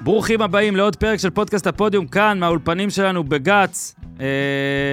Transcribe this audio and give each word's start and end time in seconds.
ברוכים 0.00 0.42
הבאים 0.42 0.76
לעוד 0.76 0.96
פרק 0.96 1.18
של 1.18 1.30
פודקאסט 1.30 1.66
הפודיום 1.66 2.06
כאן, 2.06 2.38
מהאולפנים 2.38 2.90
שלנו 2.90 3.24
בגץ. 3.24 3.94
אה, 4.20 4.26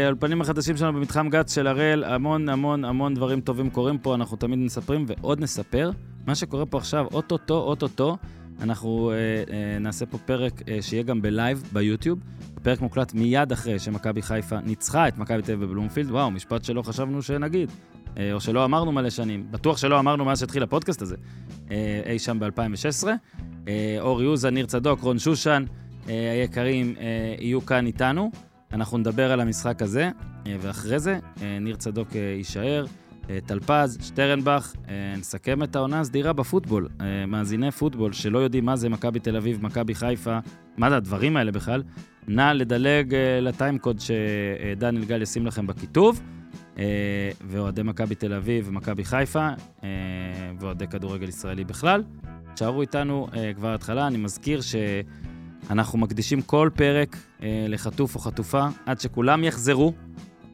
האולפנים 0.05 0.41
החדשים 0.41 0.77
שלנו 0.77 0.93
במתחם 0.93 1.29
גץ 1.29 1.55
של 1.55 1.67
הראל, 1.67 2.03
המון 2.03 2.49
המון 2.49 2.85
המון 2.85 3.13
דברים 3.13 3.41
טובים 3.41 3.69
קורים 3.69 3.97
פה, 3.97 4.15
אנחנו 4.15 4.37
תמיד 4.37 4.59
מספרים 4.59 5.05
ועוד 5.07 5.39
נספר. 5.39 5.91
מה 6.27 6.35
שקורה 6.35 6.65
פה 6.65 6.77
עכשיו, 6.77 7.05
אוטוטו, 7.13 7.57
אוטוטו, 7.57 8.17
אנחנו 8.61 9.11
אה, 9.11 9.15
אה, 9.53 9.79
נעשה 9.79 10.05
פה 10.05 10.17
פרק 10.17 10.61
אה, 10.69 10.81
שיהיה 10.81 11.03
גם 11.03 11.21
ב 11.21 11.30
live 11.30 11.63
ביוטיוב. 11.73 12.19
פרק 12.63 12.81
מוקלט 12.81 13.13
מיד 13.13 13.51
אחרי 13.51 13.79
שמכבי 13.79 14.21
חיפה 14.21 14.59
ניצחה 14.59 15.07
את 15.07 15.17
מכבי 15.17 15.41
תל 15.41 15.51
אביב 15.51 15.69
בבלומפילד. 15.69 16.11
וואו, 16.11 16.31
משפט 16.31 16.63
שלא 16.63 16.81
חשבנו 16.81 17.21
שנגיד. 17.21 17.69
אה, 18.17 18.33
או 18.33 18.39
שלא 18.39 18.65
אמרנו 18.65 18.91
מלא 18.91 19.09
שנים. 19.09 19.47
בטוח 19.51 19.77
שלא 19.77 19.99
אמרנו 19.99 20.25
מאז 20.25 20.39
שהתחיל 20.39 20.63
הפודקאסט 20.63 21.01
הזה. 21.01 21.15
אה, 21.71 22.01
אי 22.05 22.19
שם 22.19 22.39
ב-2016. 22.39 23.07
אה, 23.67 23.97
אור 23.99 24.23
יוזה, 24.23 24.49
ניר 24.49 24.65
צדוק, 24.65 25.01
רון 25.01 25.19
שושן, 25.19 25.63
אה, 26.09 26.31
היקרים, 26.31 26.95
יהיו 27.39 27.65
כאן 27.65 27.85
איתנו. 27.85 28.31
אנחנו 28.73 28.97
נדבר 28.97 29.31
על 29.31 29.39
המשחק 29.39 29.81
הזה, 29.81 30.09
ואחרי 30.59 30.99
זה 30.99 31.19
ניר 31.61 31.75
צדוק 31.75 32.15
יישאר, 32.15 32.85
אה, 33.29 33.39
טלפז, 33.45 33.97
שטרנבך, 34.01 34.73
נסכם 35.17 35.63
את 35.63 35.75
העונה 35.75 35.99
הסדירה 35.99 36.33
בפוטבול. 36.33 36.87
מאזיני 37.27 37.71
פוטבול 37.71 38.13
שלא 38.13 38.39
יודעים 38.39 38.65
מה 38.65 38.75
זה 38.75 38.89
מכבי 38.89 39.19
תל 39.19 39.35
אביב, 39.35 39.63
מכבי 39.63 39.95
חיפה, 39.95 40.39
מה 40.77 40.89
זה 40.89 40.97
הדברים 40.97 41.37
האלה 41.37 41.51
בכלל, 41.51 41.83
נא 42.27 42.51
לדלג 42.51 43.15
לטיימקוד 43.41 43.99
שדניאל 43.99 45.05
גל 45.05 45.21
ישים 45.21 45.45
לכם 45.45 45.67
בכיתוב. 45.67 46.21
אה, 46.77 46.83
ואוהדי 47.47 47.83
מכבי 47.83 48.15
תל 48.15 48.33
אביב 48.33 48.65
ומכבי 48.69 49.05
חיפה, 49.05 49.49
אה, 49.83 49.89
ואוהדי 50.59 50.87
כדורגל 50.87 51.29
ישראלי 51.29 51.63
בכלל. 51.63 52.03
תשארו 52.53 52.81
איתנו 52.81 53.27
אה, 53.33 53.53
כבר 53.53 53.73
התחלה, 53.73 54.07
אני 54.07 54.17
מזכיר 54.17 54.59
שאנחנו 54.61 55.99
מקדישים 55.99 56.41
כל 56.41 56.69
פרק 56.75 57.17
לחטוף 57.69 58.15
או 58.15 58.19
חטופה 58.19 58.67
עד 58.85 58.99
שכולם 58.99 59.43
יחזרו, 59.43 59.93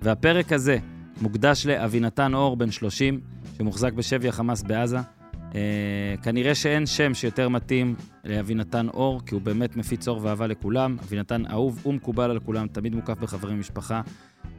והפרק 0.02 0.54
הזה 0.54 0.78
מוקדש 1.22 1.66
לאבינתן 1.66 2.34
אור, 2.34 2.58
בן 2.58 2.72
30, 2.72 3.20
שמוחזק 3.58 3.94
בשבי 3.94 4.28
החמאס 4.28 4.64
בעזה. 4.64 4.98
אה, 5.56 6.16
כנראה 6.24 6.56
שאין 6.56 6.86
שם 6.86 7.14
שיותר 7.14 7.50
מתאים 7.50 7.96
לאבינתן 8.24 8.88
אור, 8.90 9.22
כי 9.26 9.36
הוא 9.36 9.42
באמת 9.42 9.76
מפיץ 9.76 10.08
אור 10.08 10.20
ואהבה 10.24 10.48
לכולם. 10.48 10.98
אבינתן 11.04 11.46
אהוב 11.52 11.88
ומקובל 11.88 12.32
על 12.32 12.40
כולם, 12.40 12.68
תמיד 12.68 12.96
מוקף 12.96 13.18
בחברים 13.20 13.56
ומשפחה. 13.56 14.02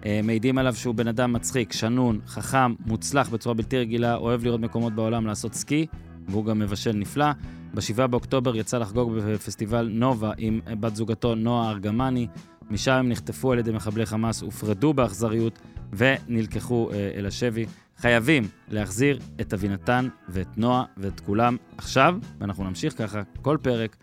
אה, 0.06 0.20
מעידים 0.24 0.58
עליו 0.58 0.74
שהוא 0.74 0.94
בן 0.94 1.08
אדם 1.08 1.32
מצחיק, 1.32 1.72
שנון, 1.72 2.20
חכם, 2.26 2.74
מוצלח 2.86 3.28
בצורה 3.28 3.54
בלתי 3.54 3.78
רגילה, 3.78 4.14
אוהב 4.14 4.44
לראות 4.44 4.60
מקומות 4.60 4.92
בעולם 4.92 5.26
לעשות 5.26 5.54
סקי, 5.54 5.86
והוא 6.28 6.44
גם 6.44 6.58
מבשל 6.58 6.92
נפלא. 6.92 7.26
ב-7 7.74 8.06
באוקטובר 8.06 8.56
יצא 8.56 8.78
לחגוג 8.78 9.12
בפסטיבל 9.12 9.88
נובה 9.92 10.32
עם 10.38 10.60
בת 10.80 10.96
זוגתו 10.96 11.34
נועה 11.34 11.70
ארגמני. 11.70 12.26
משם 12.70 12.92
הם 12.92 13.08
נחטפו 13.08 13.52
על 13.52 13.58
ידי 13.58 13.72
מחבלי 13.72 14.06
חמאס, 14.06 14.42
הופרדו 14.42 14.94
באכזריות 14.94 15.58
ונלקחו 15.92 16.90
אה, 16.92 17.10
אל 17.14 17.26
השבי. 17.26 17.66
חייבים 17.96 18.48
להחזיר 18.68 19.18
את 19.40 19.54
אבינתן 19.54 20.08
ואת 20.28 20.58
נועה 20.58 20.84
ואת 20.96 21.20
כולם 21.20 21.56
עכשיו, 21.78 22.16
ואנחנו 22.38 22.64
נמשיך 22.64 22.98
ככה 22.98 23.22
כל 23.42 23.58
פרק, 23.62 23.96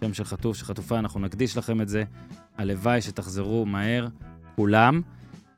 שם 0.00 0.14
של 0.14 0.24
חטוף, 0.24 0.56
שחטופה, 0.56 0.98
אנחנו 0.98 1.20
נקדיש 1.20 1.56
לכם 1.56 1.80
את 1.80 1.88
זה. 1.88 2.04
הלוואי 2.58 3.00
שתחזרו 3.00 3.66
מהר, 3.66 4.08
כולם. 4.56 5.00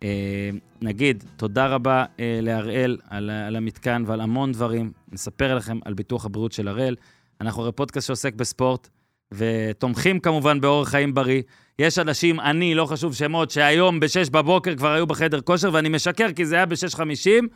אה, 0.07 0.51
נגיד, 0.83 1.25
תודה 1.37 1.67
רבה 1.67 2.05
אה, 2.21 2.39
להראל 2.43 2.99
על, 3.09 3.31
על 3.31 3.57
המתקן 3.57 4.05
ועל 4.07 4.21
המון 4.21 4.53
דברים. 4.53 4.93
נספר 5.13 5.55
לכם 5.55 5.79
על 5.85 5.95
ביטוח 5.95 6.25
הבריאות 6.25 6.53
של 6.53 6.69
הראל. 6.69 6.97
אנחנו 7.41 7.63
הרי 7.63 7.73
פודקאסט 7.73 8.07
שעוסק 8.07 8.35
בספורט, 8.35 8.89
ותומכים 9.33 10.21
כמובן 10.21 10.61
באורח 10.61 10.89
חיים 10.89 11.15
בריא. 11.15 11.43
יש 11.79 11.99
אנשים, 11.99 12.41
אני, 12.41 12.75
לא 12.75 12.87
חשוב 12.87 13.15
שמות, 13.15 13.51
שהיום 13.51 14.01
ב-6 14.01 14.31
בבוקר 14.31 14.77
כבר 14.77 14.93
היו 14.93 15.07
בחדר 15.07 15.41
כושר, 15.41 15.71
ואני 15.73 15.89
משקר 15.89 16.33
כי 16.33 16.47
זה 16.47 16.55
היה 16.55 16.67
ב-6.50, 16.67 17.47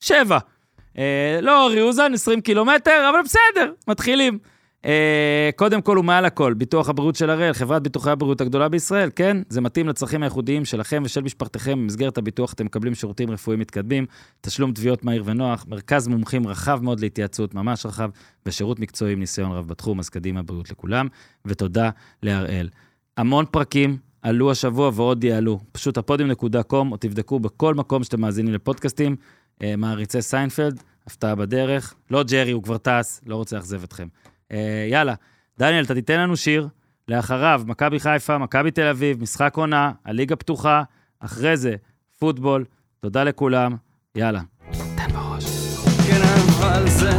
שבע. 0.00 0.38
אה, 0.98 1.38
לא 1.42 1.64
אורי 1.64 1.80
אוזן, 1.80 2.14
20 2.14 2.40
קילומטר, 2.40 3.10
אבל 3.10 3.18
בסדר, 3.24 3.72
מתחילים. 3.88 4.38
אה, 4.84 5.50
קודם 5.56 5.82
כל 5.82 5.98
ומעל 5.98 6.24
הכל, 6.24 6.54
ביטוח 6.54 6.88
הבריאות 6.88 7.16
של 7.16 7.30
הראל, 7.30 7.52
חברת 7.52 7.82
ביטוחי 7.82 8.10
הבריאות 8.10 8.40
הגדולה 8.40 8.68
בישראל, 8.68 9.10
כן? 9.16 9.36
זה 9.48 9.60
מתאים 9.60 9.88
לצרכים 9.88 10.22
הייחודיים 10.22 10.64
שלכם 10.64 11.02
ושל 11.04 11.22
משפחתכם. 11.22 11.78
במסגרת 11.78 12.18
הביטוח 12.18 12.52
אתם 12.52 12.66
מקבלים 12.66 12.94
שירותים 12.94 13.30
רפואיים 13.30 13.60
מתקדמים, 13.60 14.06
תשלום 14.40 14.72
תביעות 14.72 15.04
מהיר 15.04 15.22
ונוח, 15.26 15.66
מרכז 15.68 16.08
מומחים 16.08 16.46
רחב 16.46 16.80
מאוד 16.82 17.00
להתייעצות, 17.00 17.54
ממש 17.54 17.86
רחב, 17.86 18.10
ושירות 18.46 18.80
מקצועי 18.80 19.12
עם 19.12 19.20
ניסיון 19.20 19.52
רב 19.52 19.68
בתחום, 19.68 19.98
אז 19.98 20.08
קדימה 20.08 20.42
בריאות 20.42 20.70
לכולם, 20.70 21.08
ותודה 21.44 21.90
להראל. 22.22 22.68
המון 23.16 23.44
פרקים 23.50 23.96
עלו 24.22 24.50
השבוע 24.50 24.90
ועוד 24.94 25.24
יעלו. 25.24 25.60
פשוט 25.72 25.98
הפודיום 25.98 26.53
.com, 26.53 26.92
או 26.92 26.96
תבדקו 26.96 27.40
בכל 27.40 27.74
מקום 27.74 28.04
שאתם 28.04 28.20
מאזינים 28.20 28.54
לפודקאסטים. 28.54 29.16
אה, 29.62 29.76
מעריצי 29.76 30.22
סיינפלד, 30.22 30.82
הפתעה 31.06 31.34
בדרך. 31.34 31.94
לא 32.10 32.22
ג'רי, 32.22 32.50
הוא 32.50 32.62
כבר 32.62 32.78
טס, 32.78 33.20
לא 33.26 33.36
רוצה 33.36 33.56
לאכזב 33.56 33.82
אתכם. 33.82 34.08
אה, 34.52 34.86
יאללה, 34.90 35.14
דניאל, 35.58 35.84
אתה 35.84 35.94
תיתן 35.94 36.20
לנו 36.20 36.36
שיר, 36.36 36.68
לאחריו, 37.08 37.62
מכבי 37.66 38.00
חיפה, 38.00 38.38
מכבי 38.38 38.70
תל 38.70 38.86
אביב, 38.86 39.22
משחק 39.22 39.56
עונה, 39.56 39.92
הליגה 40.04 40.36
פתוחה, 40.36 40.82
אחרי 41.20 41.56
זה, 41.56 41.74
פוטבול. 42.18 42.64
תודה 43.00 43.24
לכולם, 43.24 43.76
יאללה. 44.14 44.40
תן 44.72 45.12
בראש. 45.12 45.44
כן, 46.08 46.22
אבל 46.22 46.88
זה 46.88 47.10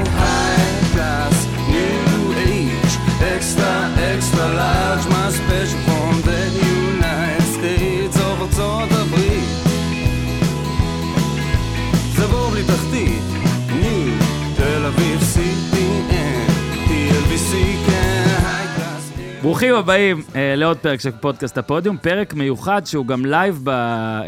ברוכים 19.61 19.79
הבאים 19.79 20.21
אה, 20.35 20.55
לעוד 20.55 20.77
פרק 20.77 20.99
של 20.99 21.11
פודקאסט 21.11 21.57
הפודיום, 21.57 21.97
פרק 21.97 22.33
מיוחד 22.33 22.81
שהוא 22.85 23.05
גם 23.05 23.25
לייב 23.25 23.59
ב, 23.63 23.69
אה, 23.69 24.25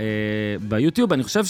ביוטיוב. 0.61 1.13
אני 1.13 1.23
חושב 1.23 1.45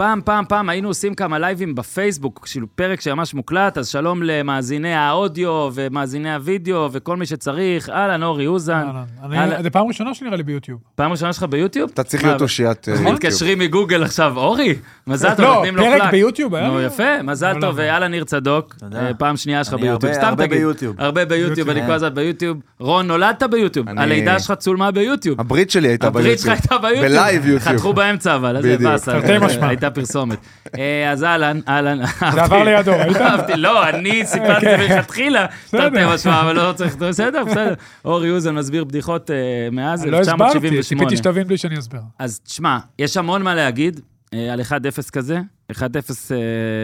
שפעם, 0.00 0.20
פעם, 0.24 0.44
פעם 0.48 0.68
היינו 0.68 0.88
עושים 0.88 1.14
כמה 1.14 1.38
לייבים 1.38 1.74
בפייסבוק, 1.74 2.48
כאילו 2.52 2.66
פרק 2.74 3.00
שממש 3.00 3.34
מוקלט, 3.34 3.78
אז 3.78 3.88
שלום 3.88 4.22
למאזיני 4.22 4.94
האודיו 4.94 5.70
ומאזיני 5.74 6.34
הוידאו 6.34 6.88
וכל 6.92 7.16
מי 7.16 7.26
שצריך. 7.26 7.88
אהלן, 7.90 8.22
אורי 8.22 8.46
אוזן. 8.46 8.86
אהלן. 9.32 9.62
זה 9.62 9.70
פעם 9.70 9.86
ראשונה 9.86 10.14
שנראה 10.14 10.36
לי 10.36 10.42
ביוטיוב. 10.42 10.80
פעם 10.94 11.10
ראשונה 11.10 11.32
שלך 11.32 11.42
ביוטיוב? 11.42 11.90
אתה 11.94 12.02
צריך 12.02 12.24
להיות 12.24 12.42
אושיית 12.42 12.88
אה, 12.88 12.94
יוטיוב. 12.94 13.12
מתקשרים 13.12 13.58
מגוגל 13.58 14.02
עכשיו, 14.02 14.32
אורי, 14.36 14.74
מזל 15.06 15.34
טוב, 15.34 15.40
לא, 15.44 15.54
נותנים 15.54 15.76
לו 15.76 15.82
פרק 15.84 16.00
פלאק. 16.00 16.10
ביוטיוב 16.10 16.54
היה 16.54 16.68
נו? 16.68 16.80
יפה, 16.80 17.22
מזל 17.22 17.52
לא, 17.52 17.60
טוב, 17.60 17.80
לא. 17.80 17.84
ואללה 17.86 18.08
ניר 18.08 18.24
צדוק. 18.24 18.76
אה, 18.94 19.14
פעם 19.18 19.36
שנייה 19.36 19.64
שלך 19.64 19.74
ביוטיוב, 19.74 20.04
הרבה- 20.04 20.14
סתם 20.14 20.26
הרבה 20.26 20.46
תגיד. 20.46 20.58
ביוטיוב. 20.58 20.96
הרבה 20.98 21.24
ביוטיוב, 21.24 21.46
ביוטיוב. 21.54 21.68
אני 21.70 21.86
כל 21.86 21.92
הזמן 21.92 22.14
ביוטיוב. 22.14 22.58
רון, 22.80 23.06
נולדת 23.06 23.42
ביוטיוב. 23.42 23.86
הלידה 23.96 24.38
שלך 24.38 24.52
צולמה 24.52 24.90
ביוטיוב. 24.90 25.40
הברית 25.40 25.70
שלי 25.70 25.88
הייתה 25.88 26.10
ביוטיוב. 26.10 26.24
הברית 26.26 26.38
שלך 26.38 26.48
הייתה 26.52 26.78
ביוטיוב. 26.78 27.04
בלייב 27.06 27.46
יוטיוב. 27.46 27.58
חתכו 27.76 27.92
באמצע 27.92 28.36
אבל, 28.36 28.56
איזה 28.56 28.74
בדיוק. 28.74 28.90
באסה. 28.92 29.12
תרתי 29.12 29.38
משמע. 29.46 29.72
הייתה 29.98 30.00
פרסומת. 30.00 30.38
אה, 30.78 31.10
אז 31.12 31.24
אהלן, 31.24 31.60
אהלן. 31.68 32.06
זה 32.32 32.42
עבר 32.42 32.64
לידו, 32.64 32.92
ראית? 32.92 33.16
אהבתי, 33.16 33.56
לא, 33.56 33.88
אני 33.88 34.26
סיפרתי 34.26 34.66
כן. 34.66 34.80
מלכתחילה, 34.80 35.46
בסדר. 35.66 35.88
תרתי 35.88 36.14
משמע, 36.14 36.40
אבל 36.40 36.56
לא 36.56 36.72
צריך, 36.72 36.96
בסדר, 36.96 37.44
בסדר. 37.44 37.74
אורי 38.04 38.30
אוזן 38.30 38.54
מסביר 38.54 38.84
בדיחות 38.84 39.30
אה, 39.30 39.36
מאז 39.72 40.06
לא 40.06 40.20
הסברתי, 40.20 40.42
1978. 40.42 40.82
ציפיתי 40.82 41.16
שתבין 41.16 41.46
בלי 41.46 41.58
שאני 41.58 41.78
אסביר. 41.78 42.00
אז 42.18 42.40
תשמע, 42.40 42.78
יש 42.98 43.16
המון 43.16 43.42
מה 43.42 43.54
להגיד 43.54 44.00
אה, 44.34 44.52
על 44.52 44.60
1-0 44.60 45.10
כזה. 45.12 45.40
1-0, 45.72 45.76
אה, 45.80 46.36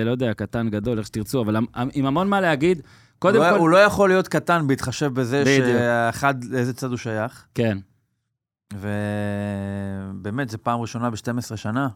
לא 0.05 0.11
יודע, 0.11 0.35
קטן, 0.35 0.69
גדול, 0.71 0.99
איך 0.99 1.07
שתרצו, 1.07 1.43
אבל 1.43 1.57
עם 1.95 2.07
המון 2.07 2.29
מה 2.29 2.41
להגיד. 2.41 2.83
קודם 3.19 3.37
הוא 3.37 3.45
לא- 3.45 3.51
כל... 3.53 3.59
הוא 3.59 3.69
לא 3.69 3.79
יכול 3.79 4.09
להיות 4.09 4.29
קטן 4.29 4.67
בהתחשב 4.67 5.15
בזה. 5.15 5.43
שאחד, 5.47 6.45
לאיזה 6.45 6.75
צד 6.75 6.89
הוא 6.89 6.97
שייך. 6.97 7.45
כן. 7.55 7.79
ובאמת, 8.73 10.49
זו 10.51 10.59
פעם 10.63 10.81
ראשונה 10.81 11.11
ב-12 11.11 11.57
שנה. 11.57 11.89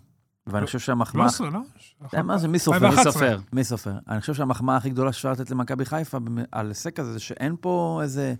ואני 0.46 0.66
חושב 0.66 0.78
שהמחמאה... 0.78 1.28
13, 1.30 1.50
לא? 1.50 1.60
אתה 2.06 2.22
מה 2.22 2.38
זה, 2.38 2.48
מי 2.48 2.58
סופר? 2.58 2.76
2011. 2.76 3.28
מי 3.28 3.34
סופר? 3.34 3.40
מי 3.52 3.64
סופר? 3.64 3.92
אני 4.08 4.20
חושב 4.20 4.34
שהמחמאה 4.34 4.76
הכי 4.76 4.90
גדולה 4.90 5.12
שאפשר 5.12 5.32
לתת 5.32 5.50
למכבי 5.50 5.84
חיפה 5.84 6.18
על 6.52 6.68
הישג 6.68 6.90
כזה, 6.90 7.12
זה 7.12 7.18
שאין 7.20 7.56
פה 7.60 8.00
איזה 8.02 8.34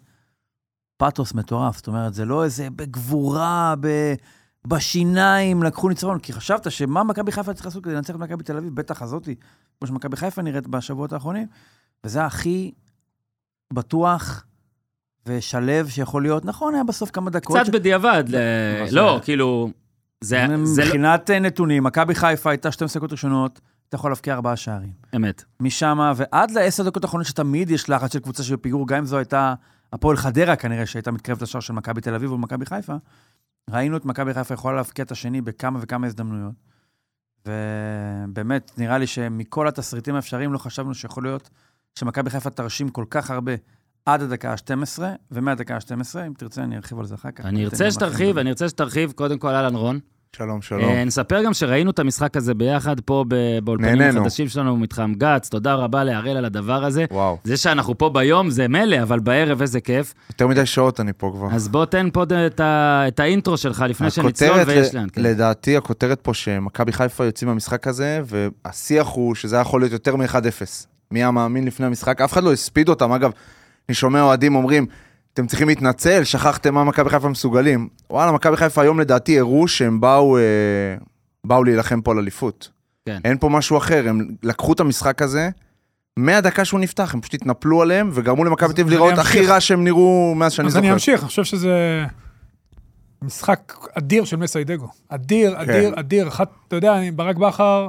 פאתוס 0.97 1.35
מטורף. 1.35 1.76
זאת 1.76 1.87
אומרת, 1.87 2.14
זה 2.14 2.25
לא 2.25 2.44
איזה 2.44 2.69
בגבורה, 2.70 3.75
ב... 3.81 4.14
בשיניים 4.67 5.62
לקחו 5.62 5.88
ניצחון, 5.88 6.19
כי 6.19 6.32
חשבת 6.32 6.70
שמה 6.70 7.05
מכבי 7.05 7.32
חיפה 7.32 7.55
צריך 7.55 7.67
לעשות 7.67 7.85
כדי 7.85 7.94
לנצח 7.94 8.14
את 8.14 8.20
מכבי 8.20 8.44
תל 8.44 8.56
אביב, 8.56 8.75
בטח 8.75 9.02
הזאתי, 9.02 9.35
כמו 9.79 9.88
שמכבי 9.88 10.17
חיפה 10.17 10.43
נראית 10.43 10.67
בשבועות 10.67 11.12
האחרונים, 11.12 11.47
וזה 12.05 12.25
הכי 12.25 12.73
בטוח 13.73 14.44
ושלב 15.26 15.88
שיכול 15.88 16.23
להיות, 16.23 16.44
נכון, 16.44 16.75
היה 16.75 16.85
בסוף 16.85 17.11
כמה 17.11 17.31
דקות. 17.31 17.56
קצת 17.61 17.73
בדיעבד, 17.73 18.25
ל-? 18.29 18.37
לא, 18.91 19.20
כאילו, 19.25 19.70
זה 20.25 20.47
זה 20.65 20.83
לא... 20.83 20.87
מבחינת 20.87 21.31
אה, 21.31 21.39
נתונים, 21.39 21.85
מכבי 21.85 22.15
חיפה 22.15 22.51
הייתה 22.51 22.73
12 22.73 23.01
דקות 23.01 23.13
ראשונות, 23.13 23.61
אתה 23.89 23.97
יכול 23.97 24.11
להבקיע 24.11 24.35
ארבעה 24.35 24.57
שערים. 24.57 24.93
אמת. 25.17 25.45
משם 25.61 26.13
ועד 26.17 26.51
לעשר 26.51 26.83
דקות 26.83 27.05
האחרונות 27.05 27.27
שתמיד 27.27 27.71
יש 27.71 27.91
לחץ 27.91 28.13
של 28.13 28.19
קבוצה 28.19 28.43
שבפיגור, 28.43 28.89
גם 28.89 28.99
אם 28.99 29.07
זו 29.07 29.17
הייתה 29.17 29.55
הפועל 29.93 30.17
חדרה 30.17 30.57
כנראה 30.57 30.87
שהייתה 30.87 31.11
מתקרבת 31.11 31.43
לשער 31.43 31.61
של 31.61 31.73
מכבי 31.73 32.01
תל 32.01 32.15
אביב 32.15 32.33
ומכבי 32.33 32.67
חיפה, 32.67 32.95
ראינו 33.71 33.97
את 33.97 34.05
מכבי 34.05 34.35
חיפה 34.35 34.55
יכולה 34.55 34.77
להבקיע 34.77 35.05
את 35.05 35.11
השני 35.11 35.41
בכמה 35.41 35.79
וכמה 35.83 36.07
הזדמנויות. 36.07 36.55
ובאמת, 37.47 38.73
נראה 38.79 38.99
לי 38.99 39.07
שמכל 39.07 39.69
התסריטים 39.69 40.15
האפשריים 40.15 40.53
לא 40.53 40.59
חשבנו 40.59 40.95
שיכול 40.95 41.23
להיות 41.23 41.51
שמכבי 41.99 42.31
חיפה 42.31 42.51
תרשים 42.51 42.89
כל 42.89 43.05
כך 43.11 43.31
הרבה 43.31 43.53
עד 44.06 44.23
הדקה 44.23 44.50
ה-12, 44.52 45.02
ומהדקה 45.32 45.75
ה-12, 45.75 46.26
אם 46.26 46.32
תרצה, 46.38 46.62
אני 46.62 46.76
ארחיב 46.76 46.99
על 46.99 47.06
זה 47.06 47.14
אחר 47.14 47.31
כך. 47.31 47.44
אני 47.44 47.64
ארצה 47.64 47.91
שתרחיב. 47.91 48.38
אני 48.38 48.49
ארצה 48.50 48.69
שתרחיב, 48.69 49.12
קודם 49.12 49.38
כל, 49.38 49.49
אהלן 49.49 49.75
רון. 49.75 49.99
שלום, 50.37 50.62
שלום. 50.62 50.91
אה, 50.91 51.05
נספר 51.05 51.43
גם 51.43 51.55
שראינו 51.55 51.91
את 51.91 51.99
המשחק 51.99 52.37
הזה 52.37 52.55
ביחד 52.55 53.00
פה 53.00 53.25
ב- 53.29 53.58
באולפנים. 53.64 54.19
החדשים 54.19 54.49
שלנו 54.49 54.76
במתחם 54.76 55.12
גץ. 55.19 55.49
תודה 55.49 55.75
רבה 55.75 56.05
להראל 56.05 56.37
על 56.37 56.44
הדבר 56.44 56.85
הזה. 56.85 57.05
וואו, 57.11 57.38
זה 57.44 57.56
שאנחנו 57.56 57.99
פה 57.99 58.08
ביום 58.08 58.50
זה 58.50 58.69
מילא, 58.69 59.02
אבל 59.02 59.19
בערב 59.19 59.61
איזה 59.61 59.81
כיף. 59.81 60.14
יותר 60.31 60.47
מדי 60.47 60.67
שעות 60.67 61.00
אני 61.00 61.12
פה 61.17 61.32
כבר. 61.35 61.49
אז 61.52 61.69
בוא 61.69 61.85
תן 61.85 62.08
פה 62.12 62.23
את, 62.47 62.61
ה, 62.61 63.05
את 63.08 63.20
האינטרו 63.20 63.56
שלך 63.56 63.85
לפני 63.88 64.11
שנצלול 64.11 64.61
ויש 64.67 64.94
לאן. 64.94 65.06
כן. 65.12 65.23
לדעתי, 65.23 65.76
הכותרת 65.76 66.20
פה 66.20 66.35
שמכבי 66.35 66.93
חיפה 66.93 67.25
יוצאים 67.25 67.49
מהמשחק 67.49 67.87
הזה, 67.87 68.20
והשיח 68.26 69.06
הוא 69.06 69.35
שזה 69.35 69.56
יכול 69.56 69.81
להיות 69.81 69.93
יותר 69.93 70.17
מ-1-0. 70.17 70.87
מי 71.11 71.19
היה 71.19 71.31
מאמין 71.31 71.64
לפני 71.67 71.87
המשחק? 71.87 72.20
אף 72.20 72.32
אחד 72.32 72.43
לא 72.43 72.52
הספיד 72.52 72.88
אותם. 72.88 73.12
אגב, 73.12 73.31
אני 73.91 73.95
שומע 73.95 74.23
אוהדים 74.23 74.57
אומרים, 74.57 74.87
אתם 75.33 75.47
צריכים 75.47 75.69
להתנצל, 75.69 76.25
שכחתם 76.25 76.75
מה 76.75 76.85
מכבי 76.85 77.11
חיפה 77.11 77.29
מסוגלים. 77.29 77.89
וואלה, 78.11 78.33
מכבי 78.33 78.57
חיפה 78.57 78.83
היום 78.83 79.01
לדעתי 79.01 79.39
הראו 79.39 79.69
שהם 79.69 80.01
באו, 80.01 80.39
אה, 80.39 80.43
באו 81.45 81.65
להילחם 81.65 82.01
פה 82.01 82.13
על 82.13 82.19
אליפות. 82.19 82.71
כן. 83.07 83.19
אין 83.25 83.39
פה 83.39 83.49
משהו 83.49 83.77
אחר, 83.77 84.09
הם 84.09 84.29
לקחו 84.43 84.73
את 84.73 84.81
המשחק 84.81 85.23
הזה, 85.23 85.51
מהדקה 86.17 86.65
שהוא 86.65 86.81
נפתח, 86.81 87.15
הם 87.15 87.21
פשוט 87.21 87.35
התנפלו 87.35 87.83
עליהם, 87.83 88.11
וגרמו 88.13 88.45
למכבי 88.45 88.75
תל 88.75 88.81
אביב 88.81 88.87
אז 88.87 88.93
לראות 88.93 89.19
הכי. 89.19 89.47
רע 89.47 89.61
שהם 89.61 89.85
נראו 89.85 90.35
מאז 90.37 90.53
שאני 90.53 90.69
אז 90.69 90.73
זוכר. 90.73 90.87
אני 90.87 90.93
אמשיך, 90.93 91.21
אני 91.21 91.29
חושב 91.29 91.45
שזה 91.45 92.05
משחק 93.23 93.75
אדיר 93.99 94.25
של 94.25 94.37
מסיידגו. 94.37 94.89
אדיר, 95.09 95.55
כן. 95.55 95.61
אדיר, 95.61 95.93
אדיר. 96.01 96.29
אחת, 96.29 96.51
אתה 96.69 96.77
יודע, 96.77 97.01
ברק 97.15 97.37
בכר 97.37 97.89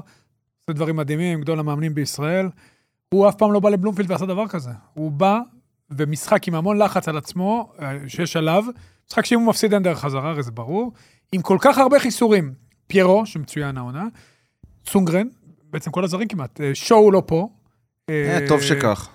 עושה 0.62 0.74
דברים 0.74 0.95
מדהימים, 0.95 1.42
גדול 1.42 1.59
המאמנים 1.59 1.94
בישראל. 1.94 2.50
הוא 3.13 3.30
אף 3.30 3.36
פעם 3.36 3.51
לא 3.51 3.59
בא 3.59 3.69
לבלומפילד 3.69 4.12
ועשה 4.12 4.25
דבר 4.25 4.47
כזה. 4.47 4.71
הוא 4.94 5.12
בא, 5.12 5.39
ומשחק 5.97 6.47
עם 6.47 6.55
המון 6.55 6.77
לחץ 6.77 7.07
על 7.07 7.17
עצמו, 7.17 7.73
אה, 7.81 7.97
שיש 8.07 8.35
עליו, 8.35 8.63
משחק 9.09 9.25
שאם 9.25 9.39
הוא 9.39 9.47
מפסיד 9.47 9.73
אין 9.73 9.83
דרך 9.83 9.99
חזרה, 9.99 10.29
הרי 10.29 10.43
זה 10.43 10.51
ברור, 10.51 10.91
עם 11.31 11.41
כל 11.41 11.57
כך 11.61 11.77
הרבה 11.77 11.99
חיסורים. 11.99 12.53
פיירו, 12.88 13.25
שמצוין 13.25 13.77
העונה, 13.77 14.05
צונגרן, 14.85 15.27
בעצם 15.69 15.91
כל 15.91 16.03
הזרים 16.03 16.27
כמעט, 16.27 16.61
אה, 16.61 16.75
שואו 16.75 17.11
לא 17.11 17.23
פה. 17.25 17.49
אה, 18.09 18.39
טוב 18.47 18.61
שכך. 18.61 19.09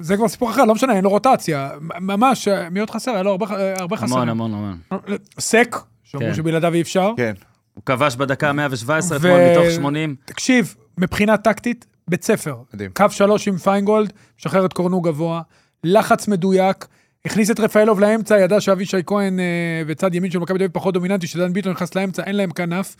זה 0.00 0.16
כבר 0.16 0.28
סיפור 0.28 0.50
אחר, 0.50 0.64
לא 0.64 0.74
משנה, 0.74 0.92
אין 0.94 1.04
לו 1.04 1.10
רוטציה. 1.10 1.70
ממש, 1.80 2.48
אה, 2.48 2.70
מי 2.70 2.80
עוד 2.80 2.90
חסר? 2.90 3.10
היה 3.10 3.22
לו 3.22 3.30
הרבה, 3.30 3.46
אה, 3.56 3.74
הרבה 3.78 3.96
חסרים. 3.96 4.28
המון, 4.28 4.28
המון, 4.50 4.78
המון. 4.90 5.16
סק, 5.40 5.76
שאמרו 6.04 6.26
כן. 6.26 6.34
שבלעדיו 6.34 6.74
אי 6.74 6.80
אפשר. 6.80 7.12
כן. 7.16 7.32
הוא 7.74 7.82
כבש 7.86 8.16
בדקה 8.16 8.52
117 8.52 9.18
ו- 9.20 9.20
אתמול 9.20 9.50
מתוך 9.50 9.76
80. 9.76 10.16
תקשיב, 10.24 10.74
מבחינה 10.98 11.36
טקטית, 11.36 11.86
בית 12.08 12.24
ספר. 12.24 12.56
מדהים. 12.74 12.90
קו 12.94 13.04
שלוש 13.10 13.48
עם 13.48 13.56
פיינגולד, 13.56 14.12
משחרר 14.38 14.66
את 14.66 14.72
קורנו 14.72 15.00
גבוה, 15.00 15.42
לחץ 15.84 16.28
מדויק, 16.28 16.86
הכניס 17.24 17.50
את 17.50 17.60
רפאלוב 17.60 18.00
לאמצע, 18.00 18.38
ידע 18.38 18.60
שאבישי 18.60 18.96
כהן 19.06 19.40
אה, 19.40 19.82
וצד 19.86 20.14
ימין 20.14 20.30
של 20.30 20.38
מכבי 20.38 20.58
תל 20.58 20.64
אביב 20.64 20.74
פחות 20.74 20.94
דומיננטי, 20.94 21.26
שדן 21.26 21.52
ביטון 21.52 21.72
נכנס 21.72 21.94
לאמצע, 21.94 22.22
אין 22.22 22.36
להם 22.36 22.50
כנף. 22.50 22.96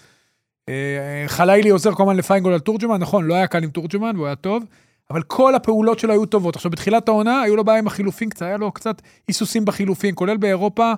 אה, 0.68 1.24
חלילי 1.26 1.70
עוזר 1.70 1.92
כל 1.92 2.02
הזמן 2.02 2.16
לפיינגולד 2.16 2.54
על 2.54 2.60
תורג'מן, 2.60 3.00
נכון, 3.00 3.24
לא 3.24 3.34
היה 3.34 3.46
קל 3.46 3.62
עם 3.62 3.70
תורג'מן, 3.70 4.16
והוא 4.16 4.26
היה 4.26 4.34
טוב, 4.36 4.64
אבל 5.10 5.22
כל 5.22 5.54
הפעולות 5.54 5.98
שלו 5.98 6.12
היו 6.12 6.26
טובות. 6.26 6.56
עכשיו, 6.56 6.70
בתחילת 6.70 7.08
העונה, 7.08 7.40
היו 7.40 7.56
לו 7.56 7.64
בעיה 7.64 7.78
עם 7.78 7.86
החילופים, 7.86 8.30
קצת 8.30 8.42
היה 8.42 8.56
לו 8.56 8.72
קצת 8.72 9.02
היסוסים 9.28 9.64
בחילופים, 9.64 10.14
כולל 10.14 10.36
באירופה, 10.36 10.92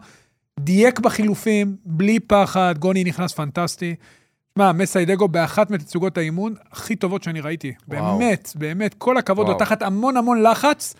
דייק 0.60 1.00
בחילופים, 1.00 1.76
בלי 1.84 2.20
פחד, 2.20 2.75
גוני 2.78 3.04
נכנס 3.04 3.32
פנטסטי. 3.32 3.94
שמע, 4.54 4.72
מסיידגו 4.72 5.28
באחת 5.28 5.70
מתצוגות 5.70 6.19
האימון 6.19 6.54
הכי 6.72 6.96
טובות 6.96 7.22
שאני 7.22 7.40
ראיתי. 7.40 7.72
וואו. 7.88 8.19
באמת, 8.19 8.52
באמת, 8.54 8.94
כל 8.94 9.16
הכבוד 9.16 9.46
וואו. 9.46 9.58
תחת 9.58 9.82
המון 9.82 10.16
המון 10.16 10.42
לחץ. 10.42 10.94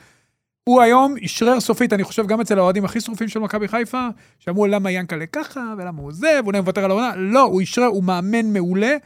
הוא 0.65 0.83
היום 0.83 1.15
אשרר 1.25 1.61
סופית, 1.61 1.93
אני 1.93 2.05
חושב, 2.05 2.27
גם 2.27 2.41
אצל 2.41 2.59
האוהדים 2.59 2.85
הכי 2.85 3.01
שרופים 3.01 3.29
של 3.29 3.41
מכבי 3.41 3.69
חיפה, 3.69 4.09
שאמרו 4.39 4.67
למה 4.67 4.91
ינקלה 4.91 5.27
ככה, 5.27 5.75
ולמה 5.79 6.03
הוא 6.03 6.13
זה, 6.13 6.41
ואולי 6.45 6.61
מוותר 6.61 6.85
על 6.85 6.91
העונה. 6.91 7.17
לא, 7.17 7.41
הוא 7.43 7.63
אשרר, 7.63 7.87
הוא 7.87 8.05
מאמן 8.05 8.53
מעולה, 8.53 8.97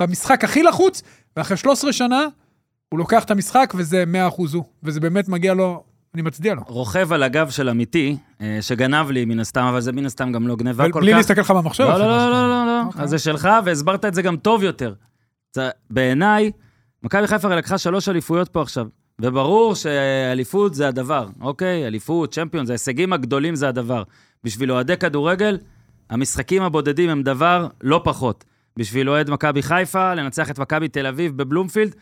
במשחק 0.00 0.44
הכי 0.44 0.62
לחוץ, 0.62 1.02
ואחרי 1.36 1.56
13 1.56 1.92
שנה, 1.92 2.26
הוא 2.88 2.98
לוקח 2.98 3.24
את 3.24 3.30
המשחק, 3.30 3.74
וזה 3.76 4.04
100% 4.30 4.42
הוא. 4.54 4.64
וזה 4.82 5.00
באמת 5.00 5.28
מגיע 5.28 5.54
לו, 5.54 5.84
אני 6.14 6.22
מצדיע 6.22 6.54
לו. 6.54 6.62
רוכב 6.66 7.12
על 7.12 7.22
הגב 7.22 7.50
של 7.50 7.68
אמיתי, 7.68 8.16
אה, 8.40 8.58
שגנב 8.60 9.10
לי 9.10 9.24
מן 9.24 9.40
הסתם, 9.40 9.62
אבל 9.62 9.80
זה 9.80 9.92
מן 9.92 10.06
הסתם 10.06 10.32
גם 10.32 10.48
לא 10.48 10.56
גניבה 10.56 10.84
כל 10.84 10.90
כך. 10.92 10.96
בלי 10.96 11.12
להסתכל 11.12 11.40
לך 11.40 11.50
במחשב. 11.50 11.84
לא, 11.84 11.98
לא. 11.98 12.06
לא, 12.06 12.30
לא, 12.30 12.48
לא, 12.48 12.66
לא. 12.66 12.82
אוקיי. 12.86 13.02
אז 13.02 13.10
זה 13.10 13.18
שלך, 13.18 13.48
והסברת 13.64 14.04
את 14.04 14.14
זה 14.14 14.22
גם 14.22 14.36
טוב 14.36 14.62
יותר. 14.62 14.94
בעיניי, 15.90 16.50
מכבי 17.02 17.26
חיפה 17.26 17.54
לקחה 17.54 17.78
שלוש 17.78 18.08
אליפויות 18.08 18.48
פה 18.48 18.62
עכשיו, 18.62 18.86
וברור 19.20 19.74
שאליפות 19.74 20.74
זה 20.74 20.88
הדבר, 20.88 21.26
אוקיי? 21.40 21.86
אליפות, 21.86 22.34
צ'מפיון, 22.34 22.66
זה 22.66 22.72
ההישגים 22.72 23.12
הגדולים 23.12 23.54
זה 23.54 23.68
הדבר. 23.68 24.02
בשביל 24.44 24.72
אוהדי 24.72 24.96
כדורגל, 24.96 25.58
המשחקים 26.10 26.62
הבודדים 26.62 27.10
הם 27.10 27.22
דבר 27.22 27.66
לא 27.80 28.00
פחות. 28.04 28.44
בשביל 28.76 29.10
אוהד 29.10 29.30
מכבי 29.30 29.62
חיפה, 29.62 30.14
לנצח 30.14 30.50
את 30.50 30.58
מכבי 30.58 30.88
תל 30.88 31.06
אביב 31.06 31.36
בבלומפילד, 31.36 31.94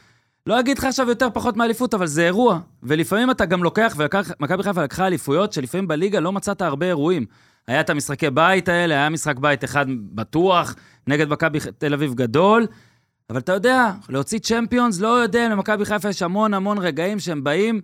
לא 0.47 0.61
אגיד 0.61 0.79
לך 0.79 0.85
עכשיו 0.85 1.09
יותר 1.09 1.29
פחות 1.35 1.57
מאליפות, 1.57 1.95
אבל 1.95 2.07
זה 2.07 2.27
אירוע. 2.27 2.61
ולפעמים 2.83 3.31
אתה 3.31 3.47
גם 3.47 3.63
לוקח, 3.63 3.97
ומכבי 3.99 4.63
חיפה 4.63 4.85
לקחה 4.85 5.07
אליפויות, 5.07 5.53
שלפעמים 5.53 5.89
בליגה 5.89 6.21
לא 6.21 6.33
מצאת 6.33 6.63
הרבה 6.63 6.87
אירועים. 6.87 7.27
היה 7.69 7.81
את 7.81 7.91
המשחקי 7.91 8.31
בית 8.31 8.69
האלה, 8.69 8.95
היה 8.95 9.09
משחק 9.09 9.39
בית 9.39 9.65
אחד 9.65 9.87
בטוח, 9.89 10.75
נגד 11.07 11.29
מכבי 11.29 11.59
תל 11.79 11.95
אביב 11.95 12.15
גדול, 12.15 12.67
אבל 13.31 13.39
אתה 13.39 13.53
יודע, 13.53 13.93
להוציא 14.09 14.39
צ'מפיונס, 14.39 15.01
לא 15.01 15.09
יודע, 15.09 15.49
למכבי 15.49 15.85
חיפה 15.85 16.09
יש 16.09 16.23
המון 16.23 16.55
המון 16.55 16.79
רגעים 16.79 17.19
שהם 17.19 17.45
באים 17.45 17.81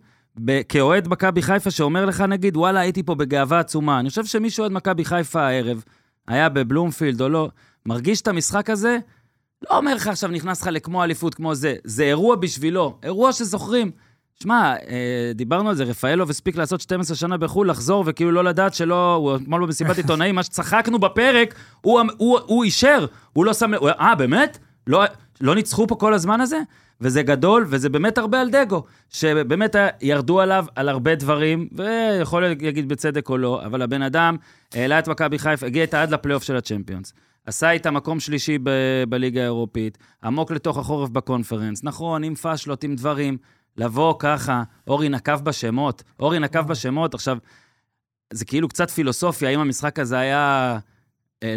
כאוהד 0.69 1.09
מכבי 1.09 1.43
חיפה 1.43 1.71
שאומר 1.71 2.05
לך, 2.07 2.21
נגיד, 2.21 2.57
וואלה, 2.57 2.81
הייתי 2.81 3.03
פה 3.03 3.15
בגאווה 3.15 3.59
עצומה. 3.61 4.01
אני 4.01 4.09
חושב 4.09 4.25
שמי 4.25 4.51
שאוהד 4.51 4.73
מכבי 4.73 5.05
חיפה 5.05 5.43
הערב, 5.43 5.85
היה 6.29 6.49
בבלומפילד 6.49 7.21
או 7.21 7.29
לא, 7.29 7.49
מרגיש 7.87 8.21
את 8.21 8.29
המשחק 8.29 8.71
הזה, 8.71 8.99
לא 9.71 9.77
אומר 9.77 9.95
לך 9.95 10.07
עכשיו 10.07 10.31
נכנס 10.31 10.63
לך 10.63 10.69
לכמו 10.73 11.05
אליפות 11.05 11.35
כמו 11.35 11.55
זה, 11.55 11.75
זה 11.85 12.03
אירוע 12.05 12.37
בשבילו, 12.37 12.99
אירוע 13.03 13.33
שזוכרים. 13.33 13.91
שמע, 14.43 14.75
אה, 14.89 15.33
דיברנו 15.35 15.69
על 15.69 15.75
זה, 15.75 15.85
רפאלוב 15.85 16.31
הספיק 16.31 16.57
לעשות 16.57 16.81
12 16.81 17.17
שנה 17.17 17.37
בחו"ל, 17.37 17.71
לחזור 17.71 18.05
וכאילו 18.07 18.33
לא 18.33 18.45
לדעת 18.45 18.75
שלא, 18.75 19.15
הוא 19.15 19.37
אתמול 19.37 19.67
במסיבת 19.67 19.97
עיתונאים, 19.97 20.35
מה 20.35 20.43
שצחקנו 20.43 20.99
בפרק, 20.99 21.55
הוא, 21.81 22.01
הוא, 22.17 22.39
הוא 22.47 22.65
אישר, 22.65 23.07
הוא 23.33 23.45
לא 23.45 23.55
שם 23.55 23.75
הוא- 23.75 23.89
אה, 23.89 24.15
באמת? 24.15 24.59
לא, 24.87 25.03
לא 25.43 25.55
ניצחו 25.55 25.87
פה 25.87 25.95
כל 25.95 26.15
הזמן 26.15 26.41
הזה? 26.41 26.61
וזה 27.01 27.23
גדול, 27.23 27.67
וזה 27.69 27.89
באמת 27.89 28.19
הרבה 28.19 28.41
על 28.41 28.51
דגו, 28.51 28.85
שבאמת 29.09 29.77
ירדו 30.01 30.41
עליו 30.41 30.65
על 30.75 30.89
הרבה 30.89 31.15
דברים, 31.15 31.69
ויכול 31.73 32.47
להגיד 32.47 32.89
בצדק 32.89 33.29
או 33.29 33.39
לא, 33.39 33.65
אבל 33.65 33.83
הבן 33.83 34.03
אדם 34.03 34.37
העלה 34.75 34.99
את 34.99 35.09
מכבי 35.09 35.39
חיפה, 35.39 35.67
הגיע 35.67 35.83
איתה 35.83 36.03
עד 36.03 36.11
לפלייאוף 36.11 36.43
של 36.43 36.57
הצ'מפיונס. 36.57 37.13
עשה 37.47 37.71
איתה 37.71 37.91
מקום 37.91 38.21
שלישי 38.21 38.59
ב- 38.63 39.05
בליגה 39.09 39.41
האירופית, 39.41 39.99
עמוק 40.25 40.51
לתוך 40.51 40.79
החורף 40.79 41.11
בקונפרנס. 41.11 41.85
נכון, 41.85 42.25
עם 42.25 42.35
פאשלות, 42.35 42.85
עם 42.85 42.95
דברים. 42.95 43.37
לבוא 43.77 44.15
ככה, 44.19 44.63
אורי 44.89 45.09
נקב 45.09 45.41
בשמות, 45.41 46.03
אורי 46.21 46.39
נקב 46.39 46.69
בשמות, 46.69 47.15
עכשיו, 47.15 47.39
זה 48.33 48.45
כאילו 48.45 48.69
קצת 48.69 48.91
פילוסופיה, 48.91 49.49
האם 49.49 49.61
המשחק 49.61 49.99
הזה 49.99 50.19
היה 50.19 50.79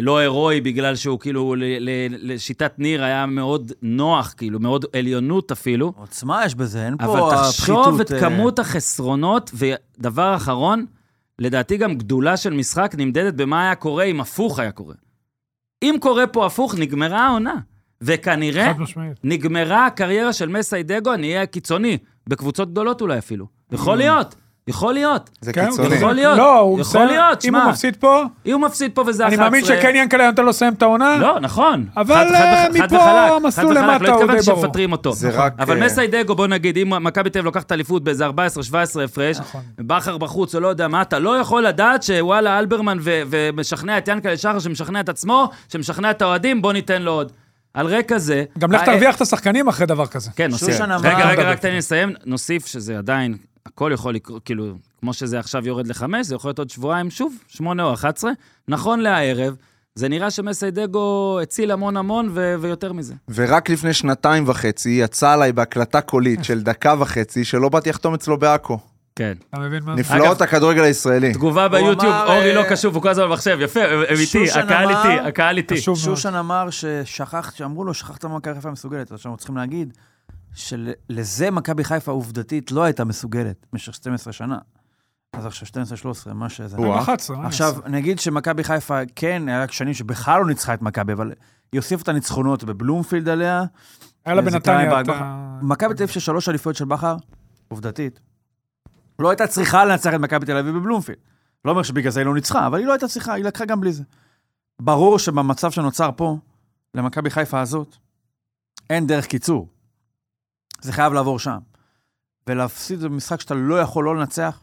לא 0.02 0.18
הירואי 0.18 0.60
בגלל 0.60 0.96
שהוא 0.96 1.20
כאילו, 1.20 1.54
ל- 1.54 1.64
ל- 1.64 2.32
לשיטת 2.32 2.78
ניר 2.78 3.04
היה 3.04 3.26
מאוד 3.26 3.72
נוח, 3.82 4.34
כאילו, 4.36 4.60
מאוד 4.60 4.84
עליונות 4.96 5.52
אפילו. 5.52 5.92
עוצמה 5.96 6.44
יש 6.44 6.54
בזה, 6.54 6.86
אין 6.86 6.96
פה 6.96 7.04
אבל 7.04 7.36
תחשוב 7.36 8.00
את 8.00 8.12
אה, 8.12 8.20
כמות 8.20 8.58
החסרונות, 8.58 9.50
ודבר 9.54 10.36
אחרון, 10.36 10.86
לדעתי 11.38 11.76
גם 11.76 11.94
גדולה 11.94 12.36
של 12.36 12.52
משחק 12.54 12.94
נמדדת 12.98 13.34
במה 13.34 13.62
היה 13.62 13.74
קורה 13.74 14.04
אם 14.04 14.20
הפוך 14.20 14.58
היה 14.58 14.70
קורה. 14.72 14.94
אם 15.82 15.94
קורה 16.00 16.26
פה 16.26 16.46
הפוך, 16.46 16.74
נגמרה 16.78 17.26
העונה. 17.26 17.54
וכנראה. 18.00 18.72
נגמרה 19.24 19.86
הקריירה 19.86 20.32
של 20.32 20.48
מסיידגו, 20.48 21.14
אני 21.14 21.34
אהיה 21.34 21.46
קיצוני, 21.46 21.98
בקבוצות 22.26 22.70
גדולות 22.70 23.00
אולי 23.00 23.18
אפילו. 23.18 23.46
יכול 23.72 23.94
Mm. 23.94 23.98
להיות, 23.98 24.34
יכול 24.68 24.94
להיות. 24.94 25.30
זה 25.40 25.52
כן, 25.52 25.66
קיצוני. 25.70 25.94
יכול 25.94 26.12
להיות, 26.12 26.38
לא, 26.38 26.58
הוא 26.58 26.80
יכול 26.80 27.00
מסיים- 27.00 27.06
להיות, 27.08 27.44
אם 27.44 27.50
שמע. 27.50 27.62
הוא 27.62 27.70
מפסיד 27.70 27.96
פה, 27.96 28.22
אם 28.46 28.52
הוא 28.52 28.60
מפסיד 28.60 28.90
פה 28.94 29.04
וזה 29.06 29.24
11... 29.26 29.26
אני 29.46 29.50
מאמין 29.50 29.64
שכן 29.64 29.92
ינקלה 29.96 30.26
נותן 30.30 30.42
לו 30.42 30.48
לסיים 30.48 30.72
את 30.72 30.82
העונה. 30.82 31.16
לא, 31.16 31.40
נכון. 31.40 31.86
אבל, 31.96 32.14
חד- 32.14 32.26
חד 32.28 32.34
אה, 32.34 32.66
חד 32.66 32.70
מפה 32.84 32.96
וחלק, 32.96 33.32
המסלול 33.44 33.74
חד 33.74 33.80
וחלק. 33.80 33.90
למטה 33.92 34.04
לא 34.04 34.08
הוא 34.08 34.22
התכוונתי 34.22 34.40
די 34.44 34.50
ברור. 34.50 34.62
שמפטרים 34.64 34.92
אותו. 34.92 35.12
זה 35.12 35.30
רק... 35.30 35.52
אבל 35.58 35.82
אה, 35.82 35.86
מסיידגו... 35.86 36.34
בוא 36.34 36.46
נגיד, 36.46 36.78
אם 36.78 37.04
מכבי 37.04 37.30
תל 37.30 37.38
אביב 37.38 37.44
לוקחת 37.46 37.72
אליפות 37.72 38.04
באיזה 38.04 38.26
14-17 38.28 38.30
הפרש, 39.04 39.38
נכון. 39.38 39.60
בכר 39.78 40.18
בחוץ 40.18 40.54
או 40.54 40.60
לא 40.60 40.68
יודע 40.68 40.88
מה, 40.88 41.02
אתה 41.02 41.18
לא 41.18 41.38
יכול 41.38 41.62
לדעת 41.66 42.02
שוואלה, 42.02 42.58
אלברמן 42.58 42.98
ו- 43.00 43.22
ומשכנע 43.30 43.98
את 43.98 44.08
ינקלה 44.08 44.36
שחר, 44.36 44.58
שמשכנע 44.58 45.00
את 45.00 45.08
עצמו, 45.08 45.48
שמשכנע 45.72 46.10
את 46.10 46.22
האוהדים, 46.22 46.62
בוא 46.62 46.72
ניתן 46.72 47.02
לו 47.02 47.12
עוד. 47.12 47.32
על 47.74 47.86
רקע 47.86 48.18
זה... 48.18 48.44
גם 48.58 48.72
לך 48.72 48.80
אה, 48.80 48.86
תרוויח 48.86 49.16
את 49.16 49.20
השחקנים 49.20 49.68
אחרי 49.68 49.86
דבר 49.86 50.06
כזה. 50.06 50.30
כן, 50.36 50.50
נוסיף. 50.50 50.80
רגע, 50.80 51.28
רגע, 51.28 51.34
דבר. 51.42 51.50
רק 51.50 51.58
תן 51.58 51.70
לי 51.70 51.76
לסיים. 51.78 52.12
נוסיף 52.26 52.66
שזה 52.66 52.98
עדיין, 52.98 53.36
הכל 53.66 53.90
יכול 53.94 54.14
לקרות, 54.14 54.42
כאילו, 54.44 54.66
כמו 55.00 55.12
שזה 55.12 55.38
עכשיו 55.38 55.66
יורד 55.66 55.86
לחמש, 55.86 56.26
זה 56.26 56.34
יכול 56.34 56.48
להיות 56.48 56.58
עוד 56.58 56.70
שבועיים, 56.70 57.10
שוב, 57.10 57.34
שמונה 57.48 57.82
או 57.82 57.94
11. 57.94 58.30
נכון 58.68 59.00
להערב, 59.00 59.54
זה 59.94 60.08
נראה 60.08 60.30
שמסיידגו 60.30 61.38
הציל 61.42 61.70
המון 61.70 61.96
המון 61.96 62.28
ו- 62.34 62.54
ויותר 62.60 62.92
מזה. 62.92 63.14
ורק 63.34 63.70
לפני 63.70 63.92
שנתיים 63.94 64.44
וחצי 64.48 64.90
יצא 64.90 65.32
עליי 65.32 65.52
בהקלטה 65.52 66.00
קולית 66.00 66.44
של 66.44 66.62
דקה 66.62 66.94
וחצי 66.98 67.44
שלא 67.44 67.68
באתי 67.68 67.90
לחתום 67.90 68.14
אצלו 68.14 68.38
בעכו. 68.38 68.78
כן. 69.16 69.32
אתה 69.50 69.58
מבין 69.58 69.82
מה? 69.84 69.94
נפלאות 69.94 70.40
הכדורגל 70.42 70.82
הישראלי. 70.82 71.32
תגובה 71.32 71.68
ביוטיוב, 71.68 72.14
אורי 72.26 72.54
לא 72.54 72.60
אה, 72.60 72.70
קשוב, 72.70 72.94
הוא 72.94 73.02
כל 73.02 73.08
הזמן 73.08 73.24
במחשב, 73.24 73.58
יפה, 73.60 73.80
הם 73.84 74.16
איתי, 74.20 74.50
הקהל 74.50 74.88
אמר- 74.92 75.12
איתי, 75.12 75.28
הקהל 75.28 75.56
איתי. 75.56 75.76
חשוב 75.76 75.98
מאוד. 76.06 76.16
שושן 76.16 76.34
אמר 76.34 76.70
ששכחת, 76.70 77.54
שאמרו 77.54 77.84
לו, 77.84 77.94
שכחת 77.94 78.24
מה 78.24 78.36
מכבי 78.36 78.54
חיפה 78.54 78.70
מסוגלת. 78.70 79.12
עכשיו 79.12 79.30
אנחנו 79.30 79.36
צריכים 79.38 79.56
להגיד 79.56 79.92
שלזה 80.56 81.50
מכבי 81.50 81.84
חיפה 81.84 82.12
עובדתית 82.12 82.72
לא 82.72 82.82
הייתה 82.84 83.04
מסוגלת 83.04 83.66
במשך 83.72 83.94
12 83.94 84.32
שנה. 84.32 84.58
אז 85.32 85.46
עכשיו 85.46 85.84
12-13, 86.30 86.32
מה 86.32 86.48
שזה. 86.48 86.80
וואו. 86.80 86.98
11, 86.98 87.36
מה 87.36 87.46
עכשיו? 87.46 87.74
נגיד 87.86 88.18
שמכבי 88.18 88.64
חיפה, 88.64 88.98
כן, 89.16 89.48
היה 89.48 89.68
שנים 89.68 89.94
שבכלל 89.94 90.40
לא 90.40 90.46
ניצחה 90.46 90.74
את 90.74 90.82
מכבי, 90.82 91.12
אבל 91.12 91.32
היא 91.72 91.78
הוסיפה 91.78 92.02
את 92.02 92.08
הניצחונות 92.08 92.64
בבלומפילד 92.64 93.28
עליה. 93.28 93.64
היה 94.24 94.34
לה 94.34 94.42
בנתניה 94.42 95.00
את 95.00 95.08
ה... 95.08 95.58
מכבי 95.62 95.94
תל 95.94 96.02
אביב 96.02 96.12
של 96.12 96.20
שלוש 96.20 96.48
אליפויות 96.48 96.76
של 96.76 96.84
בכר, 96.84 97.16
עובדתית, 97.68 98.20
לא 99.18 99.30
הייתה 99.30 99.46
צריכה 99.46 99.84
לנצח 99.84 100.14
את 100.14 100.20
מכבי 100.20 100.46
תל 100.46 100.56
אביב 100.56 100.74
בבלומפילד. 100.74 101.18
לא 101.64 101.70
אומר 101.70 101.82
שבגלל 101.82 102.12
זה 102.12 102.20
היא 102.20 102.26
לא 102.26 102.34
ניצחה, 102.34 102.66
אבל 102.66 102.78
היא 102.78 102.86
לא 102.86 102.92
הייתה 102.92 103.08
צריכה, 103.08 103.32
היא 103.32 103.44
לקחה 103.44 103.64
גם 103.64 103.80
בלי 103.80 103.92
זה. 103.92 104.02
ברור 104.82 105.18
שבמצב 105.18 105.70
שנוצר 105.70 106.10
פה, 106.16 106.38
למכבי 106.94 107.30
חיפה 107.30 107.60
הזאת, 107.60 107.96
אין 108.90 109.06
דרך 109.06 109.26
קיצור. 109.26 109.68
זה 110.80 110.92
חייב 110.92 111.12
לעבור 111.12 111.38
שם. 111.38 111.58
ולהפסיד 112.46 113.00
במשחק 113.00 113.40
שאתה 113.40 113.54
לא 113.54 113.80
יכול 113.80 114.04
לא 114.04 114.16
לנצח, 114.16 114.62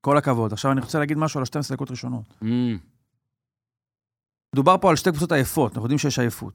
כל 0.00 0.16
הכבוד. 0.16 0.52
עכשיו 0.52 0.72
אני 0.72 0.80
רוצה 0.80 0.98
להגיד 0.98 1.18
משהו 1.18 1.40
על 1.40 1.44
ה-12 1.54 1.72
דקות 1.72 1.90
ראשונות. 1.90 2.24
Mm, 2.42 2.46
מדובר 4.54 4.76
פה 4.80 4.90
על 4.90 4.96
שתי 4.96 5.10
קבוצות 5.10 5.32
עייפות, 5.32 5.72
אנחנו 5.72 5.84
יודעים 5.84 5.98
שיש 5.98 6.18
עייפות. 6.18 6.54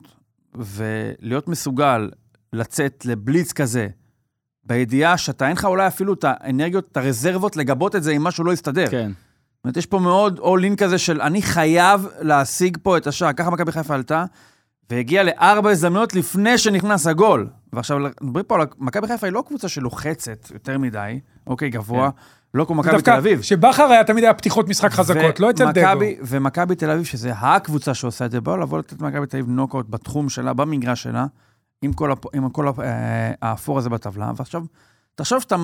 ולהיות 0.55 1.47
מסוגל 1.47 2.09
לצאת 2.53 3.05
לבליץ 3.05 3.53
כזה, 3.53 3.87
בידיעה 4.63 5.17
שאתה, 5.17 5.47
אין 5.47 5.55
לך 5.55 5.65
אולי 5.65 5.87
אפילו 5.87 6.13
את 6.13 6.25
האנרגיות, 6.27 6.87
את 6.91 6.97
הרזרבות, 6.97 7.55
לגבות 7.55 7.95
את 7.95 8.03
זה 8.03 8.11
אם 8.11 8.23
משהו 8.23 8.43
לא 8.43 8.53
יסתדר. 8.53 8.87
כן. 8.91 9.11
זאת 9.11 9.63
אומרת, 9.63 9.77
יש 9.77 9.85
פה 9.85 9.99
מאוד 9.99 10.39
in 10.39 10.75
כזה 10.77 10.97
של 10.97 11.21
אני 11.21 11.41
חייב 11.41 12.07
להשיג 12.21 12.77
פה 12.83 12.97
את 12.97 13.07
השער. 13.07 13.33
ככה 13.33 13.49
מכבי 13.49 13.71
חיפה 13.71 13.95
עלתה, 13.95 14.25
והגיעה 14.89 15.23
לארבע 15.23 15.69
הזדמנויות 15.69 16.15
לפני 16.15 16.57
שנכנס 16.57 17.07
הגול. 17.07 17.47
ועכשיו, 17.73 17.97
מדברים 18.21 18.45
פה 18.45 18.55
על... 18.55 18.61
מכבי 18.77 19.07
חיפה 19.07 19.27
היא 19.27 19.33
לא 19.33 19.43
קבוצה 19.47 19.69
שלוחצת 19.69 20.51
יותר 20.53 20.77
מדי, 20.77 21.19
אוקיי, 21.47 21.69
גבוה, 21.69 22.09
לא 22.53 22.65
כמו 22.65 22.75
מכבי 22.75 23.01
תל 23.01 23.11
אביב. 23.11 23.41
שבכר 23.41 23.83
היה 23.83 24.03
תמיד 24.03 24.23
היה 24.23 24.33
פתיחות 24.33 24.69
משחק 24.69 24.91
חזקות, 24.91 25.39
לא 25.39 25.49
אצל 25.49 25.71
דגו. 25.71 25.81
ומכבי- 26.27 26.75
תל 26.75 26.89
אביב, 26.91 27.03
שזה 27.05 27.31
הקבוצה 27.35 27.93
שעושה 27.93 28.25
את 28.25 28.31
זה, 28.31 28.41
באו 28.41 28.57
לבוא 28.57 28.79
לתת 28.79 29.01
למכבי 29.01 29.25
תל 29.27 29.37
אביב 29.37 29.49
נוקאוט 29.49 29.85
בתחום 29.89 30.29
שלה, 30.29 30.53
במגרש 30.53 31.03
שלה, 31.03 31.25
עם 31.81 31.93
כל, 31.93 32.11
הפ... 32.11 32.35
עם 32.35 32.49
כל 32.49 32.67
הפ... 32.67 32.79
אה, 32.79 33.31
האפור 33.41 33.77
הזה 33.77 33.89
בטבלה, 33.89 34.31
ועכשיו, 34.35 34.63
תחשוב 35.15 35.39
שאתה 35.41 35.55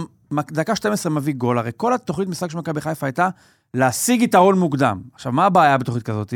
דקה 0.52 0.76
12 0.76 1.12
מביא 1.12 1.34
גול, 1.34 1.58
הרי 1.58 1.72
כל 1.78 1.94
התוכנית 1.94 2.28
משחק 2.28 2.52
של 2.52 2.58
מכבי 2.58 2.82
חיפה 2.82 3.06
הייתה 3.08 3.30
להשיג 3.74 4.22
יתרון 4.22 4.60
מוקדם. 4.60 5.02
עכשיו, 5.14 5.32
מה 5.32 5.46
הבעיה 5.46 5.78
בתוכנית 5.78 6.04
כזאת? 6.04 6.34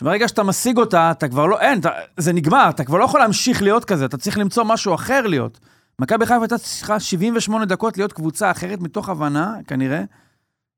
שברגע 0.00 0.28
שאתה 0.28 0.42
משיג 0.42 0.78
אותה, 0.78 1.10
אתה 1.10 1.28
כבר 1.28 1.46
לא, 1.46 1.60
אין, 1.60 1.80
אתה, 1.80 1.90
זה 2.16 2.32
נגמר, 2.32 2.70
אתה 2.70 2.84
כבר 2.84 2.98
לא 2.98 3.04
יכול 3.04 3.20
להמשיך 3.20 3.62
להיות 3.62 3.84
כזה, 3.84 4.04
אתה 4.04 4.16
צריך 4.16 4.38
למצוא 4.38 4.64
משהו 4.64 4.94
אחר 4.94 5.26
להיות. 5.26 5.60
מכבי 5.98 6.26
חיפה 6.26 6.40
הייתה 6.40 6.58
צריכה 6.58 7.00
78 7.00 7.64
דקות 7.64 7.98
להיות 7.98 8.12
קבוצה 8.12 8.50
אחרת 8.50 8.80
מתוך 8.80 9.08
הבנה, 9.08 9.54
כנראה, 9.66 10.02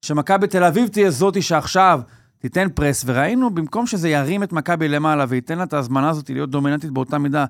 שמכבי 0.02 0.46
תל 0.46 0.64
אביב 0.64 0.88
תהיה 0.88 1.10
זאתי 1.10 1.42
שעכשיו 1.42 2.00
תיתן 2.38 2.68
פרס, 2.74 3.02
וראינו, 3.06 3.50
במקום 3.54 3.86
שזה 3.86 4.08
ירים 4.08 4.42
את 4.42 4.52
מכבי 4.52 4.88
למעלה 4.88 5.24
וייתן 5.28 5.58
לה 5.58 5.64
את 5.64 5.72
ההזמנה 5.72 6.10
הזאת 6.10 6.30
להיות 6.30 6.50
דומיננטית 6.50 6.90
באותה 6.90 7.18
מידה, 7.18 7.44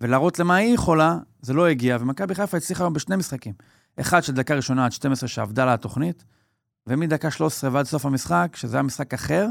ולהראות 0.00 0.38
למה 0.38 0.54
היא 0.54 0.74
יכולה, 0.74 1.18
זה 1.42 1.52
לא 1.54 1.66
הגיע, 1.66 1.96
ומכבי 2.00 2.34
חיפה 2.34 2.56
הצליחה 2.56 2.84
היום 2.84 2.92
בשני 2.92 3.16
משחקים. 3.16 3.52
אחד 4.00 4.24
של 4.24 4.32
דקה 4.32 4.54
ראשונה 4.54 4.84
עד 4.84 4.92
12 4.92 5.28
שעבדה 5.28 5.64
לה 5.64 5.74
התוכנית, 5.74 6.24
ומדקה 6.86 7.30
13 7.30 7.70
ועד 7.72 7.86
סוף 7.86 8.06
המשחק, 8.06 8.52
שזה 8.54 8.76
היה 8.76 8.82
משחק 8.82 9.14
אחר, 9.14 9.46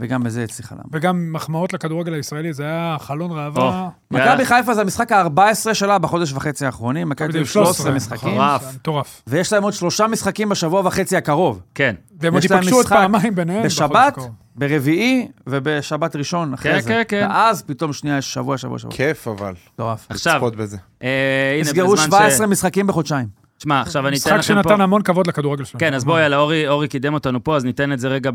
וגם 0.00 0.22
בזה 0.22 0.44
הצליחה 0.44 0.74
לה. 0.74 0.82
וגם 0.92 1.32
מחמאות 1.32 1.72
לכדורגל 1.72 2.14
הישראלי, 2.14 2.52
זה 2.52 2.62
היה 2.64 2.96
חלון 3.00 3.30
או. 3.30 3.36
ראווה. 3.36 3.88
מכבי 4.10 4.44
חיפה 4.44 4.74
זה 4.74 4.80
המשחק 4.80 5.12
ה-14 5.12 5.74
שלה 5.74 5.98
בחודש 5.98 6.32
וחצי 6.32 6.66
האחרונים, 6.66 7.08
מכבי 7.08 7.28
תל 7.28 7.36
אביב 7.36 7.46
13 7.46 7.92
משחקים, 7.92 8.30
מטורף. 8.34 8.74
מטורף. 8.74 9.22
ויש 9.26 9.52
להם 9.52 9.62
עוד 9.62 9.72
שלושה 9.72 10.06
משחקים 10.06 10.48
בשבוע 10.48 10.82
וחצי 10.84 11.16
הקרוב. 11.16 11.60
כן. 11.74 11.94
והם 12.20 12.34
עוד 12.34 12.42
להם 12.50 12.58
ייפגשו 12.58 12.76
עוד 12.76 12.86
פעמיים 12.86 13.34
ביניהם. 13.34 13.62
בשבת. 13.62 14.18
ברביעי 14.56 15.28
ובשבת 15.46 16.16
ראשון 16.16 16.54
אחרי 16.54 16.72
כן, 16.72 16.80
זה. 16.80 16.88
כן, 16.88 17.02
כן. 17.08 17.26
ואז 17.30 17.62
פתאום 17.62 17.92
שנייה 17.92 18.18
יש 18.18 18.34
שבוע, 18.34 18.58
שבוע, 18.58 18.78
שבוע. 18.78 18.92
כיף 18.96 19.28
אבל, 19.28 19.54
מטורף. 19.74 20.06
עכשיו, 20.10 20.34
לצפות 20.34 20.56
בזה. 20.56 20.76
אה, 21.02 21.08
הנה, 21.54 21.70
נסגרו 21.70 21.92
בזמן 21.92 22.06
17 22.06 22.46
משחקים 22.46 22.86
בחודשיים. 22.86 23.26
שמע, 23.58 23.80
עכשיו 23.80 24.08
אני 24.08 24.16
אתן 24.16 24.18
משחק 24.18 24.32
לכם 24.32 24.62
פה... 24.62 24.68
שנתן 24.68 24.80
המון 24.80 25.02
כבוד 25.02 25.26
לכדורגל 25.26 25.64
שלנו. 25.64 25.80
כן, 25.80 25.94
אז 25.94 26.04
בואי, 26.04 26.22
יאללה, 26.22 26.36
אורי, 26.36 26.68
אורי 26.68 26.88
קידם 26.88 27.14
אותנו 27.14 27.44
פה, 27.44 27.56
אז 27.56 27.64
ניתן 27.64 27.92
את 27.92 27.98
זה 27.98 28.08
רגע 28.08 28.30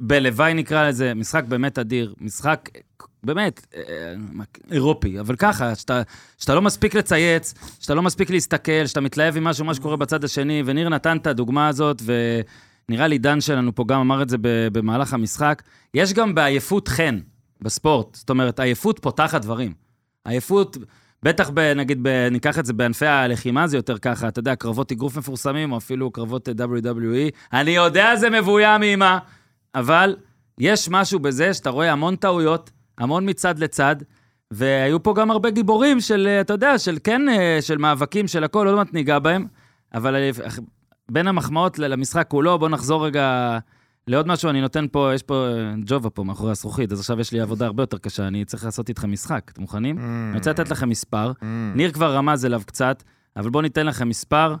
בלוואי 0.00 0.54
נקרא 0.54 0.88
לזה. 0.88 1.14
משחק 1.14 1.44
באמת 1.44 1.78
אדיר. 1.78 2.14
משחק 2.20 2.68
באמת 3.22 3.66
אה, 3.76 3.82
אירופי, 4.70 5.20
אבל 5.20 5.36
ככה, 5.36 5.74
שאתה, 5.74 6.02
שאתה 6.38 6.54
לא 6.54 6.62
מספיק 6.62 6.94
לצייץ, 6.94 7.54
שאתה 7.80 7.94
לא 7.94 8.02
מספיק 8.02 8.30
להסתכל, 8.30 8.86
שאתה 8.86 9.00
מתלהב 9.00 9.36
עם 9.36 9.44
משהו, 9.44 9.64
מה 9.64 9.74
שקורה 9.74 9.96
בצד 9.96 10.24
השני, 10.24 10.62
וניר 10.66 10.88
נתן 10.88 11.16
את 11.16 11.26
הדוגמה 11.26 11.68
הזאת, 11.68 12.02
ונראה 12.88 13.06
לי 13.06 13.18
דן 13.18 13.40
שלנו 13.40 13.74
פה 13.74 13.84
גם 13.88 14.00
אמר 14.00 14.22
את 14.22 14.28
זה 14.28 14.36
במהלך 14.72 15.14
המשחק. 15.14 15.62
יש 15.94 16.12
גם 16.12 16.34
בעייפות 16.34 16.88
חן 16.88 17.18
בספורט, 17.60 18.14
זאת 18.14 18.30
אומרת, 18.30 18.60
עייפות 18.60 18.98
פותחת 18.98 19.42
דברים. 19.42 19.72
עייפות... 20.24 20.76
בטח, 21.24 21.50
ב, 21.54 21.60
נגיד, 21.60 21.98
ב, 22.02 22.28
ניקח 22.30 22.58
את 22.58 22.66
זה 22.66 22.72
בענפי 22.72 23.06
הלחימה, 23.06 23.66
זה 23.66 23.76
יותר 23.76 23.98
ככה, 23.98 24.28
אתה 24.28 24.38
יודע, 24.38 24.56
קרבות 24.56 24.92
אגרוף 24.92 25.16
מפורסמים, 25.16 25.72
או 25.72 25.76
אפילו 25.76 26.10
קרבות 26.10 26.48
אה, 26.48 26.54
WWE. 26.64 27.30
אני 27.52 27.70
יודע, 27.70 28.16
זה 28.16 28.30
מבוים 28.30 28.80
מאמה, 28.80 29.18
אבל 29.74 30.16
יש 30.58 30.88
משהו 30.88 31.18
בזה 31.18 31.54
שאתה 31.54 31.70
רואה 31.70 31.92
המון 31.92 32.16
טעויות, 32.16 32.70
המון 32.98 33.28
מצד 33.28 33.58
לצד, 33.58 33.96
והיו 34.50 35.02
פה 35.02 35.14
גם 35.14 35.30
הרבה 35.30 35.50
גיבורים 35.50 36.00
של, 36.00 36.26
אה, 36.30 36.40
אתה 36.40 36.52
יודע, 36.52 36.78
של 36.78 36.98
כן, 37.04 37.28
אה, 37.28 37.58
של 37.60 37.78
מאבקים, 37.78 38.28
של 38.28 38.44
הכל, 38.44 38.66
עוד 38.66 38.76
מעט 38.76 38.92
ניגע 38.94 39.18
בהם, 39.18 39.46
אבל 39.94 40.30
בין 41.10 41.28
המחמאות 41.28 41.78
למשחק 41.78 42.26
כולו, 42.28 42.58
בואו 42.58 42.70
נחזור 42.70 43.06
רגע 43.06 43.58
לעוד 44.06 44.26
משהו, 44.26 44.50
אני 44.50 44.60
נותן 44.60 44.86
פה, 44.92 45.10
יש 45.14 45.22
פה 45.22 45.46
אה, 45.46 45.74
ג'ובה 45.86 46.10
פה 46.10 46.24
מאחורי 46.24 46.50
הזכוכית, 46.50 46.92
אז 46.92 47.00
עכשיו 47.00 47.20
יש 47.20 47.32
לי 47.32 47.40
עבודה 47.40 47.66
הרבה 47.66 47.82
יותר 47.82 47.98
קשה, 47.98 48.26
אני 48.26 48.44
צריך 48.44 48.64
לעשות 48.64 48.88
איתכם 48.88 49.12
משחק, 49.12 49.50
אתם 49.52 49.60
מוכנים? 49.60 49.98
Mm. 49.98 50.00
אני 50.00 50.38
רוצה 50.38 50.50
לתת 50.50 50.70
לכם 50.70 50.88
מספר. 50.88 51.32
Mm. 51.40 51.44
ניר 51.74 51.92
כבר 51.92 52.14
רמז 52.14 52.44
אליו 52.44 52.62
קצת, 52.66 53.02
אבל 53.36 53.50
בואו 53.50 53.62
ניתן 53.62 53.86
לכם 53.86 54.08
מספר, 54.08 54.54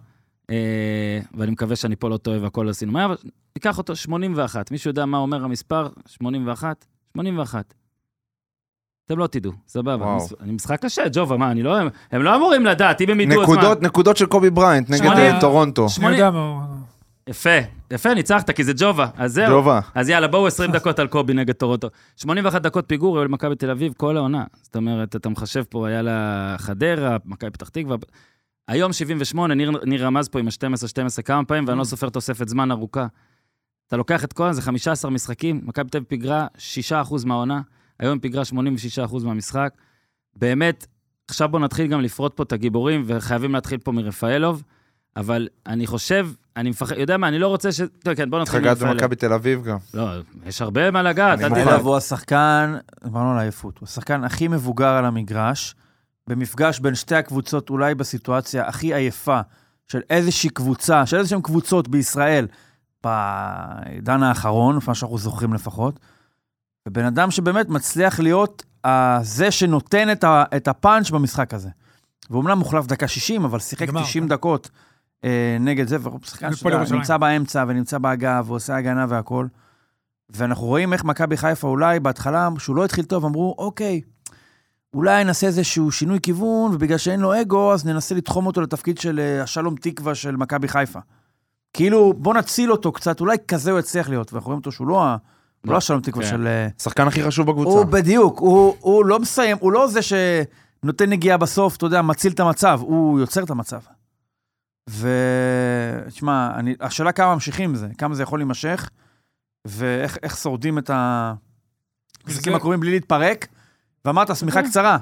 אה, 0.50 1.20
ואני 1.34 1.50
מקווה 1.50 1.76
שאני 1.76 1.96
פה 1.96 2.08
לא 2.10 2.16
טועה 2.16 2.42
והכל 2.42 2.68
עשינו 2.68 2.92
מהר, 2.92 3.06
אבל 3.06 3.16
ניקח 3.56 3.78
אותו 3.78 3.96
81. 3.96 4.70
מישהו 4.70 4.90
יודע 4.90 5.06
מה 5.06 5.18
אומר 5.18 5.44
המספר? 5.44 5.88
81? 6.06 6.84
81. 7.12 7.74
אתם 9.06 9.18
לא 9.18 9.26
תדעו, 9.26 9.52
סבבה. 9.68 10.16
אני 10.40 10.52
משחק 10.52 10.82
קשה, 10.82 11.02
ג'ובה, 11.12 11.36
מה, 11.36 11.50
אני 11.50 11.62
לא... 11.62 11.76
הם 12.10 12.22
לא 12.22 12.36
אמורים 12.36 12.66
לדעת, 12.66 13.00
אם 13.00 13.10
הם 13.10 13.20
ידעו... 13.20 13.42
נקודות 13.80 14.16
של 14.16 14.26
קובי 14.26 14.50
בריינט 14.50 14.90
נגד 14.90 15.06
אה, 15.06 15.40
טורונטו. 15.40 15.88
80... 15.88 16.20
יפה, 17.28 17.58
יפה, 17.90 18.14
ניצחת, 18.14 18.50
כי 18.50 18.64
זה 18.64 18.72
ג'ובה. 18.76 19.06
אז 19.16 19.32
זהו. 19.32 19.50
ג'ובה. 19.50 19.80
אז 19.94 20.08
יאללה, 20.08 20.28
בואו 20.28 20.46
20 20.46 20.72
דקות 20.72 20.98
על 20.98 21.06
קובי 21.06 21.34
נגד 21.34 21.54
טורונטו. 21.54 21.88
81 22.16 22.62
דקות 22.62 22.84
פיגור 22.88 23.20
למכבי 23.20 23.56
תל 23.56 23.70
אביב 23.70 23.94
כל 23.96 24.16
העונה. 24.16 24.44
זאת 24.62 24.76
אומרת, 24.76 25.16
אתה 25.16 25.28
מחשב 25.28 25.64
פה, 25.68 25.88
היה 25.88 26.02
לה 26.02 26.54
חדרה, 26.58 27.16
מכבי 27.24 27.50
פתח 27.50 27.68
תקווה. 27.68 27.96
היום 28.68 28.92
78, 28.92 29.54
ניר, 29.54 29.70
ניר 29.86 30.06
רמז 30.06 30.28
פה 30.28 30.38
עם 30.38 30.46
ה-12-12 30.48 31.22
כמה 31.22 31.44
פעמים, 31.44 31.64
ואני 31.66 31.78
לא 31.78 31.84
סופר 31.84 32.08
תוספת 32.08 32.48
זמן 32.48 32.70
ארוכה. 32.70 33.06
אתה 33.86 33.96
לוקח 33.96 34.24
את 34.24 34.32
כל 34.32 34.52
זה, 34.52 34.62
15 34.62 35.10
משחקים, 35.10 35.60
מכבי 35.64 35.90
תל 35.90 35.98
אביב 35.98 36.08
פיגרה 36.08 36.46
6% 36.90 37.26
מהעונה, 37.26 37.60
היום 37.98 38.18
פיגרה 38.18 38.42
86% 39.08 39.24
מהמשחק. 39.24 39.72
באמת, 40.36 40.86
עכשיו 41.28 41.48
בואו 41.48 41.62
נתחיל 41.62 41.86
גם 41.86 42.00
לפרוט 42.00 42.36
פה 42.36 42.42
את 42.42 42.52
הגיבורים, 42.52 43.04
וחייבים 43.06 43.52
להתחיל 43.52 43.78
פה 43.78 43.92
מרפאלוב, 43.92 44.62
אבל 45.16 45.48
אני 45.66 45.86
חושב, 45.86 46.28
אני 46.56 46.70
מפחד, 46.70 46.96
יודע 46.98 47.16
מה, 47.16 47.28
אני 47.28 47.38
לא 47.38 47.48
רוצה 47.48 47.72
ש... 47.72 47.80
טוב, 47.80 48.14
כן, 48.14 48.30
צריך 48.30 48.42
נתחיל 48.42 48.60
מרפאלוב. 48.60 48.92
במכבי 48.92 49.16
תל 49.16 49.32
אביב 49.32 49.64
גם. 49.64 49.78
לא, 49.94 50.08
יש 50.46 50.62
הרבה 50.62 50.90
מה 50.90 51.02
לגעת, 51.02 51.38
אני 51.38 51.44
אל 51.44 51.48
מוכן. 51.48 51.64
תדאג. 51.64 51.80
הוא 51.80 51.96
השחקן, 51.96 52.76
דיברנו 53.04 53.32
על 53.32 53.38
העייפות, 53.38 53.78
הוא 53.78 53.86
השחקן 53.86 54.24
הכי 54.24 54.48
מבוגר 54.48 54.88
על 54.88 55.04
המגרש, 55.04 55.74
במפגש 56.26 56.80
בין 56.80 56.94
שתי 56.94 57.14
הקבוצות, 57.14 57.70
אולי 57.70 57.94
בסיטואציה 57.94 58.68
הכי 58.68 58.94
עייפה 58.94 59.40
של 59.88 60.00
איזושהי 60.10 60.50
קבוצה, 60.50 61.06
של 61.06 61.16
איזשהן 61.16 61.40
קבוצות 61.40 61.88
בישראל, 61.88 62.46
בעידן 63.04 64.22
האחרון, 64.22 64.78
מה 64.86 64.94
שאנחנו 64.94 65.18
זוכרים 65.18 65.54
לפחות, 65.54 66.00
ובן 66.88 67.04
אדם 67.04 67.30
שבאמת 67.30 67.68
מצליח 67.68 68.20
להיות 68.20 68.62
אה, 68.84 69.18
זה 69.22 69.50
שנותן 69.50 70.12
את, 70.56 70.68
הפאנץ' 70.68 71.10
במשחק 71.10 71.54
הזה. 71.54 71.68
ואומנם 72.30 72.58
מוחלף 72.58 72.86
דקה 72.86 73.08
60, 73.08 73.44
אבל 73.44 73.58
שיחק 73.58 73.82
נגמר, 73.82 74.02
90 74.02 74.24
כן. 74.24 74.28
דקות 74.28 74.70
נגד 75.60 75.88
זה, 75.88 75.96
והוא 76.00 76.18
שחקן 76.24 76.46
הפועל 76.46 76.56
שאתה 76.56 76.68
יודע, 76.68 76.76
ירושלים. 76.76 76.98
נמצא 77.00 77.16
באמצע 77.16 77.64
ונמצא 77.68 77.98
באגף 77.98 78.44
ועושה 78.46 78.76
הגנה 78.76 79.06
והכל. 79.08 79.46
ואנחנו 80.30 80.66
רואים 80.66 80.92
איך 80.92 81.04
מכבי 81.04 81.36
חיפה 81.36 81.68
אולי 81.68 82.00
בהתחלה, 82.00 82.48
שהוא 82.58 82.76
לא 82.76 82.84
התחיל 82.84 83.04
טוב, 83.04 83.24
אמרו, 83.24 83.54
אוקיי, 83.58 84.00
אולי 84.94 85.24
נעשה 85.24 85.46
איזשהו 85.46 85.92
שינוי 85.92 86.18
כיוון, 86.22 86.74
ובגלל 86.74 86.98
שאין 86.98 87.20
לו 87.20 87.40
אגו, 87.40 87.72
אז 87.72 87.86
ננסה 87.86 88.14
לתחום 88.14 88.46
אותו 88.46 88.60
לתפקיד 88.60 88.98
של 88.98 89.20
אה, 89.20 89.42
השלום 89.42 89.74
תקווה 89.80 90.14
של 90.14 90.36
מכבי 90.36 90.68
חיפה. 90.68 90.98
כאילו, 91.72 92.12
בוא 92.16 92.34
נציל 92.34 92.72
אותו 92.72 92.92
קצת, 92.92 93.20
אולי 93.20 93.36
כזה 93.48 93.70
הוא 93.70 93.78
יצליח 93.78 94.08
להיות, 94.08 94.32
ואנחנו 94.32 94.46
רואים 94.48 94.58
אותו 94.58 94.72
שהוא 94.72 94.86
לא, 94.86 95.04
ה- 95.04 95.16
הוא 95.64 95.72
לא 95.72 95.76
השלום 95.76 96.00
תקווה 96.00 96.24
כן. 96.24 96.30
של... 96.30 96.46
אה, 96.46 96.68
השחקן 96.80 97.06
הכי 97.06 97.22
חשוב 97.22 97.46
בקבוצה. 97.46 97.70
הוא 97.70 97.84
בדיוק, 97.84 98.38
הוא, 98.38 98.74
הוא 98.80 99.04
לא 99.04 99.20
מסיים, 99.20 99.56
הוא 99.60 99.72
לא 99.72 99.86
זה 99.88 100.00
שנותן 100.02 101.10
נגיעה 101.10 101.36
בסוף, 101.36 101.76
אתה 101.76 101.86
יודע, 101.86 102.02
מציל 102.02 102.32
את 102.32 102.40
המצב, 102.40 102.80
הוא 102.82 103.20
יוצר 103.20 103.42
את 103.42 103.50
המצב. 103.50 103.80
ותשמע, 104.90 106.50
אני- 106.54 106.74
השאלה 106.80 107.12
כמה 107.12 107.34
ממשיכים 107.34 107.70
עם 107.70 107.76
זה, 107.76 107.88
כמה 107.98 108.14
זה 108.14 108.22
יכול 108.22 108.38
להימשך, 108.38 108.90
ואיך 109.64 110.18
איך 110.22 110.36
שורדים 110.36 110.78
את 110.78 110.90
המשחקים 110.94 112.52
זה- 112.52 112.56
הקרובים 112.56 112.80
בלי 112.80 112.90
להתפרק. 112.90 113.46
ואמרת, 114.04 114.36
שמיכה 114.36 114.62
כן. 114.62 114.68
קצרה. 114.68 114.98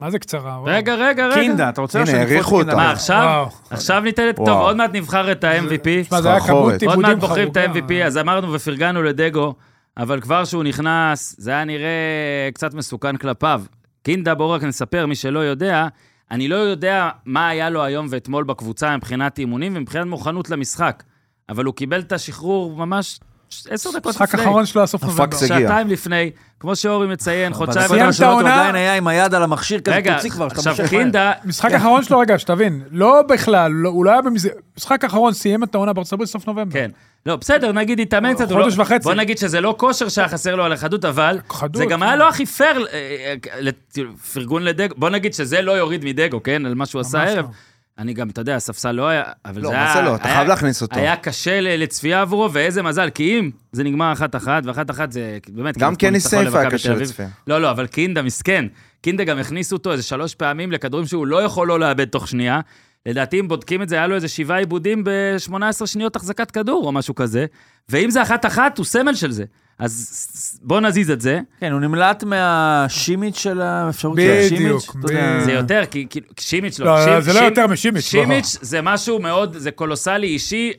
מה 0.00 0.10
זה 0.10 0.18
קצרה? 0.18 0.58
רגע, 0.64 0.94
רגע, 0.94 1.26
רגע. 1.26 1.34
קינדה, 1.34 1.68
אתה 1.68 1.80
רוצה 1.80 2.06
שנקפוץ 2.06 2.14
העריכו 2.30 2.56
קינדה? 2.56 2.72
אותה. 2.72 2.82
מה, 2.82 2.90
עכשיו? 2.92 3.16
וואו. 3.44 3.48
עכשיו 3.70 4.00
ניתן 4.00 4.28
את... 4.30 4.36
טוב. 4.36 4.48
עוד 4.48 4.76
מעט 4.76 4.90
נבחר 4.92 5.32
את 5.32 5.44
ה-MVP. 5.44 6.02
תשמע, 6.02 6.20
זה 6.20 6.28
היה 6.30 6.40
סחרחורת. 6.40 6.80
כמות 6.80 6.94
עוד 6.94 7.02
מעט 7.02 7.18
בוחרים 7.18 7.48
את. 7.48 7.56
ה-MVP, 7.56 7.92
אז 8.06 8.18
אמרנו 8.18 8.52
ופרגנו 8.52 9.02
לדגו, 9.02 9.54
אבל 9.96 10.20
כבר 10.20 10.44
שהוא 10.44 10.64
נכנס, 10.64 11.34
זה 11.38 11.50
היה 11.50 11.64
נראה 11.64 11.90
קצת 12.54 12.74
מסוכן 12.74 13.16
כלפיו. 13.16 13.62
קינדה, 14.02 14.34
בואו 14.34 14.50
רק 14.50 14.62
נספר, 14.62 15.06
מי 15.06 15.14
שלא 15.14 15.38
יודע, 15.38 15.88
אני 16.30 16.48
לא 16.48 16.56
יודע 16.56 17.10
מה 17.24 17.48
היה 17.48 17.70
לו 17.70 17.84
היום 17.84 18.06
ואתמול 18.10 18.44
בקבוצה 18.44 18.96
מבחינת 18.96 19.38
אימונים 19.38 19.76
ומבחינת 19.76 20.06
מוכנות 20.06 20.50
למשחק, 20.50 21.02
אבל 21.48 21.64
הוא 21.64 21.74
קיבל 21.74 22.00
את 22.00 22.12
השחרור 22.12 22.76
ממש 22.76 23.20
עשר 23.70 23.90
דקות 23.90 24.14
לפני. 24.14 24.24
משחק 24.24 24.38
אחרון 24.40 24.66
שלו 24.66 24.82
הסוף 24.82 25.04
נובמבר. 25.04 25.36
שעתיים 25.36 25.88
לפני, 25.88 26.30
כמו 26.60 26.76
שאורי 26.76 27.06
מציין, 27.06 27.54
חודשיים... 27.54 27.84
בדקות 27.84 27.96
סיימת 27.96 28.04
הראשונות 28.04 28.32
הוא 28.32 28.40
העונה? 28.40 28.60
עדיין 28.60 28.74
היה 28.74 28.94
עם 28.96 29.06
היד 29.06 29.34
על 29.34 29.42
המכשיר 29.42 29.80
כזה, 29.80 30.00
תוציא 30.14 30.30
כבר, 30.30 30.48
שאתה 30.48 30.70
עכשיו. 30.70 30.88
קינדה, 30.88 31.32
משחק 31.44 31.72
אחרון 31.72 32.02
שלו, 32.04 32.18
רגע, 32.18 32.38
שתבין, 32.38 32.82
לא 32.90 33.22
בכלל, 33.28 33.72
לא- 33.72 33.88
הוא 33.88 34.04
לא 34.04 34.10
היה 34.10 34.22
במסגרת, 34.22 34.54
משחק 34.76 35.04
אחרון 35.04 35.32
סיים 35.32 35.62
את 35.62 35.74
העונה 35.74 35.92
בארצות 35.92 36.12
הברית 36.12 36.28
סוף 36.28 36.46
נובמבר. 36.46 36.72
כן. 36.78 36.90
לא, 37.26 37.36
בסדר, 37.36 37.72
נגיד 37.72 38.00
התאמן 38.00 38.34
קצת. 38.34 38.52
חודש 38.52 38.76
לא- 38.78 38.82
וחצי. 38.82 39.04
בוא 39.04 39.14
נגיד 39.14 39.38
שזה 39.38 39.60
לא 39.60 39.74
כושר 39.78 40.08
שהיה 40.08 40.28
חסר 40.28 40.56
לו 40.56 40.64
על 40.64 40.72
החדות, 40.72 41.04
אבל 41.04 41.38
זה 41.74 41.86
גם 41.86 42.00
כן. 42.00 42.06
היה 42.06 42.16
לא 42.16 42.28
הכי 42.28 42.46
פייר, 42.46 42.86
אה, 42.92 43.34
אה, 43.98 44.02
פרגון 44.32 44.62
לדגו. 44.62 44.94
בוא 44.98 45.10
נגיד 45.10 45.34
שזה 45.34 45.62
לא 45.62 45.72
יוריד 45.72 46.04
מדגו, 46.04 46.42
כן? 46.42 46.66
על 46.66 46.74
מה 46.74 46.86
שהוא 46.86 47.00
עשה 47.00 47.22
הערב. 47.22 47.46
לא. 47.98 48.02
אני 48.02 48.14
גם, 48.14 48.30
אתה 48.30 48.40
יודע, 48.40 48.56
הספסל 48.56 48.92
לא 48.92 49.08
היה, 49.08 49.22
אבל 49.44 49.62
לא, 49.62 49.68
זה 49.68 49.74
מה 49.76 49.84
היה... 49.84 49.94
זה 49.94 50.02
לא? 50.02 50.14
אתה 50.14 50.24
חייב 50.28 50.48
להכניס 50.48 50.82
אותו. 50.82 50.96
היה 51.00 51.16
קשה 51.16 51.60
לצפייה 51.60 52.20
עבורו, 52.20 52.52
ואיזה 52.52 52.82
מזל, 52.82 53.10
כי 53.10 53.38
אם 53.38 53.50
זה 53.72 53.84
נגמר 53.84 54.12
אחת-אחת, 54.12 54.62
ואחת-אחת 54.66 55.12
זה 55.12 55.38
באמת... 55.48 55.78
גם 55.78 55.96
קני 55.96 56.20
סייף 56.20 56.54
היה 56.54 56.70
קשה. 56.70 56.94
לצפייה. 56.94 57.28
לא, 57.46 57.60
לא, 57.60 57.70
אבל 57.70 57.86
קינדה 57.86 58.22
מסכן. 58.22 58.66
קינדה 59.00 59.24
גם 59.24 59.38
הכניסו 59.38 59.76
אותו 59.76 59.92
איזה 59.92 60.02
שלוש 60.02 60.34
פעמים 60.34 60.72
לכדורים 60.72 61.06
שהוא 61.06 61.26
לא 61.26 61.42
יכול 61.42 61.68
לא 61.68 61.80
לאבד 61.80 62.04
תוך 62.04 62.28
שנייה. 62.28 62.60
לדעתי, 63.06 63.40
אם 63.40 63.48
בודקים 63.48 63.82
את 63.82 63.88
זה, 63.88 63.96
היה 63.96 64.06
לו 64.06 64.14
איזה 64.14 64.28
שבעה 64.28 64.58
עיבודים 64.58 65.04
ב-18 65.04 65.86
שניות 65.86 66.16
החזקת 66.16 66.50
כדור, 66.50 66.86
או 66.86 66.92
משהו 66.92 67.14
כזה. 67.14 67.46
ואם 67.88 68.10
זה 68.10 68.22
אחת-אחת, 68.22 68.78
הוא 68.78 68.86
סמל 68.86 69.14
של 69.14 69.30
זה. 69.30 69.44
אז 69.78 70.60
בוא 70.62 70.80
נזיז 70.80 71.10
את 71.10 71.20
זה. 71.20 71.40
כן, 71.60 71.72
הוא 71.72 71.80
נמלט 71.80 72.24
מהשימיץ' 72.24 73.38
של 73.38 73.60
האפשרות 73.60 74.18
של 74.20 74.40
השימיץ'. 74.46 74.86
בדיוק. 74.94 75.14
זה 75.44 75.52
יותר, 75.52 75.82
כי 75.90 76.06
כאילו, 76.10 76.26
שימיץ' 76.40 76.78
לא. 76.78 76.86
לא, 76.86 77.04
שימ- 77.04 77.20
זה 77.20 77.32
לא 77.32 77.38
יותר 77.38 77.66
משימיץ'. 77.66 78.14
לא. 78.14 78.20
שימיץ' 78.20 78.56
זה 78.60 78.82
משהו 78.82 79.18
מאוד, 79.18 79.56
זה 79.56 79.70
קולוסלי 79.70 80.26
אישי. 80.26 80.72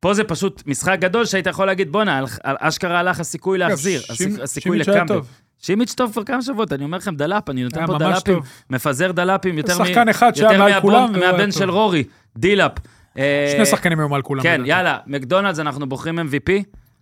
פה 0.00 0.14
זה 0.14 0.24
פשוט 0.24 0.62
משחק 0.66 0.96
גדול 1.00 1.24
שהיית 1.24 1.46
יכול 1.46 1.66
להגיד, 1.66 1.92
בואנה, 1.92 2.24
אשכרה 2.42 2.98
הלך 3.00 3.20
הסיכוי 3.20 3.58
אגב, 3.58 3.68
להחזיר, 3.68 4.02
הסיכוי. 4.42 4.78
טוב. 5.08 5.26
שימיץ' 5.58 5.94
טוב 5.94 6.12
כבר 6.12 6.24
כמה 6.24 6.42
שבועות, 6.42 6.72
אני 6.72 6.84
אומר 6.84 6.98
לכם 6.98 7.16
דלאפ, 7.16 7.50
אני 7.50 7.64
נותן 7.64 7.86
פה 7.86 7.98
דלאפים, 7.98 8.34
טוב. 8.34 8.46
מפזר 8.70 9.12
דלאפים 9.12 9.58
יותר 9.58 9.74
שחקן 9.74 10.08
אחד 10.08 10.32
יותר 10.36 10.58
מהבון- 10.58 11.18
מהבן 11.18 11.50
טוב. 11.50 11.58
של 11.60 11.70
רורי, 11.70 12.04
דאנלופ. 12.36 12.72
אה, 13.18 13.52
שני 13.56 13.66
שחקנים 13.66 13.98
היו 14.00 14.08
מעל 14.08 14.22
כולם. 14.22 14.42
כן. 14.42 14.62
יאללה, 14.64 14.98
מקדונלדס, 15.06 15.58
אנחנו 15.58 15.88
בוחרים 15.88 16.18
MVP. 16.18 16.52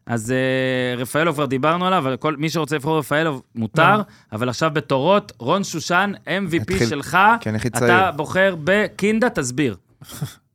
אז 0.06 0.30
אה, 0.32 0.36
רפאלוב 0.96 1.34
כבר 1.34 1.46
דיברנו 1.46 1.86
עליו, 1.86 1.98
אבל 1.98 2.16
כל, 2.16 2.36
מי 2.36 2.50
שרוצה 2.50 2.76
לבחור 2.76 2.98
רפאלוב 2.98 3.42
מותר, 3.54 3.96
לא. 3.96 4.02
אבל 4.32 4.48
עכשיו 4.48 4.70
בתורות, 4.74 5.32
רון 5.38 5.64
שושן, 5.64 6.12
MVP 6.26 6.56
התחיל- 6.62 6.88
שלך, 6.88 7.18
כן, 7.40 7.54
הכי 7.54 7.68
אתה. 7.68 8.10
בוחר 8.16 8.54
בקינדה, 8.64 9.30
תסביר. 9.30 9.76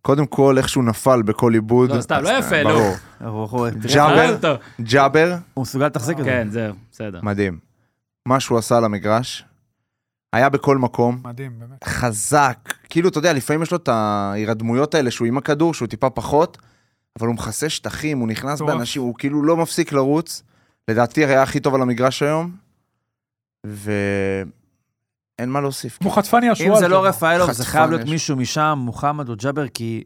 קודם 0.01 0.25
כל, 0.25 0.57
איך 0.57 0.69
שהוא 0.69 0.83
נפל 0.83 1.21
בכל 1.21 1.53
עיבוד. 1.53 1.91
לא, 1.91 2.01
סתם, 2.01 2.19
לא 2.23 2.29
יפה. 2.29 2.63
נו. 2.63 2.69
הוא- 2.69 3.69
ג'אבר. 3.93 4.55
ג'אבר, 4.81 5.35
הוא 5.53 5.61
מסוגל 5.61 5.85
לתחזק 5.85 6.19
את 6.19 6.23
זה. 6.23 6.29
כן, 6.29 6.47
זהו, 6.51 6.73
בסדר. 6.91 7.19
מדהים. 7.23 7.57
מה 8.27 8.39
שהוא 8.39 8.57
עשה 8.57 8.77
על 8.77 8.85
המגרש, 8.85 9.45
היה 10.33 10.49
בכל 10.49 10.77
מקום, 10.77 11.21
מדהים, 11.25 11.51
באמת. 11.59 11.83
חזק. 11.83 12.73
כאילו, 12.89 13.09
אתה 13.09 13.17
יודע, 13.17 13.33
לפעמים 13.33 13.61
יש 13.63 13.71
לו 13.71 13.77
את 13.77 13.87
ההירדמויות 13.87 14.95
האלה 14.95 15.11
שהוא 15.11 15.27
עם 15.27 15.37
הכדור, 15.37 15.73
שהוא 15.73 15.87
טיפה 15.87 16.09
פחות, 16.09 16.57
אבל 17.19 17.27
הוא 17.27 17.35
מכסה 17.35 17.69
שטחים, 17.69 18.19
הוא 18.19 18.27
נכנס 18.27 18.61
מטורף. 18.61 18.75
באנשים, 18.75 19.01
הוא 19.01 19.15
כאילו 19.17 19.43
לא 19.43 19.57
מפסיק 19.57 19.93
לרוץ. 19.93 20.43
לדעתי 20.87 21.25
היה 21.25 21.43
הכי 21.43 21.59
טוב 21.59 21.75
על 21.75 21.81
המגרש 21.81 22.23
היום, 22.23 22.51
ואין 23.65 24.49
מה 25.49 25.61
להוסיף. 25.61 25.97
כמו 25.97 26.09
חטפני 26.11 26.47
אם 26.47 26.51
השועל. 26.51 26.79
זה 26.79 26.87
לא. 26.87 27.05
רפאלוב, 27.05 27.51
זה 27.51 27.65
חייב 27.65 27.89
להיות 27.89 28.01
יש. 28.01 28.09
מישהו 28.09 28.35
משם, 28.35 28.79
מוחמד 28.81 29.29
או 29.29 29.35
ג'אבר, 29.35 29.67
כי 29.67 30.03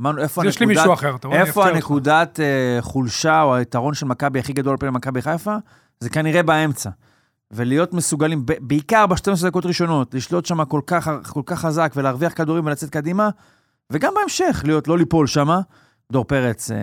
אמרנו, 0.00 0.22
איפה 0.22 0.42
אז 0.42 0.48
יש 0.48 0.60
לי 0.60 0.66
הנקודת... 0.66 0.80
מישהו 0.80 0.94
אחר, 0.94 1.16
אתה 1.16 1.28
רואה? 1.28 1.40
איפה. 1.40 1.68
הנקודת 1.68 2.40
אה, 2.40 2.82
חולשה 2.82 3.42
או 3.42 3.54
היתרון 3.54 3.94
של 3.94 4.06
מכבי 4.06 4.38
הכי 4.38 4.52
גדול 4.52 4.70
על 4.70 4.76
פני 4.76 4.90
מכבי 4.90 5.22
חיפה? 5.22 5.56
זה 6.00 6.10
כנראה 6.10 6.42
באמצע. 6.42 6.90
ולהיות 7.50 7.92
מסוגלים, 7.92 8.46
בעיקר 8.60 9.06
ב-12 9.06 9.46
דקות 9.46 9.66
ראשונות, 9.66 10.14
לשלוט 10.14 10.46
שם 10.46 10.64
כל 10.64 10.80
כך, 10.86 11.10
כל 11.28 11.42
כך 11.46 11.60
חזק 11.60 11.92
ולהרוויח 11.96 12.32
כדורים 12.36 12.66
ולצאת 12.66 12.90
קדימה, 12.90 13.28
וגם 13.90 14.12
בהמשך, 14.14 14.62
להיות, 14.64 14.88
לא 14.88 14.98
ליפול 14.98 15.26
שם. 15.26 15.48
דור 16.12 16.24
פרץ, 16.24 16.70
אה, 16.70 16.76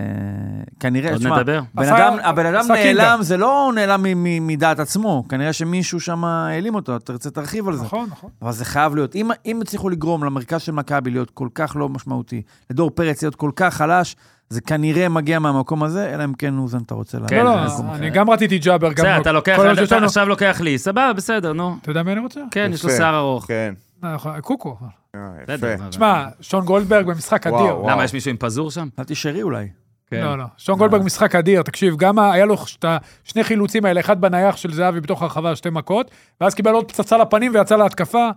כנראה, 0.79 1.11
עוד 1.11 1.19
תשמע, 1.19 1.37
נדבר. 1.37 1.61
עשה- 1.77 1.97
אדם, 1.97 2.17
הבן 2.23 2.45
אדם. 2.45 2.65
נעלם, 2.69 3.19
זה 3.21 3.37
לא 3.37 3.71
נעלם 3.75 4.03
מדעת 4.47 4.79
עצמו, 4.79 5.23
כנראה 5.29 5.53
שמישהו 5.53 5.99
שם 5.99 6.25
העלים 6.25 6.75
אותו, 6.75 6.95
אתה 6.95 7.13
רוצה 7.13 7.29
תרחיב 7.29 7.67
על 7.67 7.75
זה. 7.75 7.83
נכון, 7.83 8.07
נכון. 8.11 8.29
אבל 8.41 8.51
זה 8.51 8.65
חייב 8.65 8.95
להיות. 8.95 9.15
אם, 9.15 9.29
אם 9.45 9.61
הצליחו 9.61 9.89
לגרום 9.89 10.23
למרכז 10.23 10.61
של 10.61 10.71
מכבי 10.71 11.11
להיות 11.11 11.29
כל 11.29 11.47
כך 11.55 11.75
לא 11.75 11.89
משמעותי, 11.89 12.41
לדור 12.69 12.89
פרץ 12.89 13.21
להיות 13.23 13.35
כל 13.35 13.51
כך 13.55 13.73
חלש, 13.73 14.15
זה 14.49 14.61
כנראה 14.61 15.09
מגיע 15.09 15.39
מהמקום 15.39 15.83
הזה, 15.83 16.13
אלא 16.13 16.23
אם 16.23 16.33
כן, 16.33 16.57
אוזן, 16.57 16.77
אתה 16.85 16.93
רוצה 16.95 17.19
לה... 17.19 17.27
כן, 17.27 17.45
לא, 17.45 17.55
לא, 17.55 17.71
אני 17.93 18.09
גם 18.09 18.29
רציתי 18.29 18.57
ג'אבר, 18.59 18.87
גם... 18.87 18.93
בסדר, 18.93 19.21
אתה 19.21 19.31
לוקח, 19.31 19.57
עכשיו 20.03 20.27
לוקח 20.29 20.61
לי, 20.61 20.77
סבבה, 20.77 21.13
בסדר, 21.13 21.53
נו. 21.53 21.75
אתה 21.81 21.91
יודע 21.91 22.03
מי 22.03 22.11
אני 22.11 22.19
רוצה? 22.19 22.39
כן, 22.51 22.71
יש 22.73 22.83
לו. 22.83 22.89
שיער 22.89 23.17
ארוך. 23.17 23.45
כן. 23.47 23.73
נכון, 24.03 24.39
קוקו. 24.41 24.77
אה, 25.15 25.29
בסדר. 25.47 25.75
תשמע, 25.89 26.25
שון 26.41 26.65
גולדברג 26.65 27.05
במשחק 27.05 27.47
אדיר. 27.47 27.73
למה, 27.87 28.03
יש 28.03 28.13
מישהו 28.13 28.31
עם 28.31 28.37
פזור 28.37 28.71
שם? 28.71 28.87
חשבתי 28.95 29.15
שרי 29.15 29.41
אולי. 29.43 29.67
כן. 30.07 30.21
לא, 30.23 30.37
לא. 30.37 30.43
שון 30.57 30.77
גולדברג 30.77 31.01
משחק 31.01 31.35
אדיר, 31.35 31.61
תקשיב, 31.61 31.95
גם 31.97 32.19
היה 32.19 32.45
לו 32.45 32.55
את 32.79 32.85
השני 33.23 33.43
חילוצים 33.43 33.85
האלה, 33.85 33.99
אחד 33.99 34.21
בנייח 34.21 34.57
של 34.57 34.73
זהבי 34.73 34.99
בתוך 34.99 35.21
הרחבה, 35.21 35.55
שתי 35.55 35.69
מכות, 35.69 36.11
ואז 36.41 36.55
קיבל 36.55 36.71
עוד 36.71 36.91
פצצה 36.91 37.17
לפנים 37.17 37.51
ויצא 37.55 37.75
להתקפה. 37.75 38.29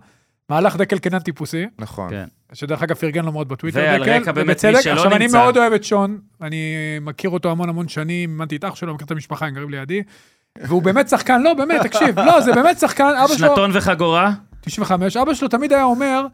מהלך 0.49 0.75
דקל 0.75 0.97
קנן 0.97 1.19
טיפוסי, 1.19 1.65
נכון. 1.79 2.09
כן. 2.09 2.25
שדרך 2.53 2.83
אגב 2.83 2.95
פרגן 2.95 3.25
לו 3.25 3.31
מאוד 3.31 3.49
בטוויטר, 3.49 3.79
ועל 3.79 4.01
דקל, 4.01 4.11
רקע 4.11 4.31
באמת. 4.31 4.65
מי 4.65 4.71
שלא 4.71 4.77
עכשיו, 4.93 5.11
אני 5.11 5.19
נמצא. 5.19 5.37
מאוד 5.37 5.43
מאוד 5.43 5.57
אוהב 5.57 5.73
את 5.73 5.83
שון, 5.83 6.19
אני 6.41 6.75
מכיר 7.01 7.29
אותו 7.29 7.51
המון 7.51 7.69
המון 7.69 7.87
שנים, 7.87 8.29
אימנתי 8.29 8.55
את 8.55 8.63
אח 8.63 8.75
שלו, 8.75 8.95
מכיר 8.95 9.05
את 9.05 9.11
המשפחה, 9.11 9.45
הם 9.45 9.53
גרים 9.53 9.69
לידי, 9.69 10.03
והוא 10.61 10.81
באמת 10.83 11.09
שחקן, 11.09 11.41
לא, 11.41 11.53
באמת, 11.53 11.81
תקשיב, 11.81 12.19
לא, 12.19 12.41
זה 12.41 12.53
באמת 12.53 12.79
שחקן, 12.79 13.03
אבא 13.03 13.27
שלו... 13.27 13.37
שנתון 13.37 13.71
וחגורה? 13.73 14.31
95, 14.61 15.17
אבא 15.17 15.33
שלו 15.33 15.47
תמיד 15.47 15.73
היה 15.73 15.83
אומר, 15.83 16.25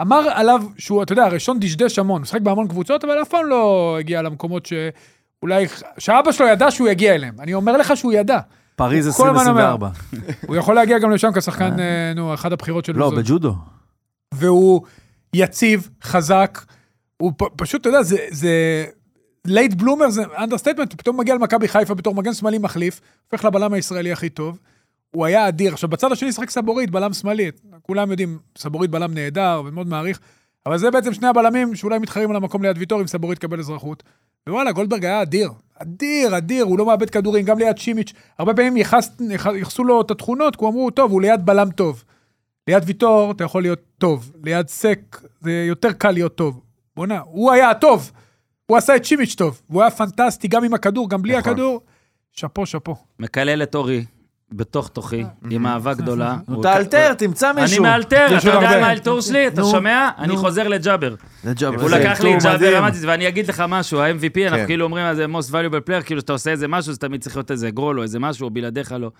אמר 0.00 0.28
עליו 0.34 0.62
שהוא, 0.78 1.02
אתה 1.02 1.12
יודע, 1.12 1.24
הראשון 1.24 1.60
דשדש 1.60 1.98
המון, 1.98 2.22
משחק 2.22 2.40
בהמון 2.40 2.68
קבוצות, 2.68 3.04
אבל 3.04 3.22
אף 3.22 3.28
פעם 3.28 3.46
לא 3.46 3.96
הגיע 4.00 4.22
למקומות 4.22 4.66
שאולי, 4.66 5.66
שאבא 5.98 6.32
שלו 6.32 6.46
ידע 6.46 6.70
שהוא 6.70 6.88
יגיע 6.88 7.14
אליהם. 7.14 7.34
אני 7.40 7.54
אומר 7.54 7.76
לך 7.76 7.96
שהוא 7.96 8.12
ידע. 8.12 8.38
פריז 8.76 9.16
כל 9.16 9.28
הזמן 9.28 9.50
אומר. 9.50 9.72
2024. 9.72 9.88
הוא 10.46 10.56
יכול 10.56 10.74
להגיע 10.74 10.98
גם 10.98 11.10
לשם 11.10 11.30
כשחקן, 11.34 11.80
אה, 11.80 12.12
נו, 12.16 12.34
אחת 12.34 12.52
הבחירות 12.52 12.84
של 12.84 12.96
לא. 12.96 13.10
בג'ודו. 13.10 13.54
והוא 14.34 14.82
יציב, 15.34 15.88
חזק, 16.02 16.64
הוא 17.16 17.32
פשוט, 17.56 17.80
אתה 17.80 17.88
יודע, 17.88 18.02
זה, 18.02 18.16
זה 18.30 18.84
לייט 19.44 19.74
בלומר, 19.74 20.10
זה 20.10 20.22
understatement, 20.38 20.92
הוא 20.92 20.98
פתאום 20.98 21.20
מגיע 21.20 21.34
למכבי 21.34 21.68
חיפה 21.68 21.94
בתור 21.94 22.14
מגן 22.14 22.34
שמאלי 22.34 22.58
מחליף, 22.58 23.00
הופך 23.30 23.44
לבלם 23.44 23.72
הישראלי 23.72 24.12
הכי 24.12 24.28
טוב. 24.28 24.58
הוא 25.16 25.26
היה 25.26 25.48
אדיר. 25.48 25.72
עכשיו, 25.72 25.88
בצד 25.90 26.12
השני 26.12 26.32
שחק 26.32 26.50
סבורית, 26.50 26.90
בלם 26.90 27.12
שמאלי. 27.12 27.50
כולם 27.82 28.10
יודעים, 28.10 28.38
סבורית 28.58 28.90
בלם 28.90 29.14
נהדר 29.14 29.62
ומאוד 29.66 29.86
מעריך, 29.86 30.20
אבל 30.66 30.78
זה 30.78 30.90
בעצם 30.90 31.12
שני 31.14 31.26
הבלמים 31.28 31.74
שאולי 31.74 31.98
מתחרים 31.98 32.30
על 32.30 32.36
המקום 32.36 32.62
ליד 32.62 32.78
ויטור 32.78 33.00
אם 33.00 33.06
סבורית 33.06 33.38
תקבל 33.38 33.58
אזרחות. 33.58 34.02
ווואלה, 34.48 34.72
גולדברג 34.72 35.04
היה 35.04 35.22
אדיר. 35.22 35.50
אדיר, 35.78 36.36
אדיר, 36.36 36.64
הוא 36.64 36.78
לא 36.78 36.86
מאבד 36.86 37.10
כדורים, 37.10 37.44
גם 37.44 37.58
ליד 37.58 37.78
שימיץ'. 37.78 38.12
הרבה 38.38 38.54
פעמים 38.54 38.76
יחס, 38.76 39.10
יח- 39.30 39.46
ייחסו 39.46 39.84
לו 39.84 40.00
את 40.00 40.10
התכונות, 40.10 40.56
כי 40.56 40.64
הוא 40.64 40.70
אמרו, 40.70 40.90
טוב, 40.90 41.12
הוא 41.12 41.22
ליד 41.22 41.46
בלם 41.46 41.70
טוב. 41.70 42.04
ליד 42.68 42.82
ויטור 42.86 43.30
אתה 43.30 43.44
יכול 43.44 43.62
להיות 43.62 43.80
טוב, 43.98 44.32
ליד 44.44 44.68
סק 44.68 44.98
זה 45.40 45.64
יותר 45.68 45.92
קל 45.92 46.10
להיות 46.10 46.34
טוב. 46.34 46.60
בואנה, 46.96 47.20
הוא 47.24 47.52
היה 47.52 47.70
הטוב. 47.70 48.10
הוא 48.66 48.76
עשה 48.76 48.96
את 48.96 49.04
שימיץ' 49.04 49.34
טוב. 49.34 49.60
והוא 49.70 49.82
היה 49.82 49.90
פנטסטי, 49.90 50.48
גם 50.48 50.64
עם 50.64 50.74
הכדור, 50.74 51.10
גם 51.10 51.22
בלי 51.22 51.38
נכון. 51.38 51.52
הכדור. 51.52 51.80
שאפו, 52.32 52.66
שאפו. 52.66 52.96
מקלל 53.18 53.62
את 53.62 53.74
אורי 53.74 54.04
בתוך 54.52 54.88
תוכי, 54.88 55.24
עם 55.50 55.66
אהבה 55.66 55.94
גדולה. 55.94 56.36
נו, 56.48 56.62
תאלתר, 56.62 57.14
תמצא 57.14 57.50
אני 57.50 57.60
מישהו. 57.62 57.82
מאלתר, 57.82 58.26
יש 58.30 58.46
אתה 58.46 58.54
יודע. 58.54 58.80
מה 58.80 58.86
האלתור 58.86 59.20
שלי? 59.20 59.48
אתה 59.48 59.62
שומע? 59.64 60.10
אני. 60.18 60.36
חוזר 60.36 60.68
לג'אבר. 60.68 61.14
זה 61.42 61.54
ג'אבר. 61.54 61.80
הוא 61.80 61.90
זה 61.90 61.98
לקח 61.98 62.20
לי 62.20 62.36
את. 62.36 62.42
ג'אבר, 62.42 62.78
אמרתי, 62.78 62.96
ואני 63.06 63.28
אגיד 63.28 63.48
לך 63.48 63.64
משהו, 63.68 64.00
ה-MVP, 64.00 64.40
אנחנו 64.42 64.58
כן. 64.58 64.66
כאילו 64.66 64.84
אומרים, 64.84 65.14
זה 65.14 65.26
most 65.26 65.50
valuable 65.50 65.88
player, 65.88 66.02
כאילו 66.02 66.20
שאתה 66.20 66.32
עושה 66.32 66.50
איזה 66.50 66.68
משהו, 66.68 66.92
זה 66.92 66.98
תמיד 66.98 67.20
צריך 67.20 67.36
להיות 67.36 67.50
איזה 67.50 67.70
גול 67.70 67.98
או 67.98 68.02
איזה 68.02 68.18
משהו, 68.18 68.44
או 68.44 68.50
בלעדיך 68.50 68.92
לא. 68.92 69.10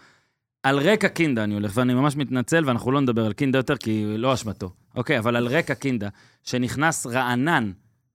על 0.63 0.79
רקע 0.79 1.09
קינדה 1.09 1.45
אני 1.45 1.55
הולך, 1.55 1.73
ואני 1.75 1.95
ממש 1.95 2.17
מתנצל, 2.17 2.65
ואנחנו 2.67 2.93
לא 2.93 3.01
נדבר 3.01 3.27
על 3.27 3.33
קינדה 3.33 3.59
יותר, 3.59 3.77
כי 3.77 4.05
לא 4.19 4.35
אשמתו. 4.35 4.71
אוקיי, 4.97 5.19
אבל 5.19 5.37
על 5.37 5.47
רקע 5.47 5.75
קינדה, 5.75 6.09
שנכנס 6.43 7.07
רענן 7.07 7.71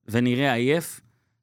ונראה 0.08 0.54
עייף, 0.54 1.00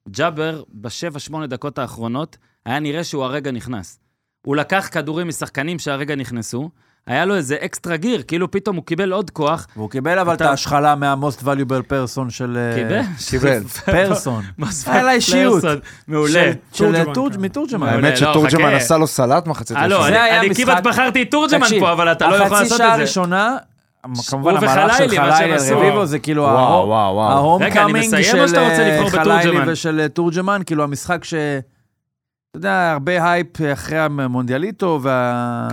ג'אבר, 0.09 0.63
בשבע, 0.73 1.19
שמונה 1.19 1.47
דקות 1.47 1.79
האחרונות, 1.79 2.37
היה 2.65 2.79
נראה 2.79 3.03
שהוא 3.03 3.23
הרגע 3.23 3.51
נכנס. 3.51 3.98
הוא 4.45 4.55
לקח 4.55 4.89
כדורים 4.91 5.27
משחקנים 5.27 5.79
שהרגע 5.79 6.15
נכנסו, 6.15 6.69
היה 7.07 7.25
לו 7.25 7.35
איזה 7.35 7.55
extra 7.61 7.97
gear, 7.97 8.23
כאילו 8.27 8.51
פתאום 8.51 8.75
הוא 8.75 8.85
קיבל 8.85 9.11
עוד 9.11 9.29
כוח. 9.29 9.67
והוא 9.75 9.89
קיבל 9.89 10.19
אבל 10.19 10.33
את 10.33 10.41
ההשחלה 10.41 10.95
מה-most 10.95 11.43
valuable 11.43 11.91
person 11.91 12.29
של... 12.29 12.57
אה, 12.57 12.75
קיבל? 12.75 13.01
קיבל. 13.29 13.63
פרסון. 13.85 14.43
היה 14.87 15.03
לה 15.03 15.11
אישיות. 15.11 15.63
מעולה. 16.07 16.51
של- 16.73 16.83
תורג'מן, 16.83 17.13
תורג'-. 17.13 17.37
מתורג'מן. 17.39 17.87
האמת 17.87 18.11
לא, 18.11 18.15
שתורג'מן. 18.15 18.73
עשה 18.73 18.97
לו 18.97 19.07
סלט 19.07 19.47
מחצית 19.47 19.77
הלו, 19.77 19.99
ראשונה. 19.99 20.17
זה 20.17 20.39
אני 20.39 20.55
כמעט 20.55 20.83
בחרתי 20.83 21.21
את 21.21 21.31
תורג'מן 21.31 21.67
פה, 21.79 21.91
אבל 21.91 22.11
אתה 22.11 22.27
לא 22.27 22.35
יכול 22.35 22.57
לעשות 22.57 22.61
החצי 22.61 22.77
שעה 22.77 22.87
את 22.87 22.93
זה. 22.93 23.01
הראשונה, 23.01 23.57
כמובן 24.29 24.55
המהלך 24.57 24.97
של 24.97 25.07
חלילי 25.07 25.35
שהם 25.37 25.49
על 25.51 25.53
עשו. 25.53 25.79
רביבו, 25.79 26.05
זה 26.05 26.19
כאילו 26.19 26.43
וואו, 26.43 26.87
וואו, 26.87 27.15
וואו. 27.15 27.55
רגע, 27.55 27.67
אני 27.67 27.79
ההום 27.79 27.93
מסיים 27.93 28.23
קאמינג 28.23 28.41
או 28.41 28.47
שאתה 28.47 28.61
רוצה 28.61 29.09
של 29.11 29.17
אה, 29.19 29.23
חלילי? 29.23 29.71
ושל 29.71 29.99
אה, 29.99 30.09
תורג'מן, 30.09 30.61
כאילו 30.65 30.83
המשחק 30.83 31.23
ש... 31.23 31.33
אתה 32.51 32.57
יודע, 32.57 32.91
הרבה 32.91 33.31
הייפ 33.31 33.61
אחרי 33.73 33.97
המונדיאליטו 33.99 34.99
כן. 35.03 35.07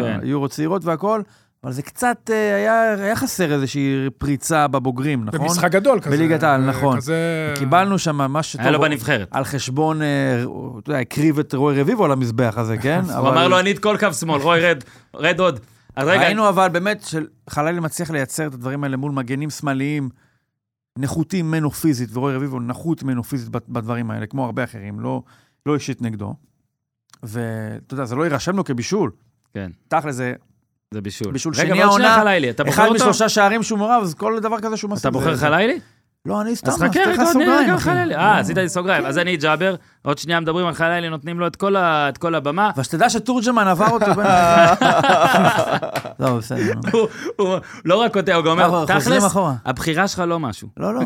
והיורו 0.05 0.49
צעירות 0.49 0.85
והכל, 0.85 1.23
אבל 1.65 1.73
זה 1.73 1.83
קצת 1.83 2.31
אה, 2.33 2.55
היה 2.57 2.93
היה 2.95 3.17
חסר 3.17 3.53
איזושהי 3.53 4.11
פריצה 4.19 4.69
בבוגרים, 4.69 5.25
נכון? 5.25 5.41
במשחק 5.41 5.71
גדול 5.73 6.01
כזה. 6.01 6.17
בליגת 6.17 6.43
העל, 6.43 6.63
אה, 6.63 6.67
נכון. 6.67 6.97
כזה... 6.97 7.55
קיבלנו 7.59 7.99
שם 7.99 8.33
מה 8.33 8.43
שטוב. 8.43 8.61
היה 8.63 8.71
לו 8.71 8.81
בנבחרת. 8.81 9.29
על 9.31 9.45
חשבון, 9.45 10.03
אה, 10.03 10.43
אתה 10.79 10.91
יודע, 10.91 11.01
הקריב 11.01 11.39
את 11.39 11.55
רוי 11.55 11.81
רביבו 11.81 12.05
על 12.05 12.13
המזבח 12.13 12.55
הזה, 12.57 12.79
כן? 12.79 13.01
הוא 13.19 13.29
אמר 13.29 13.49
לו, 13.49 13.59
אני 13.61 13.71
את 13.71 13.79
כל 13.79 13.97
קו 14.01 14.13
שמאל, 14.13 14.41
רוי, 14.41 14.61
רד, 14.61 14.85
רד 15.15 15.41
עוד. 15.41 15.61
אז 15.97 16.09
רגע, 16.09 16.21
ראינו 16.21 16.49
אבל 16.49 16.69
באמת 16.69 17.05
שחלילי 17.51 17.81
מצליח 17.81 18.11
לייצר 18.11 18.47
את 18.47 18.55
הדברים 18.55 18.85
האלה 18.85 18.97
מול 18.97 19.13
מגנים 19.13 19.51
שמאליים 19.51 20.09
נחותים 20.99 21.49
ממנו 21.49 21.71
פיזית, 21.71 22.17
ורוי 22.17 22.35
רביבו 22.35 22.61
נחות 22.61 23.03
ממנו 23.03 23.25
פיזית 23.25 23.49
בד- 23.49 23.61
בדברים 23.69 24.11
האלה, 24.11 24.27
כמו 24.27 24.45
הרבה 24.45 24.65
אחרים, 24.65 25.01
לא, 25.01 25.23
לא 25.67 25.75
אישית 25.75 26.03
נגדו. 26.03 26.35
ואתה 27.23 27.95
יודע, 27.95 28.05
זה 28.05 28.15
לא 28.15 28.23
יירשם 28.23 28.57
לו 28.57 28.65
כבישול. 28.65 29.11
כן. 29.55 29.71
תכל'ס 29.89 30.15
זה 30.15 30.33
זה 30.91 31.01
בישול. 31.01 31.33
בישול 31.33 31.53
רגע, 31.57 31.75
שני 31.75 31.83
העונה, 31.83 32.51
אתה 32.51 32.63
אחד? 32.69 32.89
משלושה 32.95 33.29
שערים 33.29 33.63
שהוא 33.63 33.79
מעורב, 33.79 34.03
אז 34.03 34.15
כל 34.15 34.39
דבר 34.41 34.61
כזה 34.61 34.77
שהוא 34.77 34.89
אתה 34.89 34.95
מסכים. 34.95 35.13
בוחר 35.13 35.37
חלילי? 35.37 35.81
לא, 36.27 36.41
אני 36.41 36.57
סתם, 36.57 36.71
אז 36.71 36.77
חכה 36.83 37.01
רגע, 37.01 37.11
עוד 37.11 37.11
נראה 37.19 37.33
סוגריים, 37.33 37.69
גם 37.69 37.75
אחי. 37.75 37.91
אה, 38.15 38.39
עשית 38.39 38.57
לי 38.59 38.69
סוגריים. 38.69 39.07
אז 39.07 39.19
אני 39.19 39.37
ג'אבר, 39.37 39.75
עוד 40.03 40.19
שנייה 40.19 40.41
מדברים 40.41 40.67
על 40.67 40.75
חלילי, 40.75 41.09
נותנים 41.09 41.41
לו 41.41 41.47
את 41.47 41.57
כל 42.19 42.35
הבמה. 42.35 42.71
אבל 42.75 42.83
שתדע 42.83 43.11
שתורג'מן 43.11 43.69
עבר 43.69 43.89
אותו 43.89 44.15
בין... 44.15 44.27
לא, 46.21 46.37
בסדר. 46.37 46.73
הוא- 47.37 47.57
לא 47.85 47.97
רק 48.01 48.13
קוטע, 48.13 48.35
הוא 48.35 48.45
גם 48.45 48.51
אומר, 48.51 48.85
תכלס. 48.85 49.37
הבחירה 49.65 50.09
שלך 50.09 50.23
לא 50.27 50.41
משהו. 50.41 50.69
לא, 50.77 50.95
לא. 50.95 51.01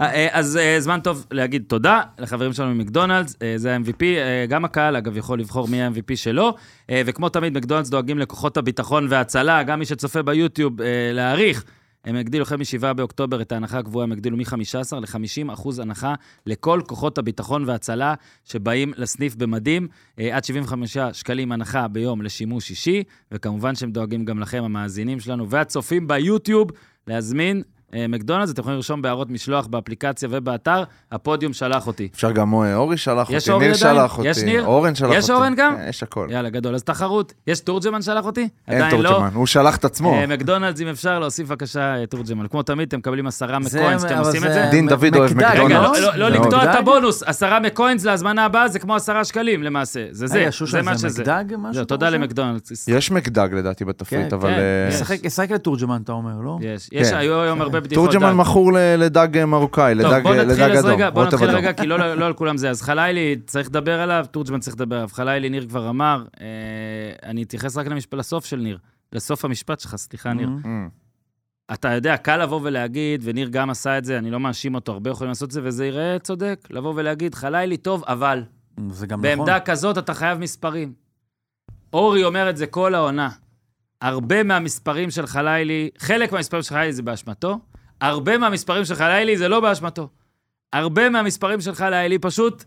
אה, 0.00 0.14
אה, 0.14 0.28
אז 0.32 0.56
אה, 0.56 0.76
זמן 0.80 1.00
טוב 1.00 1.26
להגיד 1.30 1.62
תודה 1.68 2.00
לחברים 2.18 2.52
שלנו 2.52 2.74
ממקדונלדס, 2.74 3.36
זה 3.56 3.74
ה-MVP, 3.74 4.02
גם 4.48 4.64
הקהל 4.64 4.96
אגב 4.96 5.16
יכול 5.16 5.40
לבחור 5.40 5.68
מי 5.68 5.82
ה-MVP 5.82 6.16
שלו, 6.16 6.54
וכמו 6.92 7.28
תמיד 7.28 7.56
מקדונלדס 7.58 7.88
דואגים 7.88 8.18
לכוחות 8.18 8.56
הביטחון 8.56 9.06
וההצלה, 9.10 9.62
גם 9.62 9.78
מי 9.78 9.84
שצופה 9.86 10.22
ביוטיוב, 10.22 10.72
להעריך. 11.12 11.64
הם 12.04 12.16
הגדילו 12.16 12.42
החל 12.42 12.56
מ-7 12.56 12.92
באוקטובר 12.92 13.40
את 13.42 13.52
ההנחה 13.52 13.78
הקבועה, 13.78 14.04
הם 14.04 14.12
הגדילו 14.12 14.36
מ-15 14.36 14.96
ל-50 14.96 15.52
אחוז 15.52 15.78
הנחה 15.78 16.14
לכל 16.46 16.80
כוחות 16.86 17.18
הביטחון 17.18 17.64
וההצלה 17.66 18.14
שבאים 18.44 18.92
לסניף 18.96 19.34
במדים, 19.36 19.88
אה, 20.18 20.36
עד 20.36 20.44
75 20.44 20.96
שקלים 21.12 21.52
הנחה 21.52 21.88
ביום 21.88 22.22
לשימוש 22.22 22.70
אישי, 22.70 23.02
וכמובן 23.32 23.74
שהם 23.74 23.92
דואגים 23.92 24.24
גם 24.24 24.40
לכם, 24.40 24.64
המאזינים 24.64 25.20
שלנו 25.20 25.50
והצופים 25.50 26.08
ביוטיוב, 26.08 26.70
להזמין 27.06 27.62
מקדונלדס, 28.08 28.50
אתם 28.50 28.60
יכולים 28.60 28.76
לרשום 28.76 29.02
בהערות 29.02 29.30
משלוח 29.30 29.66
באפליקציה 29.66 30.28
ובאתר, 30.32 30.82
הפודיום 31.12 31.52
שלח 31.52 31.86
אותי. 31.86 32.08
אפשר 32.14 32.30
גם 32.30 32.54
אה, 32.54 32.76
אורי 32.76 32.96
שלח 32.96 33.30
אותי, 33.30 33.50
אורי 33.50 33.66
ניר 33.66 33.76
עדיין? 33.76 33.94
שלח 33.96 34.18
אותי, 34.18 34.28
יש 34.28 34.38
ניר? 34.38 34.66
אורן 34.66 34.94
שלח 34.94 35.08
אותי. 35.08 35.18
יש 35.18 35.30
אורן 35.30 35.54
גם? 35.56 35.76
כן, 35.76 35.86
יש 35.88 36.02
הכל. 36.02 36.28
יאללה, 36.30 36.50
גדול. 36.50 36.74
אז 36.74 36.82
תחרות. 36.84 37.32
יש 37.46 37.60
תורג'מן 37.60 38.02
שלח 38.02 38.24
אותי? 38.24 38.48
אין 38.68 38.78
לא. 38.82 38.90
תורג'מן, 38.90 39.30
הוא 39.34 39.46
שלח 39.46 39.76
את 39.76 39.84
עצמו. 39.84 40.14
אה, 40.14 40.26
מקדונלדס, 40.26 40.80
אם 40.80 40.88
אפשר, 40.88 41.18
להוסיף 41.18 41.48
בבקשה 41.48 41.96
אה, 41.96 42.06
תורג'מן. 42.06 42.46
כמו 42.46 42.62
תמיד, 42.62 42.88
אתם 42.88 42.98
מקבלים 42.98 43.26
עשרה 43.26 43.58
מקוינס 43.58 44.04
כשאתם 44.04 44.18
אבל 44.18 44.26
עושים 44.26 44.44
את 44.44 44.52
זה. 44.52 44.68
דין 44.70 44.88
דוד 44.88 45.16
אוהב 45.16 45.34
מקדונלדס. 45.34 45.64
רגע, 45.64 45.82
לא? 45.82 45.92
לא- 45.92 46.00
לא- 46.00 46.16
לא. 46.16 46.28
לקטוע 46.28 46.64
את? 46.64 46.76
הבונוס, 46.78 47.22
עשרה 47.22 47.60
מקוינס 47.60 48.04
להזמנה 48.04 48.44
הבאה, 48.44 48.68
זה 48.68 48.78
כמו 48.78 48.94
עשרה 48.96 49.24
שקלים 49.24 49.62
למעשה. 49.62 50.06
זה 50.10 50.26
זה, 50.26 50.48
זה 50.66 50.82
מה 50.82 50.94
זה 50.96 51.08
שזה. 51.08 51.24
תודה? 51.88 52.10
למקדונלדס. 52.10 52.88
יש 52.88 53.10
מקדג 53.10 53.48
לדעתי 53.52 53.84
בתפריט, 53.84 54.28
כן, 54.30 54.34
אבל... 54.36 54.48
כן, 54.50 54.58
אה, 54.58 54.88
יש. 54.88 54.94
ישחק- 54.94 55.24
ישחק 55.24 55.50
לתורג'מן, 55.50 56.00
אתה 56.04 56.12
אומר, 56.12 56.40
לא? 56.44 56.58
יש, 56.60 56.88
יש, 56.92 57.10
כן. 57.10 57.16
היו 57.16 57.40
היום 57.40 57.60
הרבה 57.60 57.77
בדיחות. 57.80 58.10
תורג'מן 58.10 58.30
דג. 58.30 58.36
מכור 58.36 58.72
ל- 58.72 58.96
לדג 58.98 59.36
אה, 59.38 59.46
מרוקאי, 59.46 59.94
טוב, 60.02 60.12
לדג 60.12 60.22
בוא 60.22 60.34
אה, 60.34 60.44
נתחיל 60.44 60.64
לדג 60.64 60.76
אז 60.76 60.84
אדום. 60.84 60.90
רגע, 60.94 61.10
בוא 61.10 61.24
נתחיל. 61.24 61.50
רגע, 61.50 61.72
כי 61.72 61.86
לא 61.86 62.14
לא 62.14 62.26
על 62.26 62.32
כולם 62.34 62.56
זה. 62.56 62.70
אז 62.70 62.82
חלילי, 62.82 63.36
צריך 63.46 63.68
לדבר 63.68 64.00
עליו, 64.00 64.26
תורג'מן 64.30 64.60
צריך 64.60 64.76
לדבר 64.76 64.96
עליו. 64.96 65.08
חלילי, 65.12 65.48
ניר 65.48 65.66
כבר 65.68 65.88
אמר, 65.90 66.24
אה, 66.40 66.46
אני 67.28 67.42
אתייחס 67.42 67.76
רק 67.76 67.86
למשפט- 67.86 68.14
לסוף 68.14 68.44
של 68.44 68.56
ניר, 68.56 68.78
לסוף 69.12 69.44
המשפט 69.44 69.80
שלך, 69.80 69.96
סליחה, 69.96 70.32
ניר. 70.32 70.48
Mhm. 70.48 70.66
אמ, 70.66 70.88
אתה 71.72 71.92
יודע, 71.92 72.16
קל 72.16 72.36
לבוא 72.42 72.60
ולהגיד, 72.62 73.20
וניר 73.24 73.48
גם 73.48 73.70
עשה 73.70 73.98
את 73.98 74.04
זה, 74.04 74.18
אני 74.18 74.30
לא 74.30 74.40
מאשים 74.40 74.74
אותו, 74.74 74.92
הרבה 74.92 75.10
יכולים 75.10 75.28
לעשות 75.28 75.46
את 75.46 75.52
זה, 75.52 75.60
וזה 75.64 75.84
ייראה 75.84 76.16
צודק, 76.18 76.68
לבוא 76.70 76.92
ולהגיד, 76.96 77.34
חלילי 77.34 77.76
טוב, 77.76 78.04
אבל 78.06 78.42
זה 78.90 79.06
גם 79.06 79.20
נכון. 79.24 79.36
בעמדה 79.38 79.60
כזאת 79.60 79.98
אתה 79.98 80.14
חייב 80.14 80.38
מספרים. 80.38 80.92
אורי 81.92 82.24
אומר 82.24 82.50
את 82.50 82.56
זה 82.56 82.66
כל 82.66 82.94
העונה. 82.94 83.28
הרבה 84.02 84.42
מהמספרים 84.42 85.10
של 85.10 85.26
חלילי, 85.26 85.90
חלק 85.98 86.32
מהמספרים 86.32 86.62
של 86.62 86.74
חלילי 86.74 86.92
זה 86.92 87.02
באשמתו, 87.02 87.58
הרבה 88.00 88.38
מהמספרים 88.38 88.84
של 88.84 88.94
חלילי 88.94 89.36
זה 89.36 89.48
לא 89.48 89.60
באשמתו. 89.60 90.08
הרבה 90.72 91.08
מהמספרים 91.08 91.60
של 91.60 91.74
חלילי 91.74 92.18
פשוט 92.18 92.64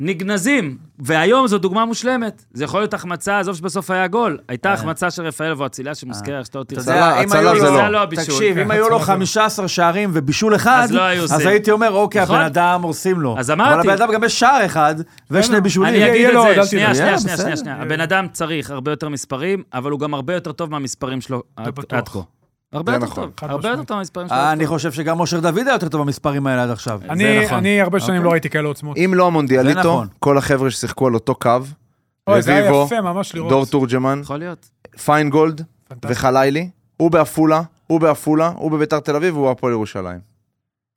נגנזים, 0.00 0.76
והיום 0.98 1.46
זו 1.46 1.58
דוגמה 1.58 1.84
מושלמת. 1.84 2.44
זה 2.52 2.64
יכול 2.64 2.80
להיות 2.80 2.94
החמצה, 2.94 3.38
עזוב 3.38 3.56
שבסוף 3.56 3.90
היה 3.90 4.06
גול. 4.06 4.38
הייתה 4.48 4.68
אה. 4.68 4.74
החמצה 4.74 5.10
של 5.10 5.22
רפאל 5.22 5.52
ואצילה 5.56 5.94
שמוזכרת, 5.94 6.46
שאתה 6.46 6.58
עוד 6.58 6.66
אתה 6.66 6.74
תרצה. 6.74 6.90
יודע, 6.94 7.20
אם 7.20 7.28
הצלה 7.28 7.50
היו 7.50 7.60
זה 7.60 7.66
לו- 7.70 7.76
לא. 7.76 7.88
לא. 7.88 8.06
תקשיב, 8.06 8.58
אם 8.58 8.64
כן, 8.64 8.70
היו 8.70 8.88
לו 8.88 8.96
הצלה 8.96 9.04
זה 9.06 9.12
לא. 9.12 9.16
15 9.16 9.68
שערים 9.68 10.10
ובישול 10.12 10.54
אחד, 10.54 10.80
אז 10.84 10.92
לא 10.92 11.02
היו 11.02 11.24
אז 11.24 11.32
עושים. 11.32 11.48
הייתי 11.48 11.70
אומר, 11.70 11.90
אוקיי, 11.90 12.22
נכון? 12.22 12.36
הבן 12.36 12.44
אדם 12.44 12.82
הורסים 12.82 13.20
לו. 13.20 13.34
אז 13.38 13.50
אמרתי. 13.50 13.72
אבל 13.74 13.90
הבן 13.90 14.02
אדם 14.02 14.12
גם 14.12 14.24
יש 14.24 14.40
שער 14.40 14.66
אחד 14.66 14.94
ושני 15.30 15.56
כן, 15.56 15.62
בישולים. 15.62 15.94
אני 15.94 16.10
אגיד 16.10 16.26
את 16.26 16.32
זה, 16.56 16.64
שנייה. 16.70 16.94
שנייה, 16.94 17.18
שנייה, 17.18 17.56
שנייה. 17.56 17.76
הבן 17.76 18.00
אדם 18.00 18.26
צריך 18.32 18.70
הרבה 18.70 18.92
יותר 18.92 19.08
מספרים, 19.08 19.62
אבל 19.74 19.90
הוא 19.90 20.00
גם 20.00 20.14
הרבה 20.14 20.34
יותר 20.34 20.52
טוב 20.52 20.70
מהמספרים 20.70 21.20
שלו. 21.20 21.42
עד 21.56 22.08
כה. 22.08 22.20
הרבה 22.72 22.92
יותר 22.92 23.04
נכון. 23.06 23.30
טוב, 23.34 23.50
הרבה 23.50 23.68
יותר. 23.68 23.82
טוב 23.84 23.96
מהמספרים 23.96 24.28
שלו. 24.28 24.36
אה, 24.36 24.52
אני. 24.52 24.66
חושב 24.66 24.92
שגם 24.92 25.20
אושר 25.20 25.40
דוד 25.40 25.58
היה 25.58 25.72
יותר 25.72 25.88
טוב 25.88 26.00
במספרים 26.00 26.46
האלה 26.46 26.62
עד 26.62 26.70
עכשיו. 26.70 27.00
אני, 27.10 27.44
נכון. 27.44 27.58
אני 27.58 27.80
הרבה 27.80 28.00
שנים 28.00 28.10
אוקיי. 28.16 28.24
לא 28.24 28.30
ראיתי 28.30 28.50
כאלה 28.50 28.68
עוצמות. 28.68 28.96
אם 28.96 29.12
לא 29.14 29.26
המונדיאליטו, 29.26 29.78
נכון. 29.80 30.08
כל 30.18 30.38
החבר'ה 30.38 30.70
ששיחקו 30.70 31.06
על 31.06 31.14
אותו 31.14 31.34
קו, 31.34 31.50
אוי, 32.28 32.42
זה 32.42 32.52
היה 32.54 32.62
רביבו, 32.62 32.84
יפה 32.86 33.00
ממש 33.00 33.34
לראות. 33.34 33.48
דור 33.50 33.66
תורג'מן. 33.66 34.22
פיינגולד. 35.04 35.62
וחלילי, 36.04 36.70
הוא 36.96 37.10
בעפולה, 37.10 37.62
הוא 37.86 38.00
בעפולה, 38.00 38.52
הוא 38.56 38.70
בביתר 38.70 39.00
תל 39.00 39.16
אביב 39.16 39.36
והוא 39.36 39.50
הפועל 39.50 39.72
ירושלים. 39.72 40.18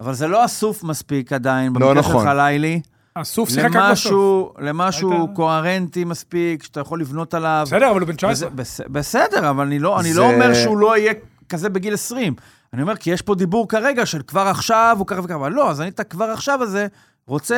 אבל 0.01 0.13
זה 0.13 0.27
לא 0.27 0.45
אסוף 0.45 0.83
מספיק 0.83 1.33
עדיין, 1.33 1.67
לא 1.67 1.79
במקרה 1.79 1.93
נכון. 1.93 2.21
של 2.25 2.29
חלילי, 2.29 2.81
הסוף 3.15 3.49
שיחק 3.49 3.75
רק 3.75 3.91
בסוף. 3.91 4.53
למשהו, 4.59 5.27
קוהרנטי 5.35 6.03
מספיק, 6.03 6.63
שאתה 6.63 6.79
יכול 6.79 7.01
לבנות 7.01 7.33
עליו. 7.33 7.63
בסדר, 7.65 7.91
אבל 7.91 7.99
הוא 7.99 8.07
בן 8.07 8.13
וזה- 8.13 8.17
19. 8.17 8.49
בס- 8.49 8.81
בסדר, 8.87 9.49
אבל 9.49 9.65
אני 9.65 9.79
לא, 9.79 9.97
לא 10.15 10.31
אומר 10.33 10.53
שהוא 10.53 10.77
לא 10.77 10.97
יהיה 10.97 11.13
כזה 11.53 11.69
בגיל 11.69 11.93
20. 11.93 12.33
אני 12.73 12.81
אומר, 12.81 12.95
כי 12.95 13.11
יש 13.11 13.21
פה 13.21 13.35
דיבור 13.35 13.69
כרגע 13.69 14.05
של 14.05 14.21
כבר 14.27 14.47
עכשיו 14.47 14.95
הוא 14.99 15.07
ככה 15.07 15.19
וככה, 15.23 15.35
אבל 15.35 15.51
לא, 15.51 15.71
אז 15.71 15.81
אני 15.81 15.89
את 15.89 15.99
הכבר 15.99 16.25
עכשיו 16.25 16.63
הזה 16.63 16.87
רוצה 17.27 17.57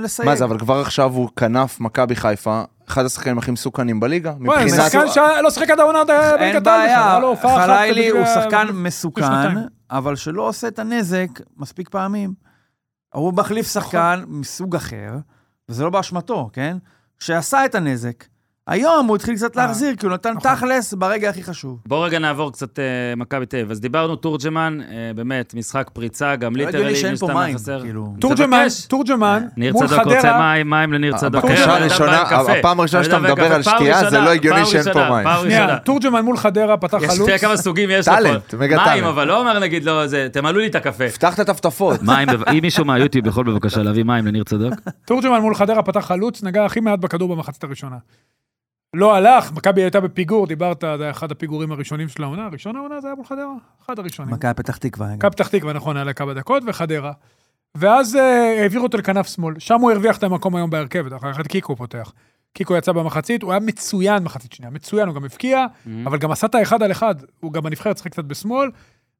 לסייג. 0.00 0.28
מה 0.28 0.36
זה, 0.36 0.44
אבל 0.44 0.58
כבר 0.58 0.80
עכשיו 0.80 1.12
הוא 1.12 1.28
כנף 1.36 1.80
מכבי 1.80 2.16
חיפה, 2.16 2.62
אחד 2.88 3.04
השחקנים 3.04 3.38
הכי 3.38 3.50
מסוכנים 3.50 4.00
בליגה, 4.00 4.32
וואי, 4.40 4.64
מבחינת... 4.64 4.92
שחקן 4.92 5.08
שלא 5.08 5.50
שיחק 5.50 5.70
עד 5.70 5.80
העונה 5.80 5.98
אין 6.38 6.62
בעיה, 6.62 7.20
חלילי 7.42 8.08
הוא 8.08 8.24
שחקן 8.26 8.68
מסוכן. 8.72 9.54
אבל 9.90 10.16
שלא 10.16 10.42
עושה 10.48 10.68
את 10.68 10.78
הנזק 10.78 11.28
מספיק 11.56 11.88
פעמים. 11.88 12.34
הוא 13.14 13.32
מחליף 13.32 13.76
נכון. 13.76 13.82
שחקן 13.82 14.24
מסוג 14.26 14.76
אחר, 14.76 15.14
וזה 15.68 15.84
לא 15.84 15.90
באשמתו, 15.90 16.50
כן? 16.52 16.76
שעשה 17.18 17.64
את 17.64 17.74
הנזק, 17.74 18.24
היום 18.66 19.06
הוא 19.06 19.16
התחיל 19.16 19.34
קצת 19.34 19.58
אה, 19.58 19.66
להחזיר, 19.66 19.94
כי 19.96 20.06
הוא 20.06 20.14
נתן 20.14 20.30
נכון. 20.30 20.54
תכלס 20.54 20.94
ברגע 20.94 21.30
הכי 21.30 21.42
חשוב. 21.42 21.78
בוא 21.86 22.06
רגע 22.06 22.18
נעבור 22.18 22.52
קצת 22.52 22.78
אה, 22.78 22.84
מכבי 23.16 23.46
תל 23.46 23.56
אביב. 23.56 23.70
אז 23.70 23.80
דיברנו 23.80 24.16
תורג'מן, 24.16 24.78
אה, 24.90 25.10
באמת, 25.14 25.54
משחק 25.54 25.90
פריצה, 25.92 26.36
גם 26.36 26.56
לא 26.56 26.64
ליטרלי, 26.64 26.84
הגיוני 26.84 26.96
שאין 26.96 27.12
מן 27.12 27.16
פה 27.18 27.26
הסתם 27.26 27.36
היה 27.36 27.46
מים, 27.46 27.56
חסר. 27.56 27.80
כאילו. 27.80 28.14
תורג'מן, 28.20 28.62
תבקש. 28.62 28.86
תורג'מן, 28.86 29.46
ניר 29.56 29.72
מול 29.72 29.86
צדוק 29.86 30.00
רוצה 30.00 30.20
חדרה, 30.20 30.38
מים, 30.38 30.70
מים 30.70 30.92
לניר 30.92 31.16
צדוק. 31.16 31.44
הבקשה 31.44 31.64
כן, 31.64 31.70
הראשונה. 31.70 32.22
הפעם 32.22 32.80
הראשונה 32.80 33.04
שאתה 33.04 33.18
מדבר. 33.18 33.52
על 33.52 33.62
שתייה, 33.62 34.10
זה 34.10 34.20
לא 34.20 34.30
הגיוני 34.30 34.66
שאין 34.66 34.92
פה 34.92 35.10
מים. 35.10 35.26
שנייה. 35.42 35.78
תורג'מן 35.78 36.24
מול 36.24 36.36
חדרה 36.36 36.76
פתח 36.76 36.98
יש, 37.02 37.10
חלוץ. 37.10 37.26
תראה 37.26 37.38
כמה 37.38 37.56
סוגים 37.56 37.90
יש 37.90 38.08
לו 38.08 38.14
טאלנט. 38.14 38.54
מגה 38.54 38.76
מים, 38.76 38.86
טאלנט. 38.86 39.04
אבל 39.04 39.26
לא 39.28 39.40
אומר 39.40 39.58
נגיד, 39.58 39.84
לא, 39.84 40.06
זה, 40.06 40.28
תמלאו 40.32 40.60
לי 40.60 40.66
את 40.66 40.74
הקפה. 40.74 41.08
פתח 41.08 41.34
את 41.34 41.38
הטפטפות. 41.38 42.02
מים, 42.08 42.28
אם 42.52 42.58
מישהו 42.62 42.84
מהיוטיוב 42.84 43.26
יכול 43.26 43.44
בבקשה 43.44 43.82
להביא 43.82 44.02
מים 44.04 44.26
לניר 44.26 44.44
צדוק. 44.44 44.74
תורג'מן 45.06 45.38
מול 45.38 45.54
חדרה 45.54 45.82
פתח 45.82 46.00
חלוץ, 46.00 46.42
נגע 46.42 46.64
הכי 46.64 46.80
מעט 46.80 46.98
בכדור 46.98 47.34
במחצית 47.34 47.64
הראשונה. 47.64 47.96
לא 48.94 49.14
הלך, 49.14 49.52
מכבי 49.52 49.82
הייתה 49.82 50.00
בפיגור, 50.00 50.46
דיברת, 50.46 50.80
זה 50.80 51.02
היה 51.02 51.10
אחד 51.10 51.30
הפיגורים 51.30 51.72
הראשונים 51.72 52.08
של 52.08 52.22
העונה, 52.22 52.48
ראשון 52.52 52.76
העונה 52.76 53.00
זה 53.00 53.08
היה 53.08 53.14
מול 53.14 53.24
חדרה, 53.24 53.54
אחד 53.86 53.98
הראשונים. 53.98 54.34
מכבי 54.34 54.54
פתח 54.54 54.76
תקווה. 54.76 55.14
מכבי 55.16 55.30
פתח 55.30 55.48
תקווה, 55.48 55.72
נכון, 55.72 55.96
היה 55.96 56.04
לה 56.04 56.12
כמה 56.12 56.34
דקות, 56.34 56.62
וחדרה. 56.66 57.12
ואז 57.74 58.16
אה, 58.16 58.60
העבירו 58.62 58.84
אותו 58.84 58.98
לכנף 58.98 59.26
שמאל, 59.26 59.58
שם 59.58 59.80
הוא 59.80 59.90
הרוויח 59.90 60.18
את 60.18 60.22
המקום 60.22 60.56
היום 60.56 60.70
בהרכב, 60.70 61.14
אחר 61.14 61.32
כך 61.32 61.46
קיקו 61.46 61.76
פותח. 61.76 62.12
קיקו 62.52 62.76
יצא 62.76 62.92
במחצית, 62.92 63.42
הוא 63.42 63.52
היה 63.52 63.60
מצוין 63.60 64.22
מחצית 64.22 64.52
שנייה, 64.52 64.70
מצוין, 64.70 65.08
הוא 65.08 65.14
גם 65.14 65.24
הבקיע, 65.24 65.66
אבל 66.06 66.18
גם 66.18 66.30
עשה 66.30 66.46
את 66.46 66.54
האחד 66.54 66.82
על 66.82 66.92
אחד, 66.92 67.14
הוא 67.40 67.52
גם 67.52 67.62
בנבחרת 67.62 67.96
שיחק 67.96 68.12
קצת 68.12 68.24
בשמאל, 68.24 68.70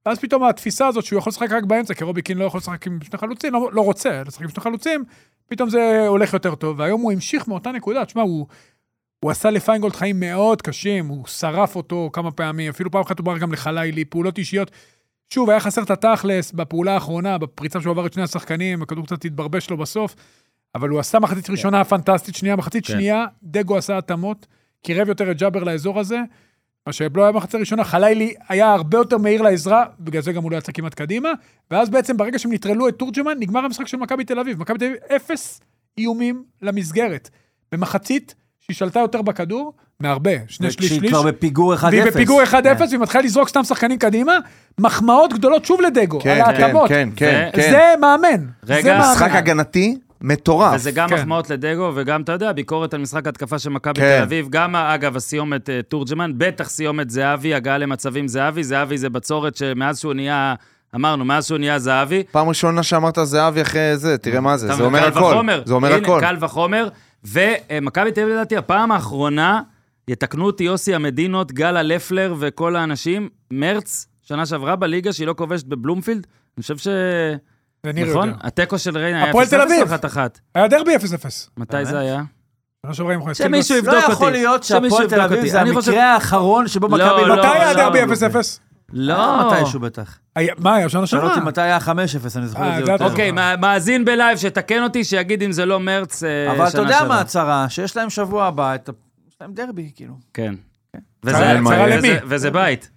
ואז 0.06 0.18
פתאום 0.18 0.44
התפיסה 0.44 0.86
הזאת 0.86 1.04
שהוא 1.04 1.18
יכול 1.18 1.30
לשחק 1.30 1.52
רק 1.52 1.64
באמצע, 1.64 1.94
כי 1.94 2.04
רובי 2.04 2.22
קין 2.22 2.38
לא 2.38 2.44
יכול 2.44 2.58
לשחק 2.58 2.86
עם 2.86 2.98
שני 3.02 3.18
חלוצים, 3.18 3.52
לא, 3.52 3.70
לא 3.72 3.80
רוצה 3.80 4.22
לשחק 4.26 4.42
עם 4.42 4.48
שני 4.48 4.62
חלוצים, 4.62 5.04
פתאום 5.48 5.70
זה 5.70 6.04
הולך 6.08 6.32
יותר 6.32 6.54
טוב, 6.54 6.78
והיום 6.78 7.00
הוא 7.00 7.12
המשיך 7.12 7.48
מאותה 7.48 7.72
נקודה, 7.72 8.04
תשמע, 8.04 8.22
הוא, 8.22 8.46
הוא 9.24 9.30
עשה 9.30 9.50
לפיינגולד 9.50 9.96
חיים 9.96 10.20
מאוד 10.20 10.62
קשים, 10.62 11.08
הוא 11.08 11.26
שרף 11.26 11.76
אותו 11.76 12.10
כמה 12.12 12.30
פעמים, 12.30 12.70
אפילו 12.70 12.90
פעם 12.90 13.00
אחת 13.00 13.18
הוא 13.18 13.24
ברח 13.24 13.38
גם 13.38 13.52
לחלילי, 13.52 14.04
פעולות 14.04 14.38
אישיות. 14.38 14.70
שוב, 15.30 15.50
היה 15.50 15.60
חסר 15.60 15.82
את 15.82 15.90
התכלס 15.90 16.52
בפעולה 16.52 16.94
האחרונה, 16.94 17.38
בפריצה 17.38 17.80
שהוא 17.80 17.90
עבר 17.90 18.06
את 18.06 18.12
שני 18.12 18.22
השחקנים, 18.22 18.82
הכדור 18.82 19.06
קצת 19.06 19.24
התברבש 19.24 19.70
לו 19.70 19.76
בסוף, 19.76 20.14
אבל 20.74 20.88
הוא 20.88 21.00
עשה 21.00 21.18
מחצית 21.18 21.50
ראשונה 21.50 21.84
פנטסטית, 21.84 22.34
שנייה, 22.34 22.56
מחצית 22.56 22.86
כן. 22.86 22.92
שנייה, 22.92 23.26
דגו 23.42 23.76
עשה 23.76 23.98
התאמות, 23.98 24.46
קירב 24.82 25.08
יותר 25.08 25.30
את 25.30 25.38
ג'אבר 25.38 25.64
לאזור 25.64 26.00
הזה, 26.00 26.18
מה 26.86 26.92
שלא 26.92 27.22
היה 27.22 27.32
במחצית 27.32 27.54
הראשונה, 27.54 27.84
חלילי 27.84 28.34
היה 28.48 28.72
הרבה 28.72 28.98
יותר 28.98 29.18
מהיר 29.18 29.42
לעזרה, 29.42 29.84
בגלל 30.00 30.22
זה 30.22 30.32
גם 30.32 30.42
הוא 30.42 30.50
לא 30.50 30.56
יצא 30.56 30.72
כמעט 30.72 30.94
קדימה, 30.94 31.32
ואז 31.70 31.90
בעצם 31.90 32.16
ברגע 32.16 32.38
שהם 32.38 32.52
נטרלו 32.52 32.88
את 32.88 32.98
תורג'מן, 32.98 33.38
נגמר 33.38 33.64
המשחק 33.64 33.86
של 33.86 33.96
מכבי 33.96 34.24
תל 34.24 34.38
אביב. 34.38 34.60
מכבי 34.60 34.78
תל 34.78 34.84
אביב, 34.84 34.96
אפס 35.16 35.60
איומים 35.98 36.44
למסגרת. 36.62 37.30
במחצית, 37.72 38.34
שהיא 38.66 38.76
שלטה 38.76 39.00
יותר 39.00 39.22
בכדור, 39.22 39.72
מהרבה, 40.00 40.30
שני 40.48 40.70
שליש 40.70 40.92
שליש. 40.92 41.10
כבר 41.10 41.22
בפיגור 41.22 41.74
1-0. 41.74 41.84
והיא 41.84 42.04
בפיגור 42.04 42.42
1-0, 42.42 42.46
כן. 42.50 42.84
והיא 42.88 42.98
מתחילה 42.98 43.24
לזרוק 43.24 43.48
סתם 43.48 43.64
שחקנים 43.64 43.98
קדימה, 43.98 44.38
מחמאות 44.78 45.32
גדולות 45.32 45.64
שוב 45.64 45.80
לדגו, 45.80 46.20
כן, 46.20 46.30
על 46.30 46.56
כן, 46.56 46.62
ההתאמות. 46.62 46.88
כן, 46.88 47.08
כן, 47.16 47.50
כן. 47.52 47.70
זה 47.70 47.94
מאמן. 48.00 48.46
רגע, 48.66 48.82
זה 48.82 48.92
מאמן. 48.92 49.10
משחק 49.12 49.30
הגנתי 49.32 49.98
מטורף. 50.20 50.74
וזה 50.74 50.90
גם 50.90 51.08
כן. 51.08 51.14
מחמאות 51.14 51.50
לדגו, 51.50 51.92
וגם, 51.94 52.22
אתה 52.22 52.32
יודע, 52.32 52.52
ביקורת 52.52 52.94
על 52.94 53.00
משחק 53.00 53.26
התקפה 53.26 53.58
של 53.58 53.70
מכבי 53.70 54.00
כן. 54.00 54.16
תל 54.18 54.22
אביב. 54.22 54.46
גם, 54.50 54.76
אגב, 54.76 55.16
הסיומת 55.16 55.70
אה, 55.70 55.80
תורג'מן, 55.88 56.32
בטח 56.36 56.68
סיומת 56.68 57.10
זהבי, 57.10 57.54
הגעה 57.54 57.78
למצבים 57.78 58.28
זהבי. 58.28 58.64
זהבי 58.64 58.98
זה 58.98 59.10
בצורת 59.10 59.56
שמאז 59.56 59.98
שהוא 59.98 60.14
נהיה, 60.14 60.54
אמרנו, 60.94 61.24
מאז 61.24 61.46
שהוא 61.46 61.58
נהיה 61.58 61.78
זהבי. 61.78 62.22
פעם 62.30 62.48
ראשונה 62.48 62.82
שאמרת 62.82 63.18
זהבי 63.22 63.62
אחרי 63.62 63.96
זה, 63.96 64.18
תראה 64.18 64.40
מה 64.40 64.56
זה, 64.56 64.74
זה 64.74 64.82
אומר 64.82 65.06
הכל. 65.06 65.34
זה 65.64 65.74
אומר 65.74 65.88
הנה, 65.94 65.96
הכל. 65.96 66.18
קל 66.20 66.36
וחומר. 66.40 66.88
ומכבי 67.26 68.12
תל 68.12 68.20
אביב, 68.20 68.34
לדעתי, 68.34 68.56
הפעם 68.56 68.92
האחרונה, 68.92 69.60
יתקנו 70.08 70.46
אותי 70.46 70.64
יוסי 70.64 70.94
המדינות, 70.94 71.52
גלה 71.52 71.82
לפלר 71.82 72.34
וכל 72.38 72.76
האנשים, 72.76 73.28
מרץ, 73.50 74.06
שנה 74.22 74.46
שעברה 74.46 74.76
בליגה, 74.76 75.12
שהיא 75.12 75.26
לא 75.26 75.34
כובשת 75.36 75.66
בבלומפילד. 75.66 76.26
אני 76.56 76.62
חושב 76.62 76.78
ש... 76.78 76.88
נכון? 77.86 78.32
התיקו 78.40 78.78
של 78.78 78.98
ריינה 78.98 79.18
היה 79.18 79.28
הפועל 79.28 79.46
תל 79.46 79.60
0-0 79.60 79.64
אביב. 79.64 79.80
או 79.80 79.84
אחת-אחת? 79.84 80.40
היה 80.54 80.68
דרבי 80.68 80.96
0-0. 80.96 80.98
מתי? 81.56 81.84
זה 81.84 81.98
היה? 81.98 82.22
שנה 82.86 82.94
שעברה 82.94 83.14
עם 83.14 83.20
חולץ. 83.20 83.38
שמישהו 83.38 83.74
לא 83.74 83.78
יבדוק 83.78 84.04
יכול 84.12 84.26
אותי. 84.26 84.38
להיות 84.38 84.64
שמישהו 84.64 84.98
שהפועל 84.98 85.08
תל 85.08 85.14
יבדוק 85.14 85.32
אביב 85.32 85.38
אותי. 85.38 85.50
זה 85.50 85.60
המקרה 85.60 86.14
האחרון 86.14 86.68
שבו 86.68 86.88
לא, 86.88 86.96
מכבי... 86.96 87.28
לא, 87.28 87.36
מתי 87.36 87.46
היה 87.46 87.72
לא, 87.72 87.82
דרבי 87.82 88.00
לא. 88.00 88.14
0-0? 88.28 88.36
לא. 88.96 89.52
מתישהו 89.52 89.80
בטח. 89.80 90.18
היה- 90.36 90.54
מה 90.58 90.74
היה? 90.74 90.88
שנה 90.88 91.06
שאל 91.06 91.18
אותי 91.20 91.34
שעברה. 91.34 91.44
מתי 91.48 91.60
היה 91.60 91.78
5-0, 91.80 91.86
אני 92.36 92.46
זוכר 92.46 92.62
אה, 92.62 92.70
את 92.74 92.78
זה 92.80 92.84
זה 92.86 92.92
יותר. 92.92 93.04
אוקיי, 93.04 93.30
מה- 93.30 93.56
מאזין 93.56 94.04
בלייב, 94.04 94.38
שתקן 94.38 94.82
אותי, 94.82 95.04
שיגיד 95.04 95.42
אם 95.42 95.52
זה 95.52 95.66
לא 95.66 95.80
מרץ 95.80 96.22
אה, 96.24 96.28
שנה 96.46 96.56
אבל 96.56 96.68
אתה 96.68 96.78
יודע 96.78 96.92
שעברה. 96.98 97.08
מה 97.08 97.20
הצרה? 97.20 97.66
שיש 97.68 97.96
להם 97.96 98.10
שבוע 98.10 98.44
הבא, 98.46 98.74
יש 99.28 99.36
להם 99.40 99.52
דרבי, 99.54 99.90
כאילו. 99.94 100.14
כן. 100.34 100.54
צרה- 100.92 101.00
וזה- 101.24 101.38
צרה 101.68 101.84
וזה- 101.86 101.96
למי? 101.96 102.08
וזה 102.28 102.50
בית, 102.50 102.90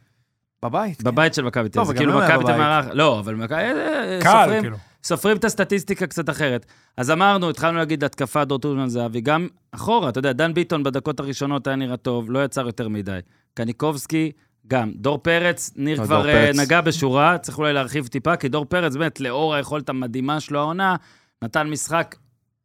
בבית. 0.63 0.97
כן. 0.97 1.03
בבית 1.03 1.33
של 1.33 1.43
מכבי 1.43 1.69
תל 1.69 1.73
טוב, 1.73 1.83
אביב. 1.83 1.97
זה 1.97 2.03
כאילו 2.03 2.19
לא 2.19 2.25
מכבי 2.25 2.43
תל. 2.43 2.51
אביב, 2.61 2.91
לא, 2.93 3.19
אבל 3.19 3.35
מכבי... 3.35 3.55
אה, 3.55 4.19
קל, 4.21 4.29
סופרים- 4.43 4.61
כאילו. 4.61 4.77
סופרים 5.03 5.37
את 5.37 5.43
הסטטיסטיקה 5.43 6.07
קצת 6.07 6.29
אחרת. 6.29 6.65
אז 6.97 7.11
אמרנו, 7.11 7.49
התחלנו 7.49 7.77
להגיד 7.77 8.03
התקפה 8.03 8.45
דור 8.45 8.59
טורמן 8.59 8.87
זהבי, 8.89 9.21
גם 9.21 9.47
אחורה, 9.71 10.09
אתה 10.09 10.19
יודע, 10.19 10.31
דן 10.33 10.53
ביטון 10.53 10.83
בדקות 10.83 11.19
הראשונות 11.19 11.67
היה 11.67 11.75
נראה 11.75 11.97
טוב, 11.97 12.31
לא 12.31 12.43
יצר 12.43 12.65
יותר 12.65 12.87
מדי. 12.89 13.19
קניקובסקי, 13.53 14.31
גם. 14.67 14.91
דור 14.95 15.17
פרץ, 15.17 15.71
ניר 15.75 15.99
אה, 15.99 16.05
כבר 16.05 16.15
דור 16.21 16.29
אה, 16.29 16.33
פרץ. 16.33 16.55
נגע 16.59 16.81
בשורה, 16.81 17.37
צריך 17.37 17.57
אולי 17.57 17.73
להרחיב 17.73 18.07
טיפה, 18.07 18.35
כי 18.35 18.47
דור 18.49 18.65
פרץ, 18.65 18.95
באמת, 18.95 19.19
לאור 19.19 19.53
היכולת 19.55 19.89
המדהימה 19.89 20.39
שלו 20.39 20.59
העונה, 20.59 20.95
נתן 21.43 21.69
משחק 21.69 22.15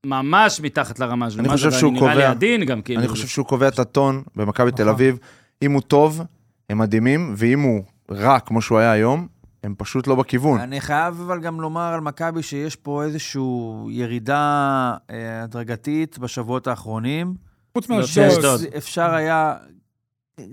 ממש 0.07 0.61
מתחת 0.61 0.99
לרמה 0.99 1.31
שלו. 1.31 1.41
אני 1.41 1.49
חושב 1.49 1.71
שהוא 1.73 1.93
נראה 1.93 2.15
לי 2.15 2.21
קובע- 2.21 2.31
עדין 2.31 2.65
גם, 2.65 2.83
כאילו. 2.83 3.01
אני 3.01 3.09
חושב 3.09 3.27
שהוא 3.27 3.47
קובע 3.47 3.69
את 3.69 3.79
הטון 3.79 4.23
במכבי 4.37 4.71
תל 4.71 4.83
נכון. 4.83 4.95
אביב. 4.95 5.19
אם 5.63 5.73
הוא 5.73 5.83
טוב, 5.83 6.21
הם 6.71 6.79
מדהימים, 6.79 7.35
ואם 7.37 7.61
הוא 7.61 7.83
רע 8.11 8.41
כמו 8.41 8.63
שהוא 8.63 8.79
היה 8.79 8.93
היום, 8.93 9.27
הם 9.65 9.75
פשוט 9.79 10.07
לא 10.07 10.15
בכיוון. 10.15 10.61
אני 10.61 10.81
חייב 10.81 11.21
אבל 11.21 11.41
גם 11.41 11.61
לומר 11.61 11.81
על 11.95 12.01
מכבי 12.01 12.43
שיש 12.43 12.77
פה 12.77 13.05
איזושהי 13.05 13.43
ירידה 13.91 14.41
אה, 15.11 15.43
הדרגתית 15.43 16.19
בשבועות 16.19 16.67
האחרונים. 16.67 17.35
חוץ 17.75 17.89
לא, 17.91 17.97
מאשדוד. 17.97 18.27
אשדוד. 18.27 18.61
אפשר 18.77 19.15
היה, 19.15 19.55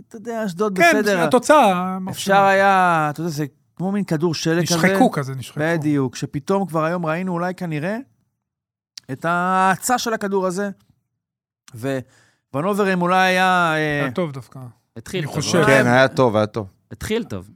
אתה 0.07 0.15
יודע, 0.15 0.45
אשדוד 0.45 0.77
כן, 0.77 0.91
בסדר. 0.99 1.23
התוצאה. 1.23 1.97
אפשר 2.09 2.41
היה, 2.41 3.07
אתה 3.09 3.21
יודע, 3.21 3.29
זה 3.31 3.45
כמו 3.75 3.91
מין 3.91 4.03
כדור 4.03 4.33
שלג 4.33 4.67
כזה. 4.67 4.87
נשחקו 4.87 5.11
כזה, 5.11 5.35
נשחקו. 5.35 5.59
בדיוק, 5.63 6.15
שפתאום 6.15 6.67
כבר 6.67 6.83
היום 6.83 7.05
ראינו 7.05 7.33
אולי 7.33 7.53
כנראה 7.55 7.97
את 9.11 9.25
ההאצה 9.25 9.97
של 9.97 10.13
הכדור 10.13 10.47
הזה. 10.47 10.69
וונוברים 12.53 13.01
אולי 13.01 13.17
היה, 13.17 13.71
אה, 13.75 14.01
היה 14.01 14.11
טוב 14.11 14.31
דווקא. 14.31 14.59
התחיל 14.97 15.25
טוב. 15.25 15.33
חושב. 15.33 15.57
לא? 15.57 15.65
כן, 15.65 15.87
היה 15.87 16.07
טוב, 16.07 16.35
היה 16.35 16.45
טוב. 16.45 16.67
התחיל 16.91 17.23
טוב. 17.23 17.49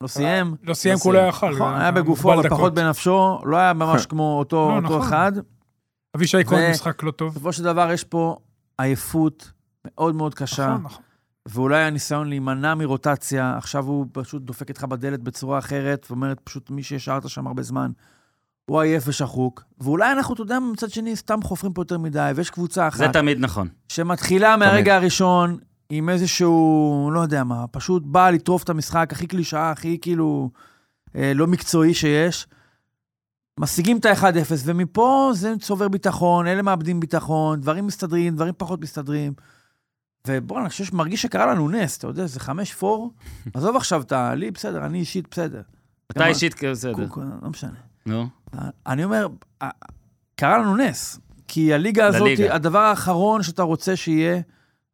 לא 0.00 0.06
סיים. 0.06 0.56
לא 0.62 0.74
סיים 0.74 0.94
לא 0.98 1.04
הוא 1.04 1.14
לא 1.14 1.18
סיים. 1.18 1.28
יכל. 1.28 1.54
נכון, 1.54 1.74
היה 1.74 1.90
בגופו, 1.90 2.34
אבל. 2.34 2.48
פחות 2.48 2.74
בנפשו, 2.74 3.38
לא 3.44 3.56
היה 3.56 3.72
ממש 3.72 4.06
כמו 4.10 4.38
אותו 4.38 4.68
לא, 4.70 4.80
נכון. 4.80 5.00
אחד. 5.00 5.32
אבישי 6.16 6.44
כהן 6.44 6.70
משחק 6.70 7.02
לא 7.02 7.10
טוב. 7.10 7.30
בסופו 7.30 7.52
של 7.52 7.62
דבר 7.62 7.92
יש 7.92 8.04
פה 8.04 8.36
עייפות 8.78 9.52
מאוד 9.84 10.14
מאוד 10.14 10.34
קשה, 10.34 10.68
נכון, 10.68 10.82
נכון. 10.82 11.02
ואולי 11.48 11.82
הניסיון 11.82 12.28
להימנע 12.28 12.74
מרוטציה, 12.74 13.56
עכשיו 13.56 13.86
הוא 13.86 14.06
פשוט 14.12 14.42
דופק 14.42 14.68
איתך 14.68 14.84
בדלת 14.84 15.20
בצורה 15.20 15.58
אחרת, 15.58 16.06
ואומרת 16.10 16.40
פשוט 16.44 16.70
מי 16.70 16.82
שהשארת 16.82 17.28
שם 17.28 17.46
הרבה 17.46 17.62
זמן, 17.62 17.90
הוא 18.66 18.80
עייף 18.80 19.04
ושחוק, 19.06 19.64
ואולי 19.80 20.12
אנחנו, 20.12 20.34
אתה 20.34 20.42
יודע, 20.42 20.58
מצד 20.58 20.90
שני, 20.90 21.16
סתם 21.16 21.42
חופרים 21.42 21.72
פה 21.72 21.80
יותר 21.80 21.98
מדי, 21.98 22.32
ויש 22.36 22.50
קבוצה 22.50 22.88
אחת 22.88 22.98
זה 22.98 23.08
תמיד 23.08 23.38
נכון. 23.40 23.68
שמתחילה 23.88 24.56
מהרגע 24.56 24.96
הראשון 24.96 25.58
עם 25.90 26.08
איזשהו, 26.08 27.10
לא 27.12 27.20
יודע 27.20 27.44
מה, 27.44 27.66
פשוט 27.66 28.02
באה 28.06 28.30
לטרוף 28.30 28.62
את 28.62 28.68
המשחק 28.68 29.08
הכי 29.12 29.26
קלישאה, 29.26 29.70
הכי 29.70 29.98
כאילו 30.00 30.50
אה, 31.16 31.32
לא 31.34 31.46
מקצועי 31.46 31.94
שיש. 31.94 32.46
משיגים 33.60 33.98
את 33.98 34.06
ה-1-0, 34.06 34.52
ומפה 34.64 35.30
זה 35.34 35.54
צובר 35.60 35.88
ביטחון, 35.88 36.46
אלה 36.46 36.62
מאבדים 36.62 37.00
ביטחון, 37.00 37.60
דברים 37.60 37.86
מסתדרים, 37.86 38.34
דברים 38.34 38.54
פחות 38.56 38.80
מסתדרים. 38.80 39.32
ובוא'נה, 40.26 40.64
אני 40.64 40.70
חושב 40.70 40.84
שמרגיש 40.84 41.22
שקרה 41.22 41.46
לנו 41.46 41.68
נס, 41.68 41.98
אתה 41.98 42.06
יודע, 42.06 42.26
זה 42.26 42.40
5-4, 42.80 42.84
עזוב 43.54 43.76
עכשיו 43.76 44.02
את 44.02 44.12
ה... 44.12 44.34
לי 44.34 44.50
בסדר, 44.50 44.86
אני 44.86 44.98
אישית 44.98 45.28
בסדר. 45.30 45.62
אתה 46.10 46.26
אישית, 46.26 46.64
בסדר. 46.64 47.06
לא 47.42 47.50
משנה. 47.50 47.78
נו. 48.06 48.28
אני 48.86 49.04
אומר, 49.04 49.26
קרה 50.34 50.58
לנו 50.58 50.76
נס, 50.76 51.20
כי 51.48 51.74
הליגה 51.74 52.06
הזאת, 52.06 52.20
לליגה. 52.20 52.54
הדבר 52.54 52.78
האחרון 52.78 53.42
שאתה 53.42 53.62
רוצה 53.62 53.96
שיהיה, 53.96 54.40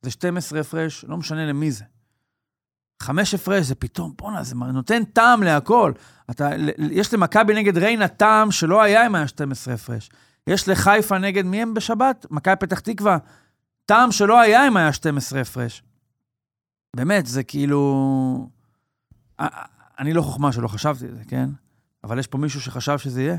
זה 0.03 0.11
12 0.11 0.61
הפרש, 0.61 1.05
לא 1.09 1.17
משנה 1.17 1.47
למי 1.47 1.71
זה. 1.71 1.85
חמש 3.03 3.35
הפרש 3.35 3.67
זה 3.67 3.75
פתאום, 3.75 4.12
בואנה, 4.19 4.43
זה 4.43 4.55
נותן 4.55 5.05
טעם 5.05 5.43
להכל. 5.43 5.93
אתה, 6.31 6.51
יש 6.79 7.14
למכבי 7.14 7.55
נגד 7.55 7.79
ריינה 7.79 8.09
טעם 8.09 8.51
שלא 8.51 8.83
היה 8.83 9.07
אם 9.07 9.14
היה 9.14 9.29
12 9.29 9.75
הפרש. 9.75 10.11
יש 10.47 10.69
לחיפה 10.69 11.19
נגד 11.19 11.45
מי 11.45 11.62
הם 11.62 11.75
בשבת? 11.75 12.27
מכבי 12.31 12.57
פתח 12.57 12.81
תקווה. 12.81 13.19
טעם 13.88 14.12
שלא 14.12 14.40
היה 14.40 14.68
אם 14.68 14.77
היה 14.77 14.92
12 14.92 15.40
הפרש. 15.40 15.83
באמת, 16.96 17.27
זה 17.27 17.42
כאילו... 17.42 18.51
אה, 19.40 19.46
אה, 19.53 19.62
אני 19.98 20.12
לא 20.12 20.22
חוכמה 20.22 20.53
שלא 20.53 20.68
חשבתי 20.68 21.05
את 21.05 21.14
זה, 21.14 21.22
כן? 21.29 21.48
אבל 22.05 22.18
יש 22.18 22.27
פה 22.27 22.38
מישהו 22.38 22.61
שחשב 22.61 22.98
שזה 22.98 23.22
יהיה. 23.22 23.37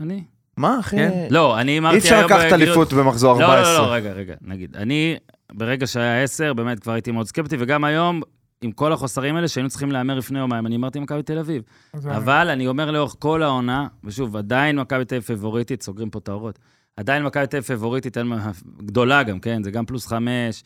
אני. 0.00 0.24
מה, 0.56 0.80
אחי? 0.80 0.96
כן. 0.96 1.26
לא, 1.30 1.60
אני 1.60 1.78
אמרתי 1.78 1.96
אי. 1.96 2.00
אפשר 2.00 2.26
לקחת 2.26 2.52
אליפות 2.52 2.92
במחזור 2.92 3.40
לא, 3.40 3.44
14. 3.44 3.72
לא, 3.72 3.86
לא, 3.86 3.92
רגע, 3.92 4.12
רגע, 4.12 4.34
נגיד. 4.40 4.76
אני 4.76 5.16
ברגע 5.52 5.86
שהיה 5.86 6.22
עשר, 6.22 6.54
באמת 6.54 6.80
כבר 6.80 6.92
הייתי 6.92 7.10
מאוד 7.10 7.26
סקפטי, 7.26 7.56
וגם 7.58 7.84
היום, 7.84 8.22
עם 8.62 8.72
כל 8.72 8.92
החוסרים 8.92 9.36
האלה 9.36 9.48
שהיינו 9.48 9.68
צריכים 9.68 9.92
להמר 9.92 10.14
לפני 10.14 10.38
יומיים, 10.38 10.66
אני 10.66 10.76
אמרתי 10.76 11.00
מכבי 11.00 11.22
תל 11.22 11.38
אביב. 11.38 11.62
אבל 11.94 12.48
אני 12.48 12.66
אומר 12.66 12.90
לאורך 12.90 13.16
כל 13.18 13.42
העונה, 13.42 13.86
ושוב, 14.04 14.36
עדיין 14.36 14.78
מכבי 14.78 15.04
תל 15.04 15.14
אביב 15.14 15.26
פיבוריטית, 15.26 15.82
סוגרים 15.82 16.10
פה 16.10 16.18
את 16.18 16.28
האורות. 16.28 16.58
עדיין 16.96 17.22
מכבי 17.22 17.46
תל 17.46 17.56
אביב 17.56 17.84
מה- 18.22 18.50
גדולה 18.76 19.22
גם, 19.22 19.40
כן? 19.40 19.62
זה 19.62 19.70
גם 19.70 19.86
פלוס 19.86 20.06
חמש, 20.06 20.62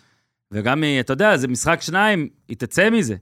וגם, 0.53 0.85
אתה 1.01 1.13
יודע, 1.13 1.37
זה 1.37 1.49
משחק 1.49 1.83
שניים, 1.83 2.29
היא 2.49 2.57
תצא 2.57 2.91
מזה. 2.91 3.17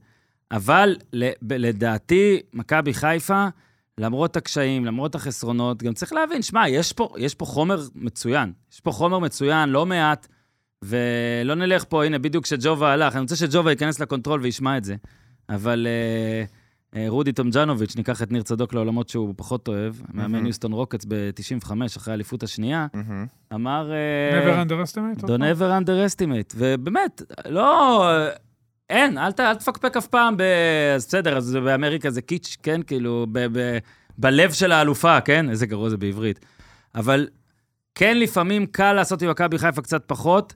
אבל 0.50 0.96
לדעתי, 1.42 2.40
מכבי 2.52 2.94
חיפה, 2.94 3.46
למרות 3.98 4.36
הקשיים, 4.36 4.84
למרות 4.84 5.14
החסרונות, 5.14 5.82
גם 5.82 5.92
צריך 5.92 6.12
להבין, 6.12 6.42
שמע, 6.42 6.68
יש 6.68 6.94
יש 7.18 7.34
פה 7.34 7.44
חומר 7.44 7.80
מצוין. 7.94 8.52
יש 8.72 8.80
פה 8.80 8.92
חומר 8.92 9.18
מצוין, 9.18 9.68
לא 9.68 9.86
מעט, 9.86 10.26
ולא 10.82 11.54
נלך 11.54 11.84
פה, 11.88 12.04
הנה, 12.04 12.18
בדיוק 12.18 12.44
כשג'ובה 12.44 12.92
הלך, 12.92 13.14
אני 13.14 13.22
רוצה 13.22 13.36
שג'ובה 13.36 13.70
ייכנס 13.70 14.00
ל 14.00 14.05
control 14.05 14.40
וישמע 14.40 14.76
את 14.76 14.84
זה. 14.84 14.96
אבל 15.48 15.86
אה, 15.90 16.44
רודי 17.09 17.33
טומג'נוביץ', 17.33 17.96
ניקח 17.96 18.22
את 18.22 18.33
ניר 18.33 18.42
צדוק 18.42 18.74
לעולמות 18.74 19.09
שהוא 19.09 19.35
פחות 19.37 19.68
אוהב, 19.68 19.94
מאמן. 20.12 20.46
Houston 20.46 20.72
Rockets 20.72 21.04
ב-95, 21.09 21.72
אחרי 21.96 22.12
האליפות 22.12 22.42
השנייה. 22.42 22.87
אמר... 23.54 23.92
אה, 23.92 24.64
never 24.64 24.68
underestimate? 24.68 25.22
Don't 25.22 25.59
ever 25.59 25.85
underestimate. 25.85 26.54
ובאמת, 26.57 27.22
לא... 27.48 28.04
אין, 28.90 29.18
אל, 29.18 29.33
תפקפק 29.33 29.96
אף 29.96 30.07
פעם 30.07 30.37
ב... 30.37 30.42
אז 30.94 31.07
בסדר, 31.07 31.37
אז 31.37 31.59
באמריקה 31.64 32.11
זה 32.11 32.22
kitsch, 32.22 32.56
כן? 32.62 32.83
כאילו, 32.83 33.26
ב, 33.33 33.46
ב, 33.59 33.78
בלב 34.18 34.52
של 34.52 34.72
האלופה, 34.72 35.20
כן? 35.20 35.50
איזה 35.50 35.66
גרוע 35.66 35.88
זה 35.88 35.96
בעברית. 35.96 36.40
אבל 36.94 37.28
כן, 37.94 38.18
לפעמים 38.18 38.66
קל 38.66 38.92
לעשות 38.92 39.22
עם 39.22 39.30
מכבי 39.30 39.59
חיפה 39.59 39.83
קצת 39.83 40.02
פחות. 40.07 40.54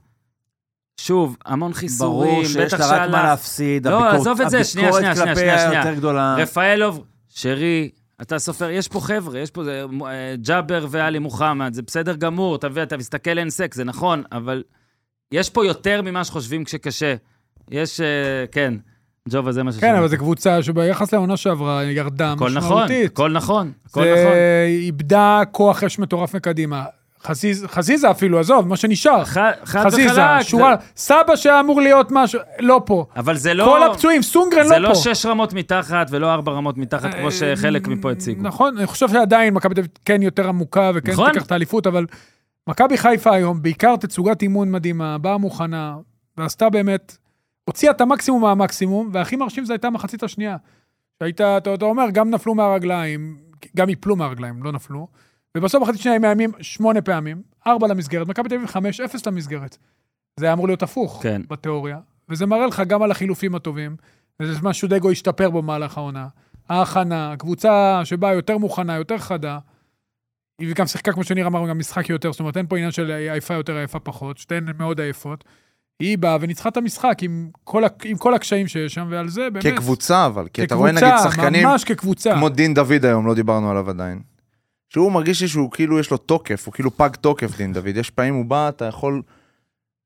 שוב, 1.03 1.37
המון 1.45 1.73
חיסורים, 1.73 2.31
ברור 2.31 2.43
שיש 2.45 2.73
לה 2.73 2.87
רק 2.87 3.09
מה. 3.09 3.23
להפסיד. 3.23 3.87
לא, 3.87 3.95
הביקורת- 3.95 4.15
עזוב 4.21 4.41
את 4.41 4.49
זה, 4.49 4.63
שנייה, 4.63 4.93
שנייה, 4.93 5.15
שנייה, 5.15 5.35
שנייה. 5.35 5.73
יותר 5.73 5.93
גדולה. 5.93 6.35
רפאלוב, 6.37 7.03
שרי, 7.29 7.89
אתה 8.21 8.39
סופר, 8.39 8.69
יש 8.69 8.87
פה 8.87 8.99
חבר'ה, 8.99 9.39
יש 9.39 9.51
פה 9.51 9.63
זה, 9.63 9.83
אה, 10.05 10.35
ג'אבר 10.41 10.85
ואלי 10.89 11.19
מוחמד, 11.19 11.73
זה 11.73 11.81
בסדר 11.81 12.15
גמור, 12.15 12.55
אתה 12.55 12.69
מבין, 12.69 12.83
אתה 12.83 12.97
מסתכל 12.97 13.37
אין 13.39 13.49
סק, 13.49 13.73
זה 13.73 13.83
נכון, 13.83 14.23
אבל 14.31 14.63
יש 15.31 15.49
פה 15.49 15.65
יותר 15.65 16.01
ממה 16.01 16.23
שחושבים 16.23 16.63
כשקשה. 16.63 17.15
יש, 17.71 18.01
אה, 18.01 18.05
כן, 18.51 18.73
ג'ובה 19.29 19.51
זה 19.51 19.63
מה 19.63 19.71
ששמעתי. 19.71 19.87
כן, 19.87 19.95
אבל 19.95 20.07
זו 20.07 20.17
קבוצה 20.17 20.63
שביחס 20.63 21.13
לעונה 21.13 21.37
שעברה 21.37 21.83
ירדה 21.83 22.31
הכל 22.31 22.49
נכון, 22.51 22.57
משמעותית. 22.57 23.11
הכל 23.11 23.31
נכון, 23.31 23.71
הכל 23.85 24.03
זה 24.03 24.23
נכון. 24.23 24.33
איבדה 24.67 25.41
כוח 25.51 25.83
אש 25.83 25.99
מטורף 25.99 26.35
מקדימה. 26.35 26.83
חזיז, 27.23 27.65
חזיזה 27.65 28.11
אפילו, 28.11 28.39
עזוב, 28.39 28.67
מה 28.67 28.77
שנשאר. 28.77 29.25
ח- 29.25 29.37
חד 29.63 29.85
חזיזה, 29.85 30.11
וחלק, 30.11 30.41
שורה, 30.41 30.75
סבא 30.95 31.35
שהיה 31.35 31.59
אמור 31.59 31.81
להיות 31.81 32.07
משהו, 32.11 32.39
לא 32.59 32.81
פה. 32.85 33.05
אבל 33.15 33.37
זה 33.37 33.53
לא... 33.53 33.63
כל 33.65 33.83
הפצועים, 33.83 34.21
סונגרן 34.21 34.67
זה 34.67 34.79
לא 34.79 34.89
לא 34.89 34.93
פה. 34.93 34.99
שש 34.99 35.25
רמות 35.25 35.53
מתחת 35.53 36.07
ולא 36.09 36.33
ארבע 36.33 36.51
רמות 36.51 36.77
מתחת, 36.77 37.13
כמו 37.13 37.31
שחלק 37.31 37.87
מפה 37.87 38.11
הציגו. 38.11 38.41
נכון, 38.43 38.77
אני 38.77 38.85
חושב 38.87 39.07
שעדיין 39.09 39.53
מכבי 39.53 39.75
תל 39.75 39.79
אביב 39.81 39.91
כן 40.05 40.21
יותר 40.21 40.47
עמוקה 40.47 40.91
וכן 40.95 41.11
נכון. 41.11 41.31
תיקח 41.31 41.45
את 41.45 41.51
האליפות, 41.51 41.87
אבל 41.87 42.05
מכבי 42.67 42.97
חיפה 42.97 43.33
היום, 43.33 43.61
בעיקר 43.61 43.95
תצוגת 43.95 44.41
אימון 44.41 44.71
מדהימה, 44.71 45.17
באה 45.17 45.37
מוכנה, 45.37 45.95
ועשתה 46.37 46.69
באמת, 46.69 47.17
הוציאה 47.65 47.91
את 47.91 48.01
המקסימום 48.01 48.41
מהמקסימום, 48.41 49.09
והכי 49.13 49.35
מרשים 49.35 49.65
זה 49.65 49.73
הייתה 49.73 49.87
המחצית 49.87 50.23
השנייה. 50.23 50.57
שהייתה, 51.19 51.57
אתה, 51.57 51.73
אתה 51.73 51.85
אומר, 51.85 52.09
גם 52.11 52.29
נפלו 52.29 52.55
מהרגליים, 52.55 53.37
גם 53.77 53.89
יפלו 53.89 54.15
מהרגליים, 54.15 54.63
לא 54.63 54.71
נפלו. 54.71 55.07
ובסוף 55.57 55.83
מחצית 55.83 56.01
שנייה 56.01 56.15
הם 56.15 56.21
מאיימים 56.21 56.51
שמונה 56.61 57.01
פעמים, 57.01 57.41
ארבע 57.67 57.87
למסגרת, 57.87 58.27
מכבי 58.27 58.49
תל 58.49 58.55
אביב 58.55 58.67
חמש, 58.67 58.99
אפס 58.99 59.27
למסגרת. 59.27 59.77
זה 60.39 60.45
היה 60.45 60.53
אמור 60.53 60.67
להיות 60.67 60.83
הפוך, 60.83 61.19
כן. 61.23 61.41
בתיאוריה. 61.49 61.99
וזה 62.29 62.45
מראה 62.45 62.67
לך 62.67 62.83
גם 62.87 63.01
על 63.01 63.11
החילופים 63.11 63.55
הטובים, 63.55 63.95
וזה 64.39 64.59
מה 64.61 64.73
שדגו 64.73 65.11
השתפר 65.11 65.49
בו 65.49 65.61
במהלך 65.61 65.97
העונה. 65.97 66.27
ההכנה, 66.69 67.35
קבוצה 67.37 68.01
שבאה 68.03 68.33
יותר 68.33 68.57
מוכנה, 68.57 68.95
יותר 68.95 69.17
חדה. 69.17 69.57
היא 70.59 70.75
גם 70.75 70.87
שיחקה, 70.87 71.11
כמו 71.11 71.23
שניר 71.23 71.47
אמר, 71.47 71.69
גם 71.69 71.79
משחק 71.79 72.09
יותר, 72.09 72.31
זאת 72.31 72.39
אומרת, 72.39 72.57
אין 72.57 72.67
פה 72.67 72.77
עניין 72.77 72.91
של 72.91 73.11
עייפה 73.11 73.53
יותר, 73.53 73.75
עייפה 73.75 73.99
פחות, 73.99 74.37
שתיהן 74.37 74.65
מאוד 74.77 74.99
עייפות. 74.99 75.43
היא 75.99 76.17
באה 76.17 76.37
וניצחה 76.41 76.69
את 76.69 76.77
המשחק 76.77 77.17
עם 77.21 77.49
כל, 77.63 77.83
עם 78.03 78.17
כל 78.17 78.33
הקשיים 78.33 78.67
שיש 78.67 78.93
שם, 78.93 79.07
ועל 79.09 79.27
זה 79.27 79.49
באמת... 79.49 79.65
כקבוצה 79.65 80.25
אבל, 80.25 80.47
כי 80.53 80.63
אתה 80.63 80.75
רואה 80.75 80.91
נגיד 80.91 81.07
כקבוצה, 81.09 81.31
שחקנים 81.31 81.67
ממש 81.67 81.83
כקבוצה. 81.83 82.33
כמו 82.33 82.49
דין 82.49 82.73
דוד 82.73 83.05
היום, 83.05 83.27
לא 83.27 83.33
דיברנו 83.33 83.71
עליו 83.71 83.89
עדיין. 83.89 84.21
שהוא 84.89 85.11
מרגיש 85.11 85.41
לי 85.41 85.47
שהוא 85.47 85.71
כאילו 85.71 85.99
יש 85.99 86.11
לו 86.11 86.17
תוקף, 86.17 86.65
הוא 86.65 86.73
כאילו 86.73 86.97
פג 86.97 87.09
תוקף 87.21 87.57
דין 87.57 87.73
דוד. 87.73 87.97
יש 87.97 88.09
פעמים 88.09 88.35
הוא 88.35 88.45
בא, 88.45 88.69
אתה 88.69 88.85
יכול, 88.85 89.21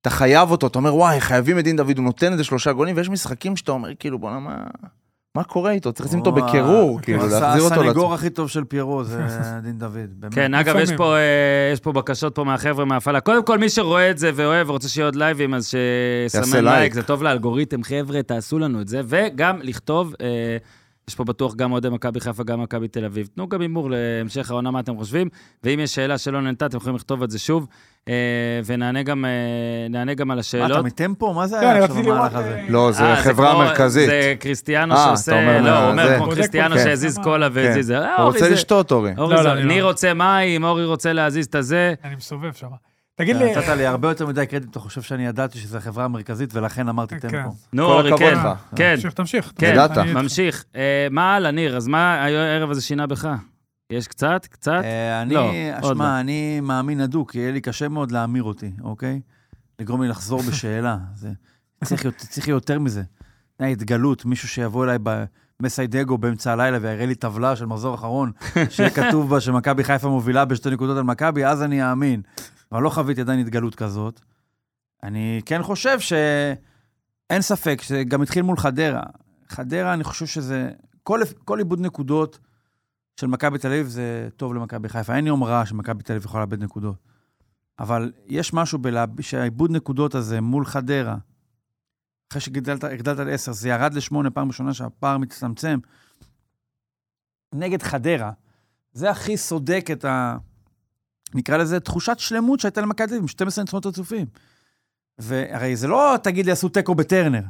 אתה 0.02 0.10
חייב 0.10 0.52
אותו, 0.52 0.68
אתה 0.68 0.80
אומר 0.80 0.96
וואי, 0.96 1.22
חייבים 1.22 1.60
את 1.60 1.64
דין 1.64 1.76
דוד, 1.76 1.98
הוא 1.98 2.06
נותן 2.06 2.32
איזה 2.32 2.44
שלושה 2.44 2.74
גולים, 2.74 2.98
ויש 2.98 3.10
משחקים 3.10 3.56
שאתה 3.56 3.72
אומר 3.72 3.96
כאילו 4.00 4.20
בואנה 4.20 4.40
מה... 4.40 4.64
מה 5.36 5.44
קורה 5.44 5.72
איתו? 5.72 5.94
צריך 5.94 6.10
לשים 6.10 6.20
אותו 6.20 6.32
בקירור, 6.32 7.02
כאילו, 7.02 7.28
להחזיר 7.28 7.64
אותו 7.64 7.82
הסנגור 7.82 8.14
לצ... 8.14 8.20
הכי 8.20 8.30
טוב 8.30 8.50
של 8.50 8.64
פיירו 8.64 9.04
זה 9.04 9.26
דין 9.64 9.78
דוד. 9.80 10.26
כן, 10.32 10.54
אגב, 10.54 10.76
יש 10.76 10.82
לפעמים. 10.82 10.98
פה, 10.98 11.16
אה, 11.16 11.70
יש 11.74 11.80
פה 11.80 11.92
בקשות 11.92 12.36
פה 12.36 12.44
מהחבר'ה 12.44 12.86
מההפעלה. 12.86 13.22
קודם 13.22 13.46
כל, 13.46 13.58
מי 13.58 13.70
שרואה 13.70 14.12
את 14.12 14.18
זה 14.18 14.32
ואוהב 14.36 14.70
ורוצה 14.70 14.90
שיהיה 14.90 15.06
עוד 15.06 15.16
לייבים, 15.16 15.54
אז 15.54 15.68
שיסמן 15.68 16.66
לייק. 16.66 16.78
לייק, 16.78 16.94
זה 16.94 17.04
טוב 17.04 17.24
לאלגוריתם, 17.24 17.84
חבר'ה, 17.84 18.24
תעשו 18.24 18.60
לנו 18.60 18.82
את 18.82 18.88
זה. 18.88 19.02
וגם 19.06 19.60
לכתוב, 19.62 20.14
אה, 20.22 20.58
יש 21.08 21.16
פה 21.16 21.24
בטוח 21.24 21.56
גם 21.56 21.72
אוהדי 21.72 21.90
מכבי 21.90 22.20
חיפה, 22.20 22.44
גם 22.44 22.62
מכבי 22.62 22.88
תל 22.88 23.06
אביב. 23.06 23.30
תנו 23.36 23.50
גם 23.50 23.62
הימור 23.62 23.90
להמשך 23.92 24.52
העונה, 24.52 24.72
מה 24.72 24.80
אתם 24.80 24.98
חושבים, 24.98 25.30
ואם 25.64 25.80
יש 25.80 25.96
שאלה 25.96 26.18
שלא 26.18 26.42
נענתה, 26.42 26.66
אתם 26.66 26.78
יכולים 26.78 26.96
לכתוב 26.96 27.24
את 27.24 27.32
זה 27.32 27.40
שוב, 27.40 27.68
אה, 28.08 28.14
ונענה 28.66 29.04
גם, 29.04 29.26
אה, 29.26 30.14
גם 30.14 30.32
על 30.32 30.36
מה, 30.36 30.40
השאלות. 30.40 30.72
אתה 30.72 30.82
מטמפו? 30.82 31.34
מה 31.34 31.48
זה 31.48 31.56
לא, 31.56 31.62
היה 31.62 31.84
עכשיו 31.84 31.96
רציתי 31.96 32.12
המהלך 32.12 32.34
לראות, 32.34 32.46
הזה? 32.46 32.56
אה, 32.56 32.66
לא, 32.70 32.92
זה 32.92 33.04
אה, 33.04 33.16
חברה 33.16 33.58
מרכזית. 33.58 34.06
זה 34.06 34.36
קריסטיאנו 34.40 34.96
אה, 34.96 35.06
שעושה, 35.06 35.60
לא, 35.62 35.80
הוא 35.80 35.92
אומר 35.92 36.18
כמו 36.18 36.30
קריסטיאנו. 36.30 36.76
שהזיז 36.78 37.18
קולה 37.18 37.50
והזיז. 37.52 37.92
אה, 37.92 38.16
הוא 38.16 38.26
אורי 38.26 38.40
רוצה 38.40 38.50
לשתות, 38.50 38.92
אורי. 38.92 39.12
לא, 39.18 39.44
לא. 39.44 39.64
ניר 39.64 39.86
רוצה 39.86 40.14
מים, 40.14 40.64
אורי 40.64 40.86
רוצה 40.86 41.14
להזיז 41.14 41.46
את 41.46 41.56
הזה. 41.56 41.94
אני 42.04 42.16
מסובב 42.16 42.54
שם. 42.54 42.68
תגיד 43.16 43.36
לי, 43.36 43.52
נתת 43.52 43.68
לי 43.68 43.86
הרבה 43.86 44.10
יותר 44.10 44.28
מדי 44.28 44.46
קרדיט, 44.46 44.70
אתה 44.72 44.80
חושב 44.80 45.02
שאני 45.02 45.26
ידעתי 45.26 45.58
שזו 45.60 45.78
החברה 45.78 46.06
המרכזית, 46.06 46.56
ולכן 46.56 46.90
אמרתי 46.90 47.20
כן. 47.20 47.30
טמפו. 47.30 47.56
נו, 47.74 47.86
כל 47.86 47.92
אורי, 47.92 48.12
כן. 48.18 48.34
לך. 48.34 48.48
כן, 48.76 48.96
תמשיך, 48.96 49.14
תמשיך. 49.14 49.52
כן, 49.58 50.14
ממשיך. 50.14 50.66
אה, 50.76 51.08
מה 51.12 51.36
הלאה, 51.36 51.52
ניר? 51.52 51.78
אז 51.78 51.88
מה 51.88 52.14
הערב 52.14 52.72
הזה 52.72 52.82
שינה 52.82 53.08
בך? 53.08 53.30
יש 53.90 54.08
קצת? 54.08 54.46
קצת? 54.46 54.72
אה, 54.84 55.24
לא, 55.26 55.50
אני, 55.50 55.72
עוד 55.74 55.84
לא. 55.84 55.90
שמע, 55.96 56.20
אני 56.20 56.60
מאמין 56.60 57.02
הדוק, 57.02 57.36
יהיה 57.36 57.52
לי 57.52 57.62
קשה 57.62 57.88
מאוד 57.88 58.12
להמיר 58.12 58.44
אותי, 58.44 58.72
אוקיי? 58.84 59.22
לגרום 59.80 60.02
לי 60.02 60.08
לחזור 60.08 60.42
בשאלה. 60.50 60.98
זה- 61.16 61.30
צריך 61.84 62.48
יותר- 62.48 62.80
מזה. 62.80 63.04
התגלות, 63.60 64.26
מישהו 64.26 64.48
שיבוא 64.48 64.86
אליי 64.86 64.98
במסיידגו 65.60 66.18
באמצע 66.18 66.52
הלילה 66.52 66.78
ויראה 66.82 67.06
לי 67.06 67.16
טבלה 67.16 67.56
של 67.56 67.66
מחזור 67.66 67.96
אחרון, 67.96 68.32
שיהיה 68.70 68.90
כתוב 69.00 69.30
בה 69.30 69.40
שמכבי 69.42 69.84
חיפה 69.84 70.08
מובילה 70.10 70.46
בשתי 70.46 70.70
נקודות 70.70 70.98
על 70.98 71.04
מכבי, 71.04 71.46
אז 71.46 71.64
אני 71.64 71.90
אאמין. 71.90 72.22
אבל 72.74 72.84
לא 72.84 72.90
חוויתי 72.90 73.22
עדיין 73.22 73.40
התגלות 73.40 73.76
כזאת. 73.76 74.22
אני 75.04 75.42
כן 75.46 75.64
חושב 75.64 76.00
שאין 76.00 77.42
ספק, 77.42 77.82
שזה 77.82 78.04
גם 78.04 78.22
התחיל 78.22 78.42
מול 78.42 78.58
חדרה. 78.58 79.04
חדרה, 79.50 79.94
אני 79.94 80.04
חושב 80.04 80.26
שזה... 80.26 80.72
כל, 81.04 81.20
כל 81.46 81.60
איבוד 81.60 81.80
נקודות 81.80 82.40
של 83.20 83.28
מכבי 83.28 83.58
תל 83.58 83.68
אביב 83.68 83.88
זה 83.88 84.30
טוב 84.38 84.54
למכבי 84.54 84.90
חיפה. 84.90 85.16
אין 85.16 85.28
יום 85.28 85.44
רע 85.44 85.66
שמכבי 85.66 86.04
תל 86.04 86.14
אביב 86.14 86.26
יכולה 86.26 86.44
לאבד 86.44 86.64
נקודות. 86.64 86.96
אבל 87.80 88.12
יש 88.26 88.54
משהו 88.54 88.80
בלהב... 88.80 89.22
שהעיבוד 89.22 89.72
נקודות 89.72 90.16
הזה 90.16 90.42
מול 90.42 90.66
חדרה, 90.66 91.18
אחרי 92.32 92.42
שגדלת 92.42 92.84
הגדלת 92.84 93.20
ל-10, 93.20 93.52
זה 93.52 93.70
ירד 93.70 93.94
ל-8 93.94 94.30
פעם 94.30 94.48
ראשונה 94.48 94.74
שהפער 94.74 95.18
מצטמצם. 95.18 95.80
נגד 97.54 97.82
חדרה, 97.82 98.32
זה 98.94 99.12
הכי 99.12 99.38
סודק 99.38 99.88
את 99.92 100.06
ה... 100.06 100.38
נקרא 101.36 101.58
לזה 101.58 101.80
תחושת 101.80 102.20
שלמות 102.20 102.60
שהייתה 102.60 102.82
למכבי 102.82 103.08
תל 103.08 103.14
אביב 103.14 103.22
עם 103.22 103.28
12 103.28 103.64
ניצחונות 103.64 103.86
רצופים. 103.86 104.26
והרי 105.20 105.76
זה 105.76 105.88
לא, 105.88 106.16
תגיד 106.24 106.46
לי, 106.46 106.52
עשו 106.52 106.70
תיקו 106.70 106.96
בטרנר. 106.96 107.42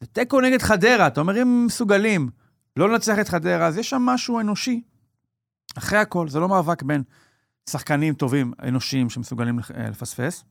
זה 0.00 0.06
תיקו 0.06 0.40
נגד 0.40 0.62
חדרה, 0.62 1.06
אתה 1.06 1.20
אומר, 1.20 1.42
אם 1.42 1.66
מסוגלים 1.66 2.28
לא 2.76 2.88
לנצח 2.92 3.18
את 3.20 3.28
חדרה, 3.28 3.66
אז 3.66 3.78
יש 3.78 3.90
שם 3.90 4.02
משהו 4.02 4.40
אנושי. 4.40 4.82
אחרי 5.78 5.98
הכל, 5.98 6.28
זה 6.28 6.40
לא 6.40 6.48
מאבק 6.48 6.82
בין 6.82 7.02
שחקנים 7.70 8.14
טובים, 8.14 8.52
אנושיים, 8.62 9.10
שמסוגלים 9.10 9.58
אה, 9.58 9.88
לפספס, 9.90 10.44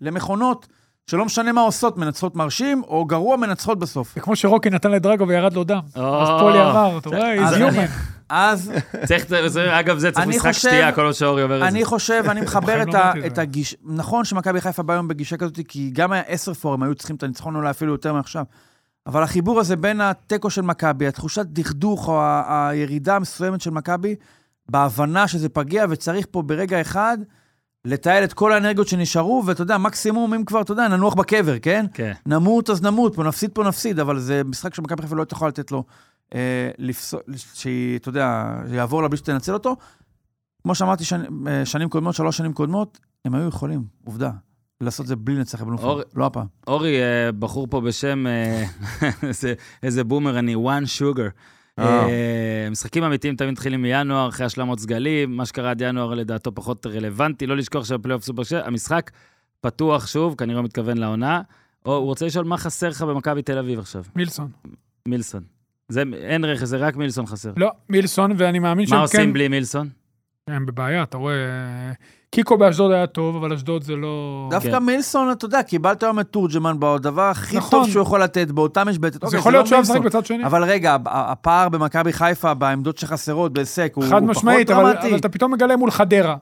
למכונות 0.00 0.68
שלא 1.06 1.24
משנה 1.24 1.52
מה 1.52 1.60
עושות, 1.60 1.96
מנצחות 1.98 2.36
מרשים, 2.36 2.82
או 2.84 3.04
גרוע 3.04 3.36
מנצחות 3.36 3.78
בסוף. 3.78 4.14
זה 4.14 4.20
כמו 4.20 4.36
שרוקי 4.36 4.70
נתן 4.70 4.90
לדרגו 4.90 5.28
וירד 5.28 5.52
לו 5.52 5.64
דם. 5.64 5.80
אז 6.22 6.28
פולי 6.40 6.60
אמר, 6.60 6.98
אתה 6.98 7.08
רואה, 7.08 7.48
אני- 7.48 7.68
human. 7.68 7.90
אז 8.30 8.72
צריך, 9.06 9.26
זה- 9.46 9.80
אגב, 9.80 9.98
זה 9.98 10.10
צריך 10.10 10.26
אני 10.26 10.36
משחק 10.36 10.48
חושב- 10.48 10.68
שתייה, 10.68 10.92
כל 10.92 11.04
עוד 11.04 11.12
שאורי 11.14 11.42
אומר 11.42 11.54
את 11.56 11.60
זה. 11.60 11.68
אני 11.68 11.84
חושב, 11.84 12.24
אני 12.28 12.40
מחבר 12.40 12.82
את, 12.82 12.94
לא 12.94 12.98
ה, 12.98 13.12
את. 13.26 13.38
הגיש... 13.38 13.76
נכון 13.84 14.24
שמכבי 14.24 14.60
חיפה 14.60 14.82
בא 14.82 14.92
היום 14.94 15.08
בגישה 15.08 15.36
כזאת, 15.36 15.58
כי 15.68 15.90
גם 15.92 16.12
היה 16.12 16.22
עשר 16.26 16.54
פורם, 16.54 16.82
היו 16.82 16.94
צריכים 16.94 17.16
את 17.16 17.22
הניצחון 17.22 17.56
אולי 17.56 17.70
אפילו 17.70 17.92
יותר 17.92 18.12
מעכשיו. 18.12 18.44
אבל 19.06 19.22
החיבור 19.22 19.60
הזה 19.60 19.76
בין 19.76 20.00
התיקו 20.00 20.50
של 20.50 20.62
מכבי, 20.62 21.06
התחושת 21.06 21.46
דכדוך 21.46 22.08
או 22.08 22.20
הירידה 22.48 23.16
המסוימת 23.16 23.60
של 23.60 23.70
מכבי, 23.70 24.14
בהבנה 24.68 25.28
שזה 25.28 25.48
פגיע 25.48 25.84
וצריך 25.90 26.26
פה 26.30 26.42
ברגע 26.42 26.80
אחד 26.80 27.18
לתעל 27.84 28.24
את 28.24 28.32
כל 28.32 28.52
האנרגיות 28.52 28.88
שנשארו, 28.88 29.42
ואתה 29.46 29.62
יודע, 29.62 29.78
מקסימום, 29.78 30.34
אם 30.34 30.44
כבר, 30.44 30.60
אתה 30.60 30.72
יודע, 30.72 30.88
ננוח 30.88 31.14
בקבר, 31.14 31.58
כן? 31.58 31.86
כן. 31.94 32.12
נמות 32.26 32.70
אז 32.70 32.82
נמות, 32.82 33.16
פה 33.16 33.22
נפסיד 33.24 33.50
פה 33.54 33.64
נפסיד, 33.64 33.98
אבל 34.00 34.18
זה 34.18 34.42
משחק 34.44 34.74
שמכבי 34.74 35.02
חיפה 35.02 35.16
לא 35.16 35.24
תוכל 35.24 35.48
לתת 35.48 35.72
לו, 35.72 35.84
לפסול, 36.78 37.20
שהיא, 37.54 37.96
אתה 37.96 38.08
יודע, 38.08 38.44
שיעבור 38.70 39.02
לה 39.02 39.08
בלי 39.08 39.16
שתנצל 39.16 39.52
אותו. 39.54 39.76
כמו 40.62 40.74
שאמרתי, 40.74 41.04
שני, 41.04 41.24
אה, 41.46 41.64
שנים 41.66 41.88
קודמות, 41.88 42.14
שלוש 42.14 42.36
שנים 42.36 42.52
קודמות, 42.52 42.98
הם 43.24 43.34
היו 43.34 43.48
יכולים, 43.48 43.84
עובדה, 44.04 44.30
לעשות 44.80 45.04
את 45.04 45.08
זה 45.08 45.16
בלי 45.16 45.34
לנצח 45.36 45.62
בבלומפילד, 45.62 45.90
אור- 45.90 46.00
לא 46.14 46.26
הפעם. 46.26 46.46
אורי, 46.66 47.02
אה, 47.02 47.32
בחור 47.32 47.66
פה 47.70 47.80
בשם, 47.80 48.26
אה, 48.26 48.64
איזה- 49.28 49.54
איזה 49.82 50.04
בומר 50.04 50.38
אני, 50.38 50.54
one 50.54 50.58
sugar. 50.98 51.30
אה. 51.78 52.08
אה, 52.08 52.68
משחקים 52.70 53.04
אמיתיים 53.04 53.36
תמיד 53.36 53.50
מתחילים 53.50 53.82
מינואר, 53.82 54.28
אחרי 54.28 54.46
השלמות 54.46 54.78
סגלים, 54.80 55.36
מה 55.36 55.46
שקרה 55.46 55.70
עד 55.70 55.80
ינואר 55.80 56.14
לדעתו 56.14 56.54
פחות 56.54 56.86
רלוונטי, 56.86 57.46
לא 57.46 57.56
לשכוח 57.56 57.84
שבפלייאוף 57.84 58.24
סופר 58.24 58.42
שש, 58.42 58.52
המשחק 58.52 59.10
פתוח 59.60 60.06
שוב, 60.06 60.34
כנראה 60.38 60.58
הוא 60.58 60.64
מתכוון 60.64 60.98
לעונה. 60.98 61.42
או 61.86 61.96
הוא 61.96 62.04
רוצה 62.04 62.26
לשאול 62.26 62.44
מה 62.44 62.56
חסר 62.58 62.88
לך 62.88 63.02
במכבי 63.02 63.42
תל 63.42 63.58
אביב 63.58 63.78
עכשיו, 63.78 64.04
מילסון. 64.16 64.50
מילסון. 65.08 65.42
זה, 65.88 66.02
אין 66.22 66.44
רכש, 66.44 66.62
זה 66.62 66.76
רק 66.76 66.96
מילסון 66.96 67.26
חסר. 67.26 67.52
לא, 67.56 67.70
מילסון, 67.88 68.32
ואני 68.36 68.58
מאמין 68.58 68.86
שהם 68.86 68.98
מה 68.98 69.08
כן... 69.08 69.18
עושים 69.18 69.32
בלי 69.32 69.48
מילסון? 69.48 69.88
הם 70.48 70.66
בבעיה, 70.66 71.02
אתה 71.02 71.16
רואה... 71.16 71.34
קיקו 72.30 72.58
באשדוד 72.58 72.92
היה 72.92 73.06
טוב, 73.06 73.36
אבל 73.36 73.52
אשדוד 73.52 73.82
זה 73.82 73.96
לא... 73.96 74.48
דווקא 74.50 74.70
כן. 74.70 74.78
מילסון, 74.78 75.32
אתה 75.32 75.44
יודע, 75.44 75.62
קיבלת 75.62 76.02
היום 76.02 76.20
את 76.20 76.26
תורג'מן 76.26 76.76
בדבר 76.78 77.22
הכי 77.22 77.56
נכון. 77.56 77.70
טוב 77.70 77.90
שהוא 77.90 78.02
יכול 78.02 78.22
לתת, 78.22 78.50
באותה 78.50 78.84
משבצת. 78.84 79.24
אז 79.24 79.26
אוקיי, 79.26 79.38
יכול 79.38 79.52
זה 79.52 79.56
להיות 79.58 79.64
לא 79.64 79.68
שהוא 79.84 79.94
היה 79.94 80.00
משחק. 80.00 80.18
בצד 80.18 80.26
שני. 80.26 80.44
אבל 80.44 80.64
רגע, 80.64 80.96
הפער 81.06 81.68
במכבי 81.68 82.12
חיפה 82.12 82.54
בעמדות 82.54 82.98
שחסרות 82.98 83.52
בהיסק 83.52 83.92
הוא 83.94 84.04
הוא 84.04 84.10
חד 84.10 84.18
פחות 84.18 84.30
משמעית, 84.36 84.70
אבל 84.70 84.92
דרמטי. 84.92 85.08
אבל 85.08 85.18
אתה 85.18 85.28
פתאום 85.28 85.52
מגלה 85.52 85.76
מול 85.76 85.90
חדרה. 85.90 86.36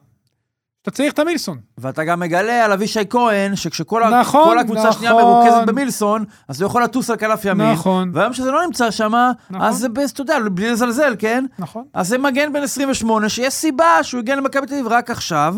אתה 0.87 0.95
צריך 0.95 1.13
את 1.13 1.19
המילסון. 1.19 1.57
ואתה 1.77 2.03
גם 2.03 2.19
מגלה 2.19 2.65
על 2.65 2.71
אבישי 2.71 2.99
כהן, 3.09 3.55
שכשכל 3.55 4.03
ה- 4.03 4.19
נכון, 4.19 4.43
כל 4.43 4.59
הקבוצה 4.59 4.89
השנייה 4.89 5.11
נכון. 5.13 5.23
מרוכזת 5.23 5.67
במילסון, 5.67 6.25
אז 6.47 6.61
הוא 6.61 6.67
יכול 6.69 6.83
לטוס 6.83 7.09
על 7.09 7.17
כנף 7.17 7.45
ימין. 7.45 7.71
נכון, 7.71 8.11
והיום 8.13 8.33
שזה 8.33 8.51
לא 8.51 8.65
נמצא 8.65 8.91
שם, 8.91 9.11
נכון. 9.49 9.67
אז 9.67 9.77
זה, 9.77 9.87
אתה 10.13 10.21
יודע, 10.21 10.37
בלי 10.51 10.71
לזלזל, 10.71 11.15
כן? 11.19 11.45
נכון. 11.59 11.83
אז 11.93 12.07
זה 12.07 12.17
מגן 12.17 12.53
בן 12.53 12.63
28, 12.63 13.29
שיש 13.29 13.53
סיבה 13.53 14.03
שהוא 14.03 14.19
הגיע 14.19 14.35
למכבי 14.35 14.67
תל 14.67 14.73
אביב 14.73 14.87
רק 14.87 15.11
עכשיו, 15.11 15.55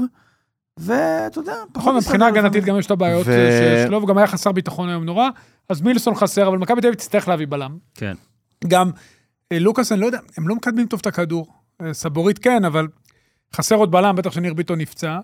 ואתה 0.77 1.39
יודע, 1.39 1.53
פחות 1.73 1.75
נכון, 1.87 1.95
מבחינה 1.97 2.27
הגנתית. 2.27 2.63
גם 2.65 2.79
יש 2.79 2.85
את 2.85 2.91
הבעיות 2.91 3.27
ו- 3.27 3.31
אה, 3.31 3.77
שיש 3.81 3.89
לו, 3.89 4.03
וגם 4.03 4.17
היה 4.17 4.27
חסר 4.27 4.51
ביטחון 4.51 4.89
היום 4.89 5.03
נורא. 5.05 5.29
אז 5.69 5.81
מילסון 5.81 6.15
חסר, 6.15 6.47
אבל 6.47 6.57
מכבי 6.57 6.81
תל 6.81 6.87
אביב 6.87 6.97
תצטרך 6.99 7.27
להביא 7.27 7.47
בלם. 7.49 7.77
כן. 7.95 8.13
גם 8.67 8.91
אה, 9.51 9.59
לוקאס, 9.59 9.91
אני 9.91 10.01
לא 10.01 10.05
יודע, 10.05 10.19
הם 10.37 10.47
לא 10.47 10.55
מקדמים 10.55 10.87
טוב 10.87 10.99
את 10.99 11.07
הכדור. 11.07 11.47
אה, 11.81 11.93
סבורית 11.93 12.39
כן, 12.39 12.65
אבל 12.65 12.87
חסר 13.55 13.75
עוד 13.75 13.91
בלם, 13.91 14.15
בטח 14.15 14.31
שניר 14.31 14.53
ביטון 14.53 14.81
נפצע. 14.81 15.19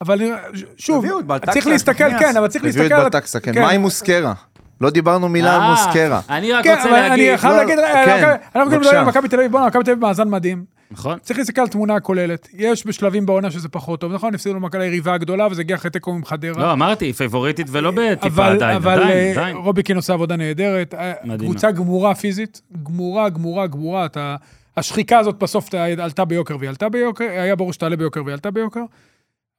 אבל 0.00 0.22
אה, 0.22 0.36
שוב, 0.76 1.04
את 1.36 1.50
צריך 1.50 1.66
להסתכל. 1.66 2.18
כן, 2.18 2.36
אבל 2.36 2.48
צריך 2.48 2.64
הביאו 2.64 2.82
להסתכל 2.82 2.94
את 2.94 2.98
על... 2.98 3.02
בלטקסה, 3.02 3.40
כן. 3.40 3.54
כן. 3.54 3.62
מה 3.62 3.70
עם 3.70 3.80
מוסקרה? 3.80 4.34
לא 4.80 4.90
דיברנו 4.90 5.28
מילה 5.28 5.54
על 5.56 5.60
אה, 5.60 5.70
מוסקרה. 5.70 6.20
אני 6.28 6.52
רק 6.52 6.64
כן, 6.64 6.74
רוצה 6.76 6.90
להגיד, 6.90 7.28
אני 7.28 7.38
חייב 7.38 7.52
לא, 7.52 7.58
להגיד, 7.58 7.78
כן, 7.78 8.30
אנחנו 8.30 8.70
כאילו 8.70 8.70
בבקשה. 8.70 8.76
מדברים 8.76 8.98
על 8.98 9.04
מכבי 9.04 9.28
תל 9.28 9.36
אביב, 9.36 9.52
בוא'נה, 9.52 9.66
מכבי 9.66 9.84
תל 9.84 9.90
אביב 9.90 10.02
מאזן 10.02 10.28
מדהים. 10.28 10.64
נכון? 10.90 11.18
צריך 11.22 11.38
להסתכל 11.38 11.60
על 11.60 11.68
תמונה 11.68 11.94
הכוללת. 11.94 12.48
יש 12.52 12.86
בשלבים 12.86 13.26
בעונה 13.26 13.50
שזה 13.50 13.68
פחות 13.68 14.00
טוב, 14.00 14.12
נכון? 14.12 14.34
הפסידו 14.34 14.54
למכבי 14.54 14.84
היריבה 14.84 15.14
הגדולה, 15.14 15.46
וזה 15.50 15.60
הגיע 15.60 15.76
אחרי 15.76 15.90
תיקו 15.90 16.10
עם 16.10 16.24
חדרה. 16.24 16.62
לא, 16.62 16.72
אמרתי, 16.72 17.12
פייבוריטית 17.12 17.66
ולא 17.70 17.92
בטיפה 17.96 18.46
עדיין, 18.46 18.76
אבל 18.76 18.92
עדיין, 18.92 19.10
אה, 19.10 19.30
עדיין. 19.32 19.56
רוביקין 19.56 19.96
עושה 19.96 20.12
עבודה 20.12 20.36
נהדרת. 20.36 20.94
אה, 20.94 21.12
מדהימה. 21.24 21.52
קבוצה 21.52 21.70
גמורה 21.70 22.14
פיזית, 22.14 22.60
גמורה, 22.82 23.28
גמורה, 23.28 23.66
גמורה. 23.66 24.06
אתה, 24.06 24.36
השחיקה 24.76 25.18
הזאת 25.18 25.38
בסוף 25.38 25.74
עלתה 25.98 26.24
ביוקר 26.24 26.56
והיא 26.58 26.68
עלתה 26.68 26.88
ביוקר, 26.88 27.24
היה 27.24 27.56
ברור 27.56 27.72
שתעלה 27.72 27.96
ביוקר 27.96 28.24
והיא 28.24 28.32
עלתה 28.32 28.50
ביוקר. 28.50 28.84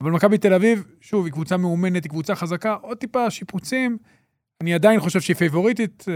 אבל 0.02 0.12
מכבי 0.12 0.38
תל 0.38 0.54
אביב, 0.54 0.84
שוב, 1.02 1.26
היא 1.26 1.34
קבוצה 1.34 1.58
מאומנת, 1.58 2.04
היא 2.04 2.10
קבוצה 2.10 2.36
חזקה, 2.36 2.76
עוד 2.82 2.98
טיפה 2.98 3.30
שיפוצים. 3.30 3.98
אני 4.62 4.74
עדיין 4.74 5.00
חושב 5.00 5.22
שהיא 5.22 5.36
פייבוריטית, 5.36 6.06
אה, 6.08 6.14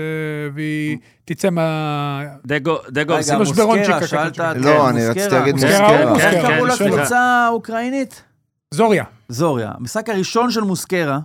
והיא 0.54 0.97
תצא 1.26 1.49
מה... 1.49 2.24
דגו, 2.45 2.78
דגו, 2.89 3.14
רגע, 3.14 3.38
מוסקרה, 3.38 3.99
ככה, 3.99 4.08
שאלת... 4.08 4.38
כן. 4.38 4.60
לא, 4.60 4.89
אני. 4.89 5.08
רציתי 5.08 5.36
להגיד 5.36 5.56
מוסקרה, 5.56 6.16
איך 6.16 6.45
קראו. 6.45 6.66
לקבוצה 6.66 7.20
האוקראינית? 7.20 8.24
זוריה. 8.72 9.04
זוריה. 9.30 9.72
המשחק 9.76 10.10
הראשון 10.10 10.52
של 10.52 10.62
מוסקרה, 10.62 11.20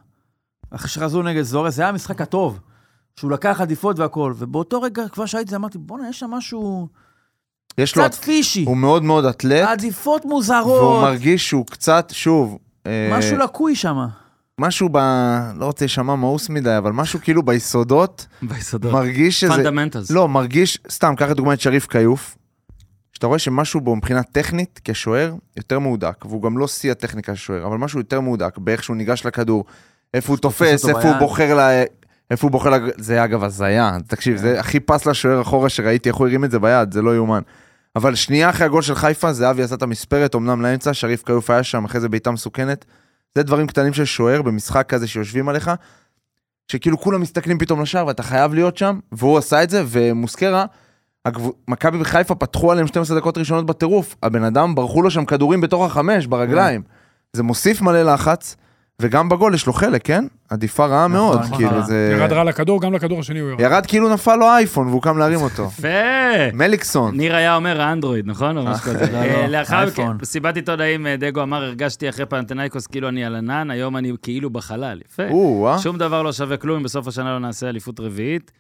אחרי 0.71 0.89
שחזרו 0.89 1.23
נגד 1.23 1.43
זוריה, 1.43 1.71
זה 1.71 1.83
היה 1.83 1.89
המשחק 1.89 2.21
הטוב. 2.21 2.61
שהוא 3.21 3.31
לקח 3.31 3.61
עדיפות 3.61 3.99
והכל, 3.99 4.33
ובאותו 4.37 4.83
רגע, 4.83 5.09
כבר 5.09 5.27
שהייתי, 5.27 5.51
זה, 5.51 5.57
אמרתי, 5.57 5.79
בואנה, 5.79 6.09
יש 6.09 6.21
שם 6.21 6.31
משהו 6.31 6.89
יש 7.79 7.97
לו, 7.97 8.05
קצת 8.05 8.15
פישי. 8.15 8.65
הוא 8.65 8.77
מאוד 8.77 9.05
מאוד 9.05 9.25
אתלט, 9.25 9.69
עדיפות 9.69 10.25
והוא 10.25 10.35
מוזרות, 10.35 11.03
מרגיש 11.03 11.49
שהוא 11.49 11.67
קצת, 11.67 12.11
שוב, 12.13 12.59
אה, 12.87 13.09
משהו 13.13 13.37
לקוי 13.39 13.77
שם. 13.77 13.97
משהו 14.61 14.89
ב... 14.93 14.97
לא 15.57 15.65
רוצה 15.65 15.85
להישמע 15.85 16.15
מאוס 16.15 16.49
מדי, 16.49 16.77
אבל 16.79 16.93
משהו 16.93 17.21
כאילו 17.23 17.43
ביסודות, 17.43 18.27
ביסודות. 18.43 18.93
מרגיש 18.93 19.41
שזה... 19.41 19.53
fundamentals. 19.53 20.11
לא, 20.11 20.29
מרגיש, 20.29 20.79
סתם, 20.91 21.15
קח 21.17 21.27
לדוגמא 21.27 21.53
את 21.53 21.61
שריף 21.61 21.87
כיוף, 21.87 22.37
שאתה 23.13 23.27
רואה 23.27 23.39
שמשהו 23.39 23.81
בו 23.81 23.97
מבחינה 23.97 24.23
טכנית, 24.23 24.81
כשוער, 24.85 25.35
יותר 25.57 25.79
מהודק, 25.79 26.25
והוא 26.25 26.43
גם 26.43 26.59
לא 26.59 26.69
שיא 26.69 26.91
הטכניקה 26.91 27.35
של 27.35 27.43
שוער, 27.43 27.67
אבל 27.67 27.77
משהו 27.77 28.01
יותר 28.01 28.21
מהודק, 28.21 28.59
באיך 28.59 28.83
שהוא 28.83 28.97
ניגש 28.97 29.27
לכדור, 29.27 29.65
איפה 30.15 30.33
הוא 30.33 30.39
תופס, 30.39 30.89
איפה 30.89 31.03
הוא. 31.03 31.19
בוחר 31.19 31.55
ל... 31.55 31.83
איפה 32.31 32.47
הוא 32.47 32.53
בוחר, 32.53 32.71
לג... 32.71 32.83
זה 32.97 33.25
אגב 33.25 33.45
הזיה, 33.45 33.97
תקשיב, 34.07 34.37
זה 34.37 34.61
הכי 34.61 34.81
פס 34.81 35.07
לשוער 35.07 35.43
אחורה 35.43 35.69
שראיתי, 35.69 36.09
איך 36.09 36.17
הוא 36.17 36.27
הרים 36.27 36.45
את 36.45 36.51
זה 36.51 36.59
ביד, 36.59 36.93
זה 36.93 37.03
לא 37.03 37.17
יאומן. 37.17 37.43
אבל 37.97 38.15
שנייה 38.15 38.51
אחרי 38.51 38.67
הגול 38.67 38.83
של 38.83 38.95
חיפה, 38.95 39.33
זהבי 39.33 39.63
עשה 39.63 39.75
את 39.75 39.83
המספרת, 39.83 40.35
אמנם 40.35 40.63
לאמצע, 40.63 40.95
שריף 40.95 41.23
כיוף 41.23 41.51
היה 41.51 41.63
שם, 41.63 41.85
אחרי 41.85 42.01
זה 42.01 42.09
בעיטה 42.09 42.31
מסוכנת. 42.31 42.85
זה 43.35 43.43
דברים 43.43 43.67
קטנים 43.67 43.93
של 43.93 44.05
שוער 44.05 44.43
במשחק 44.43 44.87
כזה 44.89 45.09
שיושבים 45.09 45.49
עליך, 45.49 45.71
שכאילו 46.73 46.99
כולם 47.01 47.21
מסתכלים 47.21 47.59
פתאום 47.59 47.83
לשער 47.83 48.07
ואתה 48.07 48.23
חייב 48.23 48.55
להיות 48.55 48.77
שם, 48.77 48.99
והוא 49.13 49.39
עשה 49.39 49.63
את 49.63 49.71
זה, 49.71 49.83
ומוסקרה, 49.87 50.65
הגב- 51.25 51.51
מכבי 51.69 51.99
בחיפה 51.99 52.35
פתחו 52.35 52.73
עליהם 52.73 52.87
12 52.87 53.19
דקות 53.19 53.39
ראשונות 53.39 53.67
בטירוף, 53.67 54.17
הבן 54.23 54.45
אדם 54.45 54.75
ברחו 54.75 55.03
לו 55.03 55.11
שם 55.11 55.25
כדורים 55.25 55.61
בתוך 55.61 55.85
החמש, 55.85 56.27
ברגליים. 56.27 56.83
זה 57.33 57.43
מוסיף 57.43 57.83
מלא 57.83 58.03
לחץ, 58.03 58.57
וגם 59.03 59.29
בגול 59.29 59.55
יש 59.55 59.67
לו 59.67 59.73
חלק, 59.73 60.05
כן? 60.05 60.25
עדיפה 60.49 60.87
רעה 60.87 61.09
מאוד, 61.09 61.41
נכון. 61.41 61.57
כאילו 61.57 61.83
זה... 61.83 62.17
ירד 62.19 62.33
רע 62.33 62.45
לכדור, 62.45 62.81
גם 62.81 62.93
לכדור 62.93 63.21
השני 63.21 63.41
הוא 63.41 63.51
ירד. 63.51 63.61
ירד 63.61 63.87
כאילו 63.87 64.15
נפל 64.15 64.37
לו 64.37 64.47
אייפון 64.47 64.89
והוא 64.89 65.03
קם 65.03 65.19
להרים 65.19 65.41
אותו. 65.41 65.65
יפה. 65.79 65.89
מליקסון. 66.53 67.17
ניר 67.17 67.37
היה 67.37 67.57
אומר 67.57 67.81
האנדרואיד, 67.81 68.27
נכון? 68.27 68.59
או 68.59 68.65
משהו 68.65 68.85
כזה. 68.85 69.13
לא, 69.13 69.17
אה, 69.17 69.43
לא, 69.43 69.47
לאחר 69.47 69.87
מכן. 69.87 70.19
בסיבת 70.19 70.57
עיתונאים, 70.57 71.07
אה, 71.07 71.17
דגו 71.17 71.43
אמר, 71.43 71.63
הרגשתי 71.63 72.09
אחרי 72.09 72.27
פנתנייקוס 72.27 72.87
כאילו 72.87 73.09
אני 73.09 73.25
על 73.25 73.37
ענן, 73.37 73.71
היום 73.71 73.97
אני 73.97 74.13
כאילו 74.23 74.51
בחלל. 74.51 75.01
יפה. 75.05 75.23
אה? 75.69 75.79
שום 75.79 75.99
דבר 75.99 76.23
לא 76.23 76.33
שווה 76.33 76.57
כלום 76.57 76.77
אם 76.77 76.83
בסוף 76.83 77.09
השנה 77.09 77.33
לא 77.33 77.39
נעשה 77.39 77.69
אליפות 77.69 78.01
רביעית. 78.01 78.53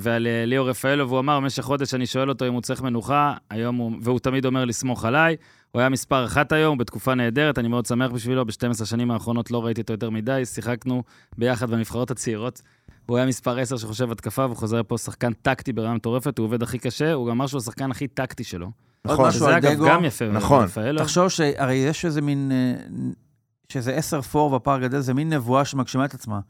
ועל 0.00 0.26
ליאור 0.46 0.68
רפאלוב, 0.68 1.10
הוא 1.10 1.18
אמר, 1.18 1.40
במשך 1.40 1.62
חודש 1.62 1.94
אני 1.94 2.06
שואל 2.06 2.28
אותו 2.28 2.46
אם 2.46 2.52
הוא 2.52 2.62
צריך 2.62 2.82
מנוחה, 2.82 3.34
היום 3.50 3.76
הוא, 3.76 3.92
והוא 4.02 4.18
תמיד 4.18 4.46
אומר 4.46 4.64
לסמוך 4.64 5.04
עליי. 5.04 5.36
הוא 5.72 5.80
היה 5.80 5.88
מספר 5.88 6.24
אחת 6.24 6.52
היום, 6.52 6.78
בתקופה 6.78 7.14
נהדרת, 7.14 7.58
אני 7.58 7.68
מאוד 7.68 7.86
שמח 7.86 8.10
בשבילו, 8.10 8.46
ב-12 8.46 8.82
השנים 8.82 9.10
האחרונות 9.10 9.50
לא 9.50 9.64
ראיתי 9.64 9.80
אותו 9.80 9.92
יותר 9.92 10.10
מדי, 10.10 10.46
שיחקנו 10.46 11.02
ביחד 11.38 11.70
בנבחרות 11.70 12.10
הצעירות. 12.10 12.62
הוא 13.06 13.16
היה 13.16 13.26
מספר 13.26 13.58
10 13.58 13.76
שחושב 13.76 14.12
התקפה, 14.12 14.44
והוא 14.44 14.56
חוזר 14.56 14.82
פה 14.82 14.98
שחקן 14.98 15.32
טקטי 15.32 15.72
ברמה 15.72 15.94
מטורפת, 15.94 16.38
הוא 16.38 16.44
עובד 16.44 16.62
הכי 16.62 16.78
קשה, 16.78 17.12
הוא 17.12 17.26
גם 17.26 17.32
אמר 17.32 17.46
שהוא 17.46 17.58
השחקן 17.58 17.90
הכי 17.90 18.08
טקטי 18.08 18.44
שלו. 18.44 18.70
נכון. 19.04 19.32
שזה 19.32 19.56
אגב 19.56 19.72
דגו. 19.72 19.86
גם 19.88 20.04
יפה. 20.04 20.28
נכון. 20.28 20.66
תחשוב 20.98 21.28
שהרי 21.28 21.74
יש 21.74 22.04
איזה 22.04 22.20
מין, 22.20 22.52
אה, 22.52 22.74
שזה 23.68 23.92
עשר 23.94 24.20
פור 24.20 24.52
והפער 24.52 24.78
גדל, 24.78 25.00
זה 25.00 25.14
מין 25.14 25.32
נבואה 25.32 25.64
שמגשימה 25.64 26.04
את 26.04 26.14
עצמה. 26.14 26.40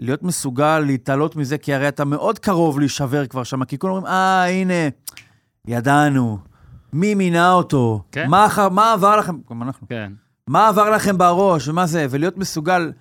להיות 0.00 0.22
מסוגל 0.22 0.78
להתעלות 0.78 1.36
מזה, 1.36 1.58
כי 1.58 1.74
הרי 1.74 1.88
אתה 1.88 2.04
מאוד 2.04 2.38
קרוב 2.38 2.78
להישבר 2.78 3.26
כבר 3.26 3.44
שם, 3.44 3.64
כי 3.64 3.78
כולם 3.78 3.94
אומרים, 3.94 4.12
אה, 4.12 4.44
הנה, 4.44 4.88
ידענו, 5.66 6.38
מי 6.92 7.14
מינה 7.14 7.52
אותו, 7.52 8.02
כן. 8.12 8.26
מה, 8.28 8.46
אח- 8.46 8.58
מה 8.58 8.92
עבר 8.92 9.16
לכם, 9.16 9.36
גם 9.50 9.62
אנחנו, 9.62 9.88
כן. 9.88 10.12
מה 10.46 10.68
עבר 10.68 10.90
לכם 10.90 11.18
בראש, 11.18 11.68
ומה 11.68 11.86
זה, 11.86 12.06
ולהיות 12.10 12.36
מסוגל 12.36 12.92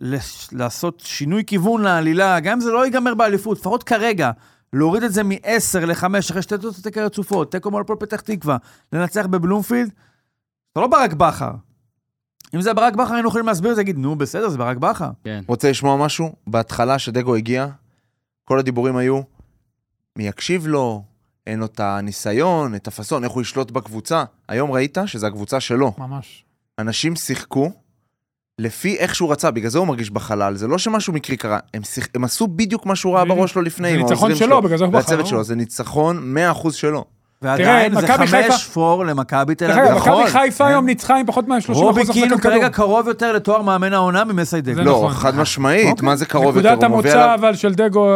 לש- 0.00 0.48
לעשות 0.52 1.00
שינוי 1.04 1.44
כיוון 1.46 1.82
לעלילה, 1.82 2.40
גם 2.40 2.52
אם 2.52 2.60
זה 2.60 2.70
לא 2.70 2.84
ייגמר 2.84 3.14
באליפות, 3.14 3.58
לפחות 3.58 3.82
כרגע, 3.82 4.30
להוריד 4.72 5.02
את 5.02 5.12
זה 5.12 5.22
מ-10 5.22 5.78
ל-5, 5.86 6.04
אחרי 6.30 6.42
שתי 6.42 6.54
תוצאות 6.58 6.74
תיקו 6.84 7.00
רצופות, 7.04 7.52
תיקו 7.52 7.70
מול 7.70 7.80
הפועל 7.80 7.98
פתח 7.98 8.20
תקווה, 8.20 8.56
לנצח 8.92 9.26
בבלומפילד, 9.26 9.90
זה 10.74 10.80
לא 10.80 10.86
ברק 10.86 11.12
בכר. 11.12 11.50
אם 12.54 12.60
זה 12.60 12.74
ברק 12.74 12.94
בכר, 12.94 13.14
היינו 13.14 13.28
יכולים 13.28 13.46
להסביר 13.46 13.70
את 13.70 13.76
זה, 13.76 13.80
להגיד, 13.82 13.98
נו, 13.98 14.16
בסדר, 14.16 14.48
זה 14.48 14.58
ברק 14.58 14.76
בכר. 14.76 15.10
כן. 15.24 15.42
רוצה 15.48 15.70
לשמוע 15.70 15.96
משהו? 15.96 16.32
בהתחלה 16.46 16.98
שדגו 16.98 17.34
הגיע, 17.34 17.66
כל 18.44 18.58
הדיבורים 18.58 18.96
היו, 18.96 19.20
מי 20.16 20.26
יקשיב 20.28 20.66
לו, 20.66 21.02
אין 21.46 21.58
לו 21.58 21.66
את 21.66 21.80
הניסיון, 21.80 22.74
את 22.74 22.88
הפאסון, 22.88 23.24
איך 23.24 23.32
הוא 23.32 23.42
ישלוט 23.42 23.70
בקבוצה. 23.70 24.24
היום 24.48 24.70
ראית 24.70 24.98
שזו 25.06 25.26
הקבוצה 25.26 25.60
שלו. 25.60 25.92
ממש. 25.98 26.44
אנשים 26.78 27.16
שיחקו 27.16 27.72
לפי 28.58 28.96
איך 28.96 29.14
שהוא 29.14 29.32
רצה, 29.32 29.50
בגלל 29.50 29.70
זה 29.70 29.78
הוא 29.78 29.86
מרגיש 29.86 30.10
בחלל. 30.10 30.56
זה 30.56 30.66
לא 30.66 30.78
שמשהו 30.78 31.12
מקרי 31.12 31.36
קרה, 31.36 31.58
הם, 31.74 31.82
שיח... 31.82 32.08
הם 32.14 32.24
עשו 32.24 32.48
בדיוק 32.48 32.86
מה 32.86 32.96
שהוא 32.96 33.14
ראה. 33.14 33.24
בראש 33.24 33.52
שלו 33.52 33.62
לפני, 33.62 33.92
זה 33.92 33.96
ניצחון 33.96 34.34
שלו, 34.34 34.62
בגלל 34.62 34.78
זה 34.78 34.84
הוא. 34.84 34.94
והצוות 34.94 35.26
שלו, 35.26 35.44
זה 35.44 35.54
ניצחון 35.54 36.36
100% 36.66 36.72
שלו. 36.72 37.04
ועדיין 37.42 37.94
זה 37.94 38.06
מכבי 38.06 38.26
חיפה- 38.26 38.52
חמש 38.52 38.66
פור 38.66 39.06
למכבי 39.06 39.54
תל 39.54 39.70
אביב. 39.70 39.84
אגב, 39.84 39.96
נכון. 39.96 40.12
מכבי 40.12 40.30
חיפה 40.30 40.66
היום 40.66 40.86
ניצחה 40.86 41.16
עם 41.16 41.26
פחות 41.26 41.48
מ-30% 41.48 41.72
רובי 41.72 42.02
קין 42.12 42.32
הוא. 42.32 42.40
כרגע 42.40 42.68
קרוב 42.68 43.08
יותר 43.08 43.32
לתואר 43.32 43.62
מאמן 43.62 43.92
העונה 43.92 44.24
ממסיידגו. 44.24 44.80
לא, 44.82 44.92
נכון. 44.92 45.10
חד 45.12 45.36
משמעית, 45.36 45.88
אוקיי. 45.90 46.06
מה 46.06 46.16
זה 46.16 46.26
קרוב 46.26 46.56
יותר? 46.56 46.68
נקודת 46.72 46.82
המוצא 46.82 47.34
אבל 47.34 47.54
של 47.54 47.74
דגו 47.74 48.08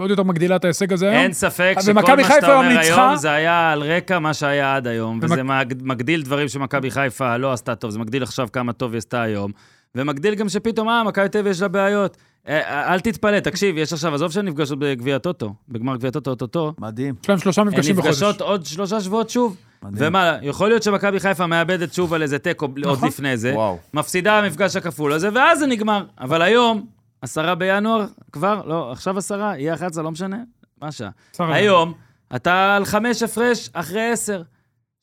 עוד 0.00 0.10
יותר 0.10 0.22
מגדילה 0.22 0.56
את 0.56 0.64
ההישג 0.64 0.92
הזה 0.92 1.10
היום. 1.10 1.22
אין 1.22 1.32
ספק 1.32 1.74
שכל 1.80 1.92
מה 2.16 2.24
שאתה 2.24 2.54
אומר. 2.56 2.78
היום 2.78 3.16
זה 3.16 3.30
היה 3.32 3.72
על 3.72 3.82
רקע 3.82 4.18
מה 4.18 4.34
שהיה 4.34 4.76
עד 4.76 4.86
היום, 4.86 5.20
וזה 5.22 5.42
מג- 5.42 5.74
מגדיל 5.82 6.22
דברים 6.22 6.48
שמכבי 6.48 6.90
חיפה 6.90 7.36
לא 7.36 7.52
עשתה 7.52 7.74
טוב, 7.74 7.90
זה 7.90 7.98
מגדיל 7.98 8.22
עכשיו 8.22 8.48
כמה 8.52 8.72
טוב 8.72 8.92
היא 8.92 8.98
עשתה 8.98 9.22
היום, 9.22 9.50
ומגדיל 9.94 10.34
גם 10.34 10.48
שפתאום, 10.48 10.88
אה, 10.88 11.04
מכבי 11.04 11.28
תל 11.28 11.38
אביב 11.38 11.50
יש 11.52 11.62
לה 11.62 11.68
בעיות. 11.68 12.16
אה, 12.48 12.94
אל 12.94 13.00
תתפלא, 13.00 13.40
תקשיב, 13.40 13.78
יש 13.78 13.92
עכשיו, 13.92 14.14
עזוב 14.14 14.32
שהן 14.32 14.48
נפגשות 14.48 14.78
בגביע 14.78 15.16
הטוטו, 15.16 15.54
בגמר 15.68 15.96
גביע 15.96 16.08
הטוטו 16.08 16.30
אוטוטו, 16.30 16.72
מדהים, 16.78 17.14
יש 17.22 17.28
להם 17.28 17.38
שלושה 17.38 17.60
הן 17.60 17.68
מפגשים 17.68 17.96
בחודש. 17.96 18.08
נפגשות 18.08 18.40
עוד 18.40 18.66
שלושה 18.66 19.00
שבועות 19.00 19.30
שוב. 19.30 19.56
מדהים. 19.82 20.08
ומה, 20.08 20.38
יכול 20.42 20.68
להיות 20.68 20.82
שמכבי 20.82 21.20
חיפה 21.20 21.46
מאבדת 21.46 21.92
שוב 21.92 22.14
על 22.14 22.22
איזה 22.22 22.38
תיקו 22.38 22.66
עוד 22.66 22.78
נכון. 22.78 23.08
לפני 23.08 23.36
זה, 23.36 23.52
וואו. 23.54 23.78
מפסידה 23.94 24.38
המפגש 24.38 24.76
הכפול 24.76 25.12
הזה, 25.12 25.28
ואז 25.34 25.58
זה 25.58 25.66
נגמר. 25.66 26.04
אבל 26.20 26.42
היום, 26.42 26.86
עשרה 27.22 27.54
בינואר, 27.54 28.06
כבר, 28.32 28.62
לא, 28.66 28.92
עכשיו 28.92 29.18
עשרה, 29.18 29.58
יהיה 29.58 29.74
11, 29.74 30.04
לא 30.04 30.10
משנה, 30.10 30.38
מה 30.80 30.92
שעה. 30.92 31.10
היום, 31.38 31.92
אתה 32.36 32.76
על 32.76 32.84
חמש 32.84 33.22
הפרש 33.22 33.70
אחרי 33.72 34.10
עשר, 34.10 34.42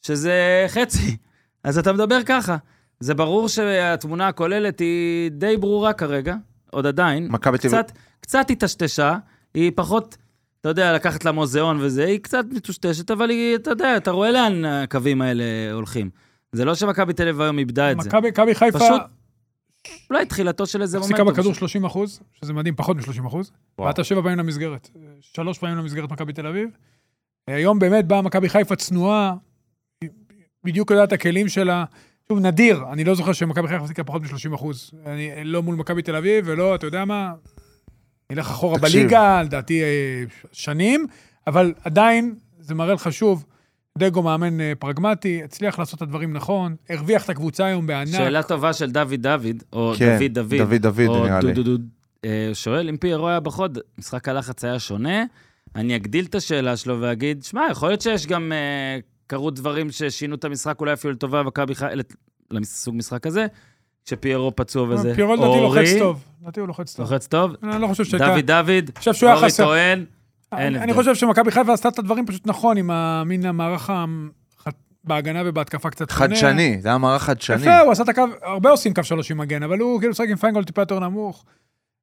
שזה 0.02 0.66
חצי. 0.68 1.18
אז 1.64 1.78
אתה 1.78 1.94
מדבר 1.94 2.24
ככה. 2.26 2.58
זה 3.00 3.14
ברור 3.14 3.50
שהתמונה 3.50 4.28
הכוללת 4.28 4.80
היא 4.80 5.32
די 5.32 5.58
ברורה 5.58 5.94
כרגע, 5.94 6.36
עוד 6.72 6.86
עדיין. 6.86 7.32
קצת, 7.70 7.92
קצת 8.22 8.50
היטשטשה, 8.50 9.18
היא 9.54 9.72
פחות, 9.76 10.18
אתה 10.62 10.70
יודע, 10.70 10.94
לקחת 10.94 11.26
לה 11.26 11.32
מוזיאון 11.32 11.78
וזה, 11.82 12.06
היא 12.06 12.20
קצת 12.20 12.46
מטושטשת, 12.52 13.12
אבל 13.12 13.30
היא, 13.30 13.56
אתה 13.56 13.70
יודע, 13.70 13.98
אתה 13.98 14.12
רואה 14.12 14.32
לאן 14.32 14.66
הקווים 14.66 15.22
האלה 15.22 15.44
הולכים. 15.74 16.10
זה 16.52 16.66
לא 16.66 16.76
שמכבי 16.76 17.14
תל 17.14 17.28
אביב 17.28 17.42
היום 17.42 17.60
איבדה 17.60 17.92
את 17.92 18.02
זה. 18.02 18.10
מכבי 18.10 18.56
חיפה 18.56 18.80
פשוט 18.80 19.02
אולי 20.10 20.26
תחילתו 20.26 20.66
של 20.66 20.82
איזה 20.82 21.00
מומנטום. 21.00 21.28
בכדור 21.28 21.54
30 21.54 21.86
אחוז, 21.86 22.20
שזה 22.34 22.54
מדהים, 22.54 22.76
פחות 22.76 22.98
מ-30 22.98 23.28
אחוז. 23.28 23.52
בעטה 23.78 24.04
שבע 24.04 24.22
פעמים 24.22 24.40
למסגרת. 24.40 24.90
שלוש 25.22 25.58
פעמים 25.58 25.78
למסגרת 25.78 26.12
מכבי 26.12 26.34
תל 26.34 26.48
אביב. 26.48 26.70
היום 27.48 27.80
באמת 27.80 28.06
באה 28.06 28.22
מכבי 28.22 28.50
חיפה 28.50 28.76
צנועה, 28.76 29.34
בדיוק 30.64 30.92
יודעת 30.92 31.12
הכלים 31.12 31.48
שלה. 31.48 31.86
שוב, 32.32 32.40
נדיר, 32.40 32.84
אני 32.92 33.04
לא 33.04 33.16
זוכר 33.16 33.34
שמכבי 33.34 33.68
חיפה 33.68 33.80
החזיקה 33.80 34.04
פחות 34.04 34.22
מ-30 34.22 34.56
אחוז. 34.56 34.92
אני 35.06 35.44
לא 35.44 35.64
מול 35.64 35.76
מכבי 35.76 36.02
תל 36.02 36.16
אביב, 36.16 36.46
ולא, 36.48 36.76
אתה 36.76 36.88
יודע 36.88 37.06
מה, 37.06 37.34
נלך 38.32 38.50
אחורה 38.50 38.80
תקשיב. 38.80 39.02
בליגה, 39.02 39.42
לדעתי 39.44 39.82
אה, 39.84 40.24
שנים, 40.52 41.08
אבל 41.48 41.74
עדיין, 41.84 42.36
זה 42.60 42.76
מראה 42.76 42.94
לך 42.94 43.12
שוב, 43.12 43.46
דגו 43.98 44.22
מאמן 44.22 44.62
אה, 44.62 44.74
פרגמטי, 44.80 45.44
הצליח 45.44 45.80
לעשות 45.80 45.98
את 45.98 46.02
הדברים 46.02 46.34
נכון, 46.34 46.76
הרוויח 46.90 47.26
את 47.26 47.30
הקבוצה 47.30 47.66
היום 47.66 47.88
בענק. 47.88 48.12
שאלה 48.12 48.44
טובה 48.44 48.74
של 48.74 48.92
דוד 48.92 49.22
דוד, 49.22 49.64
או 49.74 49.94
כן, 49.98 50.18
דוד 50.20 50.34
דוד. 50.34 50.56
דוד 50.58 50.82
דוד, 50.82 51.08
או 51.08 51.24
נראה 51.26 51.40
לי. 51.40 51.54
דודודוד. 51.54 51.88
אה, 52.26 52.50
שואל 52.54 52.90
אם 52.90 52.98
פיירו 52.98 53.28
היה 53.28 53.40
בחוד, 53.40 53.78
משחק 53.98 54.30
הלחץ 54.30 54.64
היה 54.64 54.80
שונה. 54.80 55.24
אני 55.76 55.96
אגדיל 55.96 56.26
את 56.26 56.36
השאלה 56.36 56.78
שלו 56.78 57.02
ואגיד, 57.02 57.44
שמע, 57.44 57.62
יכול 57.72 57.90
להיות 57.90 58.02
שיש 58.02 58.28
גם, 58.28 58.52
אה, 58.52 59.00
קרו 59.30 59.52
דברים 59.52 59.92
ששינו 59.92 60.36
את 60.36 60.46
המשחק 60.46 60.80
אולי 60.80 60.94
אפילו 60.94 61.14
לטובה 61.14 61.44
מכבי 61.44 61.76
חיפה, 61.76 61.94
לסוג 62.52 62.96
משחק 62.96 63.28
הזה, 63.28 63.48
כשפיירו 64.06 64.56
פצוע 64.56 64.88
וזה. 64.90 65.16
פירו 65.16 65.36
לדעתי 65.36 65.62
לוחץ 65.62 66.00
טוב. 66.00 66.24
לדעתי 66.42 66.60
הוא 66.60 66.68
לוחץ 66.68 66.96
טוב. 66.96 67.06
לוחץ 67.06 67.28
טוב. 67.28 67.52
אני 67.64 67.82
לא 67.82 67.88
חושב 67.88 68.04
שהייתה... 68.04 68.28
דוד 68.28 68.46
דוד, 68.46 68.90
אורי. 69.24 69.52
טוען, 69.58 70.06
אין 70.58 70.76
אני. 70.76 70.94
חושב 70.94 71.16
שמכבי 71.16 71.52
חיפה 71.52 71.74
עשתה 71.74 71.90
את 71.90 72.00
הדברים 72.00 72.26
פשוט 72.26 72.48
נכון, 72.48 72.78
עם 72.78 72.92
המין 72.92 73.46
המערך 73.46 73.90
בהגנה 75.04 75.42
ובהתקפה 75.46 75.90
קצת 75.90 76.10
שונה. 76.10 76.20
חדשני, 76.28 76.78
זה 76.82 76.90
היה 76.90 76.98
מערך 76.98 77.24
חדשני. 77.24 77.62
יפה, 77.62 77.80
הוא 77.80 77.92
עשה 77.92 78.04
את 78.04 78.10
הקו, 78.10 78.24
הרבה 78.42 78.70
עושים 78.70 78.94
קו 78.94 79.04
שלוש 79.04 79.32
עם 79.32 79.38
מגן, 79.38 79.64
אבל 79.64 79.80
הוא 79.80 80.00
כאילו 80.00 80.12
משחק 80.12 80.28
עם 80.30 80.36
פיינגול 80.36 80.64
טיפה 80.64 80.82
יותר 80.82 81.00
נמוך. 81.00 81.46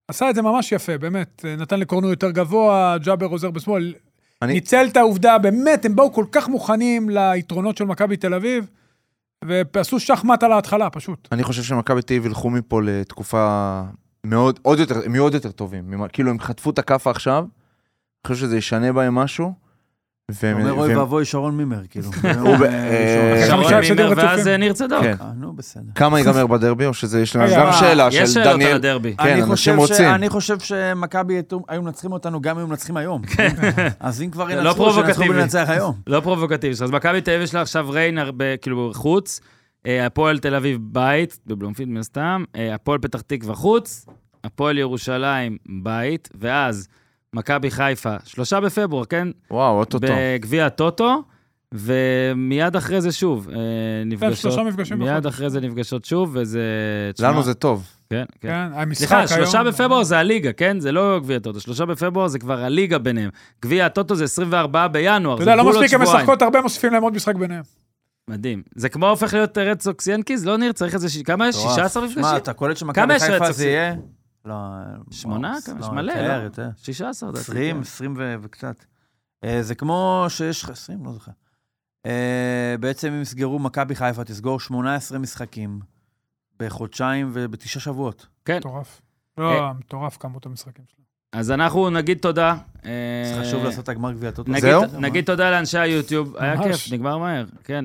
עשה 0.09 0.31
את 0.31 0.35
זה 0.35 0.43
ממש 0.43 0.73
יפה, 0.73 0.99
באמת. 0.99 1.45
נתן 1.59 1.81
לקורנו 1.81 2.11
יותר 2.11 2.31
גבוה, 2.31 2.97
ג'אבר 2.99 3.27
עוזר 3.27 3.51
בשמאל. 3.51 3.95
אני- 4.43 4.53
ניצל 4.53 4.87
את 4.93 4.97
העובדה, 4.97 5.39
באמת, 5.39 5.85
הם 5.85 5.97
באו 5.97 6.13
כל 6.13 6.25
כך 6.33 6.49
מוכנים 6.49 7.11
ליתרונות 7.11 7.77
של 7.77 7.85
מכבי 7.85 8.17
תל 8.17 8.35
אביב, 8.35 8.71
ועשו 9.45 10.01
שחמט 10.01 10.43
על 10.43 10.53
ההתחלה, 10.53 10.91
פשוט. 10.91 11.29
אני 11.33 11.43
חושב 11.45 11.63
שמכבי 11.63 12.03
תל 12.03 12.15
אביב 12.15 12.27
ילכו 12.27 12.51
מפה 12.51 12.83
לתקופה 12.83 13.83
מאוד, 14.27 14.59
עוד 14.63 14.79
יותר, 14.79 15.01
הם 15.05 15.15
יהיו 15.15 15.23
עוד 15.23 15.35
יותר 15.35 15.51
טובים. 15.51 15.93
כאילו, 16.13 16.31
הם 16.31 16.41
חטפו 16.41 16.71
את 16.71 16.79
הכאפה 16.79 17.11
עכשיו, 17.11 17.39
אני 17.39 17.49
חושב 18.33 18.47
שזה 18.47 18.57
ישנה 18.57 18.93
בהם 18.93 19.15
משהו. 19.15 19.66
אומר 20.53 20.73
אוי 20.73 20.97
ואבוי 20.97 21.25
שרון 21.25 21.57
מימר, 21.57 21.81
כאילו. 21.91 22.11
אה. 22.25 23.45
שרון 23.47 23.75
מימר 23.97 24.13
ואז. 24.17 24.49
אה, 24.49 24.57
ניר 24.57 24.73
צדוק. 24.73 25.03
כן. 25.03 25.15
אה, 25.21 25.31
נו, 25.37 25.53
בסדר. 25.53 25.83
כמה 25.95 26.19
ייגמר 26.19 26.47
בדרבי, 26.47 26.87
או 26.87 26.95
שזה 26.95 27.21
יש 27.21 27.37
לנו 27.37 27.47
גם 27.57 27.73
שאלה 27.73 28.09
יש 28.09 28.15
של 28.17 28.27
שאלות 28.27 28.47
על 28.47 28.55
דניאל. 28.57 28.75
הדרבי. 28.75 29.17
כן, 29.17 29.29
אני 29.29 29.43
אנשים 29.43 29.77
רוצים. 29.77 30.09
אני 30.11 30.29
חושב 30.29 30.59
שמכבי 30.61 31.43
היו- 31.69 31.83
מנצחים 31.83 32.13
אותנו 32.13 32.41
גם 32.41 32.51
אם 32.51 32.59
היו 32.59 32.67
מנצחים 32.67 32.97
היום. 32.97 33.23
אז 34.01 34.23
אם 34.23 34.31
כבר 34.31 34.45
לא 34.49 34.53
ינצחו, 34.69 34.93
שינצחו. 34.93 35.23
בלנצח 35.29 35.65
היום. 35.69 35.95
לא 36.07 36.21
פרובוקטיבי. 36.21 36.73
אז 36.73 36.91
מכבי 36.91 37.21
תל 37.21 37.31
אביב 37.31 37.43
יש 37.43 37.55
לה 37.55 37.61
עכשיו 37.61 37.91
ריין 37.91 38.19
כאילו, 38.63 38.91
חוץ. 38.95 39.41
הפועל 39.85 40.39
תל 40.39 40.55
אביב 40.55 40.79
בית, 40.83 41.39
בבלומפילד 41.47 41.89
מן 41.89 41.97
הסתם. 41.97 42.45
הפועל 42.75 42.99
פתח 42.99 43.21
תקווה 43.21 43.55
חוץ. 43.55 44.07
הפועל 44.45 44.79
ירושלים 44.79 45.57
בית. 45.83 46.29
ואז 46.41 46.89
מכבי 47.35 47.71
חיפה, 47.71 48.17
שלושה 48.25 48.61
בפברואר, 48.61 49.05
כן? 49.05 49.29
וואו, 49.51 49.79
אוטוטו. 49.79 50.07
בגביע 50.11 50.67
הטוטו. 50.67 51.23
ומיד 51.73 52.77
אחרי 52.77 53.01
זה 53.01 53.13
שוב, 53.13 53.49
אה, 53.51 53.57
נפגשות. 54.07 54.37
שלושה 54.37 54.63
מפגשים 54.63 54.99
מיד 54.99 55.11
בחודש. 55.13 55.27
אחרי 55.35 55.51
זה 55.51 55.61
נפגשות 55.61 56.05
שוב, 56.05 56.31
וזה... 56.33 56.61
תשמע, 57.15 57.31
לנו 57.31 57.43
זה 57.43 57.55
טוב. 57.55 57.87
כן, 58.11 58.25
כן. 58.41 58.49
כן, 58.49 58.69
המשחק 58.81 58.99
סליחה, 58.99 59.17
היום... 59.19 59.27
שלושה 59.29 59.63
בפברואר 59.65 60.03
זה 60.03 60.19
הליגה, 60.19 60.53
כן? 60.53 60.81
זה 60.81 60.93
לא 60.93 61.19
גביע 61.23 61.37
הטוטו. 61.37 61.61
שלושה 61.61 61.85
בפברואר 61.85 62.29
זה 62.29 62.39
כבר 62.39 62.59
הליגה 62.65 62.99
ביניהם. 62.99 63.31
גביע 63.63 63.87
הטוטו 63.87 64.15
זה 64.15 64.25
24 64.25 64.89
בינואר. 64.89 65.35
אתה 65.35 65.45
זה 65.45 65.51
יודע, 65.51 65.57
לא 65.57 65.63
בול 65.63 65.75
עוד 65.75 65.85
מספיק, 65.85 66.01
הן 66.01 66.07
שבועיים. 66.07 66.25
משחקות 66.25 66.43
הרבה, 66.43 66.61
מוסיפים 66.61 66.93
להם 66.93 67.03
עוד 67.03 67.15
משחק 67.15 67.35
ביניהם. 67.35 67.63
מדהים. 68.31 68.63
זה 68.77 68.89
כמו 68.89 69.09
הופך 69.09 69.35
להיות 69.35 69.59
רד 69.59 69.81
סוקס 69.81 70.07
ינקיז? 70.07 70.47
לא 70.47 70.57
ניר, 70.57 70.73
צריך 70.73 70.95
איזה... 70.95 71.09
ש- 71.09 71.23
כמה 71.23 71.49
יש? 71.49 71.57
16 71.57 72.03
מפגשים? 72.05 72.23
שמע, 72.23 72.37
אתה 72.37 72.53
קולט 72.53 72.77
שמכבי 72.77 73.19
חיפה? 73.21 73.53
זה 73.53 73.67
יהיה... 73.67 73.95
לא... 74.47 74.55
שמונה? 75.11 75.49
וואו, 75.49 75.61
כמה? 75.63 75.81
יש 75.81 75.87
לא, 75.87 75.93
מלא, 75.93 76.13
יותר, 76.13 76.39
לא? 76.39 76.43
יותר. 76.43 76.69
16, 76.77 77.29
לדעתי. 77.29 77.43
20, 77.43 77.77
כן. 77.77 77.81
20 77.83 78.15
ו- 78.19 78.35
וקצת. 78.43 78.85
אה, 79.45 79.63
זה 79.63 79.75
כמו 79.75 80.25
שיש 80.29 80.63
לך 80.63 80.71
20, 80.71 81.05
לא 81.05 81.13
זוכר. 81.13 81.33
אה, 82.07 82.75
בעצם 82.81 83.13
הם 83.13 83.23
יסגרו, 83.23 83.59
מכבי 83.59 83.95
חיפה 83.95 84.25
תסגור 84.25 84.61
18 84.61 85.19
משחקים 85.19 85.81
בחודשיים 86.61 87.31
ובתשעה 87.33 87.83
שבועות. 87.83 88.27
כן. 88.45 88.57
מטורף. 88.57 89.03
אה. 89.39 89.45
לא, 89.45 89.73
מטורף 89.79 90.17
כמות 90.17 90.47
המשחקים 90.47 90.85
שלהם. 90.89 91.07
אז 91.33 91.51
אנחנו 91.51 91.91
נגיד 91.91 92.19
תודה. 92.19 92.57
זה 92.83 92.89
אה, 93.35 93.41
חשוב 93.41 93.65
לעשות 93.65 93.85
את 93.85 93.89
הגמר 93.89 94.13
גביע. 94.13 94.31
נגיד, 94.47 94.61
זהו? 94.61 94.83
נגיד 95.01 95.25
תודה 95.25 95.51
לאנשי 95.51 95.79
היוטיוב, 95.79 96.37
היה. 96.37 96.63
כיף, 96.63 96.93
נגמר 96.93 97.19
מהר, 97.19 97.45
כן. 97.65 97.85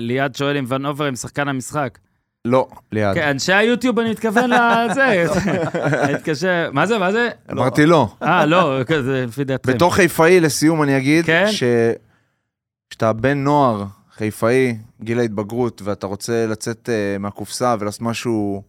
ליעד 0.00 0.34
שואל 0.34 0.56
אם 0.56 0.64
ון 0.68 0.86
אובר 0.86 1.04
עם 1.04 1.16
שחקן 1.16 1.48
המשחק. 1.48 1.98
לא, 2.44 2.68
ליד. 2.92 3.14
כן, 3.14 3.28
אנשי 3.28 3.52
היוטיוב, 3.52 3.98
אני 3.98 4.10
מתכוון 4.10 4.50
לזה. 4.50 5.24
התקשר, 6.14 6.70
מה 6.72 6.86
זה, 6.86 6.98
מה 6.98 7.12
זה? 7.12 7.28
אמרתי 7.52 7.86
לא. 7.86 8.08
אה, 8.22 8.46
לא, 8.46 8.80
זה 9.02 9.24
לפי 9.28 9.44
דעתכם. 9.44 9.72
בתור 9.72 9.94
חיפאי, 9.94 10.40
לסיום 10.40 10.82
אני 10.82 10.96
אגיד, 10.96 11.26
כן? 11.26 11.46
שכשאתה 11.50 13.12
בן 13.12 13.38
נוער, 13.38 13.84
חיפאי, 14.16 14.76
גיל 15.02 15.18
ההתבגרות, 15.18 15.82
ואתה 15.84 16.06
רוצה 16.06 16.46
לצאת 16.46 16.88
אה, 16.92 17.18
מהקופסה 17.18 17.74
ולעשות 17.78 18.02
משהו 18.02 18.62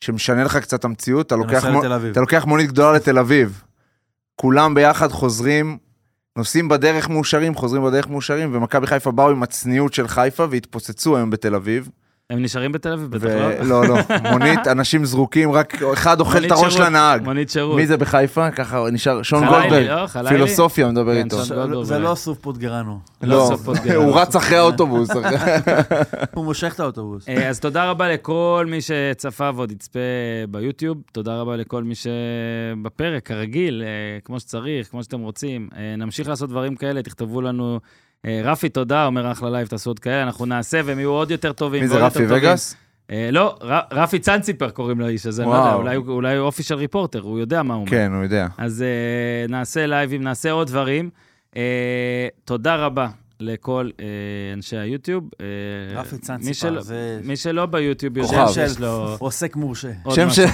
שמשנה 0.00 0.44
לך 0.44 0.56
קצת 0.56 0.80
את 0.80 0.84
המציאות, 0.84 1.32
לוקח. 1.32 1.64
אתה 2.12 2.20
לוקח 2.20 2.44
מונית 2.44 2.68
גדולה 2.68 2.92
לתל 2.92 3.18
אביב. 3.18 3.62
כולם 4.36 4.74
ביחד 4.74 5.08
חוזרים, 5.08 5.78
נוסעים 6.36 6.68
בדרך 6.68 7.08
מאושרים, 7.08 7.54
חוזרים 7.54 7.84
בדרך 7.84 8.08
מאושרים, 8.08 8.56
ומכבי 8.56 8.86
חיפה 8.86 9.10
באו 9.10 9.30
עם 9.30 9.42
הצניעות 9.42 9.94
של 9.94 10.08
חיפה 10.08 10.46
והתפוצצו 10.50 11.16
היום 11.16 11.30
בתל 11.30 11.54
אביב. 11.54 11.88
הם 12.30 12.42
נשארים 12.42 12.72
בתל 12.72 12.92
אביב, 12.92 13.10
בטח 13.10 13.24
לא? 13.24 13.46
ולא, 13.60 13.88
לא, 13.88 13.96
מונית, 14.32 14.68
אנשים 14.68 15.04
זרוקים, 15.04 15.52
רק 15.52 15.82
אחד 15.92 16.20
אוכל 16.20 16.44
את 16.46 16.50
הראש 16.50 16.76
לנהג. 16.76 17.24
מונית 17.24 17.50
שירות. 17.50 17.76
מי 17.76 17.86
זה 17.86 17.96
בחיפה? 17.96 18.50
ככה 18.50 18.84
נשאר, 18.92 19.22
שון 19.22 19.46
גולדברג, 19.46 19.86
לא? 19.86 20.28
פילוסופיה 20.28 20.88
מדבר 20.88 21.14
כן, 21.14 21.24
איתו. 21.24 21.84
זה 21.84 21.98
לא 21.98 22.14
סוף 22.14 22.38
פוטגרנו. 22.38 22.98
לא, 23.22 23.44
סוף 23.48 23.62
פודקאסט. 23.62 23.90
הוא 23.90 24.20
רץ 24.20 24.36
אחרי 24.36 24.56
האוטובוס. 24.56 25.08
הוא 26.34 26.44
מושך 26.44 26.74
את 26.74 26.80
האוטובוס. 26.80 27.28
אה, 27.28 27.48
אז 27.48 27.60
תודה 27.60 27.90
רבה 27.90 28.08
לכל 28.08 28.66
מי 28.68 28.78
שצפה 28.80 29.50
ועוד 29.54 29.72
יצפה 29.72 30.00
ביוטיוב. 30.48 30.98
תודה 31.12 31.40
רבה 31.40 31.56
לכל 31.56 31.84
מי 31.84 31.94
שבפרק, 31.94 33.26
כרגיל, 33.26 33.82
אה, 33.86 34.20
כמו 34.24 34.40
שצריך, 34.40 34.90
כמו 34.90 35.02
שאתם 35.02 35.20
רוצים. 35.20 35.68
אה, 35.76 35.96
נמשיך 35.96 36.28
לעשות 36.28 36.50
דברים 36.50 36.76
כאלה, 36.76 37.02
תכתבו 37.02 37.40
לנו. 37.40 37.80
אה, 38.26 38.40
רפי, 38.44 38.68
תודה, 38.68 39.06
אומר 39.06 39.32
אחלה 39.32 39.50
live, 39.50 39.66
תעשו 39.68 39.90
עוד 39.90 39.98
כאלה, 39.98 40.22
אנחנו 40.22 40.46
נעשה 40.46 40.80
והם 40.84 40.98
יהיו 40.98 41.10
עוד 41.10 41.30
יותר 41.30 41.52
טובים. 41.52 41.82
מי 41.82 41.88
זה 41.88 41.98
רפי. 42.06 42.24
וגאס? 42.28 42.76
אה, 43.10 43.28
לא, 43.32 43.58
רפי 43.92 44.18
צאנציפר 44.18 44.70
קוראים 44.70 45.00
לאיש 45.00 45.26
הזה, 45.26 45.44
לא 45.44 45.54
יודע. 45.54 45.74
אולי 45.74 45.96
הוא- 45.96 46.06
אולי 46.08 46.36
הוא 46.36 46.46
official 46.46 46.74
reporter, 46.74 47.20
הוא 47.20 47.38
יודע 47.38 47.62
מה 47.62 47.74
הוא 47.74 47.80
אומר. 47.80 47.90
כן, 47.90 48.12
הוא 48.14 48.22
יודע. 48.22 48.46
אז 48.58 48.84
אה, 49.48 49.50
נעשה 49.50 49.86
לייבים, 49.86 50.22
נעשה 50.22 50.50
עוד 50.50 50.66
דברים. 50.68 51.10
תודה 52.44 52.76
רבה 52.76 53.08
לכל 53.42 53.88
אה, 54.00 54.06
אנשי 54.56 54.76
היוטיוב. 54.76 55.24
אה, 55.40 55.46
רפי 56.00 56.14
מי 56.14 56.20
צאנציפר, 56.20 56.52
של- 56.54 56.80
זה 56.80 57.18
מי 57.24 57.36
שלא 57.36 57.66
ביוטיוב. 57.66 58.18
יודע 58.18 58.28
שם 58.46 58.52
שיש 58.54 58.72
של 58.72 58.82
לו 58.82 59.16
עוסק 59.18 59.56
מורשה. 59.56 59.88
שם 60.10 60.26
בהמשך. 60.28 60.50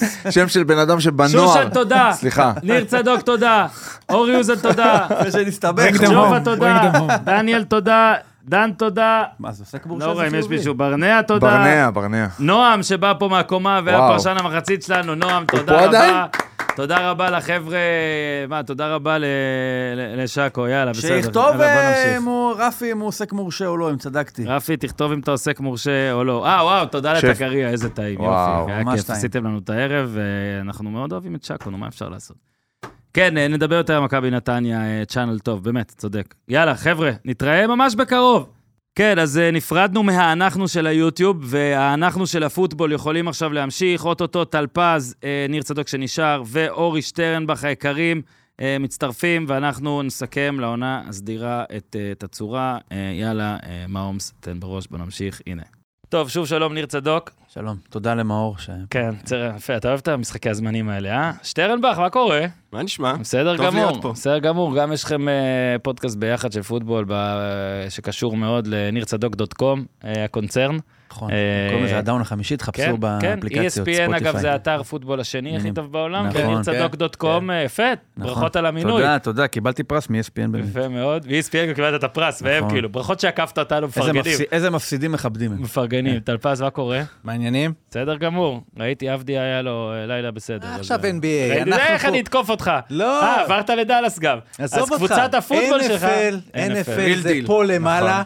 שם 0.34 0.48
של 0.48 0.64
בן 0.64 0.78
אדם 0.78 1.00
שבנוער. 1.00 1.46
שושן, 1.46 1.68
תודה. 1.74 2.10
סליחה. 2.14 2.52
ניר 2.62 2.84
צדוק, 2.84 3.20
תודה. 3.22 3.66
אור 4.08 4.28
יוזל, 4.28 4.58
תודה. 4.58 5.06
ושנסתבך. 5.26 5.90
ג'ובה, 6.10 6.40
תודה. 6.44 6.90
דניאל, 7.24 7.64
תודה. 7.64 8.14
דן, 8.44 8.70
תודה. 8.78 9.22
מה, 9.38 9.52
זה 9.52 9.62
עוסק 9.62 9.86
מורשה? 9.86 10.06
לא 10.06 10.12
רואה 10.12 10.26
אם 10.28 10.34
יש. 10.34 10.46
מישהו. 10.48 10.74
ברנע, 10.74 11.22
תודה. 11.22 11.46
ברנע, 11.46 11.90
ברנע. 11.94 12.26
נועם 12.38 12.82
שבא 12.82 13.12
פה 13.18 13.28
מהקומה 13.28 13.80
והיה. 13.84 13.98
פרשן 13.98 14.36
המחצית 14.38 14.82
שלנו, 14.82 15.14
נועם, 15.14 15.44
פה 15.46 15.58
תודה 15.58 15.84
עדיין? 15.84 16.14
רבה. 16.14 16.26
תודה 16.76 17.10
רבה 17.10 17.30
לחבר'ה, 17.30 17.78
מה, 18.48 18.62
תודה 18.62 18.94
רבה 18.94 19.18
ל- 19.18 19.24
ל- 19.96 20.22
לשאקו, 20.22 20.66
יאללה, 20.68 20.92
בסדר. 20.92 21.08
שיכתוב 21.22 21.60
אה. 21.60 22.16
אם 22.16 22.22
הוא- 22.24 22.54
רפי 22.58 22.92
אם 22.92 22.98
הוא 22.98 23.08
עוסק 23.08 23.32
מורשה 23.32 23.66
או 23.66 23.76
לא, 23.76 23.90
אם 23.90 23.96
צדקתי. 23.96 24.44
רפי, 24.46 24.76
תכתוב 24.76 25.12
אם 25.12 25.20
אתה 25.20 25.30
עוסק 25.30 25.60
מורשה 25.60 26.12
או 26.12 26.24
לא. 26.24 26.46
אה, 26.46 26.64
וואו, 26.64 26.86
תודה. 26.86 27.12
לטקריה, 27.12 27.68
איזה 27.68 27.88
טעים, 27.90 28.20
וואו, 28.20 28.60
יופי. 28.60 28.72
היה 28.72 28.84
ממש 28.84 29.00
כיף. 29.00 29.10
עשיתם 29.10 29.44
לנו 29.46 29.58
את 29.58 29.70
הערב, 29.70 30.10
ואנחנו 30.12 30.90
מאוד 30.90 31.12
אוהבים 31.12 31.34
את 31.34 31.44
שאקו, 31.44 31.70
נו, 31.70 31.78
מה 31.78 31.88
אפשר 31.88 32.08
לעשות? 32.08 32.36
כן, 33.14 33.36
אה, 33.38 33.48
נדבר 33.48 33.74
יותר 33.76 33.96
על 33.96 34.02
מכבי 34.02 34.30
נתניה, 34.30 34.80
אה, 34.80 35.02
צ'אנל 35.04 35.38
טוב, 35.38 35.64
באמת, 35.64 35.92
צודק. 35.96 36.34
יאללה, 36.48 36.74
חבר'ה, 36.74 37.10
נתראה 37.24 37.66
ממש 37.66 37.94
בקרוב. 37.94 38.46
כן, 39.00 39.18
אז 39.18 39.38
אה, 39.38 39.50
נפרדנו 39.50 40.02
מהאנחנו 40.02 40.68
של 40.68 40.86
היוטיוב, 40.86 41.36
והאנחנו 41.40 42.26
של 42.26 42.42
הפוטבול 42.42 42.92
יכולים 42.92 43.28
עכשיו 43.28 43.52
להמשיך. 43.52 44.04
אוטוטו 44.04 44.44
טלפז, 44.44 45.14
אה, 45.24 45.46
ניר 45.48 45.62
צדוק 45.62 45.88
שנשאר, 45.88 46.42
ואורי 46.46 47.02
שטרנבך 47.02 47.64
היקרים 47.64 48.22
אה, 48.60 48.76
מצטרפים, 48.80 49.44
ואנחנו 49.48 50.02
נסכם 50.02 50.60
לעונה 50.60 51.02
הסדירה 51.08 51.64
את, 51.76 51.96
את 52.12 52.22
הצורה. 52.22 52.78
יאללה, 53.20 53.56
מעומס, 53.88 54.34
תן 54.40 54.60
בראש, 54.60 54.86
בוא 54.86 54.98
נמשיך, 54.98 55.40
הנה. 55.46 55.62
טוב, 56.08 56.28
שוב 56.28 56.46
שלום, 56.46 56.74
ניר 56.74 56.86
צדוק. 56.86 57.39
שלום, 57.54 57.76
תודה 57.90 58.14
למאור. 58.14 58.58
ש- 58.58 58.70
כן, 58.90 59.10
בסדר, 59.24 59.52
יפה, 59.56 59.76
אתה 59.76 59.88
אוהב 59.88 59.98
את 60.02 60.08
המשחקי 60.08 60.50
הזמנים 60.50 60.88
האלה, 60.88 61.10
אה? 61.10 61.32
שטרנבך, 61.42 61.98
מה 61.98 62.10
קורה? 62.10 62.40
מה 62.72 62.82
נשמע? 62.82 63.12
בסדר 63.12 63.56
טוב 63.56 63.66
גמור, 63.66 63.84
להיות 63.90 64.02
פה. 64.02 64.12
בסדר 64.12 64.38
גמור. 64.38 64.76
גם 64.76 64.92
יש 64.92 65.04
לכם 65.04 65.28
אה, 65.28 65.34
פודקאסט 65.82 66.16
ביחד 66.16 66.52
של 66.52 66.62
פוטבול, 66.62 67.04
ב- 67.08 67.86
שקשור 67.88 68.36
מאוד 68.36 68.66
לנירצדוק.קום, 68.66 69.84
אה, 70.04 70.24
הקונצרן. 70.24 70.76
נכון, 71.12 71.30
קוראים 71.68 71.84
לזה 71.84 71.98
הדאון 71.98 72.20
החמישי, 72.20 72.48
כן, 72.54 72.56
תחפשו 72.56 72.82
כן, 72.82 73.00
באפליקציות 73.00 73.88
ESPN 73.88 73.90
אגב 74.02 74.12
ספוטיפיי. 74.18 74.40
זה 74.40 74.52
האתר 74.52 74.82
פוטבול 74.82 75.20
השני 75.20 75.56
הכי. 75.56 75.72
טוב 75.72 75.92
בעולם, 75.92 76.26
נכון. 76.26 76.40
ונירצדוק.קום, 76.44 77.50
אה, 77.50 77.62
יפה, 77.62 77.82
נכון. 78.16 78.34
ברכות 78.34 78.56
על 78.56 78.66
המינוי. 78.66 78.92
תודה, 78.92 79.18
תודה, 79.18 79.46
קיבלתי 79.48 79.82
פרס 79.82 80.08
מ-ESPN 80.10 80.50
באמת. 80.50 80.64
יפה 80.68 80.88
מאוד, 80.88 81.24
ו-ESPN 81.28 81.68
גם 81.68 81.74
קיבלת 81.74 81.98
את 81.98 82.04
הפרס, 82.04 82.42
והם 82.42 82.58
נכון. 82.58 82.70
כאילו, 82.70 82.88
ברכות 82.88 83.20
שעקפת 83.20 83.58
אותנו, 83.58 83.86
מפרגנים. 83.86 84.22
איזה 84.52 84.70
מפסידים 84.70 85.12
מכבדים 85.12 85.52
הם. 85.52 85.62
מפרגנים. 85.62 86.20
טלפז, 86.20 86.62
מה 86.62 86.70
קורה? 86.70 87.02
מעניינים? 87.40 87.72
בסדר 87.90 88.16
גמור. 88.16 88.60
ראיתי 88.78 89.08
עבדי 89.08 89.38
היה 89.38 89.62
לו 89.62 89.92
אה, 89.92 90.06
לילה 90.06 90.30
בסדר. 90.30 90.68
אז, 90.68 90.80
עכשיו 90.80 91.04
אה, 91.04 91.10
NBA, 91.10 91.50
ראיתי, 91.50 91.62
אנחנו 91.62 91.94
איך 91.94 92.04
אני 92.04 92.20
אתקוף 92.20 92.50
אותך? 92.50 92.70
לא. 92.90 93.22
אה, 93.22 93.44
עברת 93.44 93.70
לדאלאס 93.70 94.18
גם. 94.18 94.38
עזוב 94.58 94.78
אז 94.78 94.82
אותך. 94.82 94.94
קבוצת 94.94 95.34
הפוטבול 95.34 95.82
שלך... 95.82 96.04
NFL, 96.04 96.56
NFL 96.56 97.16
זה. 97.20 97.38
פה 97.46 97.64
למעלה, 97.64 98.10
נכון. 98.10 98.24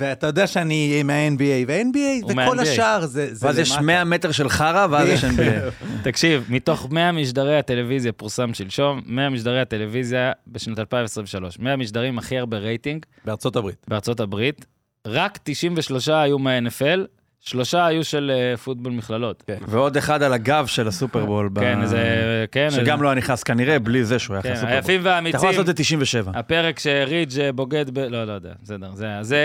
ואתה 0.00 0.26
יודע 0.26 0.46
שאני 0.46 0.96
עם 1.00 1.10
ה-NBA, 1.10 1.68
וה-NBA 1.68 2.32
וכל. 2.32 2.60
השאר 2.60 3.06
זה 3.06 3.34
זה 3.34 3.46
ואז 3.46 3.58
יש 3.58 3.70
למטה. 3.70 3.82
100 3.82 4.04
מטר 4.04 4.32
של 4.32 4.48
חרא, 4.48 4.86
ואז 4.90 5.08
יש 5.08 5.24
NBA. 5.24 5.84
תקשיב, 6.04 6.44
מתוך 6.48 6.88
100 6.90 7.12
משדרי 7.12 7.58
הטלוויזיה, 7.58 8.12
פורסם 8.12 8.54
שלשום, 8.54 9.00
100 9.06 9.30
משדרי 9.30 9.60
הטלוויזיה 9.60 10.32
בשנת 10.46 10.78
2023. 10.78 11.58
100 11.58 11.76
משדרים 11.76 12.18
הכי 12.18 12.38
הרבה 12.38 12.58
רייטינג 12.58 13.06
בארצות 13.24 13.56
הברית. 13.56 13.86
בארצות 13.88 14.20
הברית, 14.20 14.64
רק 15.06 15.38
93 15.42 16.08
היו 16.08 16.38
מה-NFL, 16.38 17.19
שלושה 17.40 17.86
היו 17.86 18.04
של 18.04 18.30
אה, 18.34 18.56
פוטבול 18.56 18.92
מכללות. 18.92 19.44
ועוד 19.68 19.96
אחד 19.96 20.22
על 20.22 20.32
הגב 20.32 20.66
של 20.66 20.88
הסופרבול. 20.88 21.48
ב- 21.48 21.60
כן, 21.60 21.86
זה... 21.86 22.44
כן, 22.52 22.68
שגם 22.70 23.02
לא 23.02 23.08
היה 23.08 23.14
נכנס 23.18 23.42
כנראה, 23.42 23.78
בלי 23.78 24.04
זה 24.04 24.18
שהוא 24.18 24.34
היה 24.34 24.42
כן, 24.42 24.48
נכנס 24.48 24.58
לסופרבול. 24.58 24.76
היפים 24.76 25.00
אתה 25.00 25.08
יכול 25.08 25.12
והאמיצים. 25.12 25.48
לעשות 25.50 25.68
את 25.68 25.76
97. 25.76 26.32
הפרק 26.34 26.78
שרידג' 26.78 27.40
אה, 27.40 27.52
בוגד 27.52 27.90
ב... 27.90 27.98
לא, 27.98 28.24
לא 28.24 28.32
יודע, 28.32 28.52
בסדר. 28.62 28.90
זה, 28.94 29.06
זה, 29.22 29.38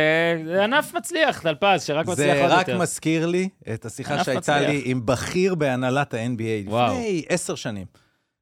זה 0.46 0.64
ענף 0.64 0.94
מצליח, 0.94 1.40
טלפז, 1.40 1.84
שרק 1.84 2.08
מצליח 2.08 2.36
זה 2.36 2.42
עוד 2.44 2.52
רק 2.52 2.68
יותר. 2.68 2.80
מזכיר 2.80 3.26
לי 3.26 3.50
את 3.74 3.86
השיחה 3.86 4.14
ענף 4.14 4.26
שהייתה 4.26 4.40
מצליח. 4.56 4.70
לי 4.70 4.82
עם 4.86 5.06
בכיר 5.06 5.56
בהנהלת 5.56 6.14
ה-NBA 6.14 6.70
וואו. 6.70 6.94
לפני 6.94 7.24
עשר 7.30 7.56
שנים. 7.56 7.86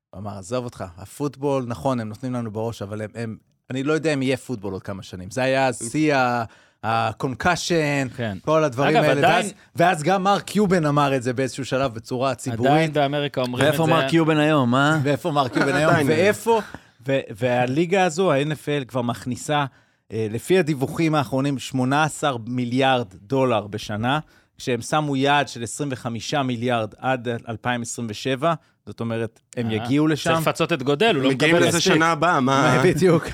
הוא 0.09 0.19
אמר, 0.19 0.37
עזוב 0.37 0.65
אותך, 0.65 0.83
הפוטבול, 0.97 1.63
נכון, 1.67 1.99
הם 1.99 2.09
נותנים 2.09 2.33
לנו 2.33 2.51
בראש, 2.51 2.81
אבל 2.81 3.01
הם, 3.01 3.09
הם, 3.15 3.35
אני 3.69 3.83
לא 3.83 3.93
יודע 3.93 4.13
אם 4.13 4.21
יהיה 4.21 4.37
פוטבול 4.37 4.73
עוד 4.73 4.83
כמה 4.83 5.03
שנים. 5.03 5.31
זה 5.31 5.43
היה 5.43 5.69
שיא 5.73 6.15
ה- 6.15 6.43
ה 6.83 6.94
concussion, 6.94 8.07
כן. 8.15 8.37
כל 8.45 8.63
הדברים 8.63 8.95
אגב, 8.97 9.03
האלה. 9.03 9.11
עדיין- 9.27 9.45
ואז, 9.45 9.53
ואז 9.75 10.03
גם 10.03 10.23
מרק 10.23 10.43
קיובן 10.43 10.85
אמר 10.85 11.15
את 11.15 11.23
זה 11.23 11.33
באיזשהו 11.33 11.65
שלב 11.65 11.93
בצורה 11.93 12.35
ציבורית. 12.35 12.71
עדיין 12.71 12.93
באמריקה 12.93 13.41
אומרים 13.41 13.67
את 13.67 13.73
זה. 13.73 13.81
ואיפה 13.81 13.95
מרק 13.95 14.09
קיובן 14.09 14.37
היום, 14.37 14.75
אה? 14.75 14.97
ואיפה 15.03 15.31
מרק 15.31 15.53
קיובן 15.53 15.75
היום. 15.79 15.93
ואיפה, 16.07 16.61
ו- 17.07 17.19
והליגה 17.37 18.03
הזו, 18.03 18.31
ה-NFL 18.31 18.85
כבר 18.87 19.01
מכניסה, 19.01 19.65
אה, 20.13 20.27
לפי 20.31 20.59
הדיווחים 20.59 21.15
האחרונים, 21.15 21.59
18 21.59 22.37
מיליארד 22.47 23.07
דולר 23.21 23.67
בשנה, 23.67 24.19
כשהם 24.57 24.81
שמו 24.81 25.15
יעד 25.15 25.47
של 25.47 25.63
25 25.63 26.33
מיליארד 26.33 26.93
עד 26.97 27.27
2027, 27.49 28.53
זאת 28.85 28.99
אומרת, 28.99 29.39
הם 29.57 29.69
אה, 29.69 29.73
יגיעו 29.75 30.07
לשם. 30.07 30.29
צריך 30.33 30.47
לפצות 30.47 30.73
את 30.73 30.83
גודל, 30.83 31.15
הוא 31.15 31.23
לא 31.23 31.29
מגיעים 31.29 31.55
מקבל 31.55 31.67
לזה 31.67 31.77
מספיק. 31.77 31.93
שנה 31.93 32.11
הבאה, 32.11 32.39
מה... 32.39 32.77
בדיוק. 32.85 33.25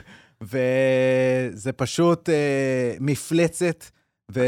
וזה 0.43 1.71
פשוט 1.71 2.29
אה, 2.29 2.95
מפלצת, 2.99 3.85
ו... 4.31 4.43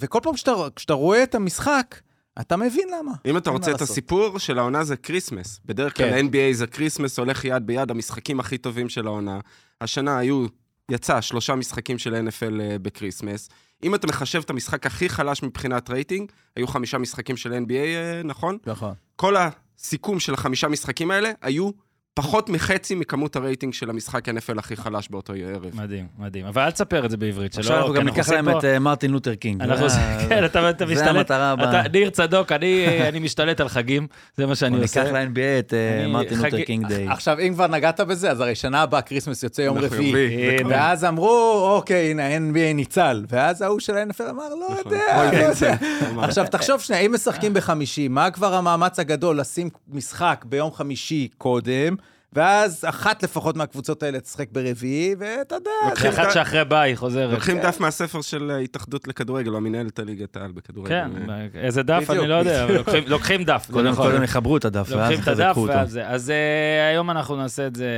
וכל 0.00 0.18
פעם 0.22 0.36
שאתה, 0.36 0.52
כשאתה 0.76 0.94
רואה 0.94 1.22
את 1.22 1.34
המשחק, 1.34 2.00
אתה 2.40 2.56
מבין 2.56 2.88
למה. 2.98 3.12
אם 3.26 3.36
אתה 3.36 3.50
רוצה 3.50 3.70
את 3.70 3.80
לעשות. 3.80 3.90
הסיפור 3.90 4.38
של 4.38 4.58
העונה 4.58 4.84
זה 4.84 4.96
כריסמס. 4.96 5.60
בדרך 5.64 5.96
כלל 5.96 6.10
כן. 6.10 6.26
ה-NBA 6.26 6.52
זה 6.52 6.66
כריסמס 6.66 7.18
הולך 7.18 7.44
יד 7.44 7.66
ביד, 7.66 7.90
המשחקים 7.90 8.40
הכי 8.40 8.58
טובים 8.58 8.88
של 8.88 9.06
העונה. 9.06 9.40
השנה 9.80 10.18
היו, 10.18 10.46
יצא 10.90 11.20
שלושה 11.20 11.54
משחקים 11.54 11.98
של 11.98 12.14
NFL 12.14 12.60
אה, 12.60 12.78
בקריסמס. 12.78 13.48
אם 13.82 13.94
אתה 13.94 14.06
מחשב 14.06 14.40
את 14.44 14.50
המשחק 14.50 14.86
הכי 14.86 15.08
חלש 15.08 15.42
מבחינת 15.42 15.90
רייטינג, 15.90 16.32
היו 16.56 16.66
חמישה 16.66 16.98
משחקים 16.98 17.36
של 17.36 17.52
NBA, 17.52 17.72
אה, 17.72 18.22
נכון? 18.24 18.58
נכון. 18.66 18.94
כל 19.16 19.34
הסיכום 19.36 20.20
של 20.20 20.34
החמישה 20.34 20.68
משחקים 20.68 21.10
האלה 21.10 21.30
היו 21.42 21.70
פחות 22.18 22.48
מחצי 22.48 22.94
מכמות 22.94 23.36
הרייטינג 23.36 23.72
של 23.72 23.90
המשחק 23.90 24.28
NFL 24.28 24.58
הכי 24.58 24.76
חלש 24.76 25.08
באותו 25.08 25.32
ערב. 25.32 25.66
מדהים, 25.74 26.06
מדהים. 26.18 26.46
אבל 26.46 26.62
אל 26.62 26.70
תספר 26.70 27.04
את 27.04 27.10
זה 27.10 27.16
בעברית, 27.16 27.52
שלא... 27.52 27.60
עכשיו 27.60 27.78
אנחנו 27.78 27.92
גם 27.92 28.04
ניקח 28.04 28.28
להם 28.28 28.48
את 28.48 28.64
אה, 28.64 28.78
מרטין 28.78 29.10
לותר 29.10 29.34
קינג. 29.34 29.62
עושים, 29.62 30.00
כן, 30.28 30.44
אתה 30.44 30.70
אתה 30.70 30.86
זה 30.86 30.92
משתלט. 30.92 31.08
המטרה 31.08 31.50
הבאה. 31.50 31.80
אתה, 31.80 31.88
ניר 31.88 32.10
צדוק, 32.10 32.52
אני 32.52 32.86
אני 33.08 33.18
משתלט 33.18 33.60
על 33.60 33.68
חגים, 33.68 34.06
זה 34.36 34.46
מה 34.46 34.54
שאני 34.54 34.82
עושה. 34.82 35.02
ניקח 35.02 35.14
ל-NBA 35.14 35.58
את 35.58 35.74
אה, 35.74 36.08
מרטין 36.08 36.38
לותר 36.38 36.62
קינג 36.62 36.86
Day. 36.86 37.08
עכשיו, 37.08 37.38
אם 37.40 37.54
כבר 37.54 37.66
נגעת 37.66 38.00
בזה, 38.00 38.30
אז 38.30 38.40
הרי 38.40 38.54
שנה 38.54 38.82
הבאה 38.82 39.02
כריסמס 39.02 39.42
יוצא 39.42 39.62
יום 39.62 39.78
רביעי. 39.78 40.56
ואז 40.68 41.04
אמרו, 41.04 41.68
אוקיי, 41.76 42.10
הנה, 42.10 42.26
ה-NBA 42.26 42.74
ניצל. 42.74 43.24
ואז 43.28 43.62
ההוא 43.62 43.80
של 43.80 43.96
ה-NFL 43.96 44.30
אמר, 44.30 44.48
לא 44.48 44.68
נכון. 44.80 44.92
יודע, 44.92 45.30
לא. 45.32 45.38
וינסנט, 45.38 45.80
אמר. 46.10 46.24
עכשיו, 46.24 46.46
תחשוב 46.50 46.80
שנייה, 46.80 47.02
אם 47.02 47.14
משחקים 47.14 47.54
בחמישי, 47.54 48.08
מה 48.08 48.30
כבר 48.30 48.54
המאמץ 48.54 48.98
הגדול 48.98 49.40
לשים 49.40 49.68
משחק 49.88 50.44
ביום 50.48 50.72
חמישי 50.72 51.28
קודם, 51.38 51.96
ואז 52.32 52.84
אחת 52.88 53.22
לפחות 53.22 53.56
מהקבוצות 53.56 54.02
האלה 54.02 54.20
תשחק 54.20 54.48
ברביעי, 54.52 55.14
ואתה 55.18 55.54
יודע, 55.54 55.70
לוקחים 55.88 56.10
אחת 56.10 56.32
שאחרי 56.32 56.64
ביי 56.64 56.90
היא 56.90 56.96
חוזרת. 56.96 57.32
לוקחים 57.32 57.58
דף 57.58 57.80
מהספר 57.80 58.20
של 58.22 58.50
ההתאחדות 58.50 59.08
לכדורגל, 59.08 59.50
או 59.52 59.56
המנהלת 59.56 59.98
הליגת 59.98 60.36
העל 60.36 60.52
בכדורגל. 60.52 60.88
כן, 60.90 61.30
אה, 61.30 61.46
איזה 61.54 61.82
דף, 61.82 62.10
אני 62.10 62.26
לא 62.28 62.34
יודע, 62.34 62.64
אבל 62.64 62.74
לוקחים- 62.76 63.04
לוקחים 63.16 63.44
דף. 63.44 63.68
קודם. 63.72 63.94
כל 63.94 64.16
הם 64.16 64.22
יחברו 64.22 64.56
את 64.56 64.64
הדף, 64.64 64.86
ואז 64.90 65.10
לוקחים 65.10 65.18
את 65.22 65.28
הדף 65.28 65.40
יחזקו 65.40 65.60
אותו. 65.60 65.72
אז 66.04 66.30
אה, 66.30 66.88
היום 66.90 67.10
אנחנו 67.10 67.36
נעשה 67.36 67.66
את 67.66 67.76
זה, 67.76 67.88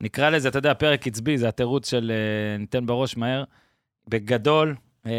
נקרא 0.00 0.30
לזה, 0.30 0.48
אתה 0.48 0.58
יודע, 0.58 0.74
פרק 0.74 1.02
קצבי, 1.02 1.38
זה 1.38 1.48
התירוץ 1.48 1.90
של 1.90 2.12
אה, 2.14 2.58
ניתן 2.58 2.86
בראש 2.86 3.16
מהר. 3.16 3.44
בגדול, 4.08 4.74
אה, 5.06 5.12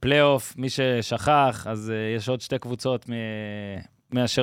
פלייאוף, 0.00 0.54
מי 0.56 0.68
ששכח, 0.70 1.66
אז 1.70 1.90
אה, 1.94 2.16
יש 2.16 2.28
עוד 2.28 2.40
שתי 2.40 2.58
קבוצות 2.58 3.06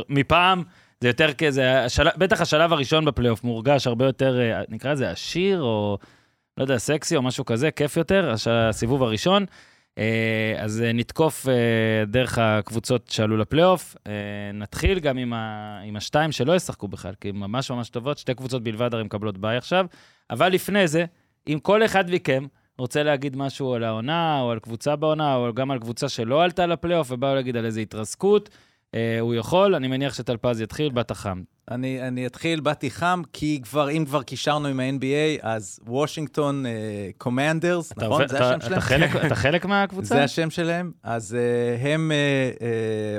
מפעם. 0.10 0.64
זה 1.04 1.08
יותר 1.10 1.34
כזה, 1.34 1.84
השל... 1.84 2.08
בטח 2.18 2.42
השלב 2.42 2.74
הראשון 2.74 3.06
בפלייאוף 3.06 3.44
מורגש 3.44 3.88
הרבה 3.88 4.06
יותר, 4.06 4.40
אה, 4.40 4.62
נקרא 4.70 4.92
לזה 4.92 5.10
עשיר, 5.10 5.62
או 5.62 5.98
לא 6.58 6.64
יודע, 6.64 6.78
סקסי 6.78 7.16
או 7.16 7.22
משהו 7.22 7.46
כזה, 7.46 7.72
כיף 7.72 7.98
יותר, 7.98 8.34
הסיבוב 8.50 9.04
הראשון. 9.04 9.46
אה, 9.98 10.56
אז 10.58 10.82
אה, 10.82 10.94
נתקוף 10.94 11.48
דרך 12.08 12.38
הקבוצות 12.38 13.10
שעלו 13.10 13.38
לפלייאוף. 13.38 13.96
נתחיל 14.54 15.00
גם 15.00 15.18
עם, 15.18 15.34
ה... 15.34 15.80
עם 15.86 15.96
השתיים 15.96 16.32
שלא 16.32 16.56
ישחקו 16.56 16.88
בכלל, 16.88 17.14
כי 17.22 17.30
הן 17.30 17.36
ממש 17.36 17.72
ממש 17.72 17.90
טובות, 17.90 18.18
שתי 18.18 18.34
קבוצות 18.34 18.64
בלבד 18.64 18.94
הרי 18.94 19.04
מקבלות 19.04 19.38
ביי 19.38 19.58
עכשיו. 19.58 19.86
אבל 20.30 20.52
לפני 20.52 20.88
זה, 20.88 21.06
אם 21.48 21.60
כל 21.62 21.86
אחד 21.86 22.12
מכם 22.12 22.46
רוצה 22.78 23.04
להגיד 23.04 23.36
משהו 23.36 23.74
על 23.74 23.84
העונה, 23.84 24.42
או 24.42 24.52
על 24.52 24.60
קבוצה 24.60 24.96
בעונה, 24.96 25.36
או 25.36 25.54
גם 25.54 25.72
על 25.72 25.80
קבוצה 25.80 26.10
שלא 26.10 26.44
עלתה 26.44 26.66
לפלייאוף, 26.66 27.12
ובאו 27.12 27.36
להגיד 27.36 27.58
על 27.58 27.66
איזו 27.66 27.80
התרסקות, 27.80 28.50
הוא 29.22 29.36
יכול, 29.36 29.76
אני 29.76 29.88
מניח 29.88 30.14
שטלפז 30.14 30.62
יתחיל, 30.62 30.90
באת 30.92 31.12
חם. 31.12 31.42
אני, 31.72 32.08
אני 32.08 32.26
אתחיל, 32.28 32.60
באתי 32.60 32.92
חם, 32.92 33.22
כי 33.34 33.60
כבר, 33.64 33.90
אם 33.92 34.06
כבר 34.06 34.24
קישרנו 34.24 34.68
עם 34.68 34.80
ה-NBA, 34.80 35.06
אז 35.42 35.80
וושינגטון 35.88 36.66
קומנדרס, 37.18 37.92
אתה 37.92 38.06
נכון? 38.06 38.12
עובד- 38.22 38.28
זה 38.32 38.38
אתה- 38.38 38.48
השם 38.50 38.58
אתה 38.58 38.66
שלהם? 38.66 38.82
חלק- 38.82 39.16
אתה 39.26 39.36
חלק 39.36 39.66
מהקבוצה? 39.66 40.16
זה 40.16 40.24
השם 40.24 40.50
שלהם. 40.50 40.92
אז 41.04 41.38
אה, 41.38 41.88
הם 41.88 42.12
אה, 42.12 42.60
אה, 42.60 42.64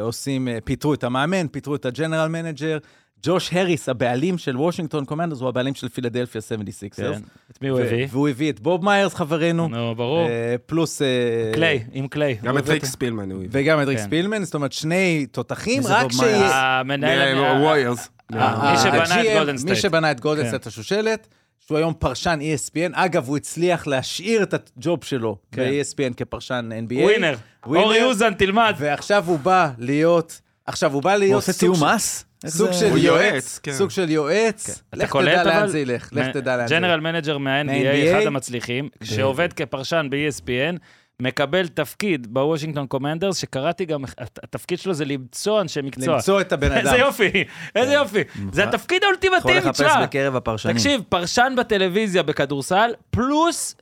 עושים, 0.01 0.49
אה, 0.49 0.61
פיטרו 0.65 0.95
את 0.95 1.05
המאמן, 1.05 1.49
פיטרו 1.49 1.75
את 1.75 1.87
ה 1.87 1.92
general 1.92 2.29
manager. 2.29 2.79
ג'וש 3.25 3.51
הריס, 3.53 3.89
הבעלים 3.89 4.39
של 4.39 4.57
וושינגטון 4.57 5.05
קומנדרס, 5.05 5.41
הוא 5.41 5.49
הבעלים 5.49 5.75
של 5.75 5.89
פילדלפיה 5.89 6.41
76ers. 6.41 6.97
כן. 6.97 7.13
את 7.51 7.63
מי 7.63 7.69
הוא 7.69 7.81
הביא? 7.81 8.07
והוא 8.11 8.29
הביא 8.29 8.51
את 8.53 8.61
בוב 8.61 8.85
מיירס, 8.85 9.15
חברנו. 9.15 9.69
נו, 9.69 9.95
ברור. 9.95 10.29
אה, 10.29 10.55
פלוס... 10.67 11.03
אה, 11.03 11.07
קליי, 11.55 11.85
עם 11.93 12.09
קליי. 12.09 12.37
גם 12.43 12.59
את 12.59 12.69
ריק 12.69 12.85
ספילמן 12.85 13.31
הוא 13.31 13.39
הביא. 13.39 13.49
וגם 13.53 13.83
את 13.83 13.87
ריק 13.87 13.99
כן. 13.99 14.05
ספילמן, 14.05 14.45
זאת 14.45 14.55
אומרת, 14.55 14.73
שני 14.73 15.27
תותחים, 15.31 15.83
מי 15.83 15.89
רק. 15.89 16.07
מיירס? 16.23 16.51
המנהל... 16.55 17.39
ה- 17.39 17.61
וויירס. 17.61 18.09
ה- 18.33 18.73
מי 18.73 18.79
שבנה 18.79 19.21
את 19.23 19.27
גולדן 19.39 19.53
מי 19.53 19.59
סטייט. 19.59 19.77
שבנה 19.79 20.11
את 20.11 20.21
גולדן 20.21 20.43
כן. 20.43 20.49
סטייט 20.49 20.67
השושלת, 20.67 21.29
שהוא 21.67 21.79
היום 21.79 21.95
פרשן 21.99 22.39
ESPN. 22.41 22.91
אגב, 22.93 23.29
הוא 23.29 23.37
הצליח 23.37 23.87
להשאיר 23.87 24.43
את 24.43 24.55
הג'וב 24.55 25.05
שלו 25.05 25.37
כן. 25.53 25.63
ב-ESPN 25.63 26.15
כפרשן 26.17 26.69
NBA. 26.89 26.95
winner. 27.03 27.35
אורי 27.67 28.03
אוזן, 28.05 28.35
תלמד. 28.35 28.75
ועכשיו 28.79 29.25
הוא 29.27 29.39
בא 29.39 29.71
להיות... 29.79 30.41
עכשיו, 30.67 30.93
הוא 30.93 31.03
בא 31.03 31.17
להיות... 31.17 31.33
הוא 31.33 31.39
עושה 31.39 31.53
תיאום 31.53 31.85
מס? 31.85 32.25
סוג 32.47 32.67
איזה- 32.69 32.81
של 32.81 32.87
הוא 32.91 32.99
יועץ, 32.99 33.61
כן. 33.63 33.73
סוג 33.73 33.91
של 33.91 34.11
יועץ. 34.11 34.83
אתה 34.89 34.97
לך 34.97 35.17
תדע 35.17 35.45
לאן 35.45 35.57
אבל? 35.57 35.69
זה 35.69 35.79
ילך, 35.79 36.09
לך 36.13 36.27
תדע 36.27 36.57
לאן 36.57 36.67
זה 36.69 36.75
general 36.75 36.91
ילך. 36.95 37.03
manager 37.03 37.39
מה-NBA? 37.39 38.19
אחד 38.19 38.27
המצליחים, 38.27 38.89
שעובד 39.03 39.53
כפרשן 39.53 40.07
ב-ESPN, 40.11 40.79
מקבל 41.21 41.69
תפקיד 41.69 42.27
בוושינגטון 42.35 42.87
קומנדרס, 42.87 43.37
שקראתי 43.37 43.85
גם, 43.85 44.05
הת- 44.19 44.39
התפקיד 44.43 44.79
שלו 44.79 44.95
זה 44.95 45.05
למצוא 45.05 45.61
אנשי 45.61 45.81
מקצוע. 45.83 46.15
למצוא 46.15 46.41
את 46.41 46.53
הבן 46.53 46.73
אדם. 46.73 46.87
איזה 46.87 46.97
יופי, 46.97 47.45
איזה 47.75 47.93
יופי. 47.93 48.23
זה 48.53 48.65
התפקיד 48.65 49.03
יכול 49.03 49.09
האולטימטיבי, 49.15 49.59
לחפש 49.69 49.81
תשמע. 49.81 50.03
בקרב 50.03 50.37
הפרשנים. 50.37 50.77
תקשיב, 50.77 51.01
פרשן 51.09 51.55
בטלוויזיה 51.59 52.23
בכדורסל, 52.23 52.91
פלוס 53.11 53.75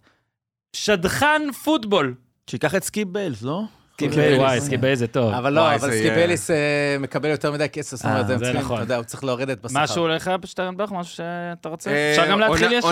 שדכן 0.77 1.43
פוטבול. 1.65 2.15
שייקח 2.51 2.75
את 2.75 2.85
סקיפ 2.85 3.09
ביילס, 3.09 3.43
לא? 3.43 3.63
סקיפ 3.93 4.13
וואי, 4.13 4.39
ביילס. 4.39 4.65
סקיבי 4.65 4.97
זה 4.97 5.07
טוב. 5.07 5.33
אבל 5.35 5.53
לא, 5.53 5.61
וואי, 5.61 5.75
אבל 5.77 5.91
סקיבליס 5.91 6.51
אה, 6.51 6.57
מקבל 7.01 7.29
יותר 7.29 7.53
מדי 7.53 7.69
כסף, 7.69 7.97
זאת 7.97 8.05
אומרת, 8.05 8.27
אה, 8.29 8.33
הם 8.33 8.39
זה 8.39 8.45
צריכים, 8.45 8.61
נכון. 8.61 8.77
אתה 8.77 8.85
יודע, 8.85 8.97
הוא 8.97 9.05
צריך 9.05 9.25
להוריד 9.25 9.51
את 9.51 9.63
בשכר. 9.63 9.83
משהו 9.83 10.03
הולך 10.03 10.31
בשטרנבך, 10.41 10.93
משהו 10.93 11.17
שאתה 11.17 11.69
רוצה? 11.69 11.91
אה, 11.91 12.11
אפשר 12.13 12.31
גם 12.31 12.41
להתחיל 12.41 12.73
ישר. 12.73 12.89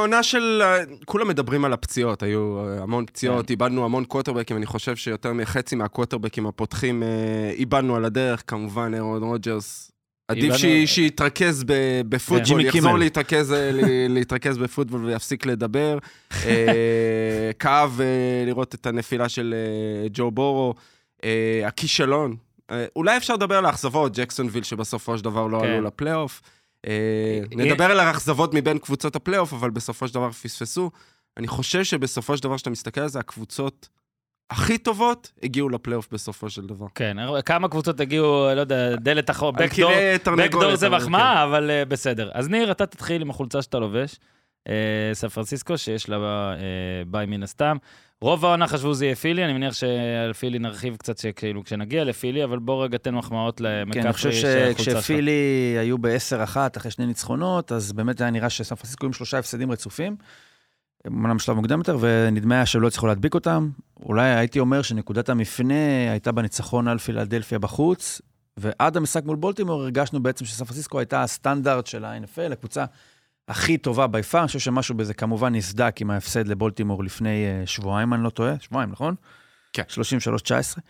עונה- 0.00 0.22
של... 0.22 0.62
כולם 1.04 1.28
מדברים 1.28 1.64
על 1.64 1.72
הפציעות, 1.72 2.22
היו 2.22 2.64
המון 2.82 3.06
פציעות, 3.06 3.46
כן. 3.46 3.50
איבדנו 3.52 3.84
המון 3.84 4.04
קווטרבקים, 4.04 4.56
אני 4.56 4.66
חושב 4.66 4.96
שיותר 4.96 5.32
מחצי 5.32 5.76
מהקווטרבקים 5.76 6.46
הפותחים 6.46 7.02
איבדנו 7.56 7.96
על 7.96 8.04
הדרך, 8.04 8.42
כמובן 8.46 8.94
ארון 8.94 9.22
רוג'רס. 9.22 9.91
עדיף 10.28 10.54
שיתרכז 10.86 11.64
בפוטבול, 12.08 12.60
יחזור. 12.60 12.98
להתרכז, 12.98 13.52
אה, 13.52 13.70
להתרכז 14.14 14.58
בפוטבול 14.58 15.04
ויפסיק 15.04 15.46
לדבר. 15.46 15.98
אה, 16.46 17.50
כאב 17.58 18.00
אה, 18.00 18.44
לראות 18.46 18.74
את 18.74 18.86
הנפילה 18.86 19.28
של 19.28 19.54
ג'ו 20.12 20.30
בורו, 20.30 20.74
הכישלון. 21.66 22.36
אולי 22.96 23.16
אפשר 23.16 23.34
לדבר 23.34 23.58
על 23.58 23.64
האכזבות, 23.66 24.16
ג'קסונוויל 24.16 24.62
שבסופו 24.62 25.18
של 25.18 25.24
דבר 25.24 25.46
לא 25.46 25.58
כן. 25.60 25.66
עלו 25.66 25.86
לפלייאוף. 25.86 26.42
נדבר 27.50 27.84
על 27.84 28.00
האכזבות 28.00 28.54
מבין 28.54 28.78
קבוצות 28.78 29.16
הפלייאוף, 29.16 29.52
אבל 29.52 29.70
בסופו 29.70 30.08
של 30.08 30.14
דבר 30.14 30.30
פספסו. 30.32 30.90
אני 31.36 31.48
חושב 31.48 31.84
שבסופו 31.84 32.36
של 32.36 32.42
דבר, 32.42 32.56
כשאתה 32.56 32.70
מסתכל 32.70 33.00
על 33.00 33.08
זה, 33.08 33.18
הקבוצות 33.18 33.88
הכי 34.50 34.78
טובות 34.78 35.32
הגיעו 35.42 35.68
לפלייאוף 35.68 36.08
בסופו 36.12 36.50
של 36.50 36.66
דבר. 36.66 36.86
כן, 36.94 37.16
כמה 37.44 37.68
קבוצות 37.68 38.00
הגיעו, 38.00 38.48
לא 38.54 38.60
יודע, 38.60 38.96
דלת 38.96 39.30
אחורה, 39.30 39.52
על 39.58 39.66
בקדור, 39.66 39.90
בקדור 40.36 40.76
זה 40.76 40.88
מחמאה, 40.88 41.44
אבל 41.44 41.70
אה, 41.70 41.84
בסדר. 41.84 42.30
אז 42.34 42.48
ניר, 42.48 42.70
אתה 42.70 42.86
תתחיל 42.86 43.22
עם 43.22 43.30
החולצה 43.30 43.62
שאתה 43.62 43.78
לובש, 43.78 44.16
אה, 44.68 45.10
סן 45.12 45.28
פרנסיסקו, 45.28 45.78
שיש 45.78 46.08
לה 46.08 46.16
אה, 46.16 46.56
ביי 47.06 47.26
מן 47.26 47.42
הסתם. 47.42 47.76
רוב 48.20 48.44
העונה 48.44 48.66
חשבו 48.66 48.94
זה 48.94 49.04
יהיה 49.04 49.14
פילי, 49.14 49.44
אני 49.44 49.52
מניח 49.52 49.74
שעל 49.74 50.32
פילי 50.32 50.58
נרחיב 50.58 50.96
קצת 50.96 51.18
שכאילו 51.18 51.64
כשנגיע 51.64 52.04
לפילי, 52.04 52.44
אבל 52.44 52.58
בוא 52.58 52.84
רגע 52.84 52.98
תן 52.98 53.14
מחמאות 53.14 53.60
למקפרי 53.60 54.02
כן, 54.02 54.06
אני 54.06 54.12
חושב. 54.12 54.32
שכשפילי 54.78 55.76
היו 55.78 55.98
ב-10-1 55.98 56.56
אחרי 56.76 56.90
שני 56.90 57.06
ניצחונות, 57.06 57.72
אז 57.72 57.92
באמת 57.92 58.20
היה 58.20 58.30
נראה 58.30 58.50
שסן 58.50 58.74
פרנסיסקו 58.74 59.06
עם 59.06 59.12
שלושה 59.12 59.38
הפסדים 59.38 59.72
רצופים. 59.72 60.16
אמנם 61.06 61.36
בשלב 61.36 61.56
מוקדם 61.56 61.78
יותר, 61.78 61.96
ונדמה 62.00 62.54
היה 62.54 62.66
שלא 62.66 62.86
הצליחו 62.86 63.06
להדביק 63.06 63.34
אותם. 63.34 63.70
אולי 64.02 64.34
הייתי 64.34 64.60
אומר 64.60 64.82
שנקודת 64.82 65.28
המפנה 65.28 66.10
הייתה 66.10 66.32
בניצחון 66.32 66.88
על 66.88 66.98
פילדלפיה 66.98 67.58
בחוץ, 67.58 68.20
ועד 68.56 68.96
המשחק 68.96 69.24
מול 69.24 69.36
בולטימור 69.36 69.82
הרגשנו 69.82 70.22
בעצם 70.22 70.44
שסן 70.44 70.64
פרנסיסקו 70.64 70.98
הייתה 70.98 71.22
הסטנדרט 71.22 71.86
של 71.86 72.04
ה-NFL, 72.04 72.52
הקבוצה 72.52 72.84
הכי 73.48 73.78
טובה 73.78 74.06
בי 74.06 74.22
פאר. 74.22 74.40
אני 74.40 74.46
חושב 74.46 74.58
שמשהו 74.58 74.94
בזה 74.94 75.14
כמובן 75.14 75.54
נסדק 75.54 76.00
עם 76.00 76.10
ההפסד 76.10 76.48
לבולטימור 76.48 77.04
לפני 77.04 77.44
אה, 77.46 77.66
שבועיים, 77.66 78.14
אני 78.14 78.24
לא 78.24 78.30
טועה. 78.30 78.54
שבועיים, 78.60 78.90
נכון? 78.90 79.14
כן. 79.72 79.82
33-19. 80.76 80.80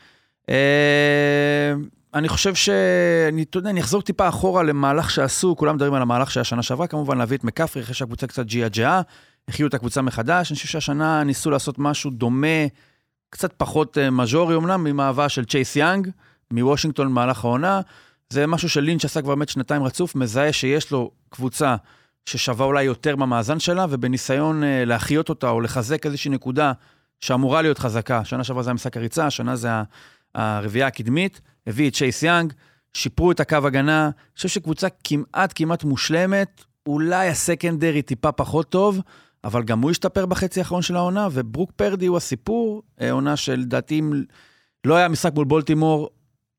אה, 0.48 1.74
אני 2.14 2.28
חושב 2.28 2.54
שאני, 2.54 3.42
אתה 3.42 3.58
יודע, 3.58 3.70
אני 3.70 3.80
אחזור 3.80 4.02
טיפה 4.02 4.28
אחורה 4.28 4.62
למהלך 4.62 5.10
שעשו, 5.10 5.56
כולם 5.56 5.74
מדברים 5.74 5.94
על 5.94 6.02
המהלך 6.02 6.30
שהיה 6.30 6.44
שנה 6.44 6.62
שעברה, 6.62 6.86
כמובן 6.86 7.18
להביא 7.18 7.36
את 7.36 7.44
מקפרי 7.44 7.82
אחרי 7.82 7.94
שהקבוצה 7.94 8.26
קצת 8.26 8.46
ג'יעה-ג'עה, 8.46 9.02
החיו 9.48 9.66
את 9.66 9.74
הקבוצה 9.74 10.02
מחדש, 10.02 10.50
אני 10.50 10.56
חושב 10.56 10.68
שהשנה 10.68 11.24
ניסו 11.24 11.50
לעשות 11.50 11.78
משהו 11.78 12.10
דומה, 12.10 12.66
קצת 13.30 13.52
פחות 13.56 13.98
אה, 13.98 14.10
מז'ורי 14.10 14.56
אמנם, 14.56 14.86
עם 14.86 15.00
ההבאה 15.00 15.28
של 15.28 15.44
צ'ייס 15.44 15.76
יאנג, 15.76 16.10
מוושינגטון 16.50 17.06
במהלך 17.06 17.44
העונה. 17.44 17.80
זה 18.30 18.46
משהו 18.46 18.68
שלינץ' 18.68 19.04
עשה 19.04 19.22
כבר 19.22 19.34
באמת 19.34 19.48
שנתיים 19.48 19.82
רצוף, 19.82 20.14
מזהה 20.14 20.52
שיש 20.52 20.90
לו 20.90 21.10
קבוצה 21.30 21.76
ששווה 22.26 22.66
אולי 22.66 22.82
יותר 22.82 23.16
במאזן 23.16 23.58
שלה, 23.58 23.86
ובניסיון 23.90 24.64
אה, 24.64 24.84
להחיות 24.84 25.28
אותה 25.28 25.48
או 25.48 25.60
לחזק 25.60 26.06
איזושהי 26.06 26.30
נקודה 26.30 26.72
שאמורה 27.20 27.62
להיות 27.62 27.78
חזקה. 27.78 28.24
שנה 28.24 28.44
שעברה 28.44 28.62
זה 28.62 28.70
המשחק 28.70 28.96
הריצה, 28.96 29.26
השנה 29.26 29.56
זה 29.56 29.68
הרביעייה 30.34 30.86
הקדמית, 30.86 31.40
הביא 31.66 31.88
את 31.88 31.94
צ'ייס 31.94 32.22
יאנג, 32.22 32.52
שיפרו 32.92 33.32
את 33.32 33.40
הקו 33.40 33.56
הגנה. 33.64 34.04
אני 34.04 34.36
חושב 34.36 34.48
שקבוצה 34.48 34.86
כמעט 35.04 35.52
כמעט 35.54 35.84
מושלמת, 35.84 36.64
אולי 36.86 37.28
ה 37.28 37.36
secondary 37.36 38.02
טיפה 38.02 38.32
פחות 38.32 38.68
טוב, 38.68 39.00
אבל 39.44 39.62
גם 39.62 39.80
הוא 39.80 39.90
השתפר 39.90 40.26
בחצי 40.26 40.60
האחרון 40.60 40.82
של 40.82 40.96
העונה, 40.96 41.28
וברוק 41.32 41.70
פורדי 41.76 42.06
הוא 42.06 42.16
הסיפור, 42.16 42.82
אה, 43.00 43.10
עונה 43.10 43.36
שלדעתי 43.36 43.98
אם 43.98 44.22
לא 44.84 44.94
היה 44.94 45.08
משחק 45.08 45.34
מול 45.34 45.44
בולטימור, 45.44 46.08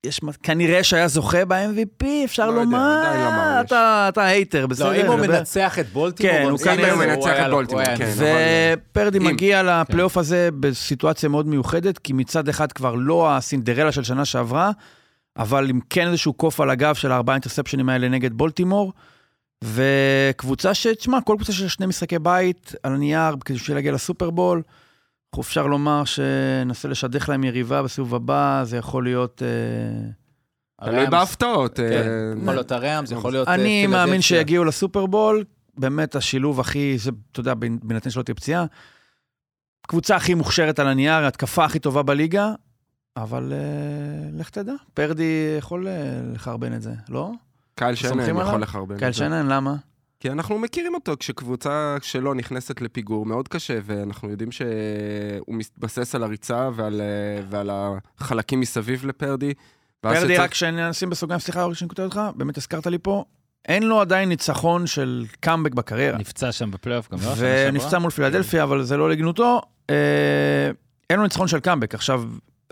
יש, 0.06 0.20
כנראה 0.44 0.84
שהיה 0.84 1.08
זוכה 1.08 1.46
ב-MVP, 1.46 2.06
אפשר 2.26 2.46
לא 2.46 2.52
יודע, 2.52 2.64
לומר, 2.64 3.00
עדיין 3.00 3.20
לא 3.20 3.32
ממש. 3.32 3.66
אתה, 3.66 4.06
אתה 4.10 4.26
hater, 4.26 4.68
בסדר? 4.68 4.92
לא, 4.92 5.02
אם 5.02 5.06
הוא. 5.06 5.16
מנצח 5.16 5.80
את 5.80 5.90
בולטימור, 5.94 6.34
כן, 6.34 6.50
הוא 6.50 6.60
כנראה 6.60 6.94
הזה, 6.94 7.06
מנצח 7.08 7.34
את 7.46 7.52
בולטימור, 7.52 7.86
כן. 7.98 8.14
ופורדי 8.92 9.18
אם. 9.18 9.24
מגיע 9.24 9.64
לפלייאוף 9.64 10.18
הזה 10.18 10.50
בסיטואציה 10.60 11.30
מאוד 11.30 11.48
מיוחדת, 11.48 11.98
כי 11.98 12.14
מצד 12.14 12.50
אחד 12.50 12.72
כבר 12.72 12.96
לא 12.96 13.36
הסינדרלה 13.36 13.92
של 13.92 14.04
שנה 14.04 14.26
שעברה, 14.26 14.72
אבל 15.38 15.70
עם 15.70 15.80
כן 15.90 16.08
איזשהו 16.08 16.34
קוף 16.34 16.60
על 16.60 16.70
הגב 16.70 16.96
של 16.96 17.12
הארבעה 17.12 17.36
אינטרספשנים 17.36 17.90
האלה 17.90 18.10
נגד 18.10 18.34
בולטימור, 18.34 18.94
וקבוצה 19.64 20.74
ש... 20.74 20.88
תשמע, 20.88 21.22
כל 21.22 21.36
קבוצה 21.38 21.54
של 21.54 21.68
שני 21.68 21.86
משחקי 21.86 22.20
בית 22.20 22.76
על 22.84 22.94
הנייר, 22.94 23.36
כדי 23.46 23.58
בשביל 23.58 23.78
להגיע 23.78 23.92
לסופרבול, 23.92 24.62
אפשר 25.40 25.68
לומר 25.68 26.06
שננסה 26.06 26.88
לשדך 26.88 27.30
להם 27.30 27.44
יריבה 27.44 27.84
בסיבוב 27.84 28.16
הבא, 28.16 28.62
זה 28.66 28.78
יכול 28.78 29.04
להיות... 29.04 29.42
אה, 29.44 30.10
תלוי 30.86 31.08
בהפתעות. 31.08 31.80
אה, 31.80 31.90
כן, 31.90 32.38
יכול 32.42 32.54
להיות 32.54 32.72
הראם, 32.72 33.06
זה 33.06 33.16
יכול 33.16 33.32
להיות 33.32 33.48
אה, 33.48 33.54
אני 33.54 33.88
מאמין. 33.88 34.22
שיגיעו 34.22 34.66
לסופרבול, 34.66 35.44
באמת 35.78 36.16
השילוב 36.16 36.60
הכי, 36.60 36.98
זה, 36.98 37.12
אתה 37.32 37.40
יודע, 37.40 37.54
בהינתן 37.54 38.10
שלא 38.10 38.24
תהיה 38.24 38.36
פציעה, 38.36 38.66
קבוצה 39.88 40.16
הכי 40.16 40.34
מוכשרת 40.34 40.80
על 40.80 40.88
הנייר, 40.88 41.14
ההתקפה 41.14 41.66
הכי 41.66 41.80
טובה 41.80 42.04
בליגה, 42.04 42.54
אבל 43.18 43.54
אה, 43.54 44.40
לך 44.40 44.50
תדע, 44.50 44.74
פרדי 44.94 45.56
יכול 45.58 45.88
אה, 45.88 45.94
לחרבן 46.34 46.74
את 46.74 46.82
זה, 46.82 46.94
לא? 47.10 47.32
קייל 47.76 47.96
שנהאן 47.96 48.38
יכול? 48.42 48.62
לחרבן. 48.62 48.98
קייל. 48.98 49.12
שנהאן, 49.12 49.48
למה? 49.48 49.76
כי 50.20 50.32
אנחנו 50.32 50.60
מכירים 50.60 50.94
אותו, 50.96 51.14
כשקבוצה 51.20 51.96
שלו 52.02 52.34
נכנסת 52.34 52.82
לפיגור 52.82 53.26
מאוד 53.26 53.48
קשה, 53.48 53.80
ואנחנו 53.86 54.30
יודעים 54.30 54.52
שהוא 54.52 54.68
מתבסס 55.56 56.16
על 56.16 56.24
הריצה 56.24 56.70
ועל, 56.76 57.02
אה, 57.02 57.44
ועל 57.50 57.70
החלקים 58.20 58.60
מסביב 58.60 59.06
לפורדי. 59.06 59.54
פורדי, 60.02 60.20
שצריך- 60.20 60.40
רק 60.40 60.54
שנשים 60.54 61.10
בסוגריים, 61.10 61.40
סליחה, 61.40 61.64
אורי, 61.64 61.76
שאני 61.76 61.90
קוטע 61.90 62.04
אותך, 62.04 62.22
באמת 62.36 62.58
הזכרת 62.58 62.88
לי 62.88 62.98
פה, 63.02 63.24
אין 63.68 63.84
לו 63.84 64.02
עדיין 64.02 64.30
ניצחון 64.30 64.88
של 64.88 65.26
קאמבק 65.40 65.74
בקריירה. 65.74 66.18
נפצע 66.18 66.52
שם 66.52 66.72
בפלייאוף 66.72 67.12
גם, 67.12 67.18
לא? 67.26 67.32
ונפצע 67.38 68.00
מול 68.00 68.12
פילדלפיה, 68.12 68.64
אבל 68.64 68.84
זה 68.84 68.98
לא 68.98 69.10
לגנותו. 69.10 69.62
אה, 69.90 69.96
אין 71.10 71.18
לו 71.18 71.24
ניצחון 71.24 71.48
של 71.48 71.60
קאמבק. 71.60 71.96
עכשיו, 71.96 72.24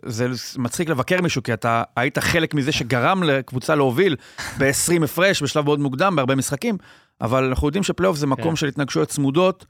זה 0.06 0.28
מצחיק 0.58 0.90
לבקר 0.90 1.22
מישהו, 1.22 1.44
כי 1.44 1.54
אתה 1.54 1.84
היית 1.96 2.18
חלק 2.20 2.54
מזה 2.54 2.72
שגרם 2.72 3.24
לקבוצה 3.24 3.76
להוביל 3.76 4.16
ב-20 4.58 5.04
הפרש, 5.04 5.44
בשלב 5.44 5.66
מאוד 5.66 5.80
מוקדם, 5.80 6.16
בהרבה 6.16 6.36
משחקים, 6.36 6.78
אבל 7.22 7.44
אנחנו 7.44 7.68
יודעים 7.68 7.84
שפלייאוף 7.84 8.18
זה 8.18 8.28
מקום 8.28 8.50
כן. 8.50 8.56
של 8.56 8.68
התנגשויות 8.68 9.10
צמודות, 9.10 9.66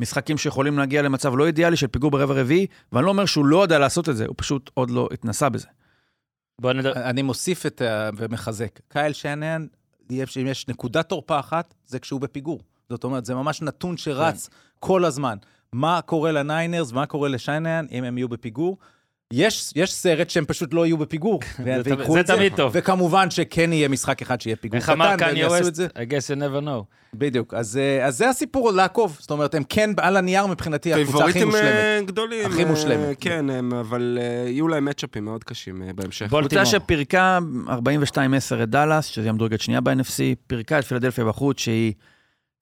משחקים 0.00 0.38
שיכולים 0.38 0.78
להגיע 0.78 1.02
למצב 1.02 1.36
לא 1.36 1.46
אידיאלי 1.46 1.76
של 1.76 1.86
פיגור 1.86 2.10
ברבע 2.10 2.34
רביעי, 2.34 2.66
ואני 2.92 3.04
לא 3.04 3.10
אומר 3.10 3.24
שהוא 3.26 3.46
לא 3.46 3.62
יודע 3.62 3.78
לעשות 3.78 4.08
את 4.08 4.16
זה, 4.16 4.26
הוא 4.26 4.34
פשוט 4.38 4.70
עוד 4.74 4.90
לא 4.90 5.08
התנסה 5.12 5.48
בזה. 5.48 5.66
בוא 6.60 6.72
נדבר... 6.72 6.92
אני 6.92 7.22
מוסיף 7.22 7.66
את 7.66 7.82
ה... 7.82 8.10
ומחזק. 8.16 8.80
קייל 8.88 9.12
שנן, 9.12 9.66
אם 10.10 10.46
יש 10.46 10.68
נקודת 10.68 11.08
תורפה 11.08 11.40
אחת, 11.40 11.74
זה 11.86 11.98
כשהוא 11.98 12.20
בפיגור. 12.20 12.60
זאת 12.88 13.04
אומרת, 13.04 13.24
זה 13.24 13.34
ממש 13.34 13.62
נתון 13.62 13.96
שרץ 13.96 14.50
כל 14.80 15.04
הזמן. 15.04 15.36
מה 15.72 16.00
קורה 16.00 16.32
לניינרס, 16.32 16.92
מה 16.92 17.06
קורה 17.06 17.28
לשנן, 17.28 17.86
אם 17.90 18.04
הם 18.04 18.18
יהיו 18.18 18.28
בפיגור. 18.28 18.78
יש, 19.32 19.72
יש 19.76 19.92
סרט 19.94 20.30
שהם 20.30 20.44
פשוט 20.44 20.74
לא 20.74 20.86
יהיו 20.86 20.98
בפיגור, 20.98 21.40
זה 21.64 21.80
ויקחו 21.84 22.12
זה 22.12 22.20
את 22.20 22.26
זה. 22.26 22.34
תמיד 22.36 22.52
טוב. 22.56 22.72
וכמובן 22.74 23.30
שכן 23.30 23.72
יהיה 23.72 23.88
משחק 23.88 24.22
אחד 24.22 24.40
שיהיה 24.40 24.56
פיגור 24.56 24.76
איך 24.76 24.84
קטן, 24.84 24.92
אמר 25.00 25.14
והם 25.18 25.36
יעשו 25.36 25.56
את 25.56 25.60
ווסט? 25.62 25.74
זה. 25.74 25.86
I 25.86 26.08
guess 26.10 26.36
you 26.36 26.40
never 26.40 26.64
know. 26.66 26.84
בדיוק. 27.14 27.54
אז, 27.54 27.76
אה, 27.76 28.06
אז 28.06 28.16
זה 28.18 28.28
הסיפור 28.28 28.70
לעקוב. 28.72 29.16
זאת 29.20 29.30
אומרת, 29.30 29.54
הם 29.54 29.62
כן 29.68 29.90
על 29.96 30.16
הנייר 30.16 30.46
מבחינתי 30.46 30.92
הקבוצה 30.94 31.24
הכי 31.24 31.32
פייבוריטים 31.32 31.46
מושלמת. 31.48 31.74
אה, 31.74 32.00
גדולים. 32.06 32.46
הכי 32.46 32.62
אה, 32.64 32.68
מושלמת. 32.68 33.16
כן, 33.20 33.50
הם- 33.50 33.72
אבל 33.74 34.18
אה, 34.20 34.48
יהיו 34.50 34.68
להם 34.68 34.84
מצ'אפים 34.84 35.24
מאוד 35.24 35.44
קשים 35.44 35.82
אה, 35.82 35.92
בהמשך. 35.92 36.26
בולטימור. 36.30 36.64
קבוצה 36.64 36.78
שפירקה 36.84 37.38
42-10 37.68 37.72
את 38.62 38.68
דאלאס, 38.68 39.06
שזו 39.06 39.28
המדורגת 39.28 39.60
שנייה 39.60 39.80
ב-NFC, 39.80 40.18
פירקה 40.46 40.78
את 40.78 40.84
פילדלפיה 40.84 41.24
בחוץ, 41.24 41.60
שהיא, 41.60 41.92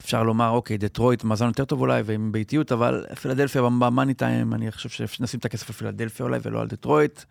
אפשר 0.01 0.23
לומר, 0.23 0.49
אוקיי, 0.51 0.79
דטרויט 0.79 1.25
מאזן 1.25 1.47
יותר 1.47 1.65
טוב 1.65 1.81
אולי, 1.81 2.03
ועם 2.05 2.33
באיטיות, 2.33 2.73
אבל 2.73 3.05
פילדלפיה 3.21 3.63
במאני 3.63 4.15
טיים, 4.15 4.55
אני 4.55 4.73
חושב 4.73 5.07
שנשים 5.07 5.41
את 5.41 5.45
הכסף 5.45 5.69
על 5.71 5.75
פילדלפיה 5.77 6.27
אולי, 6.27 6.39
ולא 6.43 6.61
על 6.61 6.67
דטרויט. 6.69 7.23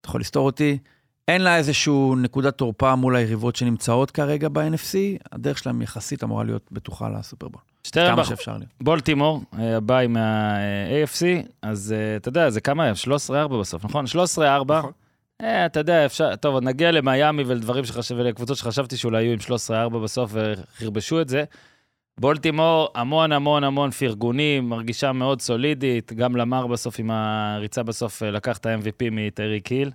אתה 0.00 0.08
יכול 0.08 0.20
לסתור 0.20 0.46
אותי. 0.46 0.78
אין 1.28 1.42
לה 1.42 1.56
איזשהו 1.56 2.16
נקודת 2.16 2.58
תורפה 2.58 2.94
מול 2.94 3.16
היריבות 3.16 3.56
שנמצאות 3.56 4.10
כרגע 4.10 4.48
ב-NFC, 4.48 4.94
הדרך 5.32 5.58
שלהם 5.58 5.82
יחסית 5.82 6.24
אמורה 6.24 6.44
להיות 6.44 6.68
בטוחה 6.72 7.08
לסופרבול. 7.08 7.60
שטרן 7.84 8.12
כמה 8.12 8.22
בח- 8.22 8.28
שאפשר 8.28 8.52
להיות. 8.56 8.70
בולטימור, 8.80 9.42
אה, 9.58 9.76
הבא 9.76 10.06
מה-AFC, 10.08 11.24
אז 11.62 11.94
אה, 11.96 12.16
אתה 12.16 12.28
יודע, 12.28 12.50
זה 12.50 12.60
כמה 12.60 12.84
היה? 12.84 12.92
13-4 13.48 13.56
בסוף, 13.60 13.84
נכון? 13.84 14.04
13-4. 14.38 14.78
נכון. 14.78 14.92
אה, 15.40 15.66
אתה 15.66 15.80
יודע, 15.80 16.06
אפשר, 16.06 16.36
טוב, 16.36 16.60
נגיע 16.60 16.90
למיאמי 16.92 17.42
ולדברים 17.46 17.84
שחשב, 17.84 18.14
ולקבוצות 18.18 18.56
שחשבתי 18.56 18.96
שאולי 18.96 19.22
יהיו 19.22 19.32
עם 19.32 19.38
13-4 19.38 19.98
בסוף 19.98 20.32
וחרבשו 20.34 21.20
את 21.20 21.28
זה. 21.28 21.44
בולטימור, 22.20 22.88
המון 22.94 23.32
המון 23.32 23.64
המון 23.64 23.90
פרגונים, 23.90 24.68
מרגישה 24.68 25.12
מאוד 25.12 25.40
סולידית, 25.40 26.12
גם 26.12 26.36
למר 26.36 26.66
בסוף 26.66 26.98
עם 26.98 27.10
הריצה 27.10 27.82
בסוף 27.82 28.22
אה, 28.22 28.30
לקח 28.30 28.56
את 28.58 28.66
ה-MVP 28.66 29.04
מטריק 29.12 29.66
היל. 29.66 29.90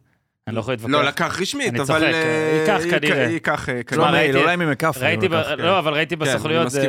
אני 0.48 0.56
לא 0.56 0.62
יכול 0.62 0.74
להתווכח. 0.74 0.94
לא 0.94 1.04
לקח 1.04 1.42
רשמית, 1.42 1.70
אני 1.70 1.80
אבל... 1.80 1.86
צוחק, 1.86 2.04
אה, 2.04 2.60
ייקח 2.62 3.00
כנראה. 3.00 3.24
ייקח 3.24 3.70
אה, 3.70 3.84
תשמע, 3.84 4.06
כנראה. 4.06 4.12
ראיתי- 4.22 4.38
אולי. 4.38 4.56
ראיתי, 5.02 5.30
כן. 5.30 5.58
לא, 5.58 5.80
אבל 5.80 5.94
ראיתי 5.94 6.16
כן, 6.18 6.22
בסוכנויות, 6.22 6.62
אני 6.62 6.70
זה, 6.70 6.88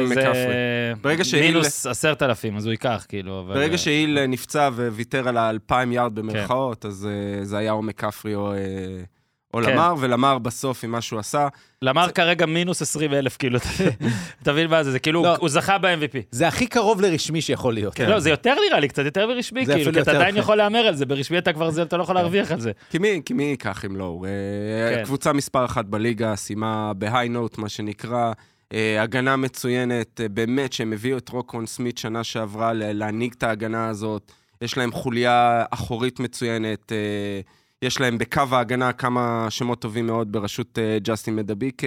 מינוס 1.41 1.87
עשרת 1.87 2.23
אלפים, 2.23 2.57
אז 2.57 2.65
הוא 2.67 2.71
ייקח, 2.73 3.07
כאילו, 3.09 3.41
אבל... 3.41 3.55
ברגע 3.55 3.79
שהיל 3.79 4.27
נפצע 4.27 4.69
וויתר 4.75 5.29
על 5.29 5.37
האלפיים 5.37 5.93
יארד 5.93 6.15
במרכאות, 6.15 6.87
אז 6.87 7.09
זה 7.43 7.59
היה 7.59 7.73
או 7.73 7.83
מקפרי 7.83 8.35
או... 8.35 8.53
או 9.55 9.61
כן. 9.63 9.73
למר, 9.73 9.95
ולמר 10.01 10.39
בסוף 10.39 10.85
עם 10.85 10.91
מה 10.91 11.01
שהוא 11.01 11.19
עשה. 11.21 11.49
למר 11.83 12.11
כרגע 12.11 12.47
מינוס 12.47 12.83
20 12.83 13.13
אלף, 13.15 13.37
כאילו, 13.37 13.59
תבין 14.43 14.67
מה 14.71 14.85
זה, 14.85 14.91
זה 14.93 14.99
כאילו, 14.99 15.23
לא. 15.23 15.37
הוא 15.37 15.49
זכה 15.49 15.79
ב-MVP. 15.79 16.19
זה 16.31 16.49
הכי 16.49 16.67
קרוב 16.67 17.01
לרשמי 17.01 17.41
שיכול 17.41 17.75
להיות. 17.75 18.01
לא, 18.01 18.21
זה 18.21 18.31
יותר 18.31 18.55
נראה 18.69 18.81
לי, 18.81 18.89
קצת 18.89 19.05
יותר 19.05 19.27
מרשמי, 19.27 19.67
זה 19.67 19.75
כאילו, 19.75 19.93
כי 19.93 20.01
אתה. 20.01 20.11
עדיין 20.11 20.37
יכול 20.37 20.57
להמר 20.57 20.79
על 20.79 20.95
זה, 20.95 21.07
ברשמי 21.07 21.39
אתה 21.39 21.53
כבר, 21.53 21.71
זה- 21.71 21.83
אתה 21.83 21.97
לא 21.97 22.03
יכול 22.03 22.15
להרוויח 22.15 22.53
על 22.53 22.61
זה. 22.61 22.71
כי 22.91 22.99
מי, 22.99 23.21
כי 23.25 23.35
מי 23.35 23.45
ייקח 23.45 23.85
אם 23.85 23.97
לא 23.97 24.05
הוא? 24.05 24.27
אה, 24.27 24.31
כן. 24.97 25.05
קבוצה 25.05 25.33
מספר 25.33 25.65
אחת 25.65 25.85
בליגה, 25.85 26.37
סיימה 26.37 26.93
בהיי 26.95 27.29
נוט, 27.29 27.59
מה 27.59 27.69
שנקרא. 27.69 28.33
אה, 28.75 29.03
הגנה 29.03 29.37
מצוינת, 29.37 30.21
אה, 30.21 30.29
באמת, 30.29 30.73
שהם 30.73 30.93
הביאו 30.93 31.19
את 31.19 31.29
רוקון 31.29 31.67
סמית 31.67 31.99
שנה 31.99 32.25
שעברה 32.25 32.73
ל- 32.73 32.93
להנהיג 32.93 33.33
את 33.39 33.43
ההגנה 33.43 33.89
הזאת. 33.89 34.33
יש 34.63 34.77
להם 34.79 34.93
חוליה 34.93 35.65
אחורית 35.71 36.21
מצוינת. 36.21 36.93
אה, 36.93 37.41
יש 37.83 38.01
להם 38.01 38.19
בקו 38.19 38.43
ההגנה 38.51 38.93
כמה 38.93 39.47
שמות 39.51 39.81
טובים 39.81 40.07
מאוד 40.07 40.33
בראשות 40.33 40.79
אה, 40.79 40.99
ג'סטין 41.03 41.37
מדובויקי. 41.37 41.87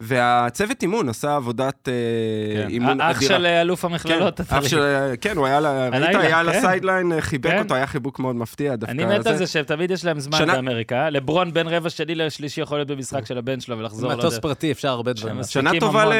והצוות 0.00 0.82
אימון 0.82 1.08
עשה 1.08 1.36
עבודת 1.36 1.88
אה, 1.88 2.66
אימון 2.68 2.90
אדירה. 3.00 3.10
אח 3.10 3.20
של 3.20 3.46
אה, 3.46 3.60
אלוף 3.60 3.84
המכללות, 3.84 4.36
כן, 4.36 4.42
אתה 4.44 4.58
אח 4.58 4.68
של... 4.68 4.82
כן, 5.20 5.36
הוא 5.36 5.46
היה, 5.46 5.60
לה- 5.60 5.88
ראית, 5.88 5.94
הלילה, 5.94 6.20
היה 6.20 6.38
על 6.40 6.52
כן. 6.52 6.58
ה 6.58 6.63
sideline, 6.63 7.12
אה, 7.12 7.20
חיבק 7.20 7.50
כן. 7.50 7.58
אותו, 7.58 7.74
היה 7.74 7.86
חיבוק 7.86 8.18
מאוד 8.18 8.36
מפתיע 8.36 8.76
דווקא. 8.76 8.92
אני 8.92 9.04
מת 9.18 9.26
על 9.26 9.36
זה 9.36 9.46
שתמיד 9.46 9.90
יש 9.90 10.04
להם 10.04 10.20
זמן 10.20 10.38
שנה- 10.38 10.54
באמריקה. 10.54 11.10
לברון 11.10 11.52
בין 11.52 11.68
רבע 11.68 11.90
שני 11.90 12.14
לשלישי 12.14 12.60
יכול 12.60 12.78
להיות 12.78 12.88
במשחק 12.88 13.26
של 13.26 13.38
הבן 13.38 13.60
שלו 13.60 13.78
ולחזור 13.78 14.12
מטוס. 14.14 14.38
פרטי 14.38 14.72
אפשר 14.72 14.88
הרבה 14.88 15.12
דברים. 15.12 15.42
שנה 15.42 15.70
טובה. 15.80 16.04
ל- 16.04 16.12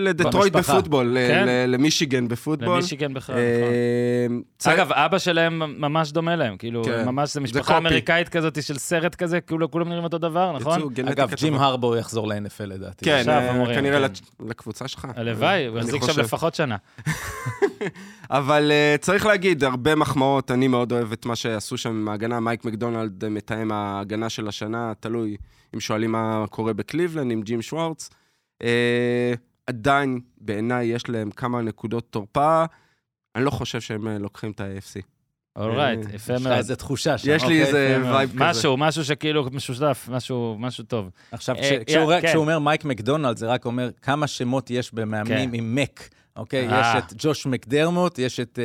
לדטרויט. 0.00 0.52
בפוטבול, 0.52 1.16
כן. 1.28 1.46
למישיגן 1.68 2.28
בפוטבול. 2.28 2.74
למישיגן 2.74 3.14
בכלל, 3.14 3.36
נכון. 3.36 4.72
אה, 4.72 4.74
אגב, 4.74 4.92
אבא 4.92 5.18
שלהם 5.18 5.62
ממש 5.80 6.12
דומה 6.12 6.36
להם, 6.36 6.56
כאילו, 6.56 6.84
כן. 6.84 7.04
ממש, 7.06 7.34
זה 7.34 7.40
משפחה. 7.40 7.76
אמריקאית 7.76 8.28
כזאת 8.28 8.62
של 8.62 8.78
סרט 8.78 9.14
כזה, 9.14 9.40
כאילו 9.40 9.70
כולם 9.70 9.88
נראים 9.88 10.04
אותו 10.04 10.18
דבר, 10.18 10.52
נכון? 10.52 10.80
אגב, 11.06 11.34
ג'ים. 11.34 11.54
הרבור 11.54 11.96
יחזור 11.96 12.28
ל-NFL 12.28 12.64
לדעתי. 12.66 13.04
כן, 13.04 13.22
עכשיו 13.30 13.54
אה, 13.54 13.58
אומרים, 13.58 13.78
כנראה 13.78 14.08
כן. 14.08 14.44
לקבוצה 14.48 14.88
שלך. 14.88 15.06
הלוואי, 15.16 15.66
הוא 15.66 15.78
יחזיק. 15.78 16.02
שם 16.04 16.20
לפחות 16.20 16.54
שנה. 16.54 16.76
אבל 18.30 18.70
uh, 18.70 18.98
צריך 18.98 19.26
להגיד, 19.26 19.64
הרבה 19.64 19.94
מחמאות, 19.94 20.50
אני 20.50 20.68
מאוד 20.68 20.92
אוהב 20.92 21.12
את 21.12 21.26
מה 21.26 21.36
שעשו 21.36 21.78
שם 21.78 21.90
עם 21.90 22.08
ההגנה. 22.08 22.40
מייק 22.40 22.64
מקדונלד 22.64 23.24
אה, 23.24 23.30
מתאם 23.30 23.72
ההגנה 23.72 24.28
של 24.28 24.48
השנה, 24.48 24.92
תלוי 25.00 25.36
אם 25.74 25.80
שואלים 25.80 26.12
מה 26.12 26.44
קורה 26.50 26.72
בקליבלנד 26.72 27.32
עם 27.32 27.42
ג'ים 27.42 27.62
שוורץ. 27.62 28.10
עדיין, 29.66 30.20
בעיניי, 30.40 30.86
יש 30.86 31.08
להם 31.08 31.30
כמה 31.30 31.62
נקודות 31.62 32.06
תורפה. 32.10 32.64
אני 33.34 33.44
לא 33.44 33.50
חושב 33.50 33.80
שהם 33.80 34.08
אה, 34.08 34.18
לוקחים 34.18 34.50
את 34.50 34.60
ה-AFC. 34.60 35.02
אולרייט, 35.58 36.06
אה, 36.06 36.14
יפה 36.14 36.32
יש 36.32 36.40
לך 36.40 36.46
מאוד. 36.46 36.56
איזה 36.56 36.76
תחושה 36.76 37.18
שם. 37.18 37.30
יש 37.30 37.42
לי 37.42 37.62
אוקיי, 37.62 37.62
איזה 37.62 37.98
מאוד. 38.02 38.14
vibe 38.14 38.30
כזה. 38.30 38.38
משהו, 38.40 38.76
משהו 38.76 39.04
שכאילו 39.04 39.46
משותף, 39.52 40.08
משהו 40.58 40.84
טוב. 40.88 41.10
עכשיו, 41.32 41.56
אה, 41.56 41.78
כשהוא 41.86 42.12
כן. 42.20 42.28
כשהוא 42.28 42.40
אומר 42.40 42.58
מייק 42.58 42.84
מקדונלד, 42.84 43.36
זה 43.36 43.46
רק 43.46 43.64
אומר 43.64 43.90
כמה 44.02 44.26
שמות 44.26 44.70
יש 44.70 44.94
במאמנים 44.94 45.52
עם 45.52 45.74
מק. 45.74 46.08
אוקיי, 46.38 46.68
אה. 46.68 46.80
יש 46.96 47.04
את 47.04 47.14
ג'וש 47.18 47.46
מקדרמוט, 47.46 48.18
יש 48.18 48.40
את 48.40 48.58
אה, 48.58 48.64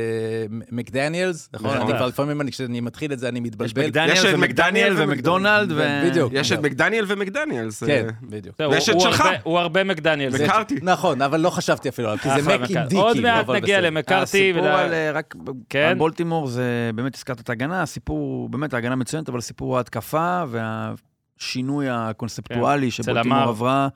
מקדניאלס, 0.71 1.49
נכון? 1.53 1.69
בטח. 1.69 1.81
אני 1.81 1.93
כבר 1.97 2.07
לפעמים, 2.07 2.41
אני- 2.41 2.51
כשאני 2.51 2.81
מתחיל 2.81 3.13
את 3.13 3.19
זה, 3.19 3.29
אני 3.29 3.39
יש 3.39 3.45
מתבלבל. 3.45 4.09
יש 4.09 4.25
את 4.25 4.35
מקדניאל 4.35 4.93
ומקדונלד 4.97 5.71
ו... 5.71 6.01
בדיוק. 6.05 6.33
יש 6.35 6.51
את 6.51 6.59
מקדניאל 6.59 7.05
ומקדניאלס. 7.07 7.83
כן, 7.83 8.05
אה, 8.09 8.13
בדיוק. 8.29 8.55
זהו, 8.57 8.71
ויש 8.71 8.89
הוא- 8.89 8.97
את 9.01 9.05
הוא 9.05 9.11
שלך. 9.13 9.23
הוא 9.43 9.59
הרבה 9.59 9.83
מקדניאל. 9.83 10.31
זה- 10.31 10.43
מקארתי. 10.45 10.75
נכון, 10.81 11.21
אבל 11.21 11.39
לא 11.39 11.49
חשבתי 11.49 11.89
אפילו 11.89 12.07
עליו, 12.07 12.19
כי 12.23 12.29
זה 12.29 12.35
אחלה 12.35 12.53
מק 12.57 12.59
עם 12.59 12.63
מקארתי. 12.71 12.89
די, 12.89 12.95
עוד 13.01 13.19
מעט 13.19 13.49
נגיע. 13.49 13.81
למקארתי. 13.81 14.23
הסיפור 14.23 14.67
על, 14.67 14.93
אה, 14.93 15.11
רק 15.11 15.35
כן. 15.69 15.79
על 15.89 15.95
בולטימור 15.95 16.47
זה, 16.47 16.63
באמת 16.95 17.15
הזכרת 17.15 17.39
את 17.39 17.49
ההגנה, 17.49 17.81
הסיפור, 17.81 18.49
באמת 18.49 18.73
ההגנה 18.73 18.95
מצוינת, 18.95 19.29
אבל 19.29 19.37
הסיפור 19.37 19.77
ההתקפה 19.77 20.43
והשינוי 20.49 21.85
הקונספטואלי 21.89 22.91
שבולטימור 22.91 23.37
למר. 23.37 23.49
עברה 23.49 23.87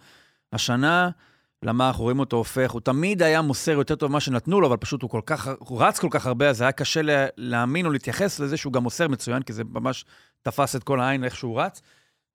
השנה, 0.54 1.10
למה 1.64 1.88
אנחנו 1.88 2.04
רואים 2.04 2.20
אותו 2.20 2.38
הופך, 2.38 2.72
הוא 2.72 2.82
תמיד 2.82 3.22
היה 3.22 3.42
מוסר 3.42 3.72
יותר 3.72 3.96
טוב 3.96 4.12
ממה 4.12 4.20
שנתנו 4.20 4.62
לו, 4.62 4.68
אבל 4.68 4.78
פשוט 4.78 5.02
הוא 5.02 5.10
כל 5.10 5.22
כך, 5.26 5.50
הוא 5.60 5.84
רץ 5.84 6.00
כל 6.00 6.08
כך 6.12 6.26
הרבה, 6.26 6.50
אז 6.50 6.62
היה 6.62 6.72
קשה 6.72 7.02
לה, 7.02 7.26
להאמין 7.38 7.86
או 7.86 7.92
להתייחס 7.92 8.40
לזה 8.40 8.58
שהוא 8.58 8.74
גם 8.74 8.84
מוסר 8.84 9.08
מצוין, 9.08 9.44
כי 9.44 9.54
זה 9.54 9.64
ממש 9.64 10.06
תפס 10.42 10.76
את 10.76 10.84
כל 10.84 11.00
העין 11.00 11.24
איך 11.24 11.36
שהוא 11.36 11.62
רץ. 11.62 11.82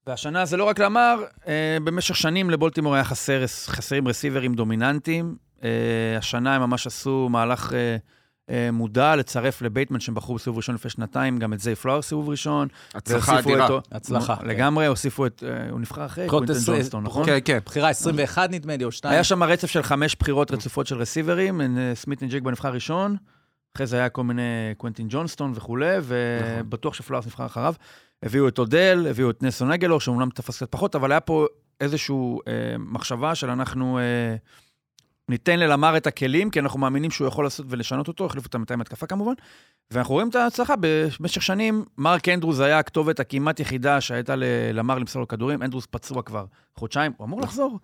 והשנה 0.06 0.44
זה 0.44 0.56
לא 0.56 0.64
רק 0.64 0.78
לאמר, 0.78 1.24
אה, 1.46 1.78
במשך 1.84 2.16
שנים 2.16 2.50
לבולטימור 2.50 2.94
היה 2.94 3.04
חסר, 3.04 3.46
חסרים 3.46 4.08
רסיברים 4.08 4.54
דומיננטיים. 4.54 5.36
אה, 5.64 6.14
השנה 6.18 6.56
הם 6.56 6.62
ממש 6.62 6.86
עשו 6.86 7.28
מהלך 7.30 7.72
אה, 7.72 7.96
מודע 8.72 9.16
לצרף 9.16 9.62
לבייטמן 9.62 10.01
שהם 10.01 10.14
בחרו 10.14 10.34
בסיבוב 10.34 10.57
ראשון 10.57 10.74
לפני 10.74 10.90
שנתיים, 10.90 11.38
גם 11.38 11.53
את 11.53 11.61
זיי 11.61 11.74
פלאוורס 11.74 12.02
סיבוב 12.03 12.28
ראשון. 12.28 12.68
הצלחה 12.95 13.38
אדירה. 13.38 13.64
אותו- 13.68 13.80
הצלחה, 13.93 14.36
כן. 14.36 14.47
לגמרי, 14.47 14.86
הוסיפו 14.86 15.26
את, 15.26 15.43
אה, 15.47 15.70
הוא 15.70 15.80
נבחר 15.80 16.07
אחרי 16.07 16.28
קווינטן 16.28 16.53
עשרה- 16.55 16.74
ג'ונסטון, 16.76 17.05
נכון? 17.05 17.26
כן, 17.26 17.38
כן. 17.45 17.59
בחירה 17.66 17.88
21 17.88 18.51
נדמה 18.51 18.76
לי, 18.76 18.84
או 18.84 18.93
2. 18.93 19.14
היה 19.14 19.24
שם 19.24 19.43
רצף 19.43 19.70
של 19.70 19.82
חמש 19.82 20.16
בחירות 20.20 20.51
רצופות 20.51 20.86
של 20.86 20.97
רסיברים, 20.97 21.61
אה, 21.61 21.66
סמית 21.95 22.22
נג'יגבה 22.22 22.42
נבחר 22.42 22.72
ראשון, 22.72 23.16
אחרי 23.76 23.86
זה 23.86 23.97
היה 23.97 24.09
כל 24.09 24.24
מיני 24.24 24.43
קוונטין 24.76 25.07
ג'ונסטון 25.11 25.53
וכולי, 25.55 25.97
ובטוח 26.03 26.95
שפלארס 26.95 27.26
נבחר 27.26 27.47
אחריו. 27.47 27.74
הביאו 28.22 28.49
את 28.49 28.59
אודל, 28.59 29.07
הביאו 29.11 29.30
את 29.30 29.43
נלסון 29.42 29.72
אגולור, 29.72 30.00
שאומנם 30.01 30.28
תפס 30.34 30.57
קצת 30.57 30.72
פחות, 30.72 30.95
אבל 30.95 31.12
היה 31.12 31.20
פה 31.20 31.47
איזושהי 31.80 32.14
אה, 32.49 32.53
מחשבה 32.78 33.34
של 33.34 33.51
אנחנו 33.51 33.99
אה, 33.99 34.03
ניתן 35.32 35.58
ללמר 35.58 35.96
את 35.96 36.06
הכלים, 36.06 36.50
כי 36.50 36.60
אנחנו 36.60 36.78
מאמינים 36.78 37.10
שהוא 37.10 37.28
יכול 37.28 37.44
לעשות 37.44 37.66
ולשנות 37.68 38.08
אותו, 38.08 38.26
החליפו 38.26 38.46
את 38.46 38.54
המתאם 38.54 38.80
התקפה 38.80 39.06
כמובן, 39.06 39.32
ואנחנו 39.90 40.14
רואים 40.14 40.28
את 40.28 40.34
ההצלחה. 40.34 40.74
במשך 40.80 41.42
שנים, 41.42 41.84
מרק 41.98 42.28
אנדרוס 42.28 42.60
היה 42.60 42.78
הכתובת 42.78 43.20
הכמעט 43.20 43.60
יחידה 43.60 44.00
שהייתה 44.00 44.34
ללמר 44.36 44.98
למסור 44.98 45.20
לו 45.20 45.28
כדורים, 45.28 45.62
אנדרוס 45.62 45.86
פצוע 45.90 46.22
כבר 46.22 46.44
חודשיים, 46.76 47.12
הוא 47.16 47.24
אמור 47.26 47.40
לחזור. 47.40 47.78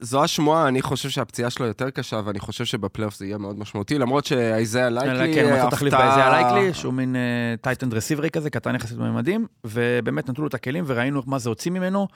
זו 0.00 0.24
השמועה, 0.24 0.68
אני 0.68 0.82
חושב 0.82 1.08
שהפציעה 1.08 1.50
שלו 1.50 1.66
יותר 1.66 1.90
קשה, 1.90 2.20
ואני 2.24 2.40
חושב 2.40 2.64
שבפלייאוף 2.64 3.16
זה 3.16 3.26
יהיה 3.26 3.38
מאוד 3.38 3.58
משמעותי, 3.58 3.98
למרות 3.98 4.24
שאייזיה 4.24 4.90
לייקלי, 4.90 5.34
כן, 5.34 5.54
מצא 5.54 5.70
תחליף 5.70 5.94
באיזיה 5.94 6.30
לייקלי, 6.30 6.74
שהוא 6.74 6.94
מין 6.94 7.16
tight 7.60 7.81
end 7.81 7.94
רסיברי 7.94 8.30
כזה, 8.30 8.50
קטן 8.50 8.74
יחסית 8.74 8.98
בממדים, 8.98 9.46
ובאמת 9.64 10.28
נתנו 10.28 10.42
לו 10.42 10.48
את 10.48 10.54
הכלים 10.54 10.84
וראינו 10.86 11.22
מה 11.26 11.38
זה 11.38 11.48
הוציא 11.48 11.70
ממנו, 11.70 12.08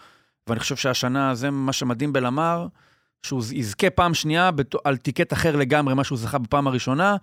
ואני 0.47 0.61
חושב 0.61 0.77
שהשנה 0.77 1.35
זה 1.35 1.51
מה 1.51 1.73
שמדהים 1.73 2.13
בלמר, 2.13 2.67
שהוא 3.27 3.43
יזכה 3.53 3.91
פעם 3.91 4.15
שנייה 4.15 4.51
בת- 4.51 4.75
על 4.85 4.97
ticket 4.97 5.33
אחר 5.33 5.57
לגמרי, 5.57 5.95
מה 5.95 6.05
שהוא 6.05 6.19
זכה 6.19 6.39
בפעם 6.39 6.67
הראשונה, 6.67 7.17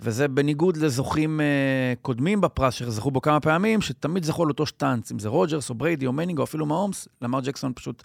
וזה 0.00 0.28
בניגוד 0.28 0.76
לזוכים 0.76 1.40
אה, 1.40 1.46
קודמים 2.02 2.40
בפרס, 2.40 2.74
שזכו 2.74 3.10
בו 3.10 3.20
כמה 3.22 3.40
פעמים, 3.40 3.80
שתמיד 3.80 4.24
זכו 4.24 4.42
על 4.42 4.48
אותו 4.48 4.66
שטאנץ, 4.66 5.12
אם 5.12 5.18
זה 5.18 5.28
רוג'רס 5.28 5.70
או 5.70 5.74
בריידי 5.74 6.06
או 6.06 6.12
מנינג 6.12 6.38
או 6.38 6.44
אפילו 6.44 6.66
מהומס, 6.66 7.08
למר 7.22 7.40
ג'קסון 7.40 7.72
פשוט 7.74 8.02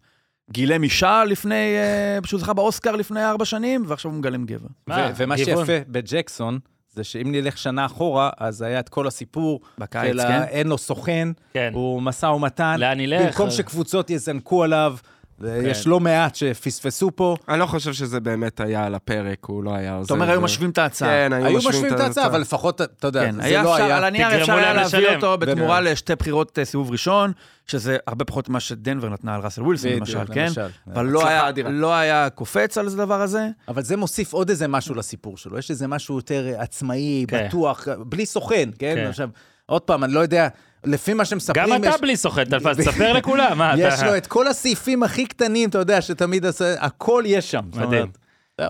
גילם 0.52 0.84
אישה 0.84 1.24
לפני, 1.26 1.76
אה, 1.78 2.22
פשוט 2.24 2.40
זכה 2.42 2.54
באוסקר 2.54 2.92
לפני 2.92 3.26
ארבע 3.26 3.46
שנים, 3.46 3.84
ועכשיו 3.88 4.12
הוא 4.12 4.20
מגלם 4.20 4.46
גבר. 4.46 4.68
ומה. 4.88 5.38
שיפה 5.38 5.84
בג'קסון, 5.88 6.60
זה 6.94 7.04
שאם 7.04 7.32
נלך 7.32 7.58
שנה 7.58 7.86
אחורה, 7.86 8.30
אז 8.38 8.62
היה 8.62 8.80
את 8.80 8.90
כל 8.90 9.08
הסיפור 9.08 9.60
בקיץ, 9.78 10.12
של 10.12 10.22
כן? 10.22 10.44
אין 10.44 10.68
לו 10.68 10.78
סוכן, 10.78 11.28
כן. 11.54 11.72
הוא 11.74 12.02
משא 12.02 12.26
ומתן. 12.26 12.76
לאן 12.80 13.00
ילך? 13.00 13.22
במקום 13.26 13.50
שקבוצות 13.52 14.10
יזנקו 14.10 14.64
עליו, 14.64 14.96
ויש 15.42 15.84
כן. 15.84 15.90
לא 15.90 16.00
מעט 16.00 16.36
שפספסו 16.36 17.12
פה. 17.16 17.36
אני 17.50 17.60
לא 17.60 17.66
חושב 17.66 17.94
שזה 17.94 18.20
באמת 18.20 18.60
היה 18.60 18.86
על 18.86 18.96
הפרק, 18.96 19.46
הוא 19.46 19.64
לא 19.64 19.76
היה 19.76 19.96
עוזר. 19.96 20.06
אתה 20.06 20.14
אומר, 20.14 20.30
היו 20.30 20.42
משווים 20.42 20.70
את 20.70 20.78
ההצעה. 20.78 21.10
כן, 21.10 21.34
היו 21.34 21.58
משווים 21.58 21.94
את 21.94 22.00
ההצעה, 22.00 22.26
אבל 22.26 22.42
לפחות, 22.42 22.82
אתה 22.82 23.08
יודע, 23.08 23.26
כן, 23.26 23.42
זה 23.42 23.62
לא 23.64 23.76
היה... 23.76 23.98
על 23.98 24.04
הנייר 24.04 24.42
אפשר 24.42 24.54
היה 24.54 24.74
להביא. 24.74 25.16
אותו 25.16 25.38
בתמורה. 25.38 25.82
לשתי 25.82 26.16
בחירות 26.16 26.60
אה, 26.60 26.66
סיבוב 26.66 26.92
ראשון, 26.92 27.32
שזה 27.68 27.98
הרבה 28.08 28.26
פחות 28.26 28.50
ממה 28.50 28.60
שדנבר 28.60 29.10
נתנה 29.10 29.36
על 29.36 29.42
ראסל 29.42 29.62
ווילסון, 29.62 29.92
למשל, 29.92 30.26
כן? 30.34 30.48
אבל 30.94 31.06
לא 31.06 31.28
היה-. 31.28 31.52
לא 31.70 31.94
היה 31.94 32.30
קופץ 32.30 32.78
על 32.78 32.88
הדבר 32.88 33.22
הזה. 33.22 33.48
אבל 33.68 33.84
זה 33.84 33.98
מוסיף 33.98 34.34
עוד 34.34 34.50
איזה 34.50 34.68
משהו 34.68 34.96
לסיפור 34.96 35.38
שלו. 35.38 35.58
יש 35.58 35.72
איזה 35.72 35.88
משהו 35.88 36.16
יותר 36.16 36.56
עצמאי, 36.58 37.26
כן. 37.28 37.48
בטוח, 37.48 37.88
בלי 38.00 38.26
סוכן, 38.26 38.70
כן? 38.80 38.94
כן. 38.96 39.06
עכשיו, 39.08 39.30
עוד 39.70 39.82
פעם, 39.82 40.03
אני 40.03 40.13
לא 40.13 40.20
יודע, 40.20 40.47
לפי 40.84 41.13
מה 41.13 41.26
שמספרים... 41.26 41.70
גם 41.76 41.82
אתה 41.82 41.88
יש- 41.89 42.01
בלי 42.01 42.17
סוכן, 42.17 42.43
טלפז, 42.45 42.78
תספר 42.80 43.13
לכולם, 43.13 43.57
מה 43.57 43.74
אתה... 43.74 43.82
יש 43.82 44.03
לו 44.03 44.17
את 44.17 44.28
כל 44.28 44.47
הסעיפים 44.47 45.03
הכי 45.03 45.26
קטנים, 45.26 45.70
אתה 45.70 45.78
יודע, 45.78 46.01
שתמיד 46.01 46.45
עושה, 46.45 46.76
הכל 46.80 47.24
יש 47.28 47.51
שם. 47.51 47.61
מדהים. 47.76 48.11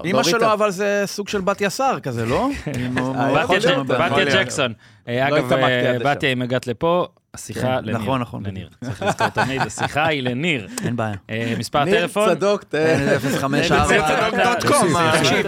אמא. 0.05 0.23
שלו, 0.23 0.53
אבל 0.53 0.71
זה 0.71 1.03
סוג 1.05 1.27
של 1.27 1.41
בתיה 1.41 1.69
סער 1.69 1.99
כזה, 1.99 2.25
לא? 2.25 2.49
יכול 3.43 3.59
בתיה. 3.83 4.43
ג'קסון. 4.43 4.73
אה, 5.07 5.29
לא 5.29 5.37
אגב, 5.37 5.53
אה. 5.53 5.97
בתיה, 5.99 6.31
אם 6.31 6.41
הגעת 6.41 6.67
לפה, 6.67 7.07
השיחה 7.33 7.61
כן, 7.61 7.85
לניר. 7.85 7.97
נכון, 7.97 8.21
נכון. 8.21 8.45
לניר. 8.45 8.69
צריך 8.83 9.03
לזכור 9.03 9.27
תמיד, 9.29 9.61
השיחה 9.61 10.07
היא 10.07 10.23
לניר. 10.23 10.67
אין 10.85 10.95
בעיה. 10.95 11.13
אה, 11.29 11.53
מספר 11.57 11.83
ניר 11.83 12.01
טלפון? 12.01 12.29
צדוק, 12.35 12.63
ת- 12.63 12.75
054, 13.41 13.85
צדוק.com, 13.87 14.85
מה? 14.93 15.11
תקשיב, 15.19 15.45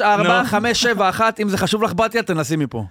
054-571, 0.00 1.20
אם 1.42 1.48
זה 1.48 1.58
חשוב 1.58 1.82
לך 1.82 1.92
בתיה, 1.94 2.22
תנסי 2.22 2.56
מפה. 2.56 2.84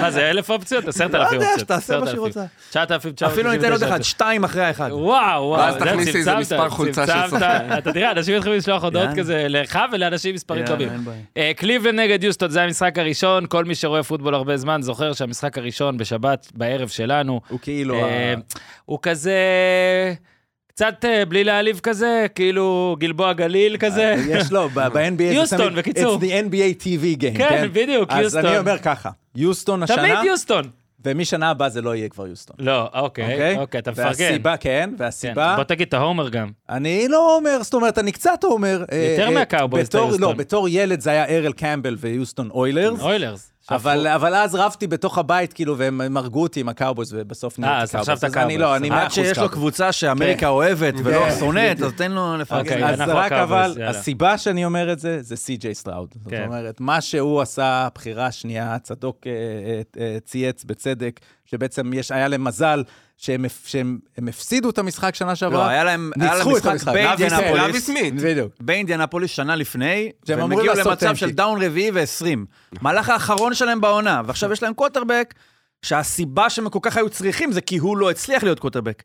מה 0.00 0.10
זה, 0.10 0.30
אלף 0.30 0.50
אופציות? 0.50 0.88
עשרת 0.88 1.14
אלפים 1.14 1.38
לא 1.38 1.44
יודע, 1.44 1.46
אופציות. 1.46 1.60
שתעשה 1.60 2.00
מה 2.00 2.06
שהיא 2.06 2.18
אלפים. 2.18 2.26
רוצה. 2.26 2.44
9,999. 2.70 3.26
אפילו 3.26 3.50
ניתן 3.52 3.72
עוד 3.72 3.82
אחד, 3.82 4.02
שתיים 4.02 4.44
אחרי 4.44 4.64
האחד. 4.64 4.88
וואו, 4.92 5.02
וואו. 5.42 5.50
ואז 5.60 5.76
תכניסי 5.76 6.18
איזה 6.18 6.34
מספר 6.36 6.68
חולצה 6.70 7.06
של. 7.06 7.12
שחקן. 7.30 7.78
אתה 7.78 7.92
תראה, 7.92 8.10
אנשים 8.12 8.36
יתחילו 8.36 8.56
לשלוח 8.56 8.84
הודעות. 8.84 9.08
כזה 9.16 9.46
לך 9.48 9.78
ולאנשים 9.92 10.34
מספרים 10.34 10.66
טובים. 10.66 10.88
אה, 11.36 11.50
קליבלנד 11.56 12.00
נגד 12.00 12.24
יוסטון, 12.24 12.50
זה 12.50 12.62
המשחק 12.62 12.98
הראשון. 12.98 13.46
כל 13.48 13.64
מי 13.64 13.74
שרואה 13.74 14.02
פוטבול 14.02 14.34
הרבה 14.34 14.56
זמן 14.56 14.82
זוכר 14.82 15.12
שהמשחק 15.12 15.58
הראשון 15.58 15.96
בשבת 15.96 16.46
בערב 16.70 16.88
שלנו, 16.88 17.40
הוא 17.48 17.58
כאילו... 17.62 17.94
אה, 17.94 18.32
ה- 18.32 18.40
הוא 18.84 18.98
כזה... 19.02 19.34
קצת 20.68 21.04
אה, 21.04 21.24
בלי 21.24 21.44
להעליב 21.44 21.80
כזה, 21.82 22.26
כאילו 22.34 22.96
גלבוע 22.98 23.32
גליל 23.32 23.76
כזה. 23.76 24.14
יש 24.28 24.52
לו, 24.52 24.68
ב-NBA 24.74 25.22
יוסטון, 25.22 25.74
בקיצור. 25.74 26.16
It's 26.16 26.20
the 26.20 26.50
NBA 26.50 26.82
TV 26.82 27.20
game, 27.22 27.38
כן, 27.38 27.48
כן? 27.48 27.68
בדיוק, 27.72 28.10
אז 28.12 28.22
יוסטון. 28.22 28.46
אני 28.46 28.58
אומר 28.58 28.78
ככה, 28.78 29.10
יוסטון 29.34 29.82
השנה, 29.82 29.96
תמיד 29.96 30.16
יוסטון. 30.26 30.64
ומשנה 31.04 31.50
הבאה 31.50 31.68
זה 31.68 31.82
לא 31.82 31.94
יהיה 31.94 32.08
כבר 32.08 32.26
יוסטון. 32.26 32.56
לא, 32.58 32.88
אוקיי, 32.94 33.24
אוקיי? 33.24 33.58
אוקיי, 33.58 33.80
אתה 33.80 33.90
מפרגן. 33.90 34.08
והסיבה, 34.08 34.56
כן, 34.56 34.90
כן, 34.90 34.94
והסיבה... 34.98 35.54
בוא 35.56 35.64
תגיד 35.64 35.88
את 35.88 35.94
ההומר 35.94 36.28
גם. 36.28 36.50
אני 36.68 37.08
לא 37.08 37.36
אומר, 37.36 37.62
זאת 37.62 37.74
אומרת, 37.74 37.98
אני 37.98 38.12
קצת 38.12 38.44
אומר... 38.44 38.84
אה, 38.92 39.08
יותר 39.10 39.28
אה, 39.28 39.34
מהקאובויז, 39.34 39.86
אתה 39.86 39.98
יוסטון. 39.98 40.20
לא, 40.20 40.32
בתור 40.32 40.68
ילד 40.68 41.00
זה 41.00 41.10
היה 41.10 41.24
ארל 41.24 41.52
קמבל 41.52 41.96
ויוסטון 41.98 42.50
אוילרס. 42.50 43.00
אוילרס. 43.00 43.49
אבל, 43.70 44.06
אבל 44.06 44.34
אז 44.34 44.54
רבתי 44.54 44.86
בתוך 44.86 45.18
הבית, 45.18 45.52
כאילו, 45.52 45.78
והם 45.78 46.00
הם 46.00 46.16
הרגו 46.16 46.42
אותי 46.42 46.60
עם 46.60 46.68
הקאובויז, 46.68 47.14
ובסוף 47.14 47.58
אה, 47.58 47.64
נהייתי 47.64 47.82
אז 47.82 47.94
עכשיו 47.94 48.04
קאובויז. 48.04 48.32
אתה 48.32 48.40
אז 48.40 48.46
אני 48.46 48.58
לא, 48.58 48.64
קאובויז. 48.64 48.82
אני 48.82 48.90
מאה 48.90 49.00
עד 49.00 49.06
אחוז 49.06 49.14
שיש 49.14 49.28
לו 49.28 49.34
קאובויז. 49.34 49.52
קבוצה 49.52 49.92
שאמריקה 49.92 50.48
אוהבת 50.48 50.94
ולא 51.04 51.24
כן. 51.24 51.36
שונאת, 51.38 51.82
אז 51.82 51.92
תן 51.92 52.12
לו 52.12 52.36
לפרגן. 52.36 52.60
אוקיי, 52.60 52.84
אז 52.84 53.00
אנחנו 53.00 53.16
רק 53.16 53.32
אבל, 53.32 53.72
יאללה. 53.76 53.90
הסיבה 53.90 54.38
שאני 54.38 54.64
אומר 54.64 54.92
את 54.92 54.98
זה, 54.98 55.22
זה 55.22 55.36
סי.ג'יי 55.36 55.74
סטראוד. 55.74 56.14
זאת 56.22 56.30
כן. 56.32 56.44
אומרת, 56.46 56.80
מה 56.80 57.00
שהוא 57.00 57.40
עשה, 57.40 57.88
בחירה 57.94 58.26
השנייה, 58.26 58.78
צדוק 58.82 59.26
אה, 59.26 59.32
אה, 59.32 59.82
אה, 60.02 60.18
צייץ 60.24 60.64
בצדק, 60.64 61.20
שבעצם 61.50 61.92
יש, 61.94 62.12
היה 62.12 62.28
להם 62.28 62.44
מזל 62.44 62.82
שהם 63.16 63.44
שהם 63.66 63.98
הם 64.16 64.28
הפסידו 64.28 64.70
את 64.70 64.78
המשחק 64.78 65.14
שנה 65.14 65.36
שעברה. 65.36 65.64
לא, 65.64 65.68
היה 65.68 65.84
להם 65.84 66.10
היה 66.20 66.34
להם 66.34 66.36
ניצחו 66.36 66.56
את 66.56 66.66
משחק 66.66 66.72
המשחק. 66.72 66.92
באינדיאנפוליס. 66.92 67.90
בדיוק. 68.22 68.52
באינדיאנפוליס 68.60 69.30
שנה 69.30 69.56
לפני, 69.56 70.10
והם 70.26 70.52
הגיעו 70.52 70.74
למצב 70.74 71.16
של. 71.16 71.30
דאון 71.30 71.62
רביעי 71.62 71.90
ו-20. 71.94 72.38
מהלך 72.82 73.08
האחרון 73.08 73.54
שלהם 73.54 73.80
בעונה, 73.80 74.22
ועכשיו 74.26 74.52
יש 74.52 74.62
להם 74.62 74.74
קוורטרבק, 74.74 75.34
שהסיבה 75.82 76.50
שהם 76.50 76.68
כל 76.68 76.78
כך 76.82 76.96
היו 76.96 77.08
צריכים 77.08 77.52
זה 77.52 77.60
כי 77.60 77.78
הוא 77.78 77.96
לא 77.96 78.10
הצליח 78.10 78.42
להיות 78.42 78.60
קוורטרבק. 78.60 79.02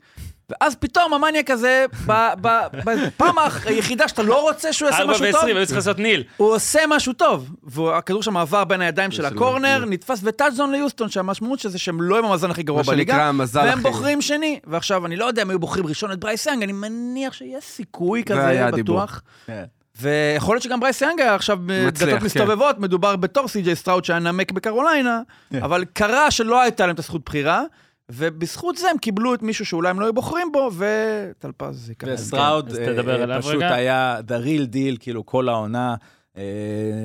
ואז 0.49 0.75
פתאום 0.75 1.13
המניאק 1.13 1.49
הזה, 1.51 1.85
ב- 2.05 2.33
ב- 2.41 2.67
בפעם 2.85 3.35
היחידה 3.65 4.07
שאתה 4.07 4.23
לא 4.23 4.41
רוצה 4.41 4.73
שהוא 4.73 4.89
יעשה 4.89 5.01
4 5.01 5.13
משהו 5.13 5.25
טוב, 5.31 5.41
ו-20, 5.43 5.47
היו 5.47 5.57
צריכים 5.65 5.75
לעשות 5.75 5.99
kneel. 5.99 6.23
הוא 6.37 6.55
עושה 6.55 6.79
משהו 6.87 7.13
טוב. 7.13 7.49
והכדור 7.63 8.23
שם 8.23 8.37
עבר 8.37 8.63
בין 8.63 8.81
הידיים 8.81 9.11
של 9.11 9.17
של 9.17 9.25
הקורנר. 9.25 9.85
נתפס 9.87 10.19
וטאצ'דאון 10.23 10.71
ליוסטון, 10.71 11.09
שהמשמעות 11.09 11.59
של 11.59 11.69
זה 11.69 11.77
שהם 11.77 12.01
לא 12.01 12.17
עם 12.19 12.25
המאזן 12.25 12.51
הכי 12.51 12.63
גרוע 12.63 12.83
בליגה, 12.83 13.31
והם 13.53 13.81
בוחרים 13.83 14.21
שני. 14.21 14.59
ועכשיו, 14.67 15.05
אני 15.05 15.15
לא 15.15 15.25
יודע 15.25 15.41
אם 15.41 15.49
היו 15.49 15.59
בוחרים 15.59 15.87
ראשון 15.87 16.11
את 16.11 16.19
ברייס 16.19 16.45
יאנג, 16.45 16.63
אני 16.63 16.73
מניח 16.73 17.33
שיש 17.33 17.63
סיכוי 17.63 18.23
כזה. 18.23 18.67
בטוח. 18.73 19.21
כן. 19.47 19.63
ויכול 20.01 20.55
להיות 20.55 20.63
שגם 20.63 20.79
ברייס 20.79 21.01
יאנג 21.01 21.21
היה 21.21 21.35
עכשיו 21.35 21.57
בדלתות 21.65 22.19
כן. 22.19 22.25
מסתובבות, 22.25 22.79
מדובר 22.79 23.15
בתור 23.15 23.47
סי.ג'יי 23.47 23.75
סטראוד 23.75 24.05
שהיה 24.05 24.19
נמק 24.19 24.51
בקרוליינה, 24.51 25.21
כן. 25.51 25.63
אבל 25.63 25.85
קרה 25.93 26.31
שלא 26.31 26.61
הייתה 26.61 26.85
להם 26.85 26.93
את 26.93 26.99
הזכות 26.99 27.21
בחירה, 27.25 27.63
ובזכות 28.12 28.78
זה 28.78 28.89
הם 28.89 28.97
קיבלו 28.97 29.34
את 29.34 29.41
מישהו 29.41 29.66
שאולי 29.66 29.89
הם 29.89 29.99
לא 29.99 30.06
היו 30.06 30.14
בוחרים 30.14 30.51
בו, 30.51 30.72
וטלפז 30.78 31.89
יקרה. 31.89 32.14
וסטראוד 32.14 32.70
אז 32.70 32.80
אה, 32.80 32.86
תדבר 32.86 33.32
אה, 33.32 33.41
פשוט. 33.41 33.62
היה 33.62 34.20
the 34.28 34.45
real 34.45 34.74
deal, 34.74 34.97
כאילו, 34.99 35.26
כל 35.26 35.49
העונה. 35.49 35.95
אה, 36.38 36.43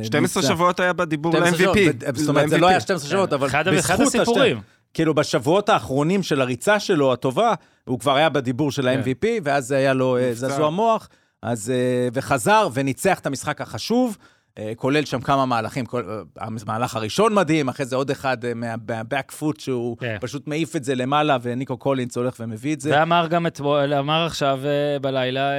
12 0.03 0.43
ניצח. 0.43 0.55
שבועות 0.55 0.81
היה 0.81 0.93
בדיבור 0.93 1.33
12 1.33 1.59
שבועות, 1.59 1.77
ל-MVP. 1.77 2.19
זאת 2.19 2.29
אומרת, 2.29 2.49
זה 2.49 2.59
לא 2.59 2.69
היה 2.69 2.81
12 2.81 3.11
שבועות, 3.11 3.33
אבל 3.33 3.47
אחד 3.47 3.69
אחד 3.69 4.01
בזכות 4.01 4.15
הסיפורים. 4.15 4.61
כאילו, 4.95 5.15
בשבועות 5.15 5.69
האחרונים 5.69 6.23
של 6.23 6.41
הריצה 6.41 6.81
שלו, 6.81 7.13
הטובה, 7.13 7.55
הוא 7.85 7.99
כבר 7.99 8.17
היה 8.17 8.29
בדיבור 8.29 8.73
של 8.73 8.83
כן. 8.83 8.89
ה-MVP, 8.89 9.27
ואז 9.45 9.73
היה 9.73 9.93
לו 9.93 10.17
אה. 10.17 10.35
זעזוע 10.35 10.71
מוח, 10.71 11.09
אז, 11.43 11.71
אה, 11.71 12.09
וחזר 12.13 12.69
וניצח 12.75 13.19
את 13.19 13.27
המשחק 13.27 13.61
החשוב. 13.61 14.17
אה, 14.59 14.73
כולל 14.77 15.05
שם 15.05 15.21
כמה 15.21 15.47
מהלכים, 15.47 15.87
כל, 15.87 16.03
אה, 16.41 16.47
המהלך 16.67 16.97
הראשון 16.97 17.35
מדהים, 17.35 17.69
אחרי 17.69 17.87
זה 17.87 17.97
עוד 17.97 18.11
אחד 18.11 18.45
אה, 18.45 18.55
מה- 18.55 18.75
מה-back 18.89 19.33
foot, 19.41 19.59
שהוא 19.61 19.97
כן. 19.99 20.17
פשוט 20.21 20.47
מעיף 20.49 20.77
את 20.77 20.85
זה 20.85 20.95
למעלה, 20.95 21.37
וניקו 21.43 21.77
קולינס 21.77 22.17
הולך 22.17 22.37
ומביא 22.41 22.75
את 22.75 22.81
זה. 22.81 22.91
ואמר 22.93 23.27
גם 23.31 23.47
אתמול, 23.47 23.95
אמר 23.95 24.27
עכשיו 24.27 24.61
בלילה, 25.01 25.51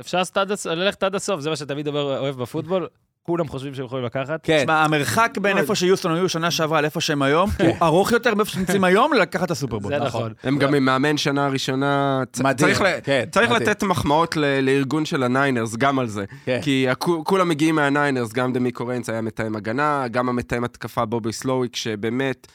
אפשר 0.00 0.22
ללכת 0.70 1.02
עד 1.02 1.14
הסוף, 1.14 1.40
זה 1.40 1.50
מה 1.50 1.56
שתמיד 1.56 1.88
אומר- 1.88 2.18
אוהב 2.18 2.36
בפוטבול, 2.42 2.86
כולם 3.22 3.48
חושבים 3.48 3.74
שהם 3.74 3.84
יכולים 3.84 4.04
לקחת. 4.04 4.40
כן, 4.42 4.58
תשמע, 4.60 4.84
המרחק 4.84 5.38
בין 5.42 5.58
איפה 5.58 5.74
שיוסטון 5.74 6.14
היו 6.14 6.28
שנה 6.28 6.50
שעברה 6.50 6.80
לאיפה 6.80 7.00
שהם 7.00 7.22
היום, 7.22 7.50
הוא 7.60 7.76
ארוך 7.82 8.12
יותר 8.12 8.34
מאיפה 8.34 8.50
שנמצאים 8.50 8.84
היום 8.84 9.12
ללקחת 9.12 9.44
את 9.44 9.50
הסופרבול. 9.50 9.92
זה 9.92 10.04
נכון. 10.04 10.32
הם 10.42 10.58
גם 10.58 10.74
עם 10.74 10.84
מאמן 10.84 11.16
שנה 11.16 11.48
ראשונה. 11.48 12.22
צריך 12.32 12.82
כן. 13.04 13.24
לתת 13.34 13.82
מחמאות 13.82 14.36
ל- 14.36 14.60
לארגון 14.60 15.04
של 15.04 15.22
הניינרס, 15.22 15.76
גם 15.76 15.98
על 15.98 16.06
זה. 16.08 16.24
כן. 16.44 16.60
כי 16.62 16.86
כולם 17.24 17.48
מגיעים 17.48 17.74
מהניינרס, 17.74 18.32
גם 18.32 18.52
דמיקו 18.52 18.86
ראיינס 18.86 19.10
היה 19.10 19.20
מתאם 19.20 19.56
הגנה, 19.56 20.04
גם 20.10 20.28
המתאם 20.28 20.64
התקפה 20.64 21.04
בובי 21.04 21.32
סלוויק, 21.32 21.76
שבאמת 21.76 22.46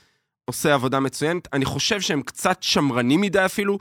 עושה 0.45 0.74
עבודה 0.74 0.99
מצוינת. 0.99 1.47
אני 1.53 1.65
חושב 1.65 2.01
שהם 2.01 2.22
קצת 2.22 2.57
שמרנים 2.63 3.22
מדי 3.22 3.45
אפילו. 3.45 3.78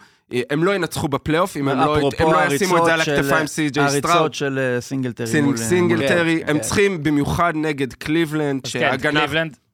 הם 0.50 0.64
לא 0.64 0.74
ינצחו 0.74 1.08
בפלייאוף, 1.08 1.56
אם 1.56 1.68
הם 1.68 1.78
לא 1.78 1.96
הם 2.18 2.30
לא 2.32 2.54
ישימו 2.54 2.78
את 2.78 2.84
זה 2.84 2.94
על 2.94 3.00
הכתפיים 3.00 3.46
סי.ג'יי 3.46 3.88
סטראוד. 3.90 4.04
הריצות 4.16 4.34
של 4.34 4.58
אה, 4.58 4.80
סינגלטרי. 4.80 5.26
סינג- 5.26 5.52
אה, 5.52 5.56
סינגלטרי, 5.56 6.40
כן, 6.44 6.50
הם 6.50 6.56
כן. 6.56 6.62
צריכים 6.62 7.02
במיוחד 7.02 7.52
נגד 7.56 7.92
קליבלנד, 7.92 8.62
כן, 8.62 8.68
שההגנה 8.68 9.24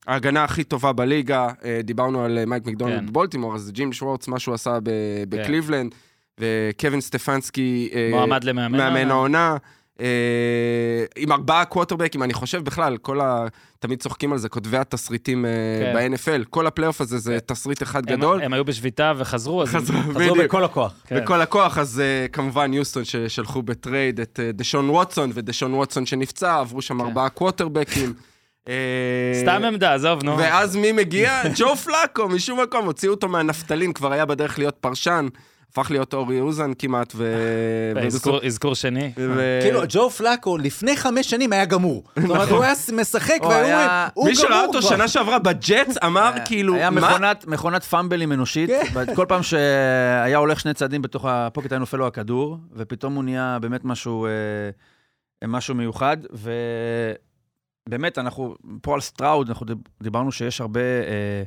ההגנה 0.06 0.44
הכי 0.44 0.64
טובה 0.64 0.92
בליגה, 0.92 1.48
אה, 1.64 1.80
דיברנו 1.84 2.24
על 2.24 2.44
מייק 2.44 2.66
מקדונלד 2.66 2.98
כן. 3.00 3.06
בבולטימור, 3.06 3.54
אז 3.54 3.70
ג'ים 3.70 3.92
שוורץ, 3.92 4.28
מה 4.28 4.38
שהוא 4.38 4.54
עשה 4.54 4.78
ב- 4.82 4.90
בקליבלנד, 5.28 5.94
וקווין 6.40 7.00
סטפנסקי, 7.00 7.90
מועמד 8.10 8.44
למאמן 8.44 8.78
מאמן 8.78 9.10
העונה. 9.10 9.56
אה, 10.02 10.06
עם 11.16 11.32
ארבעה 11.32 11.64
קוורטרבקים, 11.64 12.22
אני 12.22 12.32
חושב 12.34 12.64
בכלל, 12.64 12.96
כל 12.96 13.20
ה... 13.20 13.46
תמיד 13.78 14.02
צוחקים 14.02 14.32
על 14.32 14.38
זה, 14.38 14.48
כותבי 14.48 14.76
התסריטים 14.76 15.44
אה, 15.44 15.50
כן. 15.80 16.14
ב-NFL, 16.14 16.44
כל 16.50 16.66
הפלייאוף 16.66 17.00
הזה 17.00 17.18
זה 17.18 17.38
תסריט 17.46 17.82
אחד 17.82 18.10
הם- 18.10 18.16
גדול. 18.16 18.42
הם 18.42 18.52
היו 18.52 18.64
בשביתה 18.64 19.12
וחזרו, 19.16 19.62
אז 19.62 19.74
הם- 19.74 19.80
חזרו, 19.80 19.98
חזרו 20.00 20.14
בדיוק. 20.14 20.38
בכל 20.38 20.64
הכוח. 20.64 20.94
כן. 21.06 21.20
בכל 21.22 21.40
הכוח, 21.40 21.78
אז 21.78 22.02
אה, 22.02 22.28
כמובן 22.32 22.72
יוסטון 22.74 23.04
ששלחו 23.04 23.62
בטרייד 23.62 24.20
את 24.20 24.40
דשון 24.54 24.90
ווטסון, 24.90 25.30
ודשון 25.34 25.74
ווטסון 25.74 26.06
שנפצע, 26.06 26.58
עברו 26.58 26.82
שם 26.82 26.98
כן. 26.98 27.04
ארבעה 27.04 27.28
קוורטרבקים. 27.28 28.12
אה, 28.68 28.74
סתם 29.40 29.62
עמדה, 29.64 29.94
עזוב, 29.94 30.24
נו. 30.24 30.38
ואז 30.38 30.76
מי 30.76 30.92
מגיע? 30.92 31.42
ג'ו 31.56 31.76
פלאקו, 31.76 32.28
משום 32.28 32.60
מקום, 32.60 32.84
הוציאו 32.86 33.12
אותו 33.12 33.28
מהנפטלין, 33.28 33.92
כבר 33.92 34.12
היה 34.12 34.26
בדרך 34.26 34.58
להיות 34.58 34.74
פרשן, 34.80 35.26
הפך 35.72 35.90
להיות 35.90 36.14
אורי 36.14 36.40
אוזן 36.40 36.72
כמעט, 36.78 37.12
ו... 37.16 37.34
אזכור- 38.06 38.74
שני. 38.74 39.12
ו- 39.16 39.58
כאילו, 39.62 39.80
ג'ו 39.88 40.10
פלאקו 40.10 40.58
לפני 40.58 40.96
חמש 40.96 41.30
שנים 41.30 41.52
היה 41.52 41.64
גמור. 41.64 42.02
זאת 42.20 42.30
אומרת, 42.30 42.48
הוא 42.48 42.62
היה 42.62 42.72
משחק 42.92 43.38
הוא 43.40 43.48
והיו 43.48 43.64
היה- 43.66 43.78
אומרים, 43.88 44.10
הוא 44.14 44.28
מי 44.28 44.34
שראה 44.34 44.50
גמור 44.50 44.66
אותו 44.66 44.78
כבר." 44.80 44.88
שנה 44.96 45.08
שעברה 45.08 45.38
בג'אטס 45.38 45.96
אמר 46.04 46.32
כאילו, 46.44 46.74
היה 46.74 46.90
מה? 46.90 47.00
מכונת, 47.00 47.44
פאמבלים 47.84 48.32
אנושית, 48.32 48.70
כל 49.14 49.26
פעם 49.28 49.42
שהיה 49.42 50.36
הולך 50.38 50.60
שני 50.60 50.74
צעדים 50.74 51.02
בתוך 51.02 51.24
ה 51.28 51.35
pocket 51.35 51.72
היה 51.72 51.78
נופל 51.78 51.96
לו 51.96 52.06
הכדור, 52.06 52.56
ופתאום 52.76 53.14
הוא 53.14 53.24
נהיה 53.24 53.58
באמת 53.60 53.84
משהו, 53.84 54.26
אה, 54.26 54.30
משהו 55.48 55.74
מיוחד, 55.74 56.16
ובאמת, 57.88 58.18
אנחנו, 58.18 58.56
פה 58.82 58.94
על 58.94 59.00
סטראוד, 59.00 59.48
אנחנו 59.48 59.66
דיב- 59.66 59.78
דיברנו 60.02 60.32
שיש 60.32 60.60
הרבה 60.60 60.80
אה, 60.80 60.86
אה, 60.86 61.42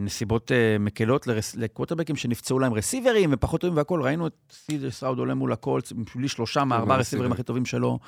נסיבות 0.00 0.52
אה, 0.52 0.76
מקלות 0.80 1.26
לקוורטרבקים 1.56 2.16
שנפצעו 2.16 2.58
להם 2.58 2.74
רסיברים 2.74 3.30
ופחות 3.32 3.60
טובים 3.60 3.76
והכול, 3.76 4.02
ראינו 4.02 4.26
את 4.26 4.32
סי.ג'י 4.50 4.90
סטראוד 4.90 5.18
עולה 5.18 5.34
מול 5.34 5.52
הקולץ, 5.52 5.92
בלי 6.14 6.28
שלושה 6.28 6.64
מארבעה 6.64 6.96
רסיברים. 6.96 7.32
הכי 7.32 7.42
טובים 7.42 7.66
שלו, 7.66 7.98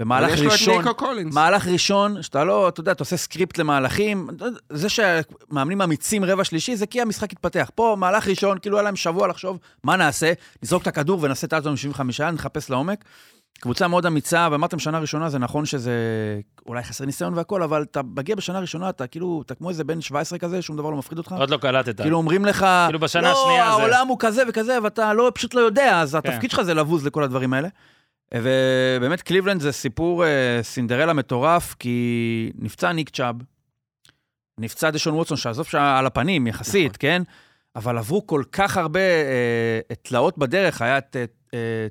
במהלך 0.00 0.38
ראשון. 0.38 0.84
מהלך 1.32 1.66
ראשון, 1.66 2.22
שאתה 2.22 2.44
לא, 2.44 2.68
אתה 2.68 2.80
יודע, 2.80 2.92
אתה 2.92 3.02
עושה 3.02 3.16
script 3.16 3.58
למהלכים, 3.58 4.26
זה 4.70 4.88
שהמאמנים 4.88 5.82
אמיצים 5.82 6.24
רבע 6.24 6.44
שלישי, 6.44 6.76
זה 6.76 6.86
כי 6.86 7.00
המשחק 7.00 7.32
התפתח. 7.32 7.70
פה, 7.74 7.96
מהלך 7.98 8.28
ראשון, 8.28 8.58
כאילו 8.58 8.76
היה 8.76 8.82
להם 8.82 8.96
שבוע 8.96 9.28
לחשוב, 9.28 9.58
מה 9.84 9.96
נעשה? 9.96 10.32
נזרוק 10.62 10.82
את 10.82 10.86
הכדור 10.86 11.18
ונעשה 11.22 11.46
את 11.46 11.52
האלטון 11.52 11.76
75, 11.76 12.20
נחפש 12.20 12.70
לעומק. 12.70 13.04
קבוצה 13.60 13.88
מאוד 13.88 14.06
אמיצה, 14.06 14.48
ואמרתם 14.52 14.78
שנה 14.78 14.98
ראשונה, 14.98 15.28
זה 15.30 15.38
נכון 15.38 15.66
שזה 15.66 15.92
אולי 16.66 16.82
חסר 16.82 17.04
ניסיון 17.04 17.34
והכל, 17.34 17.62
אבל 17.62 17.82
אתה 17.82 18.00
מגיע 18.16 18.34
בשנה 18.36 18.58
ראשונה, 18.60 18.88
אתה 18.88 19.06
כאילו, 19.06 19.42
אתה 19.46 19.54
כמו 19.54 19.68
איזה 19.70 19.84
בן 19.84 20.00
17 20.00 20.38
כזה, 20.38 20.62
שום 20.62 20.76
דבר 20.76 20.90
לא 20.90 20.96
מפחיד 20.96 21.18
אותך. 21.18 21.32
עוד 21.38 21.50
לא 21.50 21.56
קלטת. 21.56 22.00
כאילו 22.00 22.16
אומרים 22.16 22.44
לך, 22.44 22.66
כאילו 22.86 22.98
בשנה 22.98 23.22
לא, 23.22 23.42
השנייה 23.42 23.64
זה- 23.64 23.70
העולם 23.70 24.08
הוא 24.08 24.16
כזה 24.20 24.42
וכזה, 24.48 24.78
ואתה 24.82 25.12
לא, 25.14 25.32
פשוט 25.34 25.54
לא 25.54 25.60
יודע, 25.60 26.00
אז 26.00 26.12
כן. 26.16 26.18
התפקיד 26.30 26.50
שלך 26.50 26.62
זה 26.62 26.74
לבוז 26.74 27.06
לכל 27.06 27.22
הדברים 27.24 27.52
האלה. 27.52 27.68
ובאמת 28.34 29.22
קליבלנד 29.22 29.60
זה 29.60 29.72
סיפור 29.72 30.24
אה, 30.24 30.58
סינדרלה 30.62 31.12
מטורף, 31.12 31.74
כי 31.78 32.50
נפצע 32.58 32.92
ניק 32.92 33.10
צ'אב, 33.10 33.34
נפצע 34.58 34.90
דשון 34.90 35.14
ווטסון, 35.14 35.36
שעזוב 35.36 35.66
שעל 35.66 36.06
הפנים 36.06 36.46
יחסית, 36.46 36.84
נכון. 36.90 36.96
כן? 36.98 37.22
אבל 37.76 37.98
עברו 37.98 38.26
כל 38.26 38.42
כך 38.52 38.76
הרבה 38.76 39.00
אה, 39.00 39.94
תלאות 40.02 40.38
בדרך, 40.38 40.82
היה 40.82 40.98
את 40.98 41.16
אה, 41.16 41.20
אה, 41.20 41.24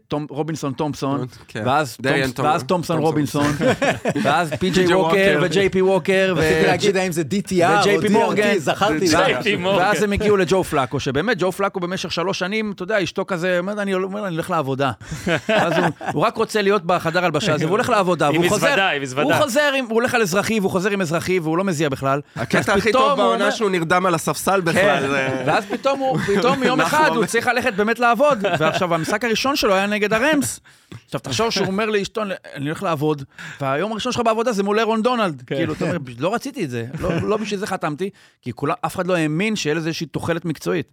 תום, 0.08 0.26
רובינסון 0.30 0.74
תומפסון, 0.74 1.26
כן. 1.48 1.62
ואז, 1.66 1.98
דריאן 2.02 2.22
תומפ, 2.24 2.36
תום- 2.36 2.46
ואז 2.46 2.64
תומפסון 2.64 3.02
תומפסון. 3.02 3.44
רובינסון, 3.44 3.68
ואז 4.24 4.50
פי.ג'יי 4.50 4.72
פי.ג'יי 4.84 4.96
ווקר. 4.96 5.40
וג'יי 5.42 5.70
פי 5.70 5.82
ווקר, 5.82 6.34
רציתי 6.38 6.66
להגיד 6.68 6.98
האם 6.98 7.12
זה 7.12 7.22
DTR 7.32 7.88
או. 7.88 8.34
DRT, 8.34 8.58
זכרתי. 8.58 9.56
ואז 9.66 10.04
הם 10.04 10.12
הגיעו 10.12 10.38
לג'ו 10.38 10.64
פלאקו, 10.64 11.00
שבאמת 11.00 11.38
ג'ו 11.40 11.52
פלאקו 11.52 11.80
במשך 11.80 12.12
שלוש 12.12 12.40
שנים, 12.40 12.72
אתה 12.72 12.84
יודע, 12.84 13.04
אשתו 13.04 13.26
כזה, 13.28 13.60
אומר, 13.60 13.82
אני 13.82 13.94
אומר, 13.94 14.22
לה, 14.22 14.28
אני 14.28 14.36
הולך 14.36 14.50
לעבודה. 14.50 14.92
אז 15.48 15.74
הוא, 16.14 16.24
רק 16.26 16.38
רוצה 16.38 16.62
להיות 16.62 16.84
בחדר 16.86 17.26
הלבשה 17.26 17.54
הזה, 17.54 17.66
והוא 17.66 17.76
הולך 17.76 17.90
לעבודה, 17.90 18.30
והוא 18.32 18.50
חוזר, 18.50 18.76
הוא. 19.22 19.34
חוזר, 19.34 19.70
הוא 19.90 19.96
הולך 19.96 20.16
על 20.16 20.22
אזרחי, 20.22 20.60
והוא 20.60 20.72
חוזר 20.72 20.90
עם 20.90 21.02
אזרחי, 21.02 21.40
והוא 21.40 21.58
לא 21.58 21.64
מזיע 21.64 21.90
בכלל. 21.90 22.22
הקטע 22.36 22.74
הכי 22.74 22.92
טוב 22.92 23.18
בעונה 23.18 23.34
אומר- 23.44 23.50
שהוא 23.52 23.70
נרדם 23.70 24.06
על 24.06 24.16
הספסל 24.16 24.60
כן, 24.60 24.66
בכלל. 24.66 25.08
זה- 25.08 25.44
ואז 25.46 25.64
פתאום 25.66 26.00
יום 26.68 26.82
אחד 26.82 27.04
נחום. 27.06 27.18
הוא 27.18 27.26
צריך 27.26 27.48
ללכת 27.48 27.74
באמת 27.74 28.00
לעבוד, 28.00 28.46
ועכשיו 28.60 28.94
המשחק 28.94 29.24
הראשון 29.24 29.53
שלו 29.56 29.74
היה 29.74 29.88
נגד 29.88 30.14
הרמס. 30.14 30.60
עכשיו 31.06 31.20
תחשוב 31.20 31.50
שהוא 31.50 31.68
אומר 31.68 31.86
לאשתו, 31.86 32.22
אני 32.54 32.66
הולך 32.66 32.84
לעבוד, 32.84 33.24
והיום 33.62 33.92
הראשון 33.92 34.12
שלך 34.12 34.22
בעבודה 34.26 34.52
זה 34.52 34.64
מול 34.64 34.80
אירון 34.80 35.02
דונלד. 35.02 35.42
כאילו, 35.42 35.74
אתה 35.74 35.86
אומר, 35.86 35.98
לא 36.20 36.34
רציתי 36.34 36.66
את 36.66 36.70
זה, 36.70 36.86
לא 37.00 37.22
לא 37.22 37.38
בשביל 37.38 37.60
זה 37.60 37.68
חתמתי, 37.68 38.10
כי 38.42 38.52
אף 38.86 38.96
אחד 38.96 39.08
לא 39.08 39.16
האמין 39.16 39.56
שיהיה 39.56 39.76
לזה 39.76 39.88
איזושהי 39.88 40.08
תוחלת 40.08 40.46
מקצועית. 40.46 40.92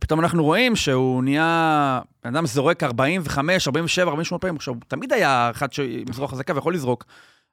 פתאום 0.00 0.20
אנחנו 0.20 0.44
רואים 0.44 0.76
שהוא 0.76 1.24
נהיה, 1.24 2.00
בן 2.24 2.36
אדם 2.36 2.46
זורק 2.46 2.82
45, 2.82 3.68
47, 3.68 4.10
48 4.10 4.38
פעמים, 4.38 4.56
עכשיו, 4.56 4.74
הוא 4.74 4.82
תמיד 4.88 5.12
היה 5.12 5.50
אחד 5.50 5.68
עם 6.06 6.12
זרוע 6.12 6.28
חזקה 6.28 6.54
ויכול 6.54 6.74
לזרוק, 6.74 7.04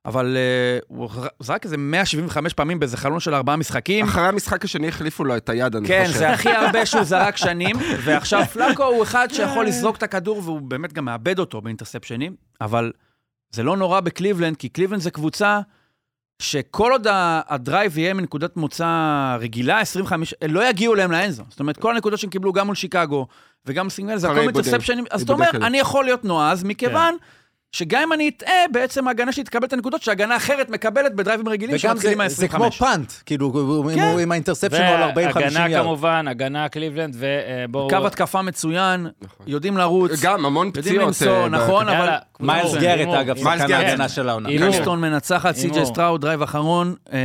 אבל 0.05 0.37
uh, 0.81 0.85
הוא 0.87 1.09
זרק 1.39 1.65
איזה 1.65 1.77
175 1.77 2.53
פעמים 2.53 2.79
באיזה 2.79 2.97
חלון 2.97 3.19
של 3.19 3.33
ארבעה 3.33 3.55
משחקים. 3.55 4.05
אחרי 4.05 4.27
המשחק 4.27 4.65
השני 4.65 4.87
החליפו 4.87 5.23
לו 5.23 5.37
את 5.37 5.49
היד, 5.49 5.75
אני 5.75 5.87
כן, 5.87 6.03
חושב. 6.07 6.17
זה 6.17 6.29
הכי 6.29 6.49
הרבה 6.49 6.85
שהוא 6.85 7.03
זרק 7.03 7.37
שנים, 7.37 7.75
ועכשיו 8.05 8.45
פלאקו 8.45 8.83
הוא 8.83 9.03
אחד 9.03 9.27
שיכול 9.31 9.65
לזרוק 9.65 9.97
את 9.97 10.03
הכדור, 10.03 10.41
והוא 10.43 10.61
באמת 10.61 10.93
גם 10.93 11.05
מאבד 11.05 11.39
אותו 11.39 11.61
באינטרספשנים, 11.61 12.35
אבל 12.61 12.91
זה 13.51 13.63
לא 13.63 13.77
נורא 13.77 13.99
בקליבלנד, 13.99 14.57
כי 14.57 14.69
קליבלנד 14.69 15.01
זה 15.01 15.11
קבוצה 15.11 15.59
שכל 16.41 16.91
עוד 16.91 17.07
הדרייב 17.47 17.97
יהיה 17.97 18.13
מנקודת 18.13 18.57
מוצא 18.57 19.37
רגילה, 19.39 19.79
25, 19.79 20.33
לא 20.47 20.69
יגיעו 20.69 20.95
להם 20.95 21.11
ל 21.11 21.15
end 21.15 21.26
zone. 21.26 21.43
זאת 21.49 21.59
אומרת, 21.59 21.77
כל 21.77 21.95
הנקודות 21.95 22.19
שהם 22.19 22.29
קיבלו 22.29 22.53
גם 22.53 22.65
מול 22.65 22.75
שיקגו 22.75 23.27
וגם 23.65 23.89
סינגל, 23.89 24.17
זה 24.17 24.31
הכל. 24.31 24.39
אינטרספשנים. 24.39 25.05
אז 25.11 25.21
אתה 25.21 25.33
אומר. 25.33 25.49
אני 25.53 25.79
יכול 25.79 26.05
להיות 26.05 26.25
נועז, 26.25 26.63
מכיוון 26.63 27.15
שגם 27.71 28.01
אם 28.01 28.13
אני 28.13 28.29
אטעה, 28.29 28.53
בעצם 28.71 29.07
ההגנה 29.07 29.31
שלי 29.31 29.43
תקבל 29.43 29.67
את 29.67 29.73
הנקודות 29.73 30.01
שהגנה 30.01 30.37
אחרת 30.37 30.69
מקבלת 30.69 31.15
בדרייבים 31.15 31.49
רגילים 31.49 31.77
שמתחילים 31.77 32.27
זה 32.27 32.47
כמו 32.47 32.59
מה-25. 32.59 32.71
punt, 32.71 33.11
כאילו, 33.25 33.53
אם 33.91 33.95
כן. 33.95 34.19
עם 34.19 34.31
ה 34.31 34.35
interception 34.35 34.83
הוא 34.83 34.95
על 34.95 35.11
40-50 35.11 35.15
והגנה 35.15 35.69
יארד. 35.69 35.83
כמובן, 35.83 36.27
הגנה 36.27 36.69
קליבלנד, 36.69 37.15
ובואו... 37.19 37.89
קו 37.89 38.07
התקפה 38.07 38.41
מצוין, 38.41 39.07
נכון. 39.21 39.45
יודעים 39.49 39.77
לרוץ. 39.77 40.11
גם 40.21 40.45
המון 40.45 40.67
יודעים 40.67 40.83
פציעות. 40.83 41.05
למסור, 41.05 41.43
אה, 41.43 41.49
נכון, 41.49 41.89
אבל... 41.89 41.99
יאללה, 41.99 42.17
מיילס 42.39 42.73
הימור. 42.73 43.21
אגב, 43.21 43.37
שחקן. 43.37 43.73
ההגנה 43.73 44.09
של 44.09 44.29
העונה. 44.29 44.51
יוסטון 44.51 45.01
מנצחת. 45.01 45.55
סי.ג'יי 45.55 45.85
סטראוד, 45.85 46.21
דרייב 46.21 46.41
אחרון, 46.41 46.95
אה, 47.13 47.19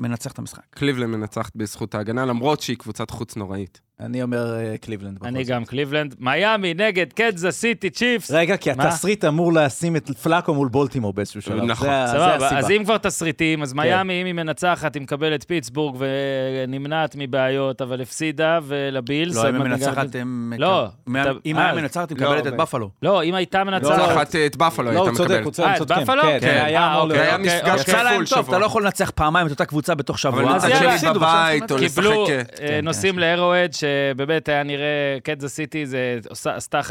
מנצח 0.00 0.32
את 0.32 0.38
המשחק. 0.38 0.62
קליבלנד 0.70 1.16
מנצחת 1.16 1.56
בזכות 1.56 1.94
ההגנה, 1.94 2.24
למרות 2.26 2.60
שהיא 2.60 2.76
קבוצת 2.76 3.10
חוץ 3.10 3.36
נוראית. 3.36 3.80
אני 4.04 4.22
אומר 4.22 4.56
אה, 4.56 4.78
קליבלנד. 4.78 5.18
אני. 5.24 5.44
גם 5.44 5.64
קליבלנד. 5.64 6.14
מיאמי 6.18 6.74
נגד 6.74 7.12
קנזס 7.12 7.50
סיטי 7.50 7.90
צ'יפס. 7.90 8.30
רגע, 8.30 8.56
כי? 8.56 8.70
התסריט 8.70 9.24
אמור 9.24 9.52
לשים 9.52 9.96
את 9.96 10.10
פלאקו 10.10 10.54
מול 10.54 10.68
בולטימור 10.68 11.12
באיזשהו 11.12 11.42
שלב. 11.42 11.64
נכון. 11.64 11.88
סבבה. 12.06 12.58
אז 12.58 12.70
אם 12.70 12.84
כבר 12.84 12.98
תסריטים, 12.98 13.62
אז 13.62 13.72
מיאמי, 13.72 14.20
אם 14.20 14.26
היא 14.26 14.34
מנצחת, 14.34 14.94
היא 14.94 15.02
מקבלת 15.02 15.44
פיטסבורג 15.44 15.96
ונמנעת 15.98 17.14
מבעיות, 17.18 17.82
אבל 17.82 18.00
הפסידה, 18.00 18.58
ולבילס... 18.62 19.36
לא, 19.36 19.48
אם 19.48 19.54
היא 19.54 19.62
מנצחת. 19.62 20.14
הם... 20.14 20.52
לא, 20.58 20.86
אם 21.46 21.56
אה, 21.56 21.64
היה 21.64 21.74
מנצחת, 21.74 22.10
היא 22.10 22.16
מקבלת 22.16 22.44
לא, 22.44 22.50
את 22.50 22.56
בפלו. 22.56 22.90
לא, 23.02 23.22
אם 23.22 23.34
הייתה 23.34 23.58
לא, 23.58 23.64
מנצחת... 23.64 24.36
את 24.46 24.56
בפלו 24.56 24.84
לא, 24.84 24.90
הייתה 24.90 25.02
הוא 25.02 25.16
צודק, 25.16 25.30
מקבלת. 25.30 25.44
הוא 25.44 25.52
צודק, 25.52 25.92
אה. 25.96 26.02
בפלו? 26.02 26.22
כן, 26.22 26.38
כן. 26.40 26.46
כן, 26.46 26.62
היה 26.64 26.80
אה, 26.80 27.38
מפגש 27.38 27.82
כפול 27.82 28.26
שבוע. 28.26 28.42
אתה 28.48 28.58
לא 28.58 28.66
יכול 28.66 28.84
לנצח 28.84 29.10
פעמיים 29.14 29.46
את 29.46 29.50
אותה 29.50 29.64
קבוצה 29.64 29.94
בתוך 29.94 30.18
שבוע. 30.18 30.42
אבל 30.42 30.54
אז 30.54 30.64
שבאמת 34.14 34.48
היה 34.48 34.62
נראה, 34.62 35.18
קדזה 35.22 35.48
סיטי 35.48 35.84
עשתה 36.44 36.80
11-6, 36.80 36.90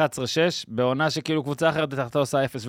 בעונה 0.68 1.10
שכאילו 1.10 1.44
קבוצה 1.44 1.70
אחרת 1.70 1.94
תחתה 1.94 2.20
עושה 2.20 2.46
0-17, 2.46 2.68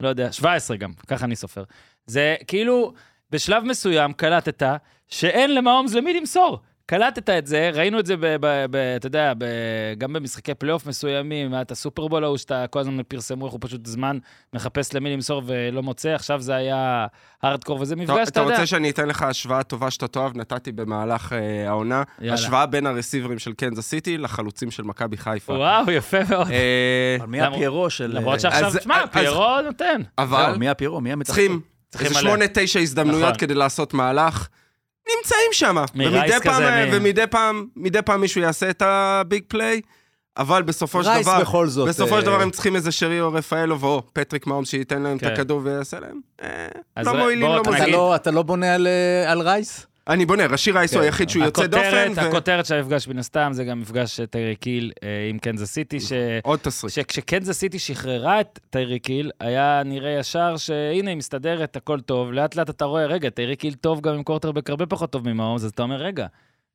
לא 0.00 0.08
יודע, 0.08 0.32
17 0.32 0.76
גם, 0.76 0.92
ככה 1.06 1.24
אני 1.24 1.36
סופר. 1.36 1.64
זה 2.06 2.34
כאילו, 2.46 2.92
בשלב 3.30 3.64
מסוים 3.64 4.12
קלטת 4.12 4.62
שאין 5.08 5.54
למהומס 5.54 5.94
למי 5.94 6.14
למסור. 6.20 6.58
קלטת 6.86 7.30
את 7.30 7.46
זה, 7.46 7.70
ראינו 7.74 7.98
את 8.00 8.06
זה, 8.06 8.16
ב, 8.16 8.26
ב, 8.40 8.46
ב, 8.70 8.76
אתה 8.76 9.06
יודע, 9.06 9.32
ב, 9.38 9.44
גם 9.98 10.12
במשחקי 10.12 10.54
פלייאוף 10.54 10.86
מסוימים, 10.86 11.52
היה 11.52 11.62
את 11.62 11.70
הסופרבול 11.70 12.24
ההוא 12.24 12.36
שאתה 12.36 12.64
כל 12.70 12.78
הזמן 12.78 13.02
פרסמו 13.08 13.44
איך 13.44 13.52
הוא 13.52 13.60
פשוט 13.62 13.86
זמן 13.86 14.18
מחפש 14.54 14.94
למי 14.94 15.12
למסור 15.12 15.42
ולא 15.46 15.82
מוצא, 15.82 16.08
עכשיו 16.14 16.40
זה 16.40 16.54
היה 16.54 17.06
הארדקור, 17.42 17.80
וזה 17.80 17.94
אתה 17.94 18.02
מפגש, 18.02 18.14
אתה 18.14 18.30
אתה 18.30 18.40
יודע. 18.40 18.52
רוצה 18.52 18.66
שאני 18.66 18.90
אתן 18.90 19.08
לך 19.08 19.22
השוואה 19.22 19.62
טובה 19.62 19.90
שאתה 19.90 20.08
תאהב? 20.08 20.36
נתתי 20.36 20.72
במהלך 20.72 21.32
אה, 21.32 21.68
העונה. 21.68 22.02
יאללה. 22.20 22.34
השוואה 22.34 22.66
בין 22.66 22.86
הרסיברים 22.86 23.38
של 23.38 23.52
קנזס 23.52 23.88
סיטי 23.88 24.18
לחלוצים 24.18 24.70
של 24.70 24.82
מכבי 24.82 25.16
חיפה. 25.16 25.52
וואו, 25.52 25.90
יפה 25.90 26.18
מאוד. 26.30 26.50
אה, 26.50 27.16
אבל 27.18 27.26
מי 27.26 27.40
הפיירו 27.40 27.90
של... 27.90 28.16
למרות 28.16 28.34
אה, 28.34 28.40
שעכשיו, 28.40 28.72
תשמע, 28.78 29.02
אז- 29.02 29.08
פיירו 29.12 29.60
נותן. 29.64 30.00
אבל 30.18 30.46
זהו, 30.46 30.58
מי 30.58 30.68
הפיירו? 30.68 31.00
מי 31.00 31.12
המצטרף? 31.12 31.36
צריכים 31.36 31.60
צריכים 31.90 32.08
איזה. 32.08 32.20
שמונה, 32.20 32.44
תשע 32.54 32.80
הזדמנויות 32.80 33.22
נכון. 33.22 33.38
כדי 33.38 33.54
לעשות 33.54 33.94
מהלך. 33.94 34.48
נמצאים 35.16 35.48
שם. 35.52 35.76
מרייס 35.94 36.34
כזה, 36.38 36.70
מ- 36.86 36.88
ומדי 36.92 37.26
פעם, 37.30 37.66
מדי 37.76 38.02
פעם 38.02 38.20
מישהו 38.20 38.40
יעשה 38.40 38.70
את 38.70 38.82
הביג 38.86 39.42
פליי, 39.48 39.80
אבל 40.36 40.62
בסופו 40.62 41.02
של 41.02 41.08
רייס 41.08 41.26
דבר, 41.26 41.40
בכל 41.40 41.66
זאת. 41.66 41.88
בסופו 41.88 42.08
של 42.10 42.20
אה, 42.20 42.22
דבר 42.22 42.40
הם 42.42 42.50
צריכים 42.50 42.76
איזה 42.76 42.92
שרי 42.92 43.20
או 43.20 43.32
רפאלוב 43.32 43.84
או 43.84 44.02
פטריק 44.12 44.46
מהומס 44.46 44.64
שייתן 44.64 45.02
להם 45.02 45.16
את 45.16 45.20
כן. 45.20 45.32
הכדור 45.32 45.60
ויעשה 45.64 46.00
להם. 46.00 46.20
אה, 46.42 46.48
לא 47.02 47.14
מועילים, 47.16 47.46
לא 47.48 47.54
אתה 47.54 47.60
אתה 47.60 47.70
מועילים. 47.70 47.94
לא- 47.94 48.14
אתה 48.16 48.30
לא 48.30 48.42
בונה 48.42 48.74
על, 48.74 48.86
אה, 48.86 49.32
על 49.32 49.40
רייס? 49.40 49.86
אני 50.08 50.26
בונה, 50.26 50.46
ראשי 50.46 50.70
רייס 50.70 50.92
הוא 50.92 51.00
כן. 51.00 51.04
היחיד 51.04 51.28
שהוא 51.28 51.44
יוצא 51.44 51.66
דופן, 51.66 52.12
הכותרת, 52.16 52.66
של 52.66 52.74
המפגש 52.74 53.08
מן 53.08 53.18
הסתם 53.18 53.50
זה 53.52 53.64
גם 53.64 53.80
מפגש 53.80 54.20
טייריק 54.20 54.56
היל 54.56 54.92
אה, 55.02 55.08
עם 55.30 55.38
קנזס 55.38 55.72
סיטי, 55.72 56.00
ש... 56.00 56.12
עוד 56.42 56.58
תסריט. 56.58 56.92
שכשקנזס 56.92 57.58
סיטי 57.58 57.78
שחררה 57.78 58.40
את 58.40 58.58
טייריק 58.70 58.98
היל, 58.98 59.30
היה 59.40 59.82
נראה 59.84 60.10
ישר 60.10 60.56
שהנה, 60.56 61.10
היא 61.10 61.16
מסתדרת, 61.16 61.76
הכל 61.76 62.00
טוב. 62.00 62.32
לאט 62.32 62.56
לאט 62.56 62.70
אתה 62.70 62.84
רואה, 62.84 63.06
רגע, 63.06 63.30
טייריק 63.30 63.56
היל 63.56 63.74
טוב 63.74 64.00
גם 64.00 64.14
עם 64.14 64.22
קוורטרבק 64.22 64.70
הרבה 64.70 64.86
פחות 64.86 65.10
טוב 65.10 65.28
ממהומס, 65.28 65.64
אז 65.64 65.70
אתה 65.70 65.82
אומר, 65.82 65.96
רגע, 65.96 66.26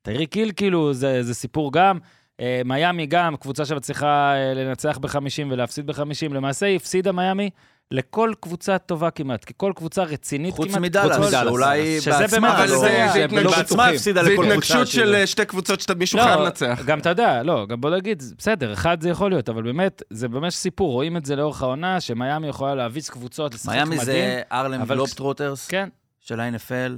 טיירי 0.01 0.25
קיל 0.25 0.51
כאילו, 0.55 0.93
זה, 0.93 1.23
זה 1.23 1.33
סיפור 1.33 1.73
גם. 1.73 1.97
אה, 2.39 2.61
מיאמי 2.65 3.05
גם, 3.05 3.37
קבוצה 3.37 3.65
שמצליחה 3.65 4.33
אה, 4.35 4.53
לנצח 4.53 4.97
ב-50 4.97 5.45
ולהפסיד 5.49 5.85
ב-50. 5.85 6.33
למעשה 6.33 6.65
היא 6.65 6.75
הפסידה 6.75 7.11
מיאמי 7.11 7.49
לכל 7.93 8.33
קבוצה 8.39 8.77
טובה 8.77 9.11
כמעט, 9.11 9.45
כי 9.45 9.53
כל 9.57 9.73
קבוצה 9.75 10.03
רצינית 10.03 10.53
חוץ 10.55 10.67
כמעט. 10.67 10.81
מדאלאס, 10.81 11.17
כל- 11.17 11.31
שאולי 11.31 12.01
שזה 12.01 12.11
באמת- 12.11 12.21
בעצמה, 12.29 12.57
אבל 12.63 12.69
לא- 12.69 12.77
זה- 12.79 13.07
זה 13.13 13.19
לא 13.19 13.23
התנגשות. 13.25 13.55
בעצמה 13.57 13.87
הפסידה 13.87 14.23
זה 14.23 14.29
לכל 14.29 14.35
קבוצה. 14.41 14.49
התנגשות 14.53 14.87
של 14.87 15.05
שזה- 15.05 15.17
אה, 15.17 15.27
שתי 15.27 15.45
קבוצות 15.45 15.79
שמישהו 15.81 16.19
לא, 16.19 16.23
חייב 16.23 16.39
לנצח. 16.39 16.81
גם 16.85 16.99
אתה 16.99 17.09
יודע, 17.09 17.43
לא, 17.43 17.65
גם 17.69 17.81
בוא 17.81 17.89
נגיד, 17.89 18.23
בסדר, 18.37 18.73
אחד 18.73 19.01
זה 19.01 19.09
יכול 19.09 19.31
להיות, 19.31 19.49
אבל 19.49 19.63
באמת, 19.63 20.03
זה 20.09 20.27
ממש 20.27 20.55
סיפור, 20.55 20.91
רואים 20.91 21.17
את 21.17 21.25
זה 21.25 21.35
לאורך 21.35 21.61
העונה, 21.61 22.01
שמיאמי 22.01 22.47
יכולה 22.47 22.75
להביס 22.75 23.09
קבוצות, 23.09 23.53
לשחק 23.53 23.69
מדהים. 23.69 23.87
מיאמי 23.89 24.05
זה 24.05 24.41
ארלם 24.51 24.85
גלובטרוטרס 24.85 25.67
כן, 25.67 25.89
של 26.19 26.39
ה-NFL. 26.39 26.91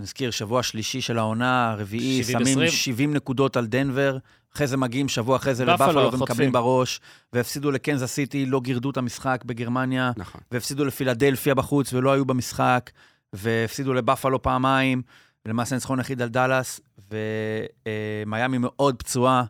נזכיר, 0.00 0.30
שבוע 0.30 0.62
שלישי 0.62 1.00
של 1.00 1.18
העונה, 1.18 1.70
הרביעי, 1.72 2.22
70-20. 2.24 2.44
שמים 2.54 2.68
70 2.70 3.14
נקודות 3.14 3.56
על 3.56 3.66
דנבר, 3.66 4.18
אחרי 4.56 4.66
זה 4.66 4.76
מגיעים 4.76 5.08
שבוע 5.08 5.36
אחרי 5.36 5.54
זה 5.54 5.64
חוטפים. 6.10 6.20
ומקבלים 6.20 6.52
בראש, 6.52 7.00
והפסידו 7.32 7.70
לקנזס 7.70 8.12
סיטי, 8.12 8.46
לא 8.46 8.60
גירדו 8.60 8.90
את 8.90 8.96
המשחק 8.96 9.42
בגרמניה, 9.46 10.12
נכון. 10.16 10.40
והפסידו 10.52 10.84
לפילדלפיה 10.84 11.54
בחוץ 11.54 11.92
ולא 11.92 12.12
היו 12.12 12.24
במשחק, 12.24 12.90
והפסידו 13.32 13.94
לבפלו 13.94 14.42
פעמיים, 14.42 15.02
למעשה 15.46 15.74
ניצחון 15.74 16.00
יחיד 16.00 16.22
על 16.22 16.28
דאלאס, 16.28 16.80
ומיאמי 18.26 18.58
מאוד 18.60 18.96
פצועה. 18.98 19.44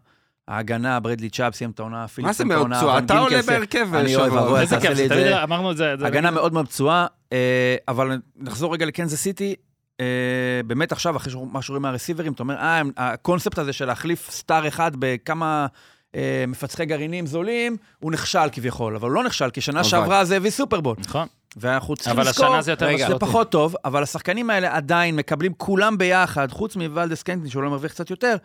ההגנה, 0.49 1.01
ברדלי 1.01 1.31
צ'אפ 1.31 1.55
סיים 1.55 1.71
את 1.71 1.79
העונה, 1.81 1.97
מה 1.97 2.09
פיליפסון 2.09 2.35
זה 2.37 2.43
את 2.43 2.49
מאוד 2.49 2.59
העונה, 2.59 2.77
פצועה? 2.79 2.97
ון 2.97 3.05
אתה 3.05 3.19
עולה 3.19 3.43
בהרכב 3.43 3.95
אני. 3.95 4.17
אוהב. 4.17 4.55
איזה 4.55 4.77
תעשה 4.77 4.95
לי 4.95 5.05
את 5.05 5.09
זה. 5.09 5.43
אמרנו 5.43 5.71
את 5.73 5.77
זה. 5.77 5.95
זה- 5.99 6.07
הגנה 6.07 6.31
מאוד 6.31 6.53
מאוד 6.53 6.67
פצועה, 6.69 7.07
אה, 7.33 7.77
אבל 7.89 8.19
נחזור 8.37 8.73
רגע 8.75 8.87
לקנזס 8.87 9.21
סיטי. 9.21 9.55
אה, 10.01 10.61
באמת 10.67 10.93
עכשיו, 10.93 11.17
אחרי 11.17 11.35
מה 11.53 11.63
שרואים 11.63 11.83
מהרסיברים, 11.83 12.33
אתה 12.33 12.43
אומר, 12.43 12.57
אה, 12.57 12.83
הקונספט 12.97 13.59
הזה 13.59 13.73
של 13.73 13.85
להחליף 13.85 14.31
סטאר 14.31 14.69
אחד 14.69 14.93
בכמה 14.99 15.67
אה, 16.15 16.45
מפצחי 16.49 16.87
גרעינים 16.87 17.27
זולים, 17.27 17.77
הוא 17.99 18.13
נכשל 18.13 18.49
כביכול, 18.53 18.97
אבל 18.97 19.09
הוא 19.09 19.15
לא 19.15 19.25
נכשל, 19.25 19.51
כי 19.51 19.61
שנה 19.61 19.81
הלוואי. 19.81 19.91
שעברה 19.91 20.25
זה 20.25 20.37
הביא 20.37 20.51
סופרבול. 20.51 20.97
נכון. 20.99 21.29
ואנחנו 21.57 21.97
צריכים 21.97 22.13
אבל 22.13 22.29
לזכור, 22.29 22.47
השנה 22.47 22.63
זה 22.63 22.71
יותר 22.71 22.87
זה 22.87 22.93
משמעותי. 22.93 23.27
פחות 23.27 23.51
טוב, 23.51 23.77
אבל 23.85 24.03
השחקנים 24.03 24.51
האלה 24.51 24.77
עדיין 24.77 25.17
מקבלים 25.17 25.53
כולם 25.57 25.99
ביחד, 25.99 26.53
חוץ 26.53 26.77
מוולדס 26.77 27.23
קנטין, 27.23 27.49
שאולי 27.49 27.69
מרוויח 27.69 27.93
קצת 27.93 28.11
יותר. 28.11 28.37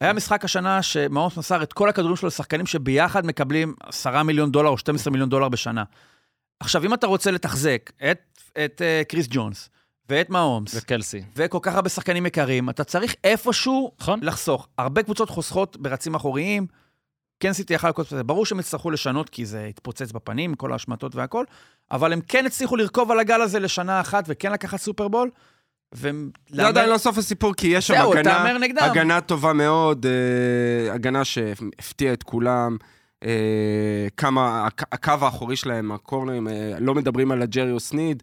היה 0.00 0.12
משחק 0.12 0.44
השנה 0.44 0.82
שמאונס 0.82 1.36
מסר 1.36 1.62
את 1.62 1.72
כל 1.72 1.88
הכדורים 1.88 2.16
שלו 2.16 2.26
לשחקנים 2.26 2.66
שביחד 2.66 3.26
מקבלים 3.26 3.74
10 3.86 4.22
מיליון 4.22 4.50
דולר 4.50 4.70
או 4.70 4.78
12 4.78 5.10
מיליון 5.10 5.28
דולר 5.28 5.48
בשנה. 5.48 5.84
עכשיו, 6.60 6.84
אם 6.84 6.94
אתה 6.94 7.06
רוצה 7.06 7.30
לתחזק 7.30 7.90
את, 8.10 8.18
את 8.64 8.82
uh, 8.82 9.04
קריס 9.08 9.26
ג'ונס 9.30 9.70
ואת 10.08 10.30
מאומס, 10.30 10.74
וקלסי. 10.74 11.22
וכל 11.36 11.58
כך 11.62 11.74
הרבה 11.74 11.88
שחקנים 11.88 12.26
יקרים, 12.26 12.70
אתה 12.70 12.84
צריך 12.84 13.14
איפשהו 13.24 13.92
נכון. 14.00 14.20
לחסוך. 14.22 14.68
הרבה 14.78 15.02
קבוצות 15.02 15.30
חוסכות 15.30 15.76
ברצים 15.76 16.14
אחוריים, 16.14 16.66
כן 17.40 17.52
סיטי 17.52 17.74
יכל 17.74 17.88
לקרות 17.88 18.06
את 18.06 18.16
זה. 18.16 18.22
ברור 18.24 18.46
שהם 18.46 18.60
יצטרכו 18.60 18.90
לשנות, 18.90 19.30
כי 19.30 19.46
זה 19.46 19.64
התפוצץ 19.64 20.12
בפנים, 20.12 20.54
כל 20.54 20.72
ההשמטות 20.72 21.14
והכל, 21.14 21.44
אבל 21.90 22.12
הם 22.12 22.20
כן 22.28 22.46
הצליחו 22.46 22.76
לרכוב 22.76 23.10
על 23.10 23.18
הגל 23.20 23.40
הזה 23.42 23.58
לשנה 23.60 24.00
אחת, 24.00 24.24
וכן 24.28 24.52
לקחת 24.52 24.80
סופרבול. 24.80 25.30
והם... 25.92 26.30
זה 26.50 26.66
עדיין 26.66 26.90
לא 26.90 26.98
סוף 26.98 27.18
הסיפור, 27.18 27.54
כי 27.54 27.66
יש 27.66 27.86
שם 27.86 27.94
הגנה. 27.94 28.84
הגנה 28.84 29.20
טובה 29.20 29.52
מאוד, 29.52 30.06
אה, 30.06 30.94
הגנה 30.94 31.24
שהפתיעה 31.24 32.12
את 32.12 32.22
כולם. 32.22 32.76
אה, 33.24 34.06
כמה, 34.16 34.66
הק- 34.66 34.94
הקו 34.94 35.12
האחורי 35.20 35.56
שלהם, 35.56 35.92
הקורנרים, 35.92 36.48
אה, 36.48 36.72
לא 36.80 36.94
מדברים 36.94 37.32
על 37.32 37.42
לג'ריוס 37.42 37.80
סניד, 37.80 38.22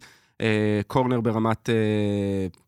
קורנר 0.86 1.20
ברמת... 1.20 1.70
אה, 1.70 1.74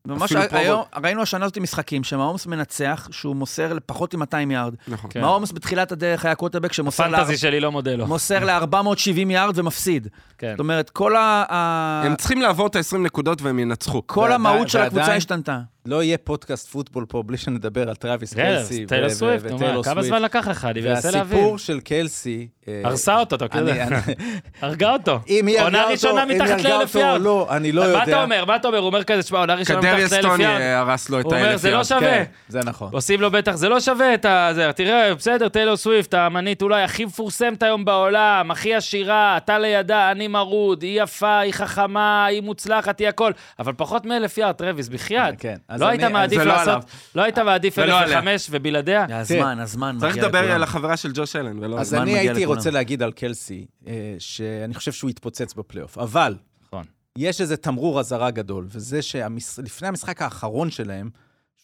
ממש 0.06 0.32
היום, 0.50 0.82
ראינו 1.02 1.22
השנה 1.22 1.44
הזאת 1.44 1.58
משחקים 1.58 2.04
שמהומס 2.04 2.46
מנצח, 2.46 3.08
שהוא 3.10 3.36
מוסר 3.36 3.72
לפחות 3.72 4.14
מ-200 4.14 4.52
יארד. 4.52 4.74
נכון. 4.88 5.10
כן. 5.12 5.20
מהומס 5.20 5.52
בתחילת 5.52 5.92
הדרך 5.92 6.24
היה 6.24 6.34
קוורטרבק 6.34 6.72
שמוסר 6.72 7.04
fantasy 7.04 7.36
שלי 7.36 7.60
לא 7.60 7.72
מודה 7.72 7.96
לו. 7.96 8.06
מוסר 8.06 8.44
ל-470 8.44 9.30
יארד 9.30 9.58
ומפסיד. 9.58 10.08
כן. 10.38 10.50
זאת 10.50 10.60
אומרת, 10.60 10.90
כל 10.90 11.16
ה-. 11.16 12.02
הם 12.04 12.16
צריכים 12.16 12.42
לעבור 12.42 12.66
את 12.66 12.76
ה-20 12.76 12.96
נקודות 12.96 13.42
והם 13.42 13.58
ינצחו. 13.58 14.02
כל 14.06 14.32
המהות 14.32 14.68
של 14.68 14.80
הקבוצה 14.80 15.14
השתנתה. 15.14 15.58
לא 15.86 16.02
יהיה 16.02 16.18
פודקאסט 16.18 16.68
פוטבול 16.68 17.04
פה 17.08 17.22
בלי 17.22 17.36
שנדבר 17.36 17.88
על 17.88 17.94
טראוויס 17.94 18.34
כן, 18.34 18.42
קלסי. 18.58 18.86
סוויפט, 19.08 19.44
וטיילור 19.44 19.76
מה, 19.76 19.82
כמה 19.84 19.92
סוויפט. 19.94 20.08
זמן 20.08 20.22
לקח 20.22 20.48
לך? 20.48 20.64
אני 20.64 20.80
מנסה 20.80 21.10
להבין. 21.10 21.38
והסיפור 21.38 21.58
של 21.58 21.80
קלסי... 21.80 22.48
אה, 22.68 22.80
הרסה 22.84 23.18
אותו, 23.20 23.36
אתה 23.36 23.58
יודע. 23.58 23.84
אני- 23.86 23.96
הרגה 24.62 24.92
אותו. 24.92 25.20
אם 25.28 25.46
היא 25.46 25.60
הרגה 25.60 25.84
ראשונה 25.84 26.22
אותו, 26.22 26.32
אם 26.32 26.36
מתחת 26.36 26.48
היא 26.48 26.54
הרגה 26.56 26.68
לאלף 26.78 26.96
אותו 26.96 27.06
או 27.06 27.12
יארד. 27.12 27.20
לא, 27.22 27.46
אני 27.50 27.72
לא 27.72 27.82
יודע. 27.82 27.96
מה 27.98 28.04
אתה 28.04 28.22
אומר? 28.22 28.44
מה 28.44 28.56
אתה 28.56 28.68
אומר? 28.68 28.78
הוא 28.78 28.86
אומר 28.86 29.04
כזה, 29.04 29.22
תשמע, 29.22 29.38
עונה 29.38 29.54
ראשונה 29.54 29.78
מתחת 29.78 29.90
קדריאס 29.92 30.12
לאלף 30.12 30.24
טוני 30.26 30.44
יארד. 30.44 30.60
אה, 30.60 30.78
הרס 30.78 31.10
לו 31.10 31.20
את 31.20 31.24
הוא 31.24 31.32
אומר, 31.34 31.46
האלף 31.48 31.60
זה 31.60 31.70
לא 31.70 31.74
יארד. 31.74 31.84
שווה. 31.84 32.00
כן, 32.00 32.24
זה 32.48 32.60
נכון. 32.64 32.88
עושים 32.92 33.20
לו 33.20 33.30
בטח, 33.30 33.52
זה 33.54 33.68
לא 33.68 33.80
שווה 33.80 34.14
את 34.14 34.24
ה... 34.24 34.50
תראה, 34.76 35.14
בסדר, 35.14 35.48
טיילור 35.48 35.76
סוויפט, 35.76 36.14
האמנית 36.14 36.62
אולי 36.62 36.82
הכי 36.82 37.04
מפורסמת 37.04 37.62
היום 37.62 37.84
בעולם, 37.84 38.50
הכי 38.50 38.74
עשירה, 38.74 39.36
אתה 39.36 39.58
לידה, 39.58 40.10
אני 40.10 40.28
מרוד, 40.28 40.82
היא 40.82 41.02
יפה, 41.02 41.38
היא 41.38 41.52
חכמה, 41.52 42.24
היא 42.26 42.42
מוצלחת, 42.42 42.98
היא 42.98 43.08
הכל. 43.08 43.32
אבל 43.58 43.72
פחות 43.76 44.06
מאלף 44.06 44.38
יארד, 44.38 44.54
טרוויס, 44.54 44.88
בחייאת. 44.88 45.34
כן, 45.38 45.56
לא 45.80 45.84
אני- 45.88 45.92
היית 45.92 46.04
אז 46.04 46.12
מעדיף 46.12 46.38
לא 46.38 46.44
לעשות. 46.44 46.84
לא 47.14 47.22
היית 47.22 47.38
מעדיף 47.38 47.78
אלף 47.78 47.88
לא. 48.08 48.16
וחמש 48.18 48.48
ובלעדיה? 48.50 49.06
הזמן, 49.20 49.58
הזמן 49.60 49.96
צריך 50.00 50.16
לדבר. 50.16 50.52
על 50.52 50.62
החברה 50.62 50.96
של 50.96 51.10
ג'וש 51.14 51.36
אלן, 51.36 51.58
ולא... 51.58 51.80
אז 51.80 51.86
הזמן 51.86 52.02
אני 52.02 52.10
מגיע 52.10 52.20
הייתי 52.30 52.42
לכולם. 52.44 52.56
רוצה 52.58 52.70
להגיד 52.70 53.02
על 53.02 53.12
קלסי, 53.12 53.66
אה, 53.86 53.92
שאני 54.18 54.74
חושב 54.74 54.92
שהוא 54.92 55.10
יתפוצץ 55.10 55.54
בפלייאוף, 55.54 55.98
אבל 55.98 56.34
נכון. 56.66 56.84
יש 57.18 57.40
איזה 57.40 57.56
תמרור 57.56 58.00
אזהרה 58.00 58.30
גדול, 58.30 58.66
וזה 58.68 59.02
שלפני 59.02 59.88
המשחק 59.88 60.22
האחרון 60.22 60.70
שלהם, 60.70 61.10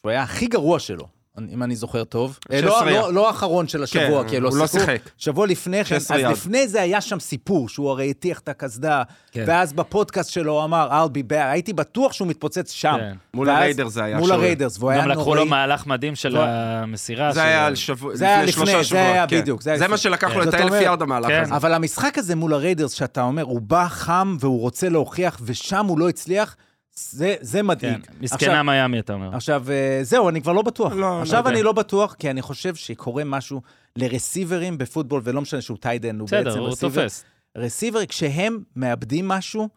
שהוא 0.01 0.11
היה 0.11 0.23
הכי 0.23 0.47
גרוע 0.47 0.79
שלו, 0.79 1.09
אם 1.53 1.63
אני 1.63 1.77
זוכר 1.77 2.05
טוב, 2.05 2.39
אה, 2.53 2.59
16 2.61 2.85
לא-. 2.85 2.91
לא 2.91 3.13
לא 3.15 3.27
האחרון 3.29 3.69
של 3.69 3.83
השבוע, 3.83 4.23
כן, 4.23 4.29
כי 4.29 4.37
הוא 4.37 4.43
לא 4.43 4.51
שיחקו. 4.67 4.69
שיחק. 4.81 4.99
שבוע 5.19 5.47
לפני 5.47 5.85
כן, 5.85 6.01
16 6.01 6.17
אז 6.17 6.23
יארד. 6.23 6.33
לפני 6.33 6.69
זה 6.69 6.83
היה 6.83 7.01
שם 7.01 7.21
סיפור, 7.21 7.69
שהוא 7.69 7.91
הרי 7.91 8.11
הטיח 8.11 8.39
את 8.39 8.49
הקסדה, 8.49 9.03
כן. 9.33 9.45
ואז 9.47 9.73
בפודקאסט 9.73 10.31
שלו 10.31 10.53
הוא 10.53 10.65
אמר, 10.65 10.89
I'll 10.91 11.11
be 11.11 11.33
back, 11.33 11.45
הייתי 11.45 11.73
בטוח 11.73 12.13
שהוא 12.13 12.29
מתפוצץ 12.29 12.71
שם. 12.71 12.97
כן. 13.01 13.17
מול 13.35 13.51
הריידרס 13.51 13.93
זה 13.93 14.05
היה 14.05 14.19
מול. 14.19 14.33
הריידרס, 14.33 14.79
והוא 14.79 14.91
היה 14.91 15.03
גם 15.03 15.09
לקחו 15.09 15.21
לו 15.35 15.45
נוראי. 15.45 15.51
מהלך 15.51 15.87
מדהים 15.87 16.15
של 16.15 16.37
המסירה. 16.37 17.33
זה 17.33 17.41
של- 17.41 17.47
היה 17.47 17.67
על 17.67 17.75
שבוע, 17.75 18.17
זה 18.17 18.25
היה 18.25 18.43
לפני 18.43 18.67
שלושה 18.67 18.83
זה. 18.95 19.03
היה 19.13 19.27
כן. 19.27 19.41
בדיוק, 19.41 19.63
זה 19.63 19.89
מה. 19.89 19.97
שלקח 19.97 20.35
לו 20.37 20.45
זאת 20.45 20.55
את 20.55 20.61
האלף 20.61 20.73
יארד 20.83 21.03
המהלך 21.03 21.27
כן. 21.29 21.43
הזה. 21.43 21.57
אבל 21.57 21.75
המשחק 21.75 22.19
הזה 22.19 22.37
מול 22.37 22.55
הריידרס, 22.55 22.93
שאתה 22.93 23.23
אומר, 23.23 23.43
הוא 23.43 23.61
בא 23.61 23.87
חם 23.89 24.37
והוא 24.41 24.61
רוצה 24.61 24.89
להוכיח, 24.89 25.39
ושם 25.45 25.87
הוא 25.87 25.99
לא 25.99 26.09
הצליח, 26.09 26.57
זה, 26.97 27.35
זה 27.41 27.59
כן, 27.59 27.67
מדאיג. 27.67 28.07
מסכנה 28.21 28.63
מיאמי, 28.63 28.99
אתה 28.99 29.13
אומר. 29.13 29.37
עכשיו, 29.37 29.71
אה, 29.71 29.99
זהו, 30.03 30.29
אני 30.29 30.43
כבר 30.43 30.53
לא 30.53 30.63
בטוח. 30.63 30.93
לא, 30.93 31.01
לא 31.01 31.23
עכשיו 31.23 31.39
יודע. 31.39 31.51
אני 31.51 31.63
לא 31.63 31.73
בטוח, 31.73 32.15
כי 32.15 32.31
אני 32.31 32.43
חושב 32.43 32.75
שקורה 32.75 33.25
משהו 33.25 33.63
לרסיברים 33.97 34.79
בפוטבול, 34.79 35.21
ולא 35.25 35.41
משנה 35.41 35.61
שהוא 35.61 35.79
tight 35.81 36.03
end, 36.03 36.21
הוא 36.21 36.27
בסדר, 36.27 36.45
בעצם 36.45 36.59
הוא 36.59 36.69
receiver. 36.69 37.03
תופס. 37.03 37.25
receiver, 37.57 38.07
כשהם 38.07 38.63
מאבדים 38.77 39.29
משהו, 39.29 39.69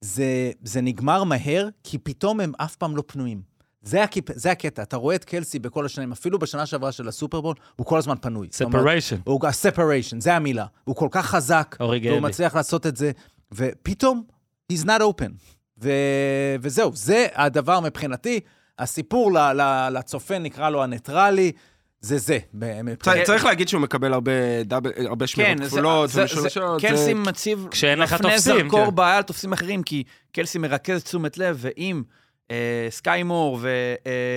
זה, 0.00 0.50
זה 0.62 0.80
נגמר 0.80 1.24
מהר, 1.24 1.68
כי 1.84 1.98
פתאום 1.98 2.40
הם 2.40 2.52
אף 2.56 2.76
פעם 2.76 2.96
לא 2.96 3.02
פנויים. 3.06 3.42
זה, 3.82 4.02
הקיפ, 4.02 4.24
זה 4.34 4.50
הקטע, 4.50 4.82
אתה 4.82 4.96
רואה 4.96 5.14
את 5.14 5.24
קלסי 5.24 5.58
בכל 5.58 5.86
השנים, 5.86 6.12
אפילו 6.12 6.38
בשנה 6.38 6.66
שעברה 6.66 6.92
של 6.92 7.08
הסופרבול, 7.08 7.54
הוא 7.76 7.86
כל 7.86 7.98
הזמן 7.98 8.14
פנוי. 8.20 8.48
separation. 8.52 9.16
הוא 9.24 9.46
ה-separation, 9.46 10.20
זה 10.20 10.34
המילה. 10.34 10.66
הוא 10.84 10.96
כל 10.96 11.08
כך 11.10 11.26
חזק, 11.26 11.76
והוא. 11.80 12.20
מצליח 12.20 12.54
לעשות 12.54 12.86
את 12.86 12.96
זה, 12.96 13.10
ופתאום, 13.54 14.22
he's 14.72 14.84
not 14.84 15.00
open. 15.00 15.57
ו... 15.82 15.90
וזהו, 16.60 16.90
זה 16.94 17.26
הדבר 17.34 17.80
מבחינתי. 17.80 18.40
הסיפור 18.78 19.32
ל... 19.32 19.38
ל... 19.38 19.88
לצופה, 19.92 20.38
נקרא 20.38 20.70
לו 20.70 20.82
הניטרלי, 20.82 21.52
זה 22.00 22.18
זה. 22.18 22.38
צריך 23.24 23.44
להגיד 23.44 23.68
שהוא 23.68 23.80
מקבל 23.80 24.12
הרבה 24.12 24.32
double- 24.64 25.06
הרבה 25.06 25.26
שמירות 25.26 25.58
כן, 25.58 25.64
כפולות 25.66 26.10
ומשולשות. 26.14 26.80
קלסי 26.80 27.14
מציב, 27.14 27.66
כשאין 27.70 27.98
לך 27.98 28.12
מפנה 28.12 28.30
תופסים, 28.30 28.54
זרקור 28.58 28.86
כן. 28.86 28.94
בעיה 28.94 29.16
על 29.16 29.22
תופסים 29.22 29.52
אחרים, 29.52 29.82
כי 29.82 30.02
קלסי 30.32 30.58
מרכז 30.58 31.02
תשומת 31.04 31.38
לב, 31.38 31.56
ואם 31.60 32.02
אה, 32.50 32.86
סקיימור 32.90 33.60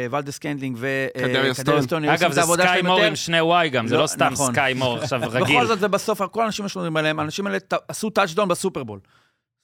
וולדס 0.10 0.38
קנדלינג 0.40 0.78
קדריוס 0.78 1.60
וקדריוס 1.60 1.60
טוני. 1.64 1.88
טוני 1.88 2.12
עושים 2.12 2.28
אגב, 2.28 2.40
את 2.40 2.46
זה 2.46 2.54
סקיימור 2.54 3.02
עם 3.02 3.16
שני 3.16 3.42
Y 3.42 3.70
גם, 3.70 3.88
זה 3.88 3.96
לא, 3.96 4.02
לא 4.02 4.08
סתם 4.08 4.30
נכון. 4.32 4.54
סקיימור 4.54 4.98
עכשיו 4.98 5.22
רגיל. 5.32 5.56
בכל 5.58 5.68
זאת, 5.68 5.78
ובסוף, 5.82 6.22
כל 6.22 6.44
האנשים 6.44 6.68
שמדברים 6.68 6.98
עליהם, 6.98 7.20
האנשים 7.20 7.48
האלה 7.48 7.58
עשו 7.88 8.10
טאצ'דאון 8.10 8.48
בסופרבול. 8.48 9.00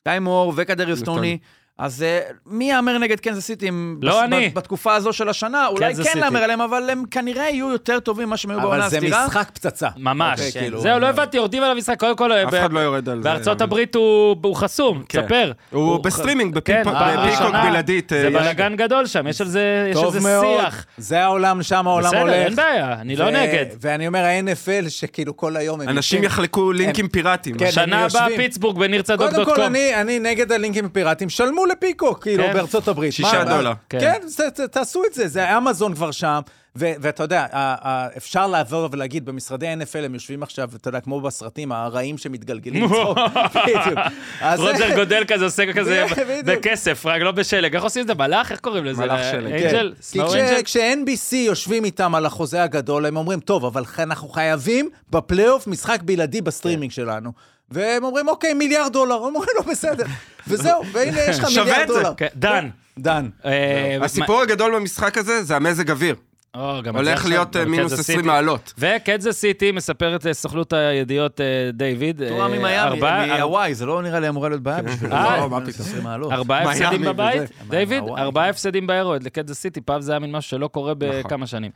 סקיימור 0.01 0.53
וקדריוס 0.55 1.01
טוני. 1.01 1.37
אז 1.79 2.03
אה, 2.03 2.19
מי 2.45 2.69
יאמר 2.71 2.97
נגד 2.97 3.19
קנזס 3.19 3.45
סיטי 3.45 3.69
לא 4.01 4.17
בס- 4.17 4.23
אני. 4.23 4.49
בתקופה 4.49 4.95
הזו 4.95 5.13
של 5.13 5.29
השנה? 5.29 5.67
אולי 5.67 5.95
כן 5.95 6.03
סיטי. 6.03 6.19
להמר 6.19 6.39
עליהם, 6.43 6.61
אבל 6.61 6.89
הם 6.89 7.03
כנראה 7.11 7.49
יהיו 7.49 7.71
יותר 7.71 7.99
טובים 7.99 8.27
ממה 8.27 8.37
שהם 8.37 8.51
היו 8.51 8.61
בעונה 8.61 8.77
אבל 8.87 8.89
זה. 8.89 8.99
משחק 9.01 9.49
פצצה. 9.53 9.87
ממש. 9.97 10.39
אוקיי, 10.39 10.51
כן. 10.51 10.59
כאילו, 10.59 10.81
זהו, 10.81 10.91
לא 10.99 11.05
אני- 11.05 11.13
הבנתי, 11.13 11.37
יורדים 11.37 11.63
על 11.63 11.71
המשחק. 11.71 11.99
קודם 11.99 12.15
כל, 12.15 12.31
אף 12.31 12.51
ב- 12.51 12.55
אחד 12.55 12.73
לא 12.73 12.79
יורד 12.79 13.09
על 13.09 13.17
זה. 13.17 13.29
בארצות 13.29 13.61
הברית 13.61 13.95
הוא 13.95 14.35
הוא 14.43 14.55
חסום, 14.55 15.03
כן. 15.09 15.21
תספר. 15.21 15.51
הוא 15.71 16.03
בסטרימינג, 16.03 16.55
בפי- 16.55 16.71
כן, 16.71 16.81
בפיקוק 16.85 17.01
ראשונה. 17.01 17.69
בלעדית. 17.69 18.13
אה, 18.13 18.21
זה 18.21 18.27
יש- 18.27 18.33
בלאגן 18.33 18.75
גדול 18.75 19.05
שם, 19.05 19.27
יש 19.27 19.41
על 19.41 19.47
זה 19.47 19.87
יש 19.91 19.97
על 19.97 20.03
טוב 20.03 20.13
זה 20.13 20.19
מאוד, 20.19 20.45
שיח. 20.61 20.85
זה 20.97 21.23
העולם, 21.23 21.63
שם 21.63 21.87
העולם 21.87 22.07
בסדר, 22.07 22.19
הולך. 22.21 22.33
אין 22.33 22.55
בעיה, 22.55 22.93
אני 23.01 23.15
לא 23.15 23.29
נגד. 23.31 23.65
ואני 23.81 24.07
אומר, 24.07 24.19
ה-NFL, 24.25 24.89
שכאילו 24.89 25.37
כל 25.37 25.57
היום 25.57 25.81
הם... 25.81 25.89
אנשים 25.89 26.23
יחלקו 26.23 26.71
לינקים 26.71 27.07
פיראטיים. 27.07 27.57
כן, 27.57 27.71
שנה 27.71 28.05
הבאה. 28.05 28.27
פיטסבורג 28.37 28.77
בניר 28.79 29.01
צדוק 29.01 29.29
קודם 29.29 29.43
דוט 29.45 29.55
כל. 29.55 29.61
אני, 29.61 29.95
אני 30.01 30.19
נגד 30.19 30.51
הלינקים 30.51 30.85
הפיראטיים, 30.85 31.29
שלמו 31.29 31.66
לפיקוק, 31.67 32.21
כאילו, 32.23 32.43
כן. 32.43 32.53
בארצות 32.53 32.87
הברית. 32.87 33.13
שישה 33.13 33.43
מה- 33.43 33.57
דולר. 33.57 33.73
כן. 33.89 33.99
כן, 33.99 34.19
זה- 34.27 34.47
זה- 34.55 34.67
תעשו 34.67 35.01
את 35.05 35.13
זה, 35.13 35.27
זה 35.27 35.57
אמזון 35.57 35.95
כבר 35.95 36.11
שם, 36.11 36.39
ו- 36.79 36.91
ואתה 37.01 37.23
יודע, 37.23 37.45
אפשר 38.17 38.47
לעבור 38.47 38.89
ולהגיד, 38.91 39.25
במשרדי 39.25 39.73
NFL 39.73 40.05
הם 40.05 40.13
יושבים 40.13 40.43
עכשיו, 40.43 40.69
אתה 40.75 40.89
יודע, 40.89 40.99
כמו 40.99 41.21
בסרטים, 41.21 41.71
הרעים 41.71 42.17
שמתגלגלים 42.17 42.83
לצחוק. 42.85 43.17
בדיוק. 43.55 43.99
אז- 44.41 44.59
רוג'ר 44.59 44.95
גודל 44.95 45.23
כזה 45.27 45.45
עושה 45.45 45.73
כזה. 45.73 46.05
בכסף, 46.45 47.05
רק 47.05 47.21
לא 47.21 47.31
בשלג. 47.31 47.75
איך 47.75 47.83
עושים 47.83 48.01
את 48.01 48.07
זה? 48.07 48.13
מלאך? 48.15 48.51
איך 48.51 48.59
קוראים 48.59 48.85
לזה? 48.85 49.01
מלאך 49.05 49.19
שלג. 49.31 49.51
angel? 49.53 49.93
כי 49.97 50.03
snow 50.03 50.27
כש- 50.29 50.35
angel? 50.35 50.61
כש-NBC 50.63 51.35
יושבים 51.35 51.85
איתם 51.85 52.15
על 52.15 52.25
החוזה 52.25 52.63
הגדול, 52.63 53.05
הם 53.05 53.17
אומרים, 53.17 53.39
טוב, 53.39 53.65
אבל 53.65 53.83
אנחנו 53.99 54.29
חייבים 54.29 54.89
בפלייאוף 55.09 55.67
משחק 55.67 55.99
בלעדי 56.03 56.41
בסטרימינג 56.41 56.91
שלנו. 56.91 57.31
והם 57.71 58.03
אומרים, 58.03 58.27
אוקיי, 58.27 58.53
מיליארד 58.53 58.93
דולר. 58.93 59.15
הם 59.15 59.35
אומרים, 59.35 59.49
לא, 59.55 59.61
בסדר. 59.71 60.05
וזהו, 60.47 60.83
והנה, 60.91 61.21
יש 61.21 61.39
לך 61.39 61.49
שווה 61.51 61.63
מיליארד 61.65 61.81
את 61.81 61.87
זה. 61.87 61.93
דולר. 61.93 62.13
כן, 62.17 62.27
דן. 62.35 62.69
דן. 62.99 63.29
אה, 63.45 63.97
הסיפור 64.01 64.41
הגדול 64.41 64.75
במשחק 64.75 65.17
הזה 65.17 65.43
זה 65.43 65.55
המזג 65.55 65.91
אוויר. 65.91 66.15
או, 66.55 66.81
גם 66.83 66.93
זה 66.93 66.99
הולך 66.99 67.25
להיות 67.25 67.55
אה, 67.55 67.65
מינוס 67.65 67.79
קנזס 67.91 67.99
20 67.99 68.17
סיטי. 68.19 68.27
מעלות. 68.27 68.73
וקנזס 68.77 69.31
סיטי 69.39 69.71
מספרת 69.71 70.25
לסוכנות 70.25 70.73
הידיעות 70.73 71.41
אה, 71.41 71.45
דיוויד. 71.73 72.21
תורה 72.29 72.43
אה, 72.43 72.47
ממיאמי, 72.47 72.77
ארבעה- 72.77 73.27
מהוואי, 73.37 73.73
זה 73.75 73.85
לא 73.85 74.01
נראה 74.01 74.19
לי 74.19 74.29
אמורה 74.29 74.49
להיות 74.49 74.61
בעיה 74.61 74.81
בשבילו. 74.81 75.11
לא. 75.15 75.59
20 75.79 76.03
מעלות. 76.03 76.31
ארבעה 76.31 76.59
מיאמי 76.59 76.83
הפסדים. 76.85 77.01
בבית, 77.01 77.41
דיוויד. 77.69 78.03
ארבעה 78.17 78.49
הפסדים 78.49 78.87
באירו 78.87 79.15
לקנזס 79.21 79.59
סיטי, 79.61 79.81
פעם 79.81 80.01
זה 80.01 80.11
היה 80.11 80.19
מין 80.19 80.31
משהו 80.31 80.49
שלא 80.49 80.67
קורה 80.67 80.93
בכמה 80.97 81.47
שנים. 81.47 81.71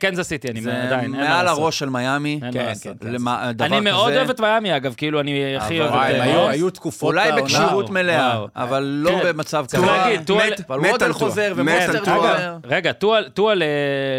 קנזס 0.00 0.28
סיטי, 0.28 0.48
אני 0.48 0.60
זה 0.60 0.82
עדיין, 0.82 1.00
אין 1.00 1.10
מה 1.10 1.28
מעל 1.28 1.44
לעשות. 1.44 1.58
הראש 1.62 1.78
של 1.78 1.88
מיאמי. 1.88 2.40
כן, 2.52 2.72
כן. 2.82 2.92
כן. 3.00 3.64
אני 3.64 3.80
מאוד 3.80 4.12
אוהב 4.12 4.30
את 4.30 4.40
מיאמי, 4.40 4.76
אגב, 4.76 4.94
כאילו, 4.96 5.20
אני 5.20 5.56
הכי 5.56 5.80
אוהב 5.80 5.94
את 5.94 5.98
אה, 6.14 6.48
היו- 6.50 6.70
תקופות 6.70 7.14
אולי 7.14 7.28
בעונה. 7.28 7.42
בכשירות 7.44 7.90
מלאה. 7.90 8.38
אבל 8.56 8.82
לא 8.82 9.10
כן. 9.10 9.28
במצב 9.28 9.64
צריך 9.66 9.82
כזה. 9.82 9.92
מת- 9.92 10.70
על 10.70 10.98
טועה. 10.98 11.12
חוזר 11.12 11.52
ומוסטר. 11.56 12.02
רגע, 12.64 12.92
טואה- 12.92 13.28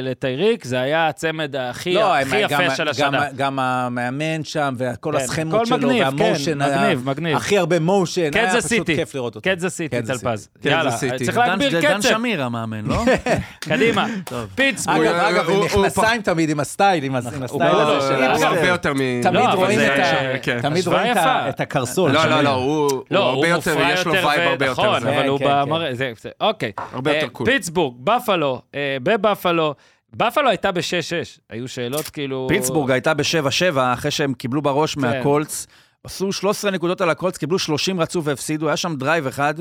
לטייריק, 0.01 0.63
זה 0.65 0.79
היה 0.81 1.07
הצמד 1.07 1.55
הכי 1.55 1.93
לא, 1.93 2.15
הכי 2.15 2.35
הם- 2.43 2.49
גם- 2.49 2.61
יפה 2.61 2.75
של 2.75 2.83
גם- 2.83 2.89
השנה. 2.89 3.25
גם 3.35 3.59
המאמן 3.59 4.43
שם, 4.43 4.75
וכל 4.77 5.11
כן, 5.11 5.17
הסכמות 5.23 5.65
שלו, 5.67 5.77
מגניב, 5.77 6.03
וה 6.19 6.27
motion, 6.27 6.53
כן, 6.53 6.61
היה- 6.61 6.77
מגניב, 6.81 7.09
מגניב. 7.09 7.37
הכי 7.37 7.57
הרבה 7.57 7.79
motion, 7.79 8.29
היה 8.33 8.49
פשוט 8.49 8.61
סיטי. 8.61 8.95
כיף 8.95 9.15
לראות 9.15 9.35
אותו. 9.35 9.49
קנזס 9.49 9.75
סיטי, 9.75 10.01
טלפז. 10.01 10.49
סיטי. 10.57 10.69
יאללה. 10.69 10.91
צריך 11.25 11.37
להגביר 11.37 11.69
זה 11.71 11.81
דן 11.81 11.99
קצב. 11.99 12.09
שמיר 12.09 12.43
המאמן, 12.43 12.85
לא? 12.85 13.03
קדימה. 13.59 14.05
פיטסבורג. 14.55 15.05
אגב, 15.05 15.15
הוא- 15.15 15.29
אגב, 15.29 15.49
הוא- 15.49 15.57
עם 15.57 15.85
מכנסיים 15.85 16.21
תמיד, 16.21 16.49
עם 16.49 16.59
הסטייל, 16.59 17.03
עם 17.03 17.15
הס- 17.15 17.33
עם 17.33 17.43
הסטייל 17.43 17.75
הזה 17.75 18.07
של 18.07 18.23
הוא 18.23 18.45
הרבה 18.45 18.67
יותר 18.67 18.93
מ... 18.93 18.97
תמיד 19.21 19.25
לא, 19.33 19.53
רואים 19.53 19.79
זה- 19.79 19.95
את 19.95 19.99
ה- 19.99 20.37
כן. 20.41 20.59
רואים 20.63 21.11
את 21.11 21.17
יפה. 21.17 21.63
הקרסול. 21.63 22.11
לא, 22.11 22.25
לא. 22.25 22.41
לא, 22.41 22.49
הוא 22.49 22.89
לא, 23.11 23.29
הרבה 23.29 23.47
יותר, 23.47 23.75
יש 23.93 24.05
לו 24.05 24.13
vibe 24.13 24.25
הרבה 24.51 24.65
יותר. 24.65 24.71
נכון. 24.71 25.07
אבל 25.07 25.27
הוא 25.27 25.39
כן, 25.39 25.45
כן, 25.45 25.51
במראה, 25.61 25.91
אוקיי. 26.41 26.71
הרבה 26.93 27.11
יותר 27.13 27.25
אה, 27.25 27.29
cool. 27.29 27.45
פיטסבורג, 27.45 27.95
בפלו, 28.03 28.61
אה, 28.75 28.97
בבפלו, 29.03 29.73
בפלו 30.13 30.49
הייתה 30.49 30.71
ב-6-6, 30.71 31.39
היו 31.49 31.67
שאלות 31.67 32.09
כאילו... 32.09 32.45
פיטסבורג 32.49 32.91
הייתה 32.91 33.13
ב-7-7, 33.13 33.77
אחרי 33.93 34.11
שהם 34.11 34.33
קיבלו 34.33 34.61
בראש 34.61 34.95
כן. 34.95 35.01
מהקולץ. 35.01 35.67
עשו 36.03 36.31
13 36.31 36.71
נקודות 36.71 37.01
על 37.01 37.09
הקולץ, 37.09 37.37
קיבלו 37.37 37.59
30 37.59 37.99
רצוף 37.99 38.27
והפסידו. 38.27 38.67
היה 38.67 38.77
שם 38.77 38.95
drive 38.95 39.27
אחד, 39.27 39.53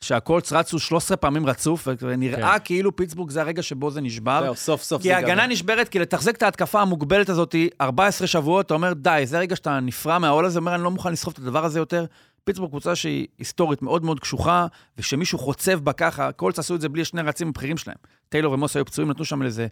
שהקולץ 0.00 0.52
רצו 0.52 0.78
13 0.78 1.16
פעמים 1.16 1.46
רצוף, 1.46 1.88
ונראה 2.02 2.58
כאילו 2.58 2.96
פיטסבורג 2.96 3.30
זה 3.30 3.40
הרגע 3.40 3.62
שבו 3.62 3.90
זה 3.90 4.00
נשבר. 4.00 4.40
זהו, 4.44 4.54
סוף 4.54 4.82
סוף 4.82 5.02
כי 5.02 5.08
זה 5.08 5.16
ההגנה 5.16 5.42
גם- 5.44 5.50
נשברת, 5.50 5.88
כי 5.88 5.98
לתחזק 5.98 6.36
את 6.36 6.42
ההתקפה 6.42 6.80
המוגבלת 6.80 7.28
הזאת 7.28 7.54
14 7.80 8.26
שבועות, 8.26 8.66
אתה 8.66 8.74
אומר, 8.74 8.92
די, 8.92 9.22
זה 9.24 9.36
הרגע 9.36 9.56
שאתה 9.56 9.80
נפרע 9.80 10.18
מהעול 10.18 10.44
הזה, 10.44 10.58
אומר, 10.58 10.74
אני 10.74 10.82
לא 10.82 10.90
מוכן 10.90 11.12
לסחוב 11.12 11.32
את 11.32 11.38
הדבר 11.38 11.64
הזה 11.64 11.78
יותר. 11.78 12.04
פיטסבורג 12.44 12.70
קבוצה 12.70 12.94
שהיא 12.96 13.26
היסטורית 13.38 13.82
מאוד 13.82 14.04
מאוד 14.04 14.20
קשוחה, 14.20 14.66
ושמישהו 14.98 15.38
חוצב 15.38 15.80
בה 15.80 15.92
ככה, 15.92 16.32
קולץ 16.32 16.58
עשו 16.58 16.74
את 16.74 16.80
זה 16.80 16.88
בלי 16.88 17.04
שני 17.04 17.20
הרצים 17.20 17.48
הבכירים 17.48 17.76
שלהם. 17.76 17.96
טיילור 18.28 18.52
ומוס 18.52 18.76
היו 18.76 18.84
פצועים, 18.84 19.10
נתנו 19.10 19.24
שם 19.24 19.42
לאיזה 19.42 19.62
אה, 19.62 19.68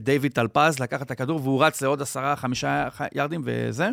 דיוויד 0.00 0.32
טלפז, 0.32 0.78
לקח 0.78 1.02
את 1.02 1.10
הכדור, 1.10 1.40
והוא 1.42 1.64
רץ 1.64 1.82
לעוד 1.82 2.02
עשרה, 2.02 2.36
חמישה 2.36 2.88
ירדים 3.14 3.40
וזה. 3.44 3.88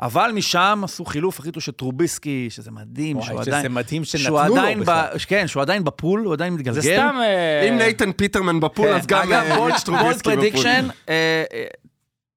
אבל 0.00 0.30
משם 0.34 0.80
עשו 0.84 1.04
חילוף, 1.04 1.38
החליטו 1.38 1.60
שטרוביסקי, 1.60 2.46
שזה 2.50 2.70
מדהים, 2.70 3.22
שהוא 3.22 3.34
וואי, 3.34 3.46
עדיין... 3.48 3.62
שזה 3.62 3.68
מדהים 3.68 4.04
שהוא 4.04 4.20
שנתנו 4.20 4.56
לו 4.56 4.80
בכלל. 4.80 5.06
ב... 5.14 5.18
כן, 5.26 5.46
שהוא 5.46 5.62
עדיין 5.62 5.84
ב 5.84 5.90
pool, 5.90 6.20
הוא 6.20 6.32
עדיין 6.32 6.54
מתגלגל. 6.54 6.80
זה 6.80 6.82
סתם... 6.82 7.16
אה, 7.20 7.68
אם 7.68 7.78
נייתן 7.78 8.12
פיטרמן 8.12 8.60
ב 8.60 8.64
pool, 8.64 8.86
כן, 8.86 8.94
אז 8.94 9.06
גם 9.06 9.22
אגב, 9.22 9.44
אה, 9.50 9.80
טרוביסקי 9.84 10.30
ב 10.30 10.31
pool. 10.31 10.34
prediction, 10.34 10.88
אה, 11.08 11.44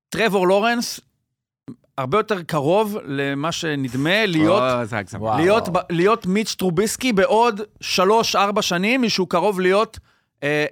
טרבור 0.09 0.47
לורנס, 0.47 0.99
הרבה 1.97 2.17
יותר 2.17 2.43
קרוב 2.43 2.97
למה 3.05 3.51
שנדמה 3.51 4.25
להיות. 4.25 4.63
להיות, 5.37 5.69
להיות 5.89 6.25
מיץ' 6.25 6.55
טרוביסקי 6.57 7.13
בעוד 7.13 7.61
שלוש-ארבע 7.81 8.61
שנים, 8.61 9.01
מישהו 9.01 9.25
קרוב 9.25 9.59
להיות 9.59 9.99
אה, 10.01 10.10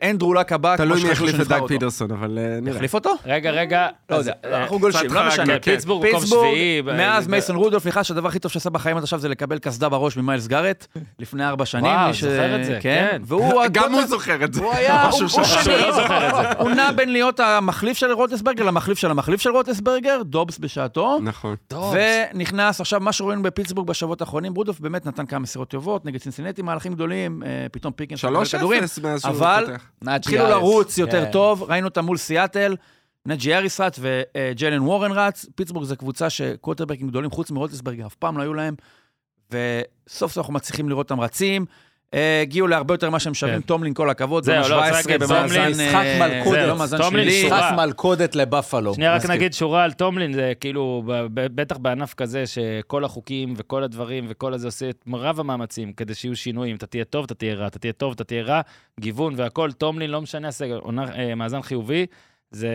אנדרו 0.03 0.33
לק 0.33 0.51
הבא, 0.51 0.77
כמו 0.77 0.85
תלוי 0.85 1.03
מי 1.03 1.09
יחליף 1.09 1.35
את 1.41 1.51
אותו. 1.51 1.67
פידרסון, 1.67 2.11
אבל 2.11 2.39
אה, 2.41 2.59
נראה. 2.61 2.75
יחליף 2.75 2.93
אותו? 2.93 3.11
רגע, 3.25 3.51
רגע. 3.51 3.87
לא 4.09 4.15
אז, 4.15 4.27
יודע, 4.27 4.39
אה, 4.45 4.61
אנחנו 4.61 4.79
גולשים, 4.79 5.13
לא 5.13 5.27
משנה. 5.27 5.45
כן. 5.45 5.71
פיטסבורג 5.71 6.07
מקום 6.07 6.19
פיטסבורג, 6.19 6.47
שביעי. 6.49 6.81
מאז 6.81 7.27
מייסון 7.27 7.55
רודולף 7.55 7.85
נכנס 7.85 8.05
שהדבר 8.05 8.27
הכי 8.27 8.39
טוב 8.39 8.51
שעשה 8.51 8.69
בחיים 8.69 8.97
עד 8.97 9.03
עכשיו 9.03 9.19
זה 9.19 9.29
לקבל 9.29 9.59
קסדה 9.59 9.89
בראש 9.89 10.17
ממיילס 10.17 10.47
גארט, 10.47 10.87
לפני 11.19 11.47
ארבע 11.47 11.65
שנים. 11.65 11.85
וואו, 11.85 12.13
זוכר 12.13 12.55
את 12.59 12.65
זה, 12.65 12.77
כן. 12.81 13.21
והוא... 13.25 13.63
גם 13.71 13.93
הוא 13.93 14.05
זוכר 14.05 14.43
את 14.43 14.53
זה. 14.53 14.61
הוא 14.61 14.73
היה, 14.73 15.09
הוא 15.09 15.27
שני, 15.27 15.73
לא 15.81 15.91
זוכר 15.91 16.27
את 16.27 16.35
זה. 16.35 16.51
הוא 16.63 16.71
נע 16.71 16.91
בין 16.91 17.11
להיות 17.11 17.39
המחליף 17.39 17.97
של 17.97 18.11
רוטסברגר 18.11 18.63
למחליף 18.63 18.97
של 18.99 19.11
המחליף 19.11 19.41
של 19.41 19.49
רוטסברגר, 19.49 20.21
דובס 20.23 20.57
בשעתו. 20.57 21.19
נכון. 21.21 21.55
ונכנס, 21.73 22.81
עכשיו, 22.81 22.99
מה 22.99 23.11
שרואים 23.11 23.43
בפיטסבורג 23.43 23.87
בשבועות 23.87 24.21
האחרונים, 24.21 24.53
רודולף 24.53 24.79
באמת 24.79 25.05
נתן 25.05 25.25
כמה 25.25 25.39
מסירות 25.39 25.69
טובות, 25.69 26.05
נגד 26.05 26.19
סינסינטי, 26.19 26.61
מהלכים 26.61 26.93
גדולים, 26.93 27.43
אה, 27.43 27.67
פתאום 27.71 27.93
פיקינס, 27.93 28.25
מקבל 28.25 28.45
3-0 28.45 28.57
כדורים. 28.57 28.83
מאז 29.03 29.21
שהוא 29.21 29.33
אבל- 29.65 30.13
התחילו. 30.13 30.43
לרוץ 30.49 30.97
יותר 30.97 31.25
כן. 31.25 31.31
טוב, 31.31 31.63
ראינו 31.63 31.87
אותם 31.87 32.05
מול 32.05 32.17
סיאטל, 32.17 32.75
נג'י 33.25 33.55
אריס 33.55 33.79
רץ 33.79 33.99
וג'לן 34.01 34.81
וורן 34.81 35.11
רץ. 35.11 35.45
פיטסבורג 35.55 35.85
זו 35.85 35.95
קבוצה 35.97 36.29
שקווטרבקים 36.29 37.07
גדולים, 37.07 37.31
חוץ 37.31 37.51
מרוטסברגר, 37.51 38.05
אף 38.05 38.15
פעם 38.15 38.37
לא 38.37 38.43
היו 38.43 38.53
להם, 38.53 38.75
וסוף 39.51 40.31
סוף 40.31 40.37
אנחנו 40.37 40.53
מצליחים 40.53 40.89
לראות 40.89 41.11
אותם 41.11 41.21
רצים. 41.21 41.65
אה, 42.13 42.41
הגיעו 42.41 42.67
להרבה 42.67 42.93
יותר 42.93 43.09
ממה 43.09 43.19
שהם 43.19 43.33
שווים, 43.33 43.55
כן. 43.55 43.61
טומלין 43.61 43.93
כל 43.93 44.09
הכבוד, 44.09 44.43
זה 44.43 44.55
לא, 44.55 44.61
צריך 44.61 44.69
17 44.69 44.91
להגיד, 44.91 45.27
במאזן... 45.27 45.59
אה, 45.59 45.69
משחק 45.69 46.05
מלכודת. 46.19 47.31
שורה. 47.31 47.59
משחק 47.59 47.73
מלכודת 47.77 48.35
לבפלו. 48.35 48.93
שנייה, 48.93 49.15
רק. 49.15 49.25
נגיד 49.25 49.53
שורה 49.53 49.83
על 49.83 49.91
טומלין, 49.91 50.33
זה 50.33 50.53
כאילו, 50.59 51.03
בטח 51.33 51.77
בענף 51.77 52.13
כזה, 52.13 52.43
שכל 52.47 53.03
החוקים 53.03 53.53
וכל 53.57 53.83
הדברים 53.83 54.25
וכל 54.29 54.53
הזה 54.53 54.67
עושה 54.67 54.89
את 54.89 55.03
מרב 55.07 55.39
המאמצים 55.39 55.93
כדי 55.93 56.13
שיהיו 56.15 56.35
שינויים. 56.35 56.75
אתה 56.75 56.87
תהיה 56.87 57.05
טוב, 57.05 57.23
אתה 57.23 57.33
תהיה 57.35 57.53
רע, 57.53 57.67
אתה 57.67 57.79
תהיה 57.79 57.93
טוב, 57.93 58.13
אתה 58.13 58.23
תהיה 58.23 58.43
רע, 58.43 58.61
גיוון 58.99 59.33
והכל. 59.37 59.71
טומלין, 59.71 60.09
לא 60.09 60.21
משנה 60.21 60.49
אה, 61.15 61.35
מאזן 61.35 61.61
חיובי, 61.61 62.05
זה 62.51 62.69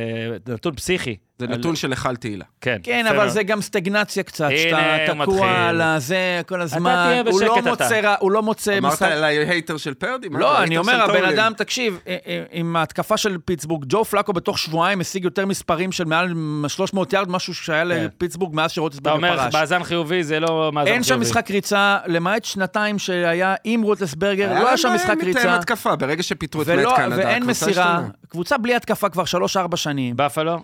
נתון 0.48 0.74
פסיכי. 0.74 1.16
זה 1.38 1.46
על- 1.46 1.52
נתון 1.54 1.76
של 1.76 1.90
היכל 1.90 2.16
תהילה. 2.16 2.44
כן. 2.60 2.76
כן. 2.82 3.06
אבל 3.06 3.28
זה 3.28 3.42
גם 3.42 3.60
סטגנציה 3.62 4.22
קצת, 4.22 4.48
הנה, 4.50 4.58
שאתה 4.58 5.22
תקוע. 5.22 5.50
על 5.68 5.80
הזה 5.80 6.40
כל 6.46 6.60
הזמן. 6.60 7.06
תהיה 7.08 7.20
הוא 7.32 7.40
לא 7.40 7.54
בשקט, 7.56 7.66
מוצא 7.66 7.98
אתה. 8.00 8.14
הוא 8.20 8.30
לא 8.32 8.42
מוצא 8.42 8.78
אמרת 8.78 9.02
עליי 9.02 9.36
הייטר 9.48 9.76
של 9.76 9.94
פרדי? 9.94 10.28
לא, 10.30 10.62
אני 10.62 10.78
אומר, 10.78 11.02
הבן. 11.02 11.24
אדם, 11.24 11.52
תקשיב, 11.56 11.98
אה, 12.06 12.16
אה, 12.26 12.42
עם 12.52 12.76
ההתקפה 12.76 13.16
של 13.16 13.38
פיטסבורג, 13.44 13.84
ג'ו 13.88 14.04
פלאקו 14.04 14.32
בתוך 14.32 14.58
שבועיים 14.58 15.00
השיג 15.00 15.24
יותר 15.24 15.46
מספרים 15.46 15.92
של 15.92 16.04
מעל 16.04 16.32
300 16.68 17.12
יארד, 17.12 17.28
משהו 17.30 17.54
שהיה 17.54 17.84
לפיטסבורג 17.84 18.54
מאז 18.54 18.70
אתה 18.70 18.74
שרוטסברגר 18.74 19.16
אומר, 19.16 19.36
פרש. 19.36 19.54
מאזן 19.54 19.82
חיובי 19.82 20.24
זה 20.24 20.40
לא 20.40 20.48
מאזן 20.72 20.84
חיובי. 20.84 20.90
אין 20.90 21.02
שם 21.02 21.20
משחק 21.20 21.50
ריצה, 21.50 21.98
למעט 22.06 22.44
שנתיים 22.44 22.98
שהיה 22.98 23.54
עם 23.64 23.82
רוטסברגר, 23.82 24.60
לא 24.60 24.68
היה 24.68 24.76
שם 24.76 24.88
להם 24.88 24.96
משחק 24.96 25.10
מתאם 25.16 25.26
ריצה, 25.26 25.54
התקפה, 25.56 25.96
ברגע 25.96 26.22
שפיטרו 26.22 26.62
את 26.62 26.68
מאט 26.68 26.96
קנדה, 26.96 27.16
ואין 27.16 27.42
מסירה. 27.46 28.00
קבוצה 28.28 28.58
בלי 28.58 28.74
התקפה 28.74 29.08
כבר 29.08 29.24
3-4 29.72 29.76
שנים. 29.76 30.16
בפלו, 30.16 30.62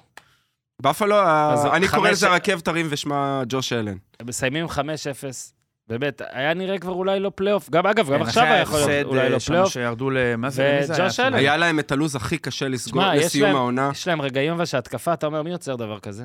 בפלו, 0.82 1.16
ה- 1.16 1.52
אז 1.52 1.66
אני 1.66 1.89
קורא 1.89 2.11
לזה 2.11 2.28
הרכב 2.31 2.61
תרים 2.61 2.86
ושמה 2.90 3.43
ג'וש 3.48 3.73
אלן. 3.73 3.94
הם 4.20 4.27
מסיימים 4.27 4.66
5-0. 4.66 4.78
באמת, 5.89 6.23
היה 6.31 6.55
נראה 6.55 6.78
כבר 6.78 6.93
אולי 6.93 7.20
לא 7.20 7.31
פלייאוף. 7.35 7.70
גם, 7.70 7.86
אגב, 7.86 8.12
גם 8.12 8.23
עכשיו 8.23 8.43
אחרי 8.43 8.55
היה 8.55 8.62
יכול 8.62 8.78
להיות 8.81 9.07
אולי 9.07 9.20
אה, 9.20 9.28
לא 9.28 9.39
פלייאוף. 9.39 9.69
שירדו 9.73 10.11
ל... 10.11 10.36
מה 10.36 10.51
זה? 10.51 10.78
מי 10.81 10.86
זה 10.86 10.94
היה? 11.24 11.36
היה 11.36 11.57
להם 11.57 11.78
את 11.78 11.93
הלו"ז 11.93 12.16
הכי 12.16 12.39
קשה 12.39 12.69
לסגור 12.69 13.02
לסיום 13.15 13.47
להם- 13.48 13.57
העונה. 13.57 13.90
יש 13.93 14.09
להם 14.09 14.23
רגעים 14.23 14.52
אבל 14.52 14.65
שהתקפה, 14.65 15.12
אתה 15.12 15.27
אומר, 15.27 15.43
מי 15.43 15.51
יוצר 15.51 15.77
דבר 15.77 15.98
כזה? 15.98 16.24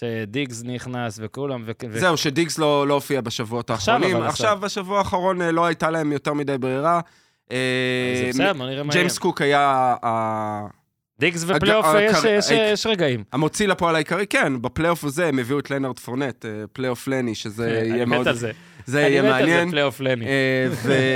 שדיגס 0.00 0.62
נכנס 0.64 1.18
וכולם, 1.22 1.62
ו... 1.66 1.72
זהו, 1.98 2.16
שדיגס 2.16 2.58
לא 2.58 2.88
לא 2.88 2.94
הופיע 2.94 3.20
בשבועות 3.20 3.70
האחרונים. 3.70 4.22
עכשיו, 4.22 4.58
בשבוע 4.62 4.98
האחרון 4.98 5.42
אה, 5.42 5.50
לא 5.52 5.66
הייתה 5.66 5.90
להם 5.90 6.12
יותר 6.12 6.32
מדי 6.32 6.58
ברירה. 6.58 7.00
אה, 7.52 7.56
זה 8.24 8.28
בסדר, 8.28 8.52
בוא 8.52 8.66
נראה 8.66 8.82
מה 8.82 8.92
יהיה. 8.92 8.92
ג'יימס 8.92 9.18
קוק 9.18 9.40
היה 9.40 9.94
דיגס 11.18 11.44
הג- 11.44 11.56
ופלייאוף, 11.56 11.86
הק- 11.86 11.94
יש- 12.10 12.24
יש- 12.24 12.50
הק- 12.50 12.58
יש 12.72 12.86
רגעים. 12.86 13.24
המוציא 13.32 13.68
לפועל 13.68 13.94
העיקרי, 13.94 14.26
כן, 14.26 14.62
בפלייאוף 14.62 15.04
הזה 15.04 15.26
הם 15.26 15.38
הביאו 15.38 15.58
את 15.58 15.70
לנארד 15.70 15.98
פורנט, 15.98 16.44
אה, 16.46 16.50
פלייאוף 16.72 17.08
לני, 17.08 17.34
שזה 17.34 17.78
אני 17.80 17.88
יהיה 17.88 18.04
מת 18.06 18.10
מאוד... 18.14 18.28
על 18.28 18.34
זה. 18.34 18.50
זה 18.86 19.00
אני 19.06 19.10
יהיה 19.10 19.22
מת 19.22 19.28
על 19.28 19.34
זה, 19.34 19.40
מעניין. 19.40 19.70
פלייאוף 19.70 20.00
לני. 20.00 20.24
אה, 20.26 20.66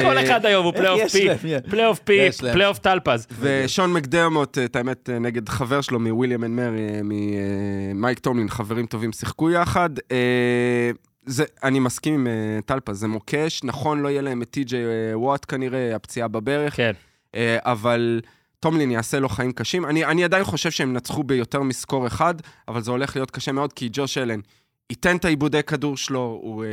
כל 0.08 0.18
אחד 0.18 0.46
היום 0.46 0.64
הוא 0.64 0.72
פלייאוף 0.72 1.00
יש 1.04 1.12
פי, 1.12 1.18
יש. 1.18 1.60
פלייאוף 1.70 1.98
פי, 1.98 2.12
יש. 2.12 2.40
פלייאוף 2.40 2.78
טלפז. 2.78 3.26
ושון 3.40 3.92
מקדרמוט, 3.92 4.58
אה, 4.58 4.64
את 4.64 4.76
האמת, 4.76 5.10
אה, 5.12 5.18
נגד 5.18 5.48
חבר 5.48 5.80
שלו 5.80 6.00
מוויליאם 6.00 6.44
אנד 6.44 6.50
מרי, 6.60 7.00
ממייק 7.02 8.18
טומלין, 8.18 8.48
חברים 8.48 8.86
טובים, 8.86 9.12
שיחקו 9.12 9.50
יחד. 9.50 9.90
אה, 10.12 10.90
זה, 11.26 11.44
אני 11.64 11.78
מסכים 11.80 12.14
עם 12.14 12.26
טלפה, 12.66 12.92
זה 12.94 13.08
מוקש, 13.08 13.60
נכון, 13.64 14.00
לא 14.02 14.08
יהיה 14.08 14.22
להם 14.22 14.42
את 14.42 14.50
טי.ג'יי 14.50 14.80
וואט 15.14 15.44
כנראה, 15.48 15.96
הפציעה 15.96 16.28
בברך, 16.28 16.76
כן. 16.76 16.92
אבל 17.58 18.20
טומלין 18.60 18.90
יעשה 18.90 19.20
לו 19.20 19.28
חיים 19.28 19.52
קשים. 19.52 19.86
אני, 19.86 20.04
אני 20.04 20.24
עדיין 20.24 20.44
חושב 20.44 20.70
שהם 20.70 20.92
נצחו 20.92 21.22
ביותר 21.22 21.62
מסקור 21.62 22.06
אחד, 22.06 22.34
אבל 22.68 22.82
זה 22.82 22.90
הולך 22.90 23.16
להיות 23.16 23.30
קשה 23.30 23.52
מאוד, 23.52 23.72
כי 23.72 23.88
ג'וש 23.92 24.18
אלן 24.18 24.40
ייתן 24.90 25.16
את 25.16 25.24
העיבודי 25.24 25.62
כדור 25.62 25.96
שלו, 25.96 26.40
הוא 26.42 26.64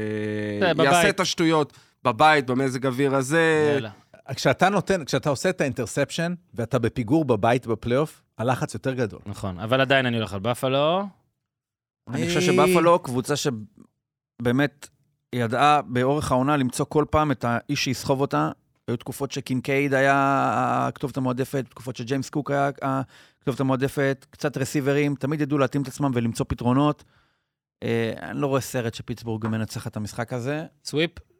זה, 0.60 0.72
uh, 0.72 0.84
יעשה 0.84 1.00
בבית. 1.00 1.16
את 1.16 1.20
השטויות 1.20 1.74
בבית, 2.04 2.46
במזג 2.46 2.86
אוויר 2.86 3.16
הזה. 3.16 3.72
יאללה. 3.74 3.90
כשאתה 4.36 4.70
נותן, 4.70 5.06
כשאתה 5.06 5.30
עושה 5.30 5.50
את 5.50 5.62
האינטרספשן, 5.62 6.34
ואתה 6.54 6.80
בפיגור 6.80 7.26
בבית 7.26 7.68
בפלייאוף, 7.68 8.22
הלחץ 8.38 8.74
יותר 8.74 8.94
גדול. 8.94 9.20
נכון, 9.26 9.60
אבל 9.60 9.82
עדיין 9.82 10.06
אני 10.06 10.18
הולך 10.18 10.34
על 10.34 10.40
בפלו. 10.40 11.04
אני 12.10 12.28
חושב 12.28 12.42
שבאפלו, 12.42 13.00
קבוצה 13.00 13.34
שבאמת 13.36 14.88
ידעה 15.36 15.82
באורך 15.82 16.32
העונה 16.32 16.58
למצוא 16.58 16.86
כל 16.90 17.06
פעם 17.10 17.32
את 17.32 17.46
האיש 17.48 17.84
שיסחוב 17.84 18.22
אותה. 18.22 18.52
היו 18.88 18.98
תקופות 18.98 19.32
שקינקייד 19.32 19.94
היה 19.94 20.16
הכתובת 20.88 21.18
המועדפת, 21.18 21.66
תקופות 21.70 21.96
שג'יימס 21.96 22.30
קוק 22.30 22.52
היה 22.52 22.72
הכתובת 22.82 23.60
המועדפת, 23.60 24.26
קצת 24.30 24.58
רסיברים, 24.58 25.16
תמיד 25.16 25.42
ידעו 25.42 25.58
להתאים 25.58 25.82
את 25.82 25.88
עצמם 25.88 26.12
ולמצוא 26.14 26.46
פתרונות. 26.50 27.04
אה, 27.84 28.14
אני 28.22 28.42
לא 28.42 28.48
רואה 28.48 28.62
סרט 28.62 28.94
שפיטסבורג 28.94 29.48
מנצח 29.48 29.88
את 29.88 29.98
המשחק 29.98 30.34
הזה. 30.34 30.66
sweep. 30.84 31.35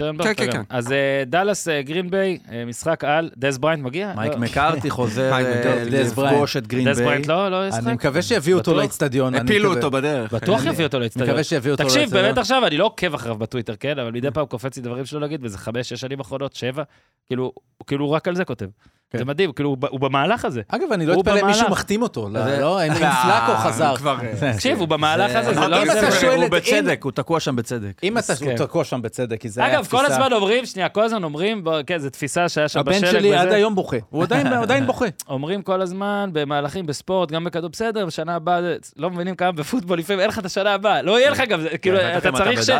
טרנברג, 0.00 0.26
כן, 0.36 0.46
כן. 0.46 0.52
כן. 0.52 0.62
אז 0.68 0.92
אה, 0.92 1.22
דאלאס 1.26 1.68
אה, 1.68 1.82
גרינביי, 1.82 2.38
אה, 2.52 2.64
משחק 2.64 3.04
על, 3.04 3.30
דז 3.36 3.58
בריינט 3.58 3.82
מגיע? 3.84 4.12
מייק 4.16 4.32
לא. 4.32 4.38
מקארתי 4.38 4.90
חוזר 4.90 5.32
דז 5.90 6.18
לפגוש 6.18 6.56
את 6.56 6.62
דז 6.62 6.68
גרינביי. 6.68 7.04
בריינט 7.04 7.26
לא 7.26 7.48
לא 7.48 7.68
ישחק? 7.68 7.80
אני 7.86 7.92
מקווה 7.92 8.22
שיביאו 8.22 8.58
אותו. 8.58 8.80
אני 8.80 9.38
הפילו 9.38 9.74
אותו 9.74 9.90
בדרך. 9.90 10.32
בטוח 10.34 10.60
אני- 10.60 10.70
יביא 10.70 10.84
אותו 10.84 10.96
אני 10.96 11.04
לאצטדיון. 11.04 11.28
מקווה 11.28 11.44
שיביאו 11.44 11.74
אותו 11.74 11.84
תקשיב, 11.84 12.00
לאצטדיון. 12.00 12.24
באמת 12.24 12.38
עכשיו, 12.38 12.66
אני 12.66 12.76
לא 12.76 12.84
עוקב 12.84 13.14
אחריו 13.14 13.34
בטוויטר, 13.38 13.74
כן? 13.80 13.98
אבל 13.98 14.10
מדי 14.12 14.30
פעם 14.30 14.46
קופץ 14.46 14.76
לי 14.76 14.82
דברים 14.82 15.06
שלו 15.06 15.20
להגיד, 15.20 15.40
וזה 15.44 15.58
חמש, 15.58 15.88
שש 15.88 16.00
שנים 16.00 16.20
אחרונות, 16.20 16.54
שבע. 16.56 16.82
כאילו, 17.26 17.52
הוא 17.78 17.86
כאילו 17.86 18.04
הוא 18.04 18.14
רק 18.14 18.28
על 18.28 18.34
זה 18.36 18.44
כותב. 18.44 18.66
כן. 19.10 19.18
זה 19.18 19.24
מדהים, 19.24 19.52
כאילו, 19.52 19.68
הוא 19.68 19.76
הוא 19.90 20.00
במהלך 20.00 20.44
הזה. 20.44 20.62
אגב, 20.68 20.92
אני 20.92 21.06
לא 21.06 21.20
אתפלא 21.20 21.40
אם 21.40 21.46
מישהו. 21.46 21.70
מחתים 21.70 22.02
אותו. 22.02 22.28
לא, 22.32 22.44
זה- 22.44 22.60
לא, 22.60 22.86
אם 22.86 22.94
פלאקו 22.94 23.52
חזר. 23.56 23.94
אה, 24.42 24.52
תקשיב, 24.54 24.78
הוא 24.78 24.88
במהלך 24.88 25.36
הזה, 25.36 25.54
זה 25.54 25.68
לא... 25.68 25.82
אם 25.82 25.90
אתה 25.90 26.10
שואל 26.12 26.42
הוא 26.42 26.48
בצדק, 26.48 27.00
הוא 27.04 27.12
תקוע 27.12 27.40
שם 27.40 27.56
בצדק. 27.56 27.92
אם 28.02 28.12
אתה 28.18 28.32
מסכן. 28.32 28.46
הוא 28.46 28.56
תקוע 28.56 28.84
שם 28.84 29.02
בצדק, 29.02 29.40
כי 29.40 29.48
זה 29.48 29.64
היה 29.64 29.74
אגב, 29.74 29.86
כל 29.86 29.96
תפיסה- 29.98 30.12
הזמן 30.12 30.32
אומרים, 30.32 30.66
שנייה, 30.66 30.88
כל 30.88 31.02
הזמן 31.02 31.24
אומרים, 31.24 31.64
כן, 31.86 31.98
זו 31.98 32.10
תפיסה 32.10 32.48
שהיה 32.48 32.68
שם 32.68 32.80
הבן 32.80 32.92
בשלג 32.92 33.10
שלי 33.10 33.28
וזה. 33.28 33.40
עד 33.40 33.52
היום 33.52 33.74
בוכה. 33.74 33.96
הוא 34.10 34.22
עדיין 34.62 34.86
בוכה. 34.86 35.04
אומרים 35.28 35.62
כל 35.62 35.80
הזמן 35.82 36.30
במהלכים 36.32 36.86
בספורט, 36.86 37.30
גם 37.32 37.44
בכדור 37.44 37.70
בסדר, 37.70 38.06
בשנה 38.06 38.34
הבאה, 38.34 38.60
לא 38.96 39.10
מבינים 39.10 39.34
כמה 39.34 39.52
בפוטבול, 39.52 39.98
לפעמים 39.98 40.20
אין 40.20 40.28
לך 40.28 40.38
את 40.38 40.44
השנה 40.44 40.74
הבאה, 40.74 41.02
לא 41.02 41.18
יהיה 41.20 41.30
לך 41.30 41.42
גם, 41.48 41.60
כאילו, 41.82 41.98
בטח 41.98 42.16
אתה 42.18 42.28
אם 42.28 42.34
צריך 42.36 42.62
ש... 42.62 42.70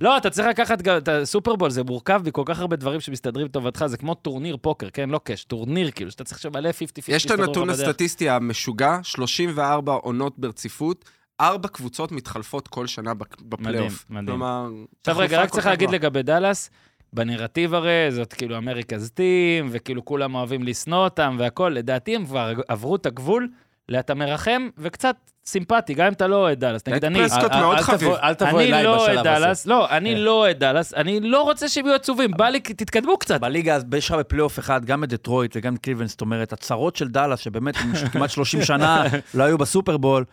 לא, 0.00 0.16
אתה 0.16 0.30
צריך 0.30 0.48
לקחת 0.48 0.82
גם 0.82 0.96
את 0.96 1.08
הסופרבול, 1.08 1.70
זה 1.70 1.82
מורכב 1.84 2.20
מכל 2.24 2.42
כך 2.44 2.60
הרבה 2.60 2.76
דברים 2.76 3.00
שמסתדרים 3.00 3.46
לטובתך, 3.46 3.86
זה 3.86 3.96
כמו 3.96 4.14
טורניר 4.14 4.56
פוקר, 4.60 4.86
כן? 4.92 5.10
לא 5.10 5.20
cash, 5.24 5.44
טורניר, 5.44 5.79
כאילו, 5.94 6.10
שאתה 6.10 6.24
צריך 6.24 6.40
שמלא 6.40 6.70
50-50 6.70 6.72
יש 7.08 7.26
את 7.26 7.30
הנתון. 7.30 7.70
הסטטיסטי 7.70 8.28
המשוגע, 8.28 8.98
34 9.02 9.92
עונות 9.92 10.38
ברציפות, 10.38 11.04
ארבע 11.40 11.68
קבוצות 11.68 12.12
מתחלפות 12.12 12.68
כל 12.68 12.86
שנה 12.86 13.12
בפלייאוף. 13.42 14.04
מדהים. 14.10 14.26
כלומר... 14.26 14.70
עכשיו 15.00 15.18
רגע, 15.18 15.42
רק 15.42 15.50
צריך 15.50 15.66
להגיד. 15.66 15.90
לגבי 15.90 16.22
דאלאס, 16.22 16.70
בנרטיב 17.12 17.74
הרי, 17.74 18.06
זאת 18.10 18.32
כאילו 18.32 18.58
America's 18.58 19.10
Team, 19.10 19.68
וכאילו 19.70 20.04
כולם 20.04 20.34
אוהבים 20.34 20.62
לשנוא 20.62 21.04
אותם 21.04 21.36
והכול, 21.38 21.72
לדעתי 21.72 22.16
הם 22.16 22.26
כבר 22.26 22.52
עברו 22.68 22.96
את 22.96 23.06
הגבול, 23.06 23.48
לאתה 23.90 24.14
מרחם 24.14 24.68
וקצת 24.78 25.16
סימפטי, 25.46 25.94
גם 25.94 26.06
אם 26.06 26.12
אתה 26.12 26.26
לא 26.26 26.36
אוהד 26.36 26.60
דאלאס. 26.60 26.82
נגיד 26.88 27.04
אני, 27.04 27.18
פרסקוט 27.18 27.52
אל- 27.52 27.60
מאוד 27.60 27.76
אל 27.76 27.82
חביב. 27.82 28.00
תבוא- 28.08 28.18
אל 28.22 28.34
תבוא 28.34 28.60
אני 28.60 28.68
אליי 28.68 28.84
לא 28.84 28.96
אוהד 28.96 29.02
בשלב 29.10 29.18
הזה. 29.18 29.40
דאלאס, 29.40 29.66
לא, 29.66 29.90
אני 29.90 30.14
כן. 30.14 30.20
לא 30.20 30.30
אוהד 30.32 30.58
דאלאס, 30.58 30.94
אני 30.94 31.20
לא 31.20 31.42
רוצה 31.42 31.68
שהם 31.68 31.86
יהיו 31.86 31.94
עצובים, 31.96 32.30
בא 32.36 32.48
לי, 32.48 32.60
תתקדמו 32.60 33.18
קצת. 33.18 33.40
בליגה, 33.40 33.74
אז 33.74 33.84
יש 33.96 34.08
לך 34.10 34.16
בפלייאוף 34.18 34.58
אחד, 34.58 34.84
גם 34.84 35.00
בדטרויט 35.00 35.52
וגם 35.56 35.74
בקליבלנד, 35.74 36.08
זאת 36.08 36.20
אומרת, 36.20 36.52
הצרות 36.52 36.96
של 36.96 37.08
דאלאס, 37.08 37.38
שבאמת 37.40 37.74
כמעט 38.12 38.30
30 38.30 38.62
שנה 38.62 39.04
לא 39.34 39.44
היו 39.44 39.58
בסופרבול, 39.58 40.24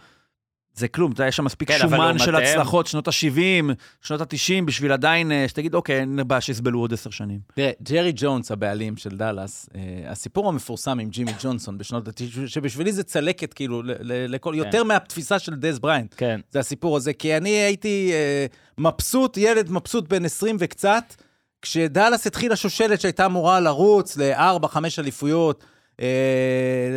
זה 0.77 0.87
כלום, 0.87 1.11
אתה 1.11 1.21
יודע, 1.21 1.27
יש 1.27 1.35
שם 1.35 1.43
מספיק 1.45 1.67
כן, 1.71 1.77
שומן 1.79 2.17
של 2.19 2.31
לעומתיהם- 2.31 2.59
הצלחות, 2.59 2.87
שנות 2.87 3.07
ה-70, 3.07 3.73
שנות 4.01 4.21
ה-90, 4.21 4.65
בשביל 4.65 4.91
עדיין, 4.91 5.31
אה, 5.31 5.45
שתגיד, 5.47 5.75
אוקיי, 5.75 5.99
אין 5.99 6.19
בעיה 6.27 6.41
שיסבלו 6.41 6.79
עוד 6.79 6.93
עשר 6.93 7.09
שנים. 7.09 7.39
תראה, 7.55 7.71
ג'רי 7.83 8.11
ג'ונס, 8.15 8.51
הבעלים 8.51 8.97
של 8.97 9.09
דאלאס, 9.09 9.69
אה, 9.75 10.11
הסיפור 10.11 10.49
המפורסם 10.49 10.99
עם 10.99 11.09
ג'ימי 11.09 11.31
ג'ונסון 11.43 11.77
בשנות 11.77 12.07
ה-90, 12.07 12.47
שבשבילי 12.47 12.91
זה 12.91 13.03
צלקת, 13.03 13.53
כאילו, 13.53 13.81
לכל, 14.27 14.53
יותר 14.57 14.83
מהתפיסה 14.83 15.39
של 15.39 15.55
דז 15.55 15.79
בריינט. 15.79 16.13
כן. 16.17 16.39
זה 16.51 16.59
הסיפור 16.59 16.97
הזה, 16.97 17.13
כי 17.13 17.37
אני 17.37 17.49
הייתי 17.49 18.11
אה, 18.13 18.45
מבסוט, 18.77 19.37
ילד 19.37 19.71
מבסוט 19.71 20.09
בן 20.09 20.25
20 20.25 20.55
וקצת, 20.59 21.15
כשדאלאס 21.61 22.27
התחילה 22.27 22.55
שושלת 22.55 23.01
שהייתה 23.01 23.25
אמורה 23.25 23.59
לרוץ 23.59 24.17
לארבע, 24.17 24.67
חמש 24.67 24.99
אליפויות, 24.99 25.63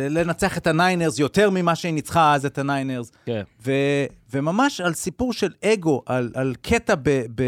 לנצח 0.09 0.57
את 0.57 0.67
הניינרס 0.67 1.19
יותר 1.19 1.49
ממה 1.49 1.75
שהיא 1.75 1.93
ניצחה 1.93 2.33
אז 2.33 2.45
את 2.45 2.57
הניינרס. 2.57 3.11
כן. 3.25 3.43
ו, 3.65 3.71
וממש 4.33 4.81
על 4.81 4.93
סיפור 4.93 5.33
של 5.33 5.51
אגו, 5.65 6.01
על, 6.05 6.31
על 6.33 6.55
קטע 6.61 6.95
ב, 6.95 7.21
ב, 7.35 7.43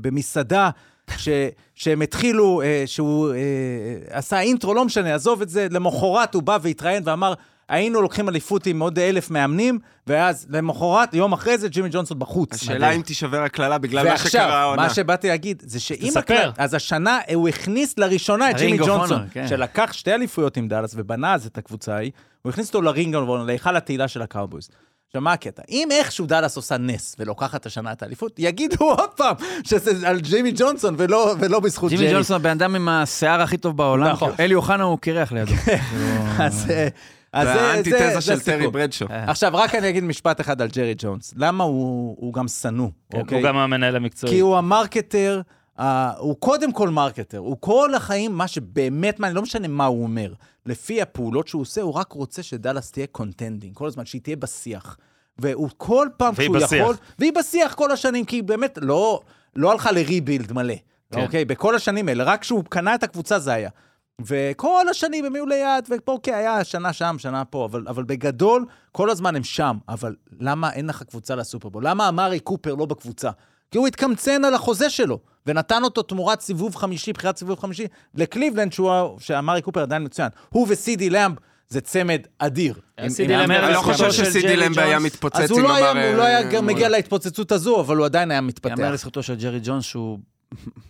במסעדה, 0.00 0.70
ש, 1.16 1.28
שהם 1.74 2.02
התחילו, 2.02 2.62
אה, 2.62 2.82
שהוא 2.86 3.32
אה, 3.32 3.38
עשה 4.10 4.40
intro, 4.40 4.74
לא 4.74 4.84
משנה, 4.84 5.14
עזוב 5.14 5.42
את 5.42 5.48
זה, 5.48 5.66
למחרת 5.70 6.34
הוא 6.34 6.42
בא 6.42 6.58
והתראיין 6.62 7.02
ואמר, 7.06 7.34
היינו 7.68 8.02
לוקחים 8.02 8.28
אליפות 8.28 8.66
עם 8.66 8.80
עוד 8.82 8.98
אלף 8.98 9.30
מאמנים, 9.30 9.78
ואז 10.06 10.46
למחרת, 10.50 11.14
יום 11.14 11.32
אחרי 11.32 11.58
זה, 11.58 11.68
ג'ימי 11.68 11.88
ג'ונסון 11.92 12.18
בחוץ. 12.18 12.54
השאלה 12.54 12.90
אם 12.90 13.02
תישבר 13.02 13.42
הקללה 13.42 13.78
בגלל 13.78 14.08
מה 14.08 14.16
שקרה 14.16 14.24
ועכשיו, 14.24 14.50
העונה. 14.50 14.82
מה 14.82 14.90
שבאתי 14.90 15.28
להגיד, 15.28 15.62
זה 15.66 15.80
שאם... 15.80 16.08
תספר. 16.08 16.50
אז 16.58 16.74
השנה 16.74 17.18
הוא 17.34 17.48
הכניס 17.48 17.98
לראשונה 17.98 18.50
את 18.50 18.56
ג'ימי 18.56 18.78
ג'ונסון, 18.78 19.26
כן. 19.30 19.48
שלקח 19.48 19.92
שתי 19.92 20.14
אליפויות 20.14 20.56
עם 20.56 20.68
דאלאס 20.68 20.94
ובנה 20.96 21.34
אז 21.34 21.46
את 21.46 21.58
הקבוצה 21.58 21.94
ההיא, 21.94 22.10
הוא 22.42 22.50
הכניס 22.50 22.68
אותו 22.68 22.82
ל 22.82 22.89
ring 22.89 23.16
להיכל 23.46 23.76
התהילה 23.76 24.08
של 24.08 24.22
הקאובויז. 24.22 24.68
עכשיו, 25.06 25.20
מה 25.20 25.32
הקטע? 25.32 25.62
אם 25.68 25.88
איכשהו 25.90 26.26
דאלאס 26.26 26.56
עושה 26.56 26.78
נס 26.78 27.16
ולוקחת 27.18 27.66
השנה 27.66 27.92
את 27.92 28.02
האליפות, 28.02 28.34
יגידו 28.38 28.84
עוד 28.98 29.10
פעם 29.16 29.34
שזה 29.64 30.08
על 30.08 30.20
ג'ימי 30.20 30.52
ג'ונסון 30.56 30.94
ולא, 30.98 31.34
ולא 31.40 31.60
בזכות. 31.60 31.90
ג'ימי 31.90 32.12
ג'ונסון, 32.12 32.36
הבן 32.36 32.50
אדם 32.50 32.74
עם 32.74 32.88
השיער 32.88 33.40
הכי 33.40 33.56
טוב 33.56 33.76
בעולם, 33.76 34.12
נכון. 34.12 34.32
אלי 34.40 34.54
אוחנה 34.54 34.84
הוא 34.84 34.98
קרח 34.98 35.32
לידו. 35.32 35.52
אז 36.38 36.70
אה, 36.70 36.88
אז 36.88 36.90
זה 37.36 37.44
זה- 37.44 37.52
זה- 37.52 37.60
האנטיתזה 37.60 38.10
זה 38.14 38.20
של 38.20 38.40
טרי. 38.40 38.68
ברדשו. 38.70 39.06
עכשיו, 39.10 39.50
רק 39.54 39.74
אני 39.74 39.88
אגיד 39.88 40.04
משפט 40.04 40.40
אחד 40.40 40.62
על 40.62 40.68
ג'רי 40.68 40.94
ג'ונס. 40.98 41.34
למה 41.36 41.64
הוא 41.64 42.16
הוא 42.18 42.34
גם 42.34 42.48
שנוא, 42.48 42.88
כן, 43.10 43.20
אוקיי? 43.20 43.38
הוא 43.38 43.48
גם 43.48 43.56
המנהל 43.56 43.96
המקצועי. 43.96 44.32
כי 44.32 44.38
הוא 44.40 44.56
ה 44.56 44.64
marketer, 44.64 45.40
אה, 45.78 45.82
הוא 46.18 46.36
קודם 46.38 46.72
כל 46.72 46.88
marketer, 46.88 47.38
הוא 47.38 47.56
כל 47.60 47.94
החיים, 47.94 48.32
מה 48.32 48.48
שבאמת 48.48 49.20
מעניין, 49.20 49.36
לא 49.36 49.42
משנה 49.42 49.68
מה 49.68 49.84
הוא 49.86 50.02
אומר, 50.02 50.32
לפי 50.66 51.02
הפעולות 51.02 51.48
שהוא 51.48 51.62
עושה, 51.62 51.80
הוא 51.82 51.92
רק 51.94 52.12
רוצה 52.12 52.42
שדאלאס 52.42 52.92
תהיה 52.92 53.06
contending, 53.06 53.74
כל 53.74 53.86
הזמן, 53.86 54.06
שהיא 54.06 54.22
תהיה 54.22 54.36
בשיח. 54.36 54.96
והוא 55.38 55.68
כל 55.76 56.08
פעם 56.16 56.34
שהוא 56.34 56.56
בשיח. 56.56 56.72
יכול, 56.72 56.96
והיא 57.18 57.32
בשיח 57.38 57.74
כל 57.74 57.90
השנים, 57.92 58.24
כי 58.24 58.36
היא 58.36 58.42
באמת 58.42 58.78
לא, 58.82 59.20
לא 59.56 59.72
הלכה 59.72 59.92
ל 59.92 59.99
rebuild 59.99 60.52
מלא, 60.52 60.74
כן. 61.12 61.20
אוקיי? 61.20 61.44
בכל 61.44 61.74
השנים 61.74 62.08
האלה, 62.08 62.24
רק 62.24 62.40
כשהוא 62.40 62.64
קנה 62.68 62.94
את 62.94 63.02
הקבוצה 63.02 63.38
זה 63.38 63.52
היה. 63.52 63.70
וכל 64.26 64.88
השנים 64.90 65.24
הם 65.24 65.34
היו 65.34 65.46
ליד, 65.46 65.84
ופה 65.90 66.12
אוקיי, 66.12 66.34
היה 66.34 66.64
שנה 66.64 66.92
שם, 66.92 67.16
שנה 67.18 67.44
פה, 67.44 67.64
אבל, 67.64 67.84
אבל 67.88 68.04
בגדול, 68.04 68.64
כל 68.92 69.10
הזמן 69.10 69.36
הם 69.36 69.44
שם. 69.44 69.76
אבל 69.88 70.14
למה 70.40 70.72
אין 70.72 70.86
לך 70.86 71.02
קבוצה 71.02 71.34
לסופרבול? 71.34 71.86
למה 71.86 72.08
אמרי 72.08 72.40
קופר 72.40 72.74
לא 72.74 72.86
בקבוצה? 72.86 73.30
כי 73.70 73.78
הוא 73.78 73.86
התקמצן 73.86 74.44
על 74.44 74.54
החוזה 74.54 74.90
שלו, 74.90 75.18
ונתן 75.46 75.84
אותו 75.84 76.02
תמורת 76.02 76.40
סיבוב 76.40 76.76
חמישי, 76.76 77.12
בחירת 77.12 77.36
סיבוב 77.36 77.58
חמישי, 77.60 77.86
לקליבלנד, 78.14 78.72
שהוא- 78.72 79.18
שאמרי 79.20 79.62
קופר 79.62 79.82
עדיין 79.82 80.04
מצוין. 80.04 80.28
הוא 80.48 80.66
וסידי 80.70 81.10
למב 81.10 81.34
זה 81.68 81.80
צמד 81.80 82.20
אדיר. 82.38 82.74
עם- 82.98 83.10
אני 83.50 83.74
לא 83.74 83.80
חושב 83.80 84.12
שסידי 84.12 84.56
למבה 84.56 84.82
היה. 84.82 84.98
מתפוצץ 84.98 85.36
אז 85.40 85.50
הוא 85.50 85.58
עם 85.58 85.64
לא 85.64 85.74
היה, 85.74 86.12
לא 86.16 86.22
אה, 86.22 86.60
מגיע 86.62 86.88
להתפוצצות 86.88 87.52
הזו, 87.52 87.80
אבל 87.80 87.96
הוא 87.96 88.04
עדיין 88.06 88.30
היה 88.30 88.40
מתפתח. 88.40 88.78
יאמר 88.78 88.92
לזכותו 88.92 89.22
של 89.22 89.34
ג'רי 89.34 89.60
ג'ונס 89.62 89.84
שהוא... 89.84 90.18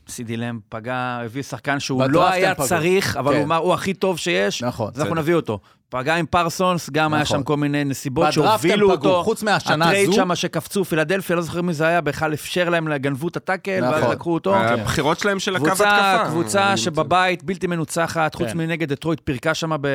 סידי 0.09 0.36
למב 0.36 0.60
פגע, 0.68 0.94
הביא 1.24 1.43
שחקן 1.43 1.80
שהוא 1.80 2.02
לא 2.09 2.26
הם 2.26 2.32
היה 2.32 2.55
פגעו. 2.55 2.68
צריך, 2.68 3.16
אבל 3.16 3.32
כן. 3.32 3.36
הוא 3.39 3.44
אמר, 3.47 3.56
הוא 3.56 3.74
הכי 3.74 3.94
טוב 3.94 4.18
שיש, 4.18 4.62
נכון, 4.62 4.90
אז 4.94 5.01
אנחנו. 5.01 5.14
נביא 5.14 5.35
אותו. 5.35 5.59
פגע 5.90 6.14
עם 6.14 6.26
פרסונס, 6.26 6.90
גם 6.90 7.14
היה 7.14 7.22
נכון. 7.22 7.39
שם 7.39 7.43
כל 7.44 7.56
מיני 7.56 7.85
נסיבות 7.85 8.26
בדראפט 8.32 8.39
הם 8.64 8.70
שהובילו 8.70 8.86
פגעו, 8.97 9.10
אותו. 9.10 9.24
חוץ 9.24 9.43
מהשנה 9.43 9.85
הטרייד 9.85 10.09
הזו. 10.09 10.16
שם 10.16 10.35
שקפצו, 10.35 10.85
פילדלפיה, 10.85 11.36
לא 11.36 11.43
זוכר 11.43 11.62
מי 11.62 11.72
זה 11.74 11.86
היה, 11.86 12.01
בכלל 12.01 12.35
אפשר 12.35 12.68
להם, 12.68 12.97
גנבו 12.97 13.28
את 13.28 13.36
הטאקל, 13.36 13.80
ואז 13.82 14.02
נכון. 14.02 14.12
לקחו 14.14 14.35
אותו. 14.35 14.56
הבחירות 14.56 15.18
שלהם 15.18 15.39
של 15.39 15.56
הקו 15.56 15.64
קבוצה, 15.66 16.14
התקפה. 16.14 16.30
קבוצה 16.30 16.76
שבבית, 16.76 17.44
בלתי 17.44 17.66
מנוצחת, 17.66 18.35
חוץ 18.35 18.48
כן. 18.48 18.59
מנגד 18.59 18.89
דטרויט, 18.93 19.20
פירקה 19.24 19.55
שם 19.55 19.76
ב... 19.80 19.89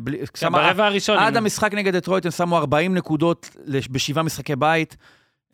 בלי- 0.00 0.18
כן, 0.18 0.24
שמה- 0.34 0.58
ברבע 0.58 0.86
הראשון. 0.86 1.18
עד 1.18 1.36
המשחק 1.36 1.74
נגד 1.74 1.96
דטרויט 1.96 2.24
הם 2.24 2.30
שמו 2.32 2.56
40 2.58 2.94
נקודות 2.94 3.50
לש- 3.64 3.88
בשבעה 3.90 4.22
משחקי 4.24 4.56
בית. 4.56 4.96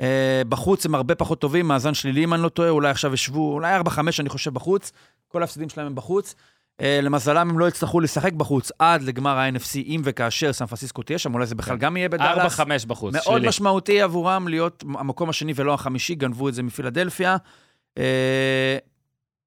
אה, 0.01 0.43
בחוץ 0.49 0.87
הם 0.87 0.95
הרבה 0.95 1.15
פחות 1.15 1.41
טובים, 1.41 1.69
מאזן 1.69 1.95
שלילי 1.95 2.25
אם 2.25 2.35
אני 2.35 2.43
לא 2.43 2.49
טועה, 2.49 2.69
אולי 2.69 2.91
עכשיו 2.91 3.15
ישבו, 3.15 3.53
אולי 3.53 3.81
4-5 3.81 4.01
אני 4.21 4.29
חושב 4.29 4.55
בחוץ. 4.55 4.93
כל 5.29 5.41
ההפסדים 5.41 5.69
שלהם 5.69 5.87
הם 5.87 5.95
בחוץ. 5.95 6.35
אה, 6.81 7.01
למזלם 7.03 7.51
הם 7.51 7.59
לא 7.59 7.69
יצטרכו 7.69 8.01
לשחק 8.01 8.33
בחוץ 8.33 8.73
עד 8.79 9.03
לגמר 9.03 9.39
ה-NFC, 9.39 9.77
אם 9.87 10.01
וכאשר 10.05 10.53
סן 10.53 10.67
פרנסיסקו 10.67 11.03
תהיה 11.03 11.19
שם, 11.19 11.35
אולי 11.35 11.47
זה 11.47 11.55
בכלל 11.55 11.77
גם 11.77 11.97
יהיה 11.97 12.09
בדאלאס. 12.09 12.61
4-5 12.61 12.87
בחוץ, 12.87 13.15
מאוד 13.15 13.25
שלילי. 13.25 13.49
משמעותי 13.49 14.01
עבורם 14.01 14.49
להיות 14.49 14.85
המקום 14.99 15.29
השני 15.29 15.53
ולא 15.57 15.75
החמישי, 15.75 16.15
גנבו 16.15 16.49
את 16.49 16.55
זה 16.55 16.63
מפילדלפיה. 16.63 17.37
אה, 17.99 18.79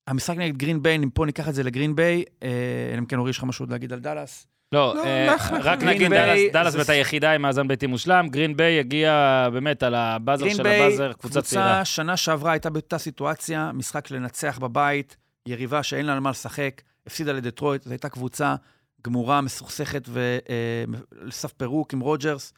המשחק 0.08 0.38
נגד 0.38 0.58
גרין 0.58 0.84
ביי, 0.84 0.96
אם 0.96 1.10
פה 1.10 1.26
ניקח 1.26 1.50
את 1.50 1.54
זה 1.56 1.64
לגרין 1.64 1.96
ביי, 1.96 2.24
אלא 2.42 3.00
אם 3.00 3.06
כן 3.06 3.18
אורי 3.18 3.30
יש 3.30 3.38
לך 3.38 3.44
משהו 3.44 3.64
עוד 3.64 3.72
להגיד 3.72 3.94
על 3.94 4.00
דאלאס. 4.00 4.48
לא, 4.72 4.96
לא, 4.96 5.04
אה, 5.06 5.36
לך, 5.36 5.52
לך. 5.52 5.66
רק 5.66 5.84
נגיד 5.84 6.10
ביי 6.10 6.50
דאלאס- 6.50 6.76
באמת 6.76 6.90
היחידה 6.90 7.32
עם 7.32 7.42
מאזן 7.42 7.68
ביתי 7.68 7.88
מושלם, 7.88 8.28
גרין 8.30 8.58
ביי 8.58 8.80
הגיע 8.80 9.48
באמת 9.54 9.84
על 9.84 9.96
ה 9.96 10.04
buzzer 10.04 10.50
של 10.50 10.64
ביי, 10.64 10.82
ה 10.86 10.89
buzzer, 10.89 11.14
קבוצה 11.14 11.42
צעירה. 11.42 11.66
קבוצה 11.74 11.86
שנה 11.86 12.18
שעברה 12.18 12.52
הייתה 12.52 12.70
באותה 12.70 12.98
סיטואציה, 12.98 13.72
משחק 13.74 14.12
לנצח 14.12 14.60
בבית, 14.62 15.18
יריבה 15.46 15.84
שאין 15.84 16.06
לה 16.06 16.14
על 16.14 16.20
מה 16.20 16.30
לשחק, 16.30 16.82
הפסידה 17.08 17.32
לדטרויט, 17.32 17.84
זו 17.84 17.92
הייתה 17.92 18.10
קבוצה 18.10 18.56
גמורה, 19.02 19.42
מסוכסכת 19.42 20.10
על 20.10 20.82
סף 20.82 21.54
פירוק 21.54 21.94
עם 21.94 22.00
רוג'רס. 22.00 22.54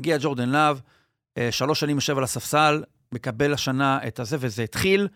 מגיע 0.00 0.16
ג'ורדן 0.20 0.48
לאב, 0.48 0.78
אה, 1.38 1.48
שלוש 1.52 1.80
שנים 1.80 1.96
יושב 1.96 2.18
על 2.18 2.24
הספסל, 2.24 2.84
מקבל 3.12 3.52
השנה 3.54 3.98
את 4.06 4.20
הזה, 4.20 4.36
וזה 4.40 4.62
התחיל. 4.62 5.08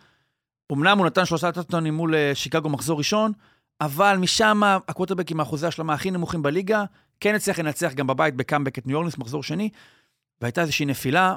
אמנם 0.72 0.98
הוא 0.98 1.06
נתן 1.06 1.24
שלושה 1.24 1.52
טאצ'דאונים 1.52 1.94
מול 1.94 2.14
אה, 2.14 2.30
שיקגו 2.34 2.68
מחזור 2.68 2.98
ראשון, 2.98 3.32
אבל 3.80 4.16
משם 4.20 4.62
הקווטרבק 4.88 5.30
עם 5.30 5.40
האחוזי 5.40 5.66
ההשלמה 5.66 5.94
הכי 5.94 6.10
נמוכים 6.10 6.42
בליגה, 6.42 6.84
כן 7.20 7.34
הצליח 7.34 7.58
לנצח 7.58 7.92
גם 7.92 8.06
בבית 8.06 8.34
בקאמבק 8.34 8.78
את 8.78 8.86
ניו 8.86 8.96
אורלינס, 8.96 9.18
מחזור 9.18 9.42
שני, 9.42 9.70
והייתה 10.40 10.60
איזושהי 10.60 10.86
נפילה. 10.86 11.34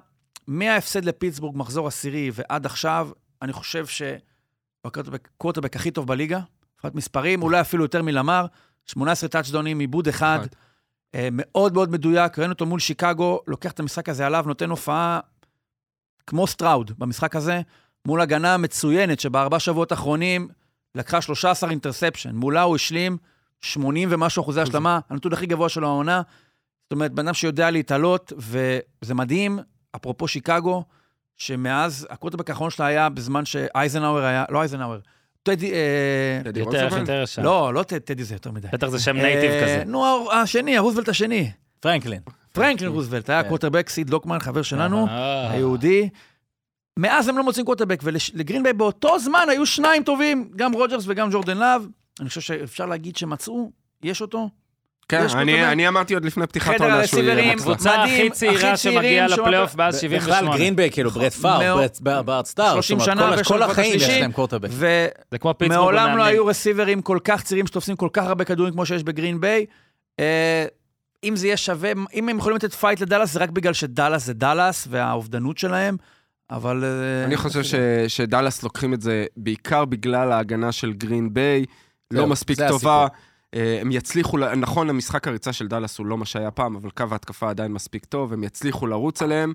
מההפסד 0.48 1.06
לפיטסבורג, 1.06 1.58
מחזור 1.58 1.88
עשירי, 1.88 2.32
ועד 2.34 2.66
עכשיו, 2.66 3.10
אני 3.42 3.54
חושב 3.54 3.86
שהקווטרבק 3.86 5.76
הכי 5.76 5.92
טוב 5.92 6.08
בליגה, 6.08 6.40
מבחינת 6.76 6.96
מספרים, 6.96 7.44
אולי 7.44 7.62
אפילו 7.62 7.84
יותר 7.84 8.02
מלאמאר, 8.02 8.46
18 8.86 9.30
טאצ'דאונים, 9.30 9.80
איבוד 9.80 10.08
אחד. 10.08 10.40
אה, 11.16 11.28
מאוד 11.32 11.74
מאוד 11.74 11.92
מדויק, 11.92 12.40
ראינו 12.40 12.54
אותו 12.54 12.66
מול 12.66 12.80
שיקגו, 12.80 13.40
לוקח 13.48 13.72
את 13.72 13.80
המשחק 13.80 14.10
הזה 14.10 14.26
עליו, 14.26 14.44
נותן 14.48 14.70
הופעה 14.70 15.20
כמו 16.28 16.48
סטראוד 16.48 16.92
במשחק 16.98 17.36
הזה, 17.36 17.62
מול 18.06 18.22
הגנה 18.22 18.58
מצוינת, 18.58 19.20
שבארבעה 19.20 19.60
שבועות 19.60 19.92
האחרונים 19.92 20.48
לקחה 20.96 21.22
13 21.22 21.70
interception, 21.70 22.36
מולה 22.36 22.62
הוא 22.62 22.76
השלים 22.76 23.18
80 23.62 24.10
ומשהו 24.12 24.42
אחוזי 24.42 24.62
השלמה, 24.62 25.00
הנתון 25.10 25.34
הכי 25.34 25.46
גבוה 25.46 25.70
שלו 25.70 25.88
העונה. 25.88 26.22
זאת 26.84 26.92
אומרת, 26.92 27.12
בן 27.12 27.26
אדם 27.28 27.34
שיודע 27.34 27.72
להתעלות, 27.72 28.34
וזה 28.38 29.14
מדהים, 29.14 29.60
אפרופו 29.96 30.28
שיקגו, 30.28 30.84
שמאז, 31.38 32.08
הקווטרבק 32.10 32.50
האחרון 32.50 32.70
שלה 32.70 32.86
היה 32.86 33.10
בזמן 33.10 33.46
שאייזנהאואר 33.46 34.24
היה, 34.24 34.46
לא 34.50 34.60
אייזנהאואר, 34.60 35.00
טדי, 35.44 35.74
אה, 35.74 36.42
טדי 36.44 36.60
יותר? 36.60 36.88
יותר 37.00 37.22
ישר. 37.24 37.42
לא, 37.42 37.74
לא 37.74 37.84
טדי 37.84 38.24
זה 38.24 38.36
יותר 38.36 38.52
מדי. 38.52 38.68
בטח 38.74 38.88
זה 38.88 39.00
שם 39.00 39.18
native 39.18 39.52
אה, 39.52 39.64
כזה. 39.64 39.84
נו, 39.86 40.32
השני, 40.32 40.78
הרוזוולט 40.78 41.10
השני. 41.10 41.52
פרנקלין. 41.80 42.22
פרנקלין 42.52 42.92
רוזוולט, 42.92 43.30
היה 43.30 43.44
כן. 43.44 43.50
קווטרבק, 43.50 43.90
סיד 43.90 44.10
לוקמן, 44.10 44.40
חבר 44.40 44.62
שלנו. 44.62 45.08
היהודי. 45.50 46.10
מאז 47.00 47.28
הם 47.28 47.38
לא 47.38 47.44
מוצאים 47.44 47.66
קווטרבק, 47.66 48.00
ולגרינביי 48.04 48.74
באותו 48.74 49.20
זמן 49.20 49.46
היו 49.50 49.66
שניים 49.66 50.04
טובים, 50.04 50.50
גם 50.56 50.72
רוג'רס 50.74 51.04
וגם 51.08 51.30
ג'ורדן 51.32 51.58
לאב. 51.58 51.82
אני 52.20 52.30
חושב 52.30 52.42
שאפשר 52.42 52.86
להגיד 52.86 53.16
שמצאו, 53.18 53.72
יש 54.04 54.22
אותו. 54.22 54.50
כן, 55.10 55.24
יש 55.26 55.36
אני-. 55.36 55.66
אני 55.66 55.88
אמרתי 55.88 56.14
עוד 56.14 56.26
לפני 56.26 56.48
פתיחת 56.48 56.76
חדר 56.76 56.86
העונה 56.86 57.08
שהוא 57.08 57.20
יהיה 57.24 57.36
בקבוצה. 57.56 57.72
הקבוצה 57.72 58.04
הכי 58.04 58.14
מדהים, 58.14 58.32
צעירה 58.32 58.54
הכי 58.56 58.78
צעירים 58.78 58.78
שמגיעה 58.78 59.28
לפלייאוף 59.28 59.76
מאז 59.76 60.00
78. 60.02 60.42
בכלל, 60.42 60.58
גרינביי, 60.58 60.92
כאילו, 60.92 61.12
ברט 61.12 61.34
פאר, 61.34 61.60
מאוד. 61.60 61.80
ברט- 61.82 62.00
בר- 62.02 62.22
בארט 62.22 62.46
סטאר. 62.46 62.74
30 62.74 63.00
זאת 63.00 63.08
אומרת, 63.08 63.18
שנה 63.38 63.44
כל- 63.44 63.62
החיים 63.64 63.96
יש. 63.96 64.10
להם 64.10 64.32
קורטרבק. 64.32 64.70
זה 64.72 65.08
כמו 65.40 65.54
פיטסבורג 65.58 65.80
ומעולם 65.94 66.18
לא. 66.18 66.24
היו 66.24 66.46
רסיברים 66.46 67.02
כל 67.02 67.18
כך 67.24 67.44
צעירים 67.44 67.68
שתופסים 67.68 67.96
כל 67.96 68.10
כך 68.14 68.24
הרבה 68.26 68.44
כדורים 68.44 68.74
כמו 68.74 68.86
שיש 68.86 69.04
בגרין 69.04 69.40
ביי. 69.42 69.66
אה, 70.20 70.66
אם 71.24 71.36
זה 71.36 71.48
יהיה 71.48 71.58
שווה, 71.58 71.92
אם 72.14 72.30
הם 72.30 72.38
יכולים 72.38 72.56
לתת 72.56 72.74
פייט 72.74 73.00
לדאלאס, 73.02 73.34
זה 73.34 73.40
רק 73.40 73.50
בגלל 73.50 73.74
שדאלאס 73.74 74.26
זה 74.26 74.34
דאלאס 74.34 74.88
והאובדנות 74.90 75.58
שלהם, 75.58 75.98
אבל... 76.52 76.84
אה, 76.84 77.26
אני 77.26 77.38
חושב 77.38 77.64
ש- 77.64 77.76
שדאלאס 78.08 78.64
לוקחים 78.64 78.94
את 78.94 79.02
זה 79.02 79.26
בעיקר 79.38 79.86
בגלל 79.86 80.32
ההגנה 80.32 80.72
של 80.72 80.94
גרין 80.94 81.34
ביי, 81.34 81.66
לא 82.12 82.28
מספיק 82.28 82.58
טובה. 82.68 83.08
אה, 83.56 83.78
הם 83.82 83.92
יצליחו, 83.92 84.38
נכון, 84.38 84.90
המשחק 84.90 85.28
הריצה 85.28 85.54
של 85.54 85.68
דאלאס 85.68 85.98
הוא 85.98 86.06
לא 86.06 86.18
מה 86.18 86.26
שהיה 86.26 86.52
פעם, 86.52 86.76
אבל 86.76 86.90
קו 86.90 87.06
ההתקפה 87.12 87.50
עדיין 87.50 87.74
מספיק 87.74 88.06
טוב, 88.06 88.34
הם 88.34 88.44
יצליחו 88.44 88.88
לרוץ 88.88 89.22
עליהם. 89.22 89.54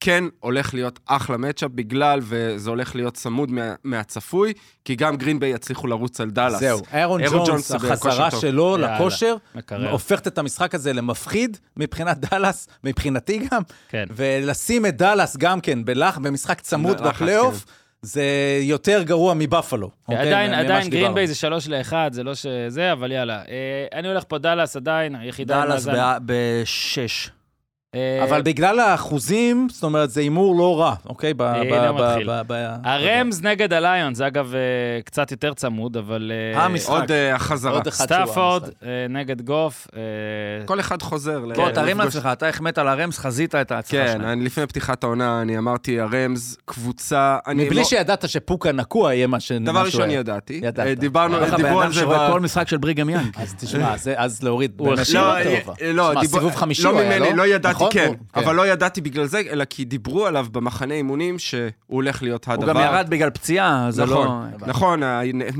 כן 0.00 0.24
הולך 0.40 0.74
להיות 0.74 0.98
אחלה 1.06 1.36
matchup 1.36 1.70
בגלל, 1.74 2.20
וזה 2.22 2.70
הולך 2.70 2.96
להיות 2.96 3.14
צמוד 3.14 3.50
מה, 3.50 3.74
מהצפוי, 3.84 4.52
כי 4.84 4.94
גם 4.94 5.16
גרינביי 5.16 5.50
יצליחו 5.50 5.86
לרוץ 5.86 6.20
על 6.20 6.30
דאלאס. 6.30 6.60
זהו, 6.60 6.80
אהרון 6.92 7.22
ג'ונס, 7.26 7.48
ג'ונס 7.48 7.70
החזרה 7.70 8.30
שלו 8.30 8.70
יאללה, 8.72 8.94
לכושר, 8.94 9.36
מקרר. 9.54 9.90
הופכת 9.90 10.26
את 10.26 10.38
המשחק 10.38 10.74
הזה 10.74 10.92
למפחיד 10.92 11.56
מבחינת 11.76 12.18
דאלאס, 12.18 12.68
מבחינתי 12.84 13.38
גם, 13.50 13.62
כן. 13.88 14.04
ולשים 14.16 14.86
את 14.86 14.96
דאלאס 14.96 15.36
גם 15.36 15.60
כן 15.60 15.84
בלח, 15.84 16.18
במשחק 16.18 16.60
צמוד 16.60 17.00
בפלייאוף. 17.00 17.64
כן. 17.64 17.72
זה 18.02 18.24
יותר 18.62 19.02
גרוע 19.02 19.34
מבפלו. 19.34 19.88
כן, 19.88 20.12
אוקיי? 20.12 20.28
עדיין, 20.28 20.54
עדיין 20.54 20.90
גרינביי 20.90 21.26
זה 21.26 21.34
שלוש 21.34 21.68
לאחד, 21.68 22.10
זה 22.12 22.22
לא 22.22 22.34
שזה, 22.34 22.92
אבל 22.92 23.12
יאללה. 23.12 23.38
אה, 23.38 23.98
אני 23.98 24.08
הולך 24.08 24.24
פה 24.28 24.38
דאלאס 24.38 24.76
עדיין, 24.76 25.14
היחידה... 25.14 25.60
דאלאס 25.60 25.86
ב- 26.26 26.62
אבל 28.22 28.42
בגלל 28.42 28.78
האחוזים, 28.80 29.66
זאת 29.70 29.82
אומרת, 29.82 30.10
זה 30.10 30.20
הימור 30.20 30.58
לא 30.58 30.80
רע, 30.80 30.94
אוקיי? 31.08 31.34
ב- 31.34 31.42
הנה 31.42 31.92
ב- 31.92 31.96
ב- 31.96 32.02
מתחיל. 32.10 32.28
ב- 32.30 32.42
ב- 32.46 32.74
הרמז 32.84 33.42
נגד 33.42 33.72
הליונס, 33.72 34.20
אגב, 34.20 34.52
אה, 34.54 34.60
קצת 35.04 35.30
יותר 35.30 35.54
צמוד, 35.54 35.96
אבל... 35.96 36.32
אה, 36.54 36.64
המשחק. 36.64 36.88
עוד 36.90 37.10
אה, 37.12 37.34
החזרה. 37.34 37.72
עוד 37.72 37.86
אחד 37.86 37.96
שהוא 38.08 38.24
סטאפורד 38.26 38.62
המשחק. 38.62 38.82
אה, 38.82 39.06
נגד 39.08 39.42
גוף. 39.42 39.88
אה, 39.96 40.00
כל 40.66 40.80
אחד 40.80 41.02
חוזר. 41.02 41.38
ל- 41.38 41.54
בוא, 41.54 41.70
תרים 41.70 42.00
לפגוש- 42.00 42.04
לעצמך, 42.16 42.28
אתה 42.32 42.48
החמאת 42.48 42.78
על 42.78 42.88
הרמס, 42.88 43.18
חזית 43.18 43.54
את 43.54 43.72
ההצלחה 43.72 44.04
כן, 44.06 44.12
שלהם. 44.18 44.30
אני, 44.32 44.44
לפני 44.44 44.66
פתיחת 44.66 45.04
העונה 45.04 45.42
אני 45.42 45.58
אמרתי, 45.58 46.00
הרמז, 46.00 46.56
קבוצה... 46.64 47.38
אני 47.46 47.64
מבלי 47.64 47.76
לא- 47.78 47.84
שידעת 47.84 48.28
שפוקה 48.28 48.72
נקוע 48.72 49.14
יהיה 49.14 49.26
מה 49.26 49.40
ש... 49.40 49.52
דבר 49.52 49.72
מה 49.72 49.82
ראשון 49.82 50.08
היה. 50.10 50.18
ידעתי. 50.18 50.60
ידעת. 50.64 50.86
אה, 50.86 50.94
דיברנו, 50.94 51.40
לך 51.40 51.50
בן 51.50 51.56
דיברו 51.56 51.78
על 51.80 51.84
אדם 51.84 51.92
זה... 51.92 52.00
שרואה 52.00 52.28
ב- 52.28 52.32
כל 52.32 52.40
משחק 52.40 52.68
של 52.68 52.76
בריגם 52.76 53.08
יאנג. 53.10 53.30
אז 53.42 53.54
תשמע, 53.58 53.96
זה- 53.96 54.14
אז 54.16 54.42
להוריד 54.42 54.72
הוא 54.78 54.88
בין 54.90 54.98
החשיב 54.98 55.16
לא, 55.16 55.20
השאר 55.38 55.52
אה, 55.54 55.60
טובה. 55.60 55.72
אה, 55.82 55.92
לא, 55.92 56.08
תשמע, 56.10 56.20
דיבור- 56.20 56.40
סיבוב 56.40 56.54
חמישי 56.56 56.82
לא 56.84 56.90
הוא 56.90 57.00
היה, 57.00 57.18
ממני, 57.20 57.36
לא 57.36 57.46
ידעתי, 57.46 57.74
נכון? 57.86 57.92
כן. 57.92 58.06
הוא- 58.08 58.16
כן. 58.32 58.40
אבל 58.40 58.54
לא 58.54 58.66
ידעתי 58.66 59.00
בגלל 59.00 59.26
זה, 59.26 59.40
אלא 59.50 59.64
כי 59.64 59.84
דיברו 59.84 60.26
עליו 60.26 60.46
במחנה 60.52 60.94
אימונים 60.94 61.38
שהוא 61.38 61.60
הולך 61.86 62.22
להיות 62.22 62.44
הוא 62.46 62.54
הדבר. 62.54 62.72
גם 62.72 62.80
ירד 62.80 63.06
בגלל 63.10 63.30
פציעה, 63.30 63.86
זה 63.90 64.06
לא... 64.06 64.24
נכון, 64.66 65.00
נכון, 65.02 65.02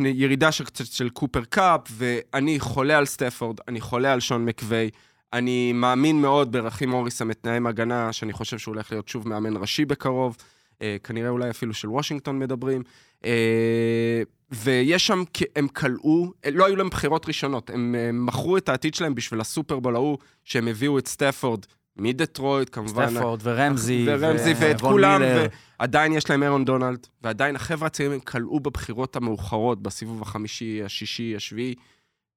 הירידה 0.05 0.53
של, 0.53 0.65
של 0.85 1.09
קופר 1.09 1.45
קאפ, 1.45 1.81
ואני 1.91 2.61
חולה 2.61 2.99
על 2.99 3.07
סטפורד, 3.07 3.57
אני 3.69 3.81
חולה 3.81 4.13
על 4.13 4.21
שון 4.21 4.45
מקווי, 4.45 4.91
אני 5.33 5.73
מאמין 5.73 6.21
מאוד 6.23 6.53
ברהים 6.53 6.91
מוריס 6.91 7.23
המתאם 7.23 7.67
הגנה, 7.67 8.13
שאני 8.13 8.33
חושב 8.33 8.59
שהוא 8.59 8.75
הולך 8.75 8.93
להיות 8.93 9.09
שוב 9.09 9.29
מאמן 9.29 9.57
ראשי 9.57 9.85
בקרוב, 9.85 10.37
אה, 10.83 10.97
כנראה 11.05 11.29
אולי 11.29 11.51
אפילו 11.51 11.75
של 11.75 11.89
וושינגטון 11.89 12.39
מדברים. 12.39 12.83
אה, 13.25 14.23
ויש 14.53 15.07
שם, 15.07 15.23
הם 15.57 15.69
קלעו, 15.69 16.33
אה, 16.45 16.51
לא 16.51 16.67
היו 16.67 16.77
להם 16.77 16.89
בחירות 16.89 17.29
ראשונות, 17.29 17.71
הם 17.71 17.95
אה, 17.99 18.13
מכרו 18.13 18.57
את 18.57 18.69
העתיד 18.69 18.95
שלהם 18.95 19.15
בשביל 19.15 19.41
הסופרבול 19.41 19.95
ההוא, 19.97 20.19
שהם 20.45 20.69
הביאו 20.69 20.99
את 20.99 21.09
סטפורד 21.09 21.61
מדטרויט, 22.01 22.69
כמובן. 22.73 23.11
סטפורד 23.11 23.41
ורמזי. 23.43 24.07
ורמזי 24.09 24.53
ו- 24.53 24.57
ואת 24.61 24.81
כולם, 24.81 25.21
מילר. 25.21 25.47
ועדיין 25.81 26.13
יש 26.13 26.31
להם 26.31 26.43
אהרון 26.43 26.65
דונלד, 26.65 27.07
ועדיין 27.23 27.57
החבר'ה 27.57 27.87
הצעירים 27.87 28.13
הם 28.15 28.21
קלעו 28.21 28.61
בבחירות 28.61 29.17
המאוחרות, 29.17 29.83
בסיבוב 29.83 30.23
החמישי, 30.23 30.83
השישי, 30.85 31.35
השביעי, 31.37 31.75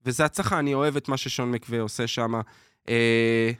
וזה 0.05 0.25
הצלחה, 0.25 0.59
אני 0.59 0.73
אוהב 0.73 0.95
את 0.97 1.07
מה 1.09 1.17
ששון 1.17 1.51
מקווי 1.51 1.77
עושה 1.79 2.07
שם. 2.07 2.33
אה, 2.89 3.51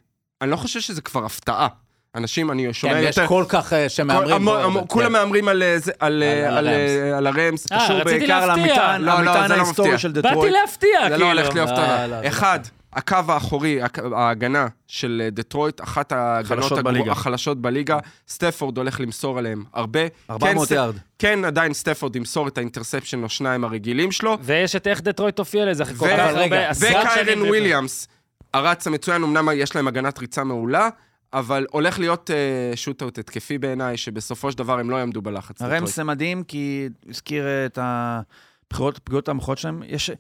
אני 0.42 0.52
לא 0.52 0.56
חושב 0.56 0.80
שזה 0.80 1.02
כבר 1.02 1.26
הפתעה. 1.26 1.68
אנשים, 2.16 2.52
אני 2.52 2.74
שומע 2.74 2.94
כן, 2.94 3.00
יש 3.04 3.18
יותר... 3.18 3.28
כל 3.30 3.46
כך 3.50 3.74
אה, 3.74 3.84
כל- 3.84 3.90
שמהמרים. 3.90 4.46
בו, 4.46 4.58
המון- 4.58 4.78
אבל- 4.78 4.88
כולם 4.88 5.06
כן. 5.08 5.12
מהמרים 5.14 5.48
על 5.48 5.64
אה, 5.64 5.80
זה- 5.80 5.92
על, 6.00 6.24
על 6.24 6.58
על, 6.58 6.68
אה, 6.68 6.74
הרמס. 7.18 7.18
על 7.18 7.28
הרמס. 7.28 7.68
קשור 7.68 8.04
בעיקר 8.04 8.46
להפתיע. 8.46 8.98
למטען 8.98 9.02
לא, 9.02 9.42
לא, 9.42 9.48
זה 9.48 9.56
לא 9.56 9.62
ההיסטורי. 9.64 9.98
של 10.00 10.12
באתי 10.12 10.28
דטרויט. 10.30 10.54
להפתיע, 10.54 10.90
זה 11.04 11.10
כאילו. 11.10 11.18
לא 11.20 11.32
הולך 11.32 11.54
להיות 11.56 11.70
לא, 11.70 11.74
הפתעה. 11.74 12.08
לא, 12.08 12.22
זה 12.22 12.28
אחד, 12.28 12.60
הקו 12.96 13.18
האחורי, 13.28 13.80
ההגנה 14.16 14.68
של 14.88 15.22
אה, 15.26 15.30
דטרויט, 15.30 15.82
אחת 15.82 16.12
ההגנות 16.12 16.60
חלשות 16.64 16.78
הגרו- 16.78 16.84
בליגה. 16.94 17.12
החלשות 17.12 17.62
בליגה, 17.62 17.98
סטפורד 18.28 18.78
הולך 18.78 19.00
למסור 19.00 19.38
עליהם 19.40 19.64
הרבה. 19.74 20.00
400 20.30 20.68
כן, 20.68 20.76
יארד. 20.76 20.96
כן, 21.20 21.46
עדיין 21.46 21.74
סטפורד 21.74 22.16
ימסור 22.16 22.48
את 22.48 22.58
האינטרספשן 22.58 23.24
או 23.24 23.30
שניים 23.30 23.64
הרגילים 23.64 24.12
שלו. 24.12 24.38
ויש 24.42 24.76
את 24.76 24.88
איך 24.88 25.02
דטרויט 25.02 25.36
תופיע 25.36 25.66
לזה, 25.66 25.84
אחרי 25.84 25.96
כל 25.96 26.08
כך 26.18 26.20
הרבה... 26.36 26.72
וקיירן. 26.80 27.42
וויליאמס, 27.42 28.08
הרץ 28.54 28.88
המצוין, 28.88 29.24
אמנם 29.24 29.50
יש 29.54 29.76
להם 29.76 29.88
הגנת 29.88 30.20
ריצה 30.20 30.44
מעולה, 30.44 30.90
אבל 31.34 31.66
הולך 31.72 32.00
להיות 32.00 32.30
uh, 32.30 32.78
שוטאוט 32.78 33.18
התקפי 33.20 33.58
בעיניי, 33.58 33.98
שבסופו 33.98 34.52
של 34.52 34.58
דבר 34.58 34.80
הם 34.80 34.90
לא 34.90 34.96
יעמדו 34.96 35.22
בלחץ. 35.22 35.62
הרמס. 35.62 35.96
זה 35.96 36.04
מדהים, 36.04 36.44
כי 36.44 36.90
הזכיר 37.10 37.46
את 37.66 37.80
הבחירות, 37.82 39.00
פגיעות 39.00 39.30
המוחות 39.30 39.58
שלהם. 39.58 39.82
יש... 39.88 40.12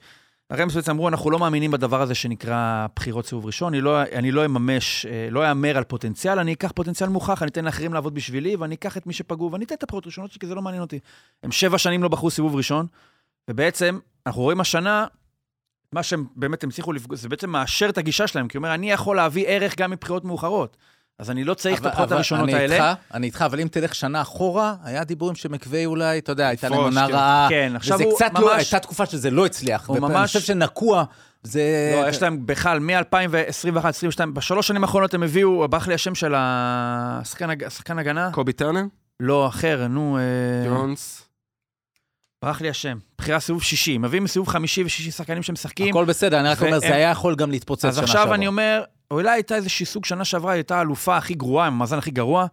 הרמס 0.49 0.75
בעצם 0.75 0.91
אמרו, 0.91 1.07
אנחנו 1.07 1.31
לא 1.31 1.39
מאמינים 1.39 1.71
בדבר 1.71 2.01
הזה 2.01 2.15
שנקרא 2.15 2.87
בחירות 2.95 3.25
סיבוב 3.25 3.45
ראשון, 3.45 3.73
אני 3.73 3.81
לא, 3.81 4.01
אני 4.01 4.31
לא 4.31 4.45
אממש, 4.45 5.05
אה, 5.05 5.27
לא 5.31 5.49
אאמר 5.49 5.77
על 5.77 5.83
פוטנציאל, 5.83 6.39
אני 6.39 6.53
אקח 6.53 6.71
פוטנציאל 6.71 7.09
מוכח, 7.09 7.43
אני 7.43 7.51
אתן 7.51 7.65
לאחרים 7.65 7.93
לעבוד 7.93 8.13
בשבילי, 8.13 8.55
ואני 8.55 8.75
אקח 8.75 8.97
את 8.97 9.07
מי 9.07 9.13
שפגעו, 9.13 9.51
ואני 9.51 9.65
אתן 9.65 9.75
את 9.75 9.83
הבחירות 9.83 10.05
הראשונות 10.05 10.31
שלי, 10.31 10.39
כי 10.39 10.47
זה 10.47 10.55
לא 10.55 10.61
מעניין 10.61 10.81
אותי. 10.81 10.99
הם 11.43 11.51
שבע 11.51 11.77
שנים 11.77 12.03
לא 12.03 12.09
בחרו 12.09 12.31
סיבוב 12.31 12.55
ראשון, 12.55 12.87
ובעצם, 13.49 13.99
אנחנו 14.27 14.41
רואים 14.41 14.61
השנה, 14.61 15.05
מה 15.91 16.03
שהם 16.03 16.25
באמת 16.35 16.63
הצליחו 16.63 16.93
לפגוש, 16.93 17.19
זה 17.19 17.29
בעצם 17.29 17.49
מאשר 17.49 17.89
את 17.89 17.97
הגישה 17.97 18.27
שלהם, 18.27 18.47
כי 18.47 18.57
הוא 18.57 18.63
אומר, 18.63 18.73
אני 18.73 18.91
יכול 18.91 19.15
להביא 19.15 19.45
ערך 19.47 19.77
גם 19.77 19.91
מבחירות 19.91 20.25
מאוחרות. 20.25 20.77
אז 21.19 21.31
אני 21.31 21.43
לא 21.43 21.53
צריך 21.53 21.81
את 21.81 21.85
הבחירות 21.85 22.11
הראשונות 22.11 22.43
אני 22.43 22.53
האלה. 22.55 22.75
איתך, 22.91 22.99
אני 23.13 23.27
איתך, 23.27 23.41
אבל 23.41 23.59
אם 23.59 23.67
תלך 23.67 23.95
שנה 23.95 24.21
אחורה, 24.21 24.75
היה 24.83 25.03
דיבורים 25.03 25.35
שמקווי 25.35 25.85
אולי, 25.85 26.17
אתה 26.19 26.31
יודע, 26.31 26.47
הייתה 26.47 26.69
להם 26.69 26.79
עונה 26.79 27.07
כן. 27.07 27.13
רעה. 27.13 27.47
כן, 27.49 27.73
עכשיו 27.75 27.95
וזה 27.95 28.03
הוא 28.03 28.15
קצת 28.15 28.31
ממש- 28.33 28.41
לא, 28.43 28.55
הייתה 28.55 28.79
תקופה 28.79 29.05
שזה 29.05 29.31
לא 29.31 29.45
הצליח. 29.45 29.87
הוא 29.87 29.99
ממש- 29.99 30.27
חושב 30.27 30.39
שנקוע, 30.45 31.03
זה... 31.43 31.61
לא, 32.03 32.09
יש 32.09 32.21
להם 32.21 32.45
בכלל, 32.45 32.79
מ-2021-2022, 32.79 34.25
בשלוש 34.33 34.67
שנים 34.67 34.83
האחרונות 34.83 35.13
הם 35.13 35.23
הביאו, 35.23 35.67
ברח 35.67 35.87
לי 35.87 35.93
השם 35.93 36.15
של 36.15 36.33
השחקן 36.37 37.49
הג- 37.49 37.63
השחקן 37.63 37.99
הגנה? 37.99 38.29
קובי 38.31 38.53
טרנר? 38.53 38.83
לא, 39.19 39.47
אחר, 39.47 39.87
נו, 39.89 40.17
אה, 40.17 40.69
ג'ונס? 40.69 41.25
ברח 42.45 42.61
לי 42.61 42.69
השם. 42.69 42.97
בחירה 43.17 43.39
סיבוב 43.39 43.63
שישי, 43.63 43.97
מביאים 43.97 44.23
מסיבוב 44.23 44.47
חמישי 44.47 44.83
ושישי 44.83 45.11
שחקנים 45.11 45.43
שמשחקים. 45.43 45.89
הכל 45.89 46.05
בסדר, 46.05 46.39
אני 46.39 46.49
רק 46.49 46.61
אומר, 46.61 46.79
זה 46.79 46.95
היה 46.95 47.09
יכול 47.09 47.35
גם 47.35 47.51
להתפוצץ 47.51 47.81
שנה 47.81 47.89
אז 47.89 47.95
שעברה. 47.95 48.11
עכשיו 48.21 48.33
אני 48.33 48.47
אומר, 48.47 48.83
אולי 49.13 49.29
הייתה 49.31 49.55
איזושהי 49.55 49.85
סוג 49.85 50.05
שנה 50.05 50.25
שעברה, 50.25 50.51
הייתה 50.53 50.77
האלופה 50.77 51.17
הכי 51.17 51.33
גרועה, 51.33 51.67
עם 51.67 51.73
המאזן 51.73 51.97
הכי 51.97 52.11
גרוע. 52.11 52.45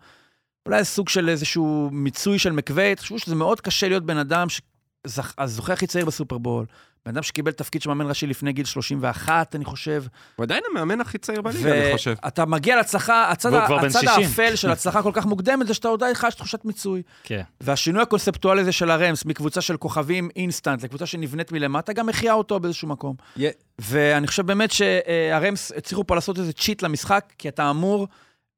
אולי 0.66 0.84
סוג 0.84 1.08
של 1.08 1.28
איזשהו 1.28 1.88
מיצוי 1.92 2.38
של 2.38 2.52
מקווי. 2.52 2.94
תחשבו 2.94 3.18
שזה 3.18 3.34
מאוד 3.34 3.60
קשה 3.60 3.88
להיות 3.88 4.04
בן 4.06 4.16
אדם, 4.16 4.46
שזכ- 4.48 5.34
הזוכה 5.38 5.72
הכי 5.72 5.86
צעיר 5.86 6.04
בסופרבול. 6.04 6.66
בן 7.06 7.12
אדם 7.12 7.22
שקיבל 7.22 7.52
תפקיד 7.52 7.82
של 7.82 7.88
מאמן 7.88 8.06
ראשי 8.08 8.26
לפני 8.26 8.52
גיל 8.52 8.64
31, 8.64 9.54
אני 9.54 9.64
חושב. 9.64 10.04
הוא 10.36 10.44
עדיין 10.44 10.62
המאמן 10.70 11.00
הכי 11.00 11.18
צעיר 11.18 11.42
בליגה, 11.42 11.72
אני 11.84 11.92
חושב. 11.92 12.14
ואתה 12.24 12.44
מגיע 12.46 12.76
להצלחה, 12.76 13.30
הצד, 13.30 13.52
ה- 13.54 13.64
הצד 13.86 14.00
60. 14.00 14.10
האפל 14.22 14.56
של 14.56 14.70
הצלחה 14.70 15.02
כל 15.02 15.10
כך 15.14 15.26
מוקדמת, 15.26 15.66
זה 15.66 15.74
שאתה 15.74 15.88
עוד 15.88 16.02
לך 16.04 16.26
יש 16.28 16.34
תחושת 16.34 16.64
מיצוי. 16.64 17.02
כן. 17.22 17.42
והשינוי 17.60 18.02
הקונספטואלי 18.02 18.60
הזה 18.60 18.72
של 18.72 18.90
הרמס, 18.90 19.24
מקבוצה 19.24 19.60
של 19.60 19.76
כוכבים 19.76 20.28
אינסטנט 20.36 20.82
לקבוצה 20.84 21.06
שנבנית 21.06 21.52
מלמטה, 21.52 21.92
גם 21.92 22.08
החיה 22.08 22.32
אותו 22.32 22.60
באיזשהו 22.60 22.88
מקום. 22.88 23.16
יה- 23.36 23.50
ואני 23.78 24.26
חושב 24.26 24.46
באמת 24.46 24.70
שהרמס 24.70 25.72
הצליחו 25.76 26.06
פה 26.06 26.14
לעשות 26.14 26.38
איזה 26.38 26.52
cheat 26.52 26.82
למשחק, 26.82 27.24
כי 27.38 27.48
אתה 27.48 27.70
אמור 27.70 28.08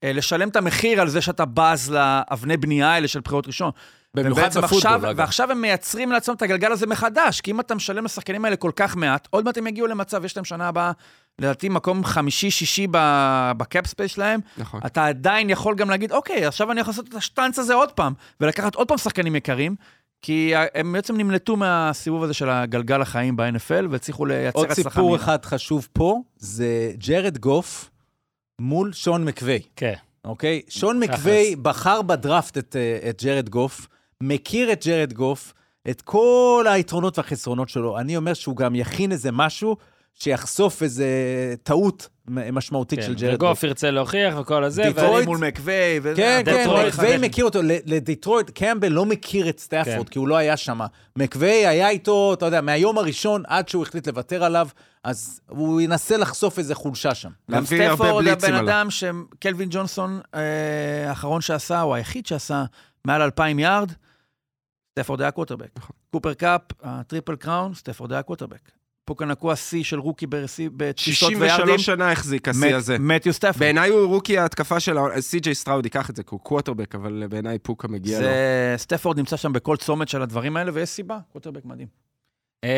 לשלם 0.05 0.49
את 0.49 0.57
המחיר 0.57 1.01
על 1.01 1.09
זה 1.09 1.21
שאתה 1.21 1.45
בז 1.45 1.91
לאבני 1.91 2.57
בנייה 2.57 2.91
האלה 2.91 3.09
של 3.09 3.21
בחירות 3.21 3.47
ראשון. 3.47 3.71
במיוחד 4.15 4.49
בפוטבול, 4.49 4.79
עכשיו, 4.79 5.01
אגב. 5.07 5.19
ועכשיו 5.19 5.51
הם 5.51 5.61
מייצרים 5.61 6.13
לעצמם 6.13 6.35
את 6.35 6.43
הגלגל 6.43 6.73
הזה 6.73 6.87
מחדש, 6.87 7.41
כי 7.41 7.51
אם 7.51 7.61
אתה 7.61 7.75
משלם 7.75 8.05
לשחקנים 8.05 8.45
האלה 8.45 8.57
כל 8.57 8.71
כך 8.77 8.97
מעט, 8.97 9.29
עוד 9.31 9.45
מעט 9.45 9.59
הם 9.59 9.67
יגיעו 9.67 9.87
למצב, 9.87 10.25
יש 10.25 10.37
להם 10.37 10.45
שנה 10.45 10.69
הבאה, 10.69 10.93
לדעתי 11.39 11.69
מקום 11.69 12.05
חמישי-שישי 12.05 12.87
ב 13.57 13.64
cap 13.64 13.87
space 13.87 14.13
שלהם, 14.13 14.41
נכון. 14.59 14.81
אתה 14.87 15.07
עדיין 15.07 15.51
יכול 15.51 15.75
גם 15.75 15.91
להגיד, 15.91 16.13
אוקיי, 16.13 16.47
עכשיו 16.47 16.73
אני 16.73 16.81
יכול 16.81 16.93
לעשות 16.93 17.09
את 17.09 17.15
השטאנץ 17.15 17.59
הזה 17.59 17.75
עוד 17.75 17.93
פעם, 17.93 18.13
ולקחת 18.41 18.75
עוד 18.75 18.89
פעם 18.89 18.99
שחקנים 18.99 19.37
יקרים, 19.37 19.75
כי 20.23 20.53
הם 20.75 20.93
בעצם 20.93 21.17
נמלטו 21.17 21.57
מהסיבוב 21.57 22.23
הזה 22.23 22.35
של 22.35 22.51
הגלגל 22.51 23.03
החיים 23.03 23.37
ב-NFL, 23.37 23.87
והצליחו 23.91 24.27
לייצר 24.27 24.59
עוד 24.59 24.71
הצלחה 24.71 24.91
סיפור 24.91 25.11
מהירה. 25.11 25.25
אחד 25.25 25.45
חשוב 25.45 25.89
פה, 25.93 26.21
זה 26.37 26.93
ג'רד 26.99 27.39
גוף 27.39 27.91
מול 28.63 28.93
שון 28.93 29.25
מקווי. 29.25 29.61
כן. 29.77 29.95
אוקיי? 30.25 30.63
שון 30.69 31.01
מקווי. 31.01 31.57
בחר 31.57 32.03
בדראפט 32.03 32.59
את, 32.59 32.77
אה, 32.77 33.11
את 33.11 33.23
ג'רד 33.25 33.49
גוף, 33.49 33.89
מכיר 34.21 34.73
את 34.73 34.87
ג'רד 34.87 35.13
גוף, 35.13 35.55
את 35.91 36.03
כל 36.03 36.67
היתרונות 36.69 37.19
והחסרונות 37.19 37.69
שלו. 37.69 37.99
אני 37.99 38.17
אומר 38.17 38.35
שהוא 38.35 38.57
גם 38.57 38.75
יכין 38.75 39.13
איזה 39.13 39.33
משהו 39.33 39.77
שיחשוף 40.15 40.83
איזה 40.83 41.07
טעות 41.63 42.09
משמעותית 42.29 42.99
כן. 42.99 43.07
של 43.07 43.15
ג'רד 43.15 43.39
גוף. 43.39 43.49
וגוף 43.49 43.63
ירצה 43.63 43.91
להוכיח 43.91 44.35
וכל 44.39 44.65
הזה. 44.65 44.83
דיטרויט- 44.83 44.99
ואני- 45.15 45.25
מול 45.27 45.39
מקווי, 45.39 45.73
וזה... 46.03 46.17
כן, 46.17 46.43
כן. 46.45 46.67
מקווי 46.89 47.19
מכיר 47.19 47.45
אותו. 47.45 47.63
ל- 47.63 47.71
לדיטרויט, 47.87 48.51
קמבל 48.51 48.89
לא 48.93 49.07
מכיר 49.07 49.49
את 49.49 49.59
סטאפורד, 49.59 49.97
כן. 50.07 50.13
כי 50.13 50.19
הוא 50.19 50.29
לא 50.29 50.37
היה 50.37 50.57
שם. 50.57 50.81
מקווי 51.19 51.67
היה 51.67 51.89
איתו, 51.89 52.35
אתה 52.35 52.47
יודע, 52.47 52.61
מהיום 52.61 52.99
הראשון 52.99 53.43
עד 53.47 53.69
שהוא 53.69 53.83
החליט 53.83 54.09
לוותר 54.09 54.45
עליו, 54.45 54.69
אז 55.05 55.41
הוא 55.49 55.81
ינסה 55.81 56.17
לחשוף 56.17 56.59
איזה 56.59 56.75
חולשה 56.75 57.15
שם. 57.15 57.31
גם 57.51 57.65
בליצים 57.65 58.55
הבן. 58.55 58.69
אדם 58.69 58.89
שקלווין 58.91 59.69
ג'ונסון, 59.73 60.21
אה, 60.35 60.41
האחרון 61.09 61.41
שעשה, 61.41 61.81
הוא 61.81 61.95
היחיד 61.95 62.27
שעשה 62.27 62.65
מעל 63.05 63.23
2,000 63.23 63.59
יארד, 63.59 63.93
סטפורד 64.93 65.21
היה 65.23 65.31
קווטרבק. 65.31 65.71
קופר 66.11 66.35
קאפ, 66.35 66.61
ה 66.83 66.91
triple 66.91 67.37
crown, 67.37 67.75
סטפורד 67.75 68.13
היה 68.13 68.23
קווטרבק. 68.23 68.71
פוקה 69.05 69.25
נקוע 69.25 69.57
שיא 69.57 69.85
של 69.85 69.99
רוקי 69.99 70.27
ברסי- 70.27 70.69
בתפיסות 70.77 71.33
ויארדים. 71.39 71.49
63 71.79 71.87
שנה 71.87 72.13
החזיק 72.13 72.49
השיא 72.49 72.75
הזה. 72.75 72.97
מתיו 72.99 73.33
סטפורד. 73.33 73.59
בעיניי 73.59 73.91
הוא 73.91 74.07
רוקי 74.07 74.39
ההתקפה 74.39 74.81
של 74.81 74.99
ה... 74.99 75.21
סי.ג'יי 75.21 75.55
סטראוד 75.55 75.85
ייקח 75.87 76.11
את 76.11 76.17
זה, 76.17 76.23
כי 76.23 76.29
הוא 76.31 76.41
קווטרבק, 76.41 76.95
אבל 76.95 77.27
בעיניי 77.31 77.59
פוקה 77.59 77.89
מגיע 77.89 78.21
לו. 78.21 78.27
סטפורד 78.77 79.19
נמצא 79.19 79.37
שם 79.37 79.53
בכל 79.53 79.77
צומת 79.77 80.09
של 80.09 80.23
הדברים 80.23 80.57
האלה, 80.57 80.71
ויש 80.75 80.89
סיבה, 80.89 81.19
קווטרבק 81.33 81.65
מדהים. 81.65 81.89
אמ, 82.65 82.69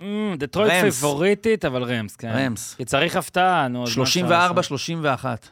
אמ, 0.00 0.34
דטרויט 0.38 0.70
רמס. 0.72 0.80
פייבוריטית, 0.80 1.64
אבל 1.64 1.82
רמס, 1.82 2.16
כן. 2.16 2.28
רמס. 2.34 2.74
כי 2.74 2.84
צריך 2.84 3.16
הפתעה, 3.16 3.68
נו. 3.68 3.78
אז 3.82 3.96
מה 3.96 4.02
אפשר 4.04 4.12
34, 4.20 4.46
לעשות? 4.56 4.64
31. 4.64 5.48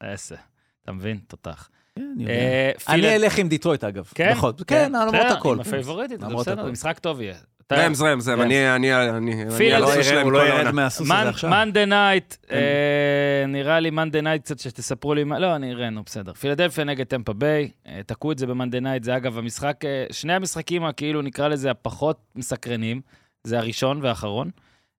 עשר. 0.00 0.34
אתה 0.82 0.92
מבין? 0.92 1.18
תותח. 1.28 1.68
כן, 1.96 2.02
אני 2.14 2.22
יודע. 2.22 2.34
אה, 2.34 2.70
אני 2.88 3.16
אלך 3.16 3.38
עם 3.38 3.48
דיטרויט, 3.48 3.84
אגב. 3.84 4.08
כן? 4.14 4.34
זאת. 4.40 4.62
כן, 4.66 4.92
למרות 4.92 5.14
בסדר, 5.14 5.36
הכל. 5.38 5.54
עם 5.54 5.60
הפייבוריטית, 5.60 6.20
בסדר, 6.20 6.70
משחק 6.70 6.98
טוב 6.98 7.20
יהיה. 7.20 7.34
רמז, 7.72 8.02
רמז, 8.02 8.28
רמז. 8.28 8.40
אני 8.40 8.76
אני- 8.76 8.94
אני... 8.96 9.42
אני 9.42 9.80
לא 9.80 9.94
ירד, 10.04 10.22
הוא 10.22 10.32
לא. 10.32 10.70
מהסוס 10.72 11.08
מנ- 11.08 11.16
הזה 11.16 11.28
עכשיו. 11.28 11.50
נייט, 11.86 12.36
כן. 12.48 12.54
אה, 12.56 13.46
נראה 13.48 13.80
לי 13.80 13.90
מאנדה 13.90 14.20
נייט 14.20 14.42
קצת 14.42 14.58
שתספרו 14.58 15.14
לי 15.14 15.24
לא, 15.24 15.56
אני 15.56 15.72
אראה, 15.72 15.90
נו, 15.90 16.02
בסדר. 16.02 16.32
פילדלפיה 16.32 16.84
נגד 16.84 17.06
טמפה 17.06 17.32
ביי, 17.32 17.70
אה, 17.88 18.00
תקעו 18.06 18.32
את 18.32 18.38
זה 18.38 18.46
במאנדה 18.46 18.80
נייט, 18.80 19.04
זה 19.04 19.16
אגב 19.16 19.38
המשחק, 19.38 19.84
אה, 19.84 20.04
שני 20.10 20.32
המשחקים 20.32 20.84
הכאילו 20.84 21.22
נקרא 21.22 21.48
לזה 21.48 21.70
הפחות 21.70 22.20
מסקרנים, 22.36 23.00
זה 23.44 23.58
הראשון 23.58 24.00
והאחרון. 24.02 24.50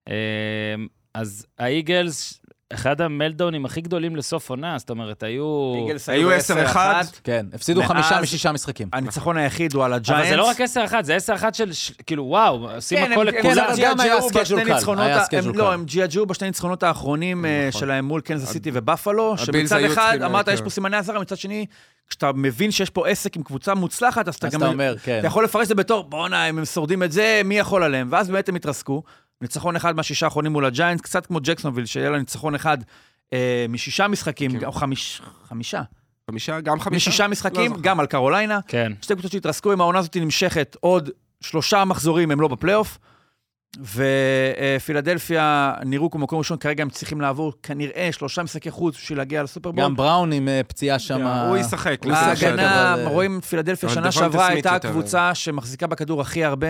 אה, 0.08 0.14
אז 1.14 1.46
האיגלס, 1.58 2.41
אחד 2.74 3.00
המלדאונים 3.00 3.64
הכי 3.64 3.80
גדולים 3.80 4.16
לסוף 4.16 4.50
עונה, 4.50 4.78
זאת 4.78 4.90
אומרת, 4.90 5.22
היו... 5.22 5.74
היו 6.08 6.28
ב- 6.28 6.32
10-1. 6.66 6.74
10-1. 6.74 6.76
כן, 7.24 7.46
הפסידו 7.52 7.82
חמישה 7.82 8.20
משישה 8.20 8.52
משחקים. 8.52 8.88
הניצחון 8.92 9.36
היחיד 9.36 9.74
הוא 9.74 9.84
על 9.84 9.92
הג'יינטס. 9.92 10.22
אבל 10.22 10.30
זה 10.30 10.36
לא 10.36 10.48
רק 10.48 10.60
10-1, 10.60 11.02
זה 11.02 11.16
10-1 11.40 11.44
של, 11.52 11.70
כאילו, 12.06 12.24
וואו, 12.24 12.70
עושים 12.74 12.98
כן, 12.98 13.12
הכל 13.12 13.24
לכולם. 13.24 13.66
גם 13.78 14.00
היה 14.00 14.20
schedule 14.20 15.52
קל. 15.52 15.58
לא, 15.58 15.72
הם 15.72 15.84
ג'יאג'ו 15.84 16.26
בשני 16.26 16.46
ניצחונות 16.46 16.82
האחרונים 16.82 17.44
אה, 17.44 17.68
נכון. 17.68 17.80
שלהם 17.80 18.04
מול 18.04 18.20
קנזס 18.20 18.52
סיטי 18.52 18.68
הבילס 18.68 19.70
שמצד 19.70 19.84
אחד 19.84 20.18
אמרת. 20.24 20.48
יש 20.48 20.60
פה 20.60 20.70
סימני 20.70 20.98
אזהרה, 20.98 21.20
מצד 21.20 21.36
שני, 21.36 21.66
כשאתה 22.08 22.30
מבין 22.34 22.70
שיש 22.70 22.90
פה 22.90 23.08
עסק 23.08 23.36
עם 23.36 23.42
קבוצה 23.42 23.74
מוצלחת, 23.74 24.28
אז 24.28 24.34
אתה 24.34 24.46
אז 24.46 24.52
גם... 24.52 24.60
אתה 24.60 24.68
אומר, 24.68 24.94
כן. 25.02 25.18
אתה 25.18 25.26
יכול 25.26 25.44
לפרש 25.44 25.62
את 25.62 25.68
זה 25.68 25.74
בתור, 25.74 26.04
בואנה, 26.04 26.48
אם 26.48 26.58
הם 26.58 26.64
שורדים 26.64 27.02
את 27.02 27.12
זה, 27.12 27.40
מי 27.44 27.58
יכול 27.58 27.82
עליהם? 27.82 28.08
ואז 28.10 28.30
באמת 28.30 28.48
הם 28.48 28.54
התרסקו. 28.54 29.02
ניצחון 29.42 29.76
אחד 29.76 29.96
מהשישה 29.96 30.26
האחרונים 30.26 30.52
מול 30.52 30.64
הג'יינטס, 30.64 31.00
קצת 31.02 31.26
כמו 31.26 31.38
ג'קסונוויל, 31.42 31.86
שיהיה 31.86 32.10
לה 32.10 32.18
ניצחון 32.18 32.54
אחד 32.54 32.78
אה, 33.32 33.66
משישה 33.68 34.08
משחקים, 34.08 34.60
כן. 34.60 34.66
או 34.66 34.72
חמיש- 34.72 35.22
חמישה. 35.48 35.82
חמישה, 36.30 36.60
גם 36.60 36.80
חמישה? 36.80 36.96
משישה 37.10 37.24
לא 37.24 37.30
משחקים, 37.30 37.68
זוכר. 37.70 37.80
גם 37.82 38.00
על 38.00 38.06
קרוליינה. 38.06 38.58
כן. 38.68 38.92
שתי 39.02 39.14
קבוצות 39.14 39.32
שהתרסקו, 39.32 39.72
אם 39.72 39.80
העונה 39.80 39.98
הזאת 39.98 40.16
נמשכת 40.16 40.76
עוד 40.80 41.10
שלושה 41.40 41.84
מחזורים, 41.84 42.30
הם 42.30 42.40
לא 42.40 42.48
בפלייאוף. 42.48 42.98
ופילדלפיה 44.76 45.74
נראו 45.84 46.10
כמו 46.10 46.20
מקום 46.20 46.38
ראשון, 46.38 46.58
כרגע 46.58 46.82
הם 46.82 46.90
צריכים 46.90 47.20
לעבור 47.20 47.52
כנראה 47.62 48.08
שלושה 48.12 48.42
משחקי 48.42 48.70
חוץ 48.70 48.96
בשביל 48.96 49.18
להגיע 49.18 49.42
לסופרבול. 49.42 49.84
גם 49.84 49.96
בראון 49.96 50.32
עם 50.32 50.48
אה, 50.48 50.60
פציעה 50.66 50.98
שם. 50.98 51.22
הוא 51.26 51.56
ישחק. 51.56 51.98
הוא 52.04 52.12
לסדר. 52.12 52.32
ישחק, 52.32 52.46
ההגנה, 52.46 52.94
אה, 52.94 53.08
רואים 53.08 53.40
פילדלפיה 53.40 53.88
שנה 53.88 54.12
שעברה 54.12 54.46
הייתה 54.46 54.74
הקבוצה 54.74 55.34
שמחזיקה 55.34 55.86
בכדור 55.86 56.20
הכי 56.20 56.44
הרבה, 56.44 56.68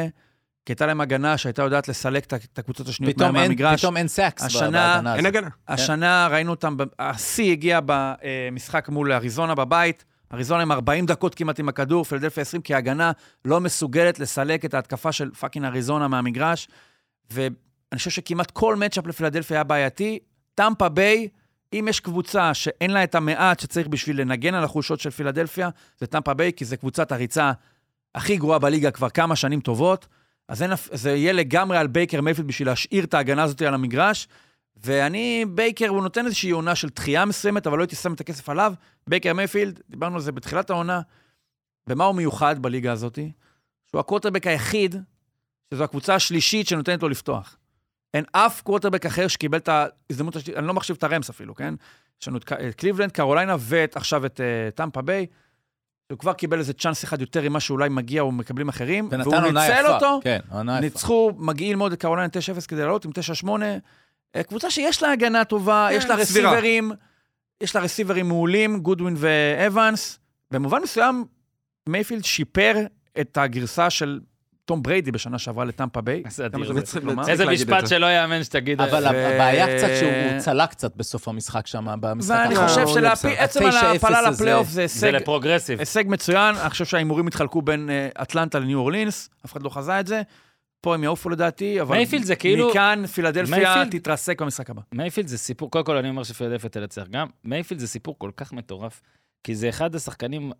כי 0.67 0.73
הייתה 0.73 0.87
להם 0.87 1.01
הגנה 1.01 1.39
שהייתה 1.39 1.63
יודעת 1.63 1.89
לסלק 1.89 2.25
את 2.35 2.59
הקבוצות 2.59 2.89
השניות 2.89 3.15
פתאום 3.17 3.37
אין- 3.37 3.45
מהמגרש. 3.45 3.81
פתאום 3.81 3.97
אין 3.97 4.09
sacks 4.09 4.43
השנה- 4.43 4.71
בהגנה 4.71 5.15
אין 5.17 5.27
הזאת. 5.27 5.37
הגנה. 5.37 5.49
השנה 5.69 6.29
ראינו 6.31 6.51
אותם, 6.51 6.77
השיא 6.99 7.53
הגיע 7.53 7.81
במשחק 7.87 8.89
מול 8.89 9.13
אריזונה 9.13 9.55
בבית. 9.55 10.05
אריזונה 10.35 10.63
עם 10.63 10.73
40 10.73 11.07
דקות 11.07 11.35
כמעט 11.35 11.59
עם 11.61 11.69
הכדור, 11.69 12.05
פילדלפיה 12.05 12.41
20, 12.43 12.63
כי 12.63 12.75
ההגנה 12.75 13.13
לא 13.45 13.61
מסוגלת 13.61 14.19
לסלק 14.19 14.65
את 14.65 14.75
ההתקפה 14.75 15.13
של 15.13 15.31
fucking 15.31 15.65
אריזונה 15.67 16.09
מהמגרש. 16.09 16.69
ואני 17.31 17.55
חושב 17.97 18.11
שכמעט 18.11 18.51
כל 18.51 18.77
matchup 18.77 19.07
לפילדלפיה 19.07 19.57
היה 19.57 19.65
בעייתי. 19.65 20.19
טמפה 20.55 20.89
ביי, 20.89 21.29
אם 21.73 21.87
יש 21.89 22.01
קבוצה 22.01 22.55
שאין 22.55 22.91
לה 22.91 23.05
את 23.05 23.15
המעט 23.15 23.61
שצריך 23.61 23.89
בשביל 23.89 24.21
לנגן 24.21 24.55
על 24.55 24.65
החולשות 24.65 25.01
של 25.01 25.11
פילדלפיה, 25.11 25.69
זה 25.99 26.07
טמפה 26.07 26.35
ביי, 26.35 26.53
כי 26.57 26.65
זו 26.65 26.77
קבוצת 26.77 27.13
הריצה 27.13 27.53
הכי 28.15 28.37
גרועה 28.37 28.59
בליגה 28.59 28.91
כבר 28.91 29.11
כמה 29.11 29.37
שנים 29.37 29.61
טובות. 29.61 30.07
אז 30.49 30.63
אין, 30.63 30.71
זה 30.93 31.11
יהיה 31.11 31.33
לגמרי 31.33 31.79
על 31.79 31.87
בייקר 31.87 32.21
מייפילד 32.21 32.49
בשביל 32.49 32.69
להשאיר 32.69 33.05
את 33.05 33.15
ההגנה 33.15 33.43
הזאת 33.43 33.63
על 33.63 33.75
המגרש. 33.75 34.29
ואני, 34.77 35.45
בייקר, 35.49 35.89
הוא 35.89 36.03
נותן 36.03 36.27
איזושהי 36.27 36.51
עונה 36.51 36.75
של 36.75 36.89
תחייה 36.89 37.25
מסוימת, 37.25 37.67
אבל 37.67 37.79
לא 37.79 37.83
הייתי 37.83 37.97
שם 37.97 38.13
את 38.13 38.21
הכסף 38.21 38.49
עליו. 38.49 38.75
בייקר 39.07 39.35
מייפילד, 39.35 39.81
דיברנו 39.91 40.15
על 40.15 40.21
זה 40.21 40.33
בתחילת 40.33 40.71
העונה. 40.71 41.01
במה 41.87 42.05
הוא 42.05 42.15
מיוחד 42.15 42.63
בליגה 42.63 42.93
הזאת? 42.93 43.19
שהוא 43.87 44.01
הקווטרבק 44.01 44.47
היחיד, 44.47 44.97
שזו 45.75 45.85
הקבוצה 45.85 46.15
השלישית 46.15 46.69
שנותנת 46.69 47.03
לו 47.03 47.09
לפתוח. 47.09 47.57
אין 48.15 48.25
אף 48.33 48.61
קווטרבק 48.61 49.07
אחר 49.07 49.29
שקיבל 49.29 49.59
את 49.59 49.69
ההזדמנות 49.69 50.37
אני 50.57 50.67
לא 50.67 50.75
מחשיב 50.75 50.97
את 50.97 51.05
הרמס 51.05 51.31
אפילו, 51.31 51.55
כן? 51.55 51.75
יש 52.23 52.29
לנו 52.29 52.37
את 52.37 52.45
קליבלנד, 52.77 53.13
קרוליינה, 53.13 53.57
ואת 53.59 53.97
עכשיו 53.97 54.27
את 54.27 54.41
אה, 54.41 54.77
טמפה 54.77 55.03
ביי. 55.03 55.27
הוא 56.13 56.19
כבר 56.19 56.33
קיבל 56.33 56.59
איזה 56.59 56.73
צ'אנס 56.73 57.05
אחד 57.05 57.21
יותר 57.21 57.49
ממה 57.49 57.61
שאולי 57.61 57.89
מגיע 57.89 58.23
או 58.23 58.33
מקבלים 58.33 58.69
אחרים, 58.69 59.09
והוא 59.11 59.35
ניצל. 59.37 59.87
אותו, 59.87 60.21
כן, 60.23 60.39
עונה 60.51 60.73
יפה. 60.73 60.81
ניצחו, 60.81 61.33
מגיעים 61.39 61.73
ללמוד 61.73 61.93
את 61.93 62.01
קרוליינה 62.01 62.31
9-0 62.59 62.67
כדי 62.69 62.81
לעלות 62.81 63.05
עם 63.05 63.11
9-8. 63.45 63.49
אה, 64.37 64.43
קבוצה 64.43 64.71
שיש 64.71 65.03
לה 65.03 65.13
הגנה 65.13 65.45
טובה, 65.45 65.89
כן, 65.91 65.97
יש 65.97 66.05
לה. 66.05 66.15
רסיברים, 66.15 66.93
יש 67.61 67.77
לה 67.77 67.83
רסיברים 67.83 68.29
מעולים, 68.29 68.81
גודווין 68.81 69.15
ואבנס. 69.19 70.19
במובן 70.51 70.83
מסוים, 70.83 71.25
מייפילד 71.89 72.25
שיפר 72.25 72.77
את 73.21 73.39
הגרסה 73.39 73.91
של 73.91 74.21
תום 74.65 74.83
בריידי 74.83 75.13
בשנה 75.13 75.39
שעברה 75.39 75.65
לטמפה 75.65 76.01
ביי. 76.01 76.23
איזה 76.27 76.47
אדיר 76.47 76.73
זה 77.37 77.51
משפט. 77.51 77.89
שלא 77.89 78.07
יאמן 78.07 78.45
שתגיד. 78.45 78.81
אבל 78.81 79.07
הבעיה 79.07 79.67
קצת 79.79 79.89
שהוא 80.01 80.13
צלק 80.39 80.71
קצת 80.71 80.97
בסוף 80.97 81.29
המשחק 81.29 81.67
שם, 81.67 81.87
במשחק 82.01 82.35
ואני 82.39 82.55
לא, 82.55 82.61
חושב 82.69 82.81
הוא 82.81 82.95
שלעצם 82.95 83.29
בסדר. 83.29 83.39
ההעפלה 83.77 84.19
ה- 84.21 84.23
9-0 84.23 84.29
הזה- 84.29 84.31
לפלייאוף 84.31 84.67
זה 84.69 84.73
זה 84.75 84.83
הישג 84.83 85.07
לפרוגרסיב. 85.07 85.79
הישג 85.79 86.05
מצוין, 86.07 86.55
אני 86.57 86.71
חושב 86.71 86.85
שההימורים 86.85 87.27
התחלקו 87.27 87.63
בין 87.63 87.91
אה, 87.91 88.09
אטלנטה 88.23 88.59
לניו 88.59 88.79
אורלינס, 88.79 89.31
אף 89.47 89.53
אחד 89.53 89.63
לא 89.63 89.69
חזה 89.71 90.01
את 90.01 90.07
זה. 90.07 90.23
פה 90.81 90.95
הם 90.95 91.05
יעופו 91.05 91.29
לדעתי, 91.31 91.81
אבל 91.81 91.97
מייפילד 91.97 92.25
זה 92.25 92.37
כאילו- 92.37 92.71
מכאן 92.71 93.07
פילדלפיה 93.07 93.83
תתרסק 93.91 94.43
במשחק 94.43 94.71
הבא. 94.71 94.83
מייפילד 94.93 95.27
זה 95.29 95.39
סיפור, 95.39 95.71
קודם 95.71 95.85
כל 95.85 95.97
אני 95.97 96.09
אומר 96.09 96.23
שפילדלפיה 96.23 96.71
תנצח 96.71 97.03
גם, 97.11 97.27
מייפילד 97.45 97.81
זה 97.81 97.89
סיפור 97.89 98.15
כל 98.19 98.31
כך 98.37 98.53
מטורף, 98.53 99.01
כי 99.45 99.55
זה 99.55 99.69
אחד 99.69 99.95
השחקנים, 99.95 100.53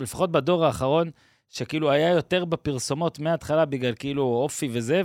לפחות 0.00 0.32
בדור 0.32 0.66
האחרון, 0.66 1.10
שכאילו 1.52 1.90
היה 1.90 2.08
יותר 2.10 2.44
בפרסומות 2.44 3.18
מההתחלה 3.18 3.64
בגלל 3.64 3.94
כאילו 3.98 4.22
אופי 4.22 4.68
וזה, 4.72 5.02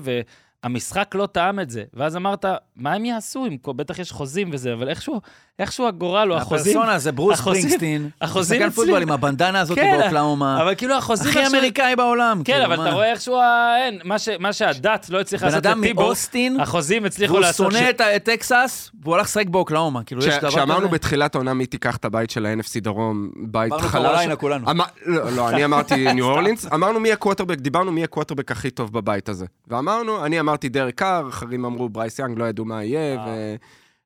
והמשחק 0.68 1.16
לא 1.16 1.26
טעם 1.32 1.60
את 1.60 1.70
זה. 1.70 1.84
ואז 1.94 2.16
אמרת, 2.16 2.46
מה 2.76 2.94
הם 2.94 3.06
יעשו? 3.06 3.46
אם 3.46 3.58
כל- 3.58 3.74
בטח 3.74 4.00
יש 4.00 4.12
חוזים 4.12 4.50
וזה, 4.54 4.74
אבל 4.74 4.90
איכשהו, 4.90 5.22
איכשהו 5.60 5.88
הגורל 5.88 6.32
או 6.32 6.38
החוזים, 6.38 6.78
הפרסונה 6.78 7.00
זה 7.00 7.12
ברוס 7.12 7.40
החוזים- 7.40 7.62
ספרינגסטין, 7.62 8.10
החוזים 8.22 8.62
אצלי- 8.62 8.72
פוטבול 8.76 9.02
עם 9.02 9.12
הבנדנה 9.12 9.60
הזאת 9.60 9.78
כן, 9.78 9.98
באוקלהומה, 10.02 10.62
אבל 10.62 10.76
כאילו 10.76 10.96
החוזים... 10.96 11.28
הכי 11.30 11.40
איכשהו- 11.40 11.58
אמריקאי 11.58 11.96
בעולם. 11.96 12.42
כן, 12.46 12.54
כאילו, 12.54 12.66
אבל 12.66 12.76
מה? 12.78 12.84
אתה 12.88 12.94
רואה 12.96 13.12
איכשהו, 13.12 13.40
אין, 13.84 14.00
מה 14.04 14.20
ש- 14.20 14.30
מה 14.40 14.54
שהדת 14.54 15.10
לא 15.10 15.20
הצליחה 15.20 15.46
בן 15.46 15.52
לעשות 15.52 15.66
אדם 15.66 15.84
לטיבו, 15.84 16.02
מאוסטין, 16.02 16.60
החוזים 16.60 17.06
הצליחו 17.06 17.34
והוא 17.34 17.42
לעשות... 17.42 17.72
שונא 17.72 17.86
ש- 17.86 18.02
את 18.16 18.24
טקסס, 18.24 18.92
והוא 19.04 19.16
הלך 19.16 19.26
לשחק 19.28 19.48
באוקלאומה. 19.48 20.04
כאילו, 20.04 20.22
יש 20.26 20.34
כש- 20.34 20.40
דבר 20.40 20.50
כשאמרנו 20.50 20.80
כזה? 20.88 20.88
בתחילת 20.92 21.36
העונה 21.36 21.54
מי 21.54 21.66
תיקח 21.66 21.96
את 21.98 22.06
הבית 22.06 22.30
של 22.30 22.46
ה-NFC 22.46 22.80
דרום, 22.82 23.30
בית 23.36 23.72
אמרנו 23.72 23.88
חלש. 23.88 24.04
קרוליינה 24.06 24.36
כולנו. 24.36 24.66
לא, 25.06 25.32
לא, 25.32 25.50
אני 25.50 25.66
אמרתי 25.70 26.14
ניו 26.14 26.26
אורלינס, 26.26 26.66
אמרנו 26.74 27.00
מי 27.00 27.12
הקווטרבק, 27.12 27.58
דיברנו 27.58 27.92
מי 27.92 28.04
הקווטרבק 28.04 28.52
הכי 28.52 28.70
טוב 28.70 28.94
בבית 28.94 29.30
הזה. 29.30 29.46
ואמרנו, 29.68 30.26
אני 30.26 30.40
אמרתי 30.50 30.70
דרק 30.70 30.96
קאר, 30.96 31.30
אחרים 31.30 31.66
אמרו 31.66 31.90
ברייס 31.90 32.20
יאנג, 32.20 32.40
לא 32.40 32.46
ידעו 32.46 32.66
מה 32.66 32.84
יהיה, 32.84 33.18
ו- 33.28 33.56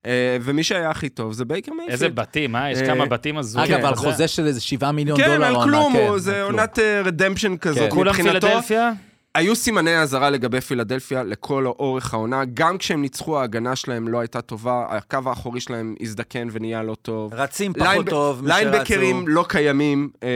אה, 0.05 0.37
ומי 0.41 0.63
שהיה 0.63 0.89
הכי 0.89 1.09
טוב 1.09 1.33
זה 1.33 1.45
בייקר 1.45 1.71
מייפילד. 1.71 1.91
איזה 1.91 2.09
בתים, 2.09 2.55
אה? 2.55 2.71
יש 2.71 2.81
אה, 2.81 2.85
כמה 2.87 3.05
בתים 3.05 3.37
הזויים. 3.37 3.73
אגב, 3.73 3.85
על 3.85 3.95
זה- 3.95 4.01
חוזה 4.01 4.27
של 4.27 4.45
איזה 4.47 4.61
7 4.61 4.91
מיליון 4.91 5.17
כן, 5.17 5.25
דולר. 5.27 5.45
על 5.45 5.55
עונה, 5.55 5.71
כלום, 5.71 5.93
כן, 5.93 6.07
על 6.11 6.19
זה 6.19 6.31
כלום. 6.47 6.59
עונת 6.59 6.79
רדמפשן 7.05 7.57
כזאת. 7.57 7.79
כן. 7.83 7.89
כולם 7.89 8.13
פילדלפיה? 8.13 8.91
היו 9.35 9.55
סימני 9.55 9.97
אזהרה 9.97 10.29
לגבי 10.29 10.61
פילדלפיה 10.61 11.23
לכל 11.23 11.65
אורך 11.65 12.13
העונה, 12.13 12.41
גם 12.53 12.77
כשהם 12.77 13.01
ניצחו 13.01 13.39
ההגנה 13.39 13.75
שלהם 13.75 14.07
לא 14.07 14.19
הייתה 14.19 14.41
טובה, 14.41 14.85
הקו 14.89 15.17
האחורי 15.25 15.61
שלהם 15.61 15.95
הזדקן 16.01 16.47
ונהיה 16.51 16.83
לא 16.83 16.95
טוב. 17.01 17.33
רצים 17.33 17.73
פחות 17.73 17.87
ליינב- 17.87 18.09
טוב, 18.09 18.41
מי 18.43 18.49
שרצו. 18.51 18.61
ליינבקרים 18.69 19.27
לא 19.27 19.45
קיימים 19.47 20.09
אה, 20.23 20.27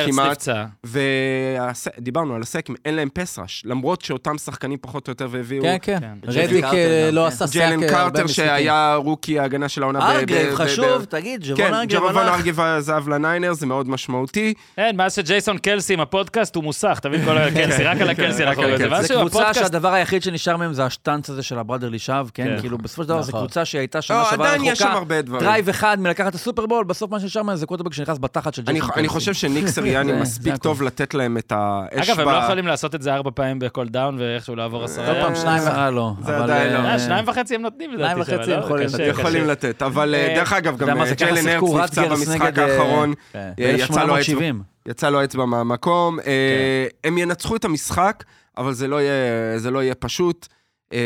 הרץ 0.00 0.10
כמעט, 0.10 0.30
נפצע. 0.30 0.64
ודיברנו 0.84 2.34
על 2.34 2.42
הסקים, 2.42 2.74
אין 2.84 2.94
להם 2.94 3.08
פס 3.14 3.38
ראש, 3.38 3.62
למרות 3.66 4.00
שאותם 4.02 4.38
שחקנים 4.38 4.78
פחות 4.80 5.08
או 5.08 5.10
יותר 5.10 5.28
והביאו. 5.30 5.62
כן, 5.62 5.76
כן. 5.82 5.98
כן. 6.00 6.12
רדיק 6.30 6.64
אה, 6.64 7.08
לא 7.12 7.20
כן. 7.38 7.44
עשה 7.44 7.60
אה, 7.60 7.68
הרבה 7.74 7.88
קרטר. 7.88 8.26
שהיה 8.26 8.94
רוקי 8.94 9.38
ההגנה 9.38 9.68
של 9.68 9.82
העונה. 9.82 9.98
ב- 10.00 10.02
ב- 10.02 10.16
ארגרייב, 10.16 10.52
ב- 10.52 10.54
חשוב, 10.54 11.04
תגיד, 11.04 11.40
ג'וון 11.44 11.56
כן, 11.56 11.74
ארגרייב 11.74 11.90
ג'רובון 11.90 12.16
הלך. 12.22 12.34
ארגייב 12.34 12.60
עזב 12.60 13.08
לניינר, 13.08 13.52
זה 13.52 13.66
מאוד 13.66 13.88
משמעותי. 13.88 14.54
אין, 14.78 14.96
מאז 14.96 15.14
שג'ייסון 15.14 15.58
קלסי 15.58 15.94
עם 15.94 16.00
הפודקאסט 16.00 16.56
הוא 16.56 16.64
מוסך, 16.64 16.98
תבין 17.02 17.24
כל 17.24 17.38
הקלסי, 17.38 17.82
רק 17.88 18.00
על 18.00 18.10
הקלסי 18.10 18.41
על 18.48 18.54
רואים 18.54 18.74
את 18.74 18.78
זה. 18.78 19.02
זה 19.02 19.14
קבוצה 19.14 19.54
שהדבר 19.54 19.92
היחיד 19.92 20.22
שנשאר 20.22 20.56
מהם 20.56 20.72
זה 20.72 20.84
השטאנץ 20.84 21.30
הזה 21.30 21.42
של 21.42 21.58
הבראדרלי 21.58 21.98
שווא, 21.98 22.22
כן? 22.34 22.44
כן. 22.44 22.60
כאילו, 22.60 22.78
בסופו 22.78 23.02
של 23.02 23.08
דבר 23.08 23.22
זו 23.22 23.28
נכון. 23.28 23.40
קבוצה 23.40 23.64
שהייתה 23.64 24.02
שנה 24.02 24.18
לא, 24.18 24.30
שעברה 24.30 24.46
עדיין 24.48 24.64
יש 24.64 24.78
שם 24.78 24.84
רחוקה, 24.84 24.98
הרבה 24.98 25.22
דברים. 25.22 25.42
דרייב 25.42 25.68
אחד 25.68 25.96
מלקחת 26.00 26.28
את 26.28 26.34
הסופרבול, 26.34 26.84
בסוף 26.84 27.10
מה 27.10 27.20
שנשאר 27.20 27.42
מהם 27.42 27.56
זה 27.56 27.66
קווטרבק 27.66 27.92
שנכנס 27.92 28.18
בתחת 28.20 28.54
של 28.54 28.62
אני, 28.68 28.72
ג'ייסון 28.80 28.98
אני. 28.98 29.08
חושב 29.08 29.32
שניק 29.34 29.66
סריאני 29.74 30.12
מספיק. 30.12 30.56
טוב 30.56 30.82
לתת 30.82 31.14
להם 31.14 31.38
את 31.38 31.52
האש 31.56 32.10
אגב, 32.10 32.20
הם 32.20 32.28
לא 32.28 32.36
יכולים 32.36 32.66
לעשות 32.66 32.94
את 32.94 33.02
זה 33.02 33.14
ארבע 33.14 33.30
פעמים 33.34 33.58
בכל 33.58 33.88
דאון 33.88 34.16
ואיכשהו 34.18 34.56
לעבור 34.56 34.84
עשרה. 34.84 35.06
כל 35.06 35.20
פעם 35.20 35.30
אה, 35.32 35.36
שניים 35.36 35.62
וחצי 35.62 35.94
לא. 35.94 36.12
זה 36.24 36.36
אבל, 36.36 36.42
עדיין 36.44 36.72
לא. 36.72 36.78
אה, 36.78 36.92
אה, 36.92 36.98
שניים 36.98 37.28
וחצי 37.28 37.54
הם 37.54 37.62
נותנים 37.62 37.90
לדעתי. 37.92 38.02
שניים 38.02 38.20
וחצי 38.20 38.44
שם, 38.44 38.52
הם? 38.52 38.58
יכולים 38.58 38.86
קשה, 38.88 38.96
לתת. 38.98 39.12
קשה. 39.12 39.20
יכולים 39.20 39.46
לתת, 39.46 39.82
אבל 39.82 40.14
אה, 40.14 40.28
אה, 40.28 40.34
דרך 40.36 40.52
אגב, 40.52 40.74
אתה 40.74 40.84
גם 40.84 40.88
יודע 40.88 40.94
מה 40.98 41.04
אה, 41.04 41.08
זה, 41.08 41.16
ככה 41.16 41.24
ג'יילן 41.24 41.42
שיחקו 41.42 41.78
הרץ 41.78 41.90
נפצע 41.90 42.02
רטגרס 42.02 42.18
במשחק 42.28 42.42
נגד, 42.42 42.58
אה, 42.58 42.72
האחרון. 42.72 43.12
אה, 43.34 43.50
יצא 43.58 44.04
לו 44.04 44.16
האצבע- 44.16 44.34
ב-1870. 44.40 44.71
יצא 44.88 45.10
לו 45.10 45.24
אצבע 45.24 45.44
מהמקום. 45.44 46.20
אה, 46.20 46.86
הם 47.04 47.18
ינצחו 47.18 47.56
את 47.56 47.64
המשחק, 47.64 48.24
אבל 48.58 48.72
זה 48.72 48.88
לא 48.88 49.00
יהיה- 49.00 49.14
זה 49.58 49.70
לא 49.70 49.82
יהיה 49.82 49.94
פשוט. 49.94 50.48
אה, 50.92 50.98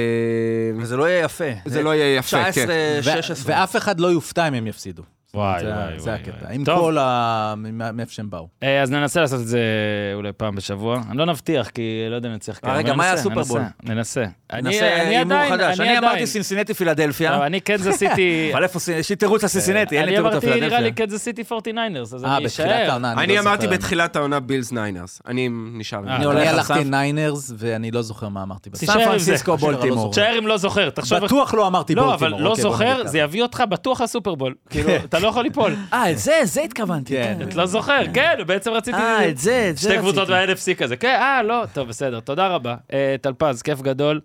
וזה 0.79 0.97
לא 0.97 1.09
יהיה 1.09 1.25
יפה. 1.25 1.45
זה 1.67 1.83
לא 1.83 1.95
יהיה 1.95 2.17
יפה, 2.17 2.45
כן. 2.45 2.51
19, 2.51 2.75
ו- 3.01 3.03
16. 3.23 3.55
ואף 3.61 3.77
אחד 3.77 4.01
לא 4.01 4.07
יופתע 4.07 4.49
אם 4.49 4.55
הם 4.55 4.67
יפסידו. 4.67 5.03
וואי, 5.37 5.61
זה- 5.61 5.67
וואי, 5.73 5.99
זה 5.99 6.11
וואי, 6.11 6.21
הקטע. 6.21 6.45
וואי. 6.45 6.55
עם 6.55 6.65
טוב. 6.65 6.79
כל 6.81 6.99
ה... 7.01 7.55
מאיפה 7.93 8.13
שהם 8.13 8.31
באו. 8.31 8.49
אה, 8.63 8.83
אז 8.83 8.91
ננסה 8.91 9.21
לעשות 9.21 9.41
את 9.41 9.47
זה 9.47 9.61
אולי 10.15 10.33
פעם 10.33 10.55
בשבוע. 10.57 11.01
אני 11.11 11.19
לא 11.19 11.27
נבטיח, 11.27 11.69
כי 11.69 12.07
לא 12.11 12.15
יודע 12.15 12.29
אם 12.29 12.35
נצליח. 12.35 12.61
אה, 12.65 12.75
רגע, 12.77 12.89
אבל 12.89 12.97
מה 12.97 13.05
היה 13.05 13.13
ננסה, 13.13 13.21
הסופרבול? 13.29 13.61
ננסה, 13.83 14.25
ננסה. 14.53 14.79
אני 14.81 15.01
אני 15.03 15.17
הימור 15.17 15.35
עדיין, 15.37 15.53
חדש. 15.53 15.81
אני 15.81 15.89
אני 15.89 15.97
עדיין. 15.97 16.13
אמרתי 16.13 16.27
סינסינטי 16.27 16.75
פילדלפיה. 16.75 17.39
לא, 17.39 17.47
אני 17.47 17.61
קנזס 17.61 17.97
סיטי... 17.97 18.51
אבל 18.55 18.63
איפה, 18.63 18.93
יש 18.93 19.11
לי 19.11 19.17
תירוץ 19.17 19.45
לסינסינטי, 19.45 19.99
אין 19.99 20.05
לי 20.05 20.11
אני 20.11 20.17
תירוץ 20.17 20.33
אמרתי, 20.33 20.47
נראה 20.47 20.61
לי 20.61 20.67
לפילדלפיה. 20.67 21.07
קנזס 21.07 21.25
סיטי 21.25 21.43
49ers, 21.43 22.01
אז 22.01 22.25
אה, 22.25 22.37
אני 22.37 22.47
אשאר. 22.47 22.97
אני 22.97 23.35
לא 23.37 23.41
אמרתי. 23.41 23.67
בתחילת 23.67 24.17
העונה 24.17 24.41
בילס 24.41 24.73
ניינרס. 24.73 25.23
אני 25.27 25.49
נשאר 25.53 26.09
אה, 26.09 26.17
אני 26.17 26.49
הלכתי 26.49 26.85
ניינרס, 26.85 27.53
ואני 27.59 27.91
לא 27.91 28.03
זוכר 28.03 28.29
מה 28.29 28.43
אמרתי. 28.43 28.71
תישאר 28.71 28.95
סן 28.95 29.01
עם 29.01 29.07
פרנסיסקו 29.09 29.59
זה. 29.59 29.67
בולטימור. 29.67 30.13
תשאר 30.13 30.39
אם 30.39 30.47
לא 30.47 30.57
זוכר, 30.57 30.91
תחשוב... 30.91 31.19
בטוח 31.19 31.55
לא 31.55 31.67
אמרתי 31.67 31.95
לא, 31.95 32.03
בולטימור. 32.03 32.15
אבל 32.35 32.43
לא 32.43 32.49
אוקיי, 32.49 32.65
בוא 32.65 32.71
זוכר, 32.71 33.07
זה 33.07 33.19
יביא 33.19 33.43
אותך 33.43 33.63
בטוח 33.69 34.01
לסופרבול. 34.01 34.55
כאילו, 34.71 34.91
אתה 34.97 35.19
לא 35.27 35.31
יכול 35.31 35.43
ליפול. 35.43 35.77
אה, 35.93 36.11
את 36.11 36.19
זה, 36.19 36.41
זה 36.45 36.61
התכוונתי. 36.63 37.15
כן. 37.15 37.37
כן. 37.39 37.49
אתה 37.49 37.57
לא 37.57 37.67
זוכר, 37.67 38.03
כן, 38.15 38.35
בעצם 38.47 38.71
רציתי... 38.71 38.97
אה, 38.97 39.29
את 39.29 39.39
זה, 39.39 39.67
את 39.71 39.77
זה 39.79 39.91
שתי 39.91 39.99
קבוצות. 39.99 40.29
ב-NFC 40.29 40.75
כזה. 40.79 40.97
כן, 40.97 41.19
אה, 41.21 41.43
לא, 41.43 41.65
טוב, 41.73 41.89
בסדר, 41.89 42.21
תודה 42.21 42.47
רבה. 42.49 42.77
אה, 42.93 43.17
טלפז, 43.21 43.63
כיף 43.63 43.83
גדול. 43.83 44.21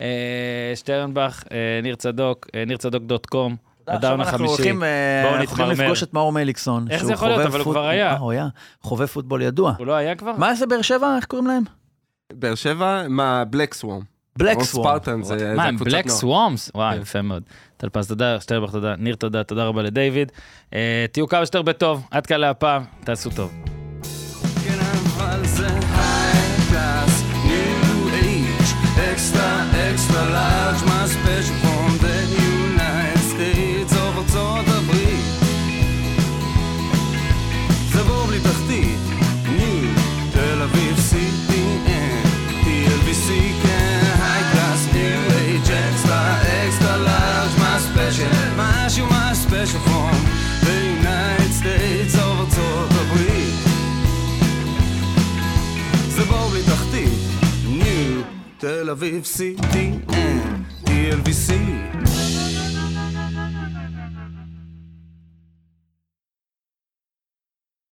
אה, 0.00 0.72
שטרנבך, 0.74 1.42
אה, 1.52 1.80
ניר 1.82 1.94
צדוק, 1.94 2.46
ניר 2.66 2.76
צדוק 2.76 3.02
דוט 3.02 3.26
קום. 3.26 3.56
אנחנו 3.88 4.22
החמישי. 4.22 4.44
הולכים, 4.52 4.78
בואו 5.22 5.34
אנחנו 5.34 5.40
הולכים 5.40 5.64
נתמרמר. 5.64 5.84
לפגוש 5.84 6.02
את 6.02 6.14
מאור 6.14 6.32
מליקסון. 6.32 6.86
איך 6.90 7.04
זה 7.04 7.12
יכול 7.12 7.28
להיות? 7.28 7.46
אבל 7.46 7.60
הוא 7.60 7.72
כבר 7.72 7.86
היה. 7.86 8.16
הוא 8.16 8.30
היה. 8.32 8.48
חובב 8.82 9.06
פוטבול 9.06 9.42
ידוע. 9.42 9.74
הוא 9.78 9.86
לא 9.86 9.92
היה 9.92 10.14
כבר? 10.14 10.32
מה 10.36 10.54
זה 10.54 10.66
באר 10.66 10.82
שבע? 10.82 11.16
איך 11.16 11.24
קוראים 11.24 11.46
להם? 11.46 11.62
באר 12.32 12.54
שבע, 12.54 13.02
מה, 13.08 13.44
בלק 13.44 13.74
סוורם. 13.74 14.00
בלק 14.38 14.58
זה 15.22 15.54
מה, 15.56 15.64
הם 15.64 15.76
בלק. 15.76 16.08
סוואמס? 16.08 16.70
וואי, 16.74 16.96
כן. 16.96 17.02
יפה 17.02 17.22
מאוד. 17.22 17.42
טלפז, 17.84 18.08
תודה, 18.08 18.40
שטרנבך, 18.40 18.70
תודה, 18.70 18.94
ניר, 18.98 19.14
תודה, 19.14 19.44
תודה 19.44 19.64
רבה 19.64 19.82
לדיוויד. 19.82 20.32
אה, 20.74 21.06
תהיו 21.12 21.28
כמה 21.28 21.46
שיותר 21.46 21.62
בטוב, 21.62 22.06
עד 22.10 22.26
כאן 22.26 22.40
להפעם, 22.40 22.84
תעשו 23.04 23.30
טוב. 23.30 23.52
extra, 29.14 29.50
extra 29.88 30.22
large, 30.36 30.80
my 30.90 31.04
special 31.14 31.63
visi, 59.12 59.56
det 59.72 59.92
är 60.88 61.12
er 61.12 61.16
vi 61.24 61.32
ser. 61.32 62.63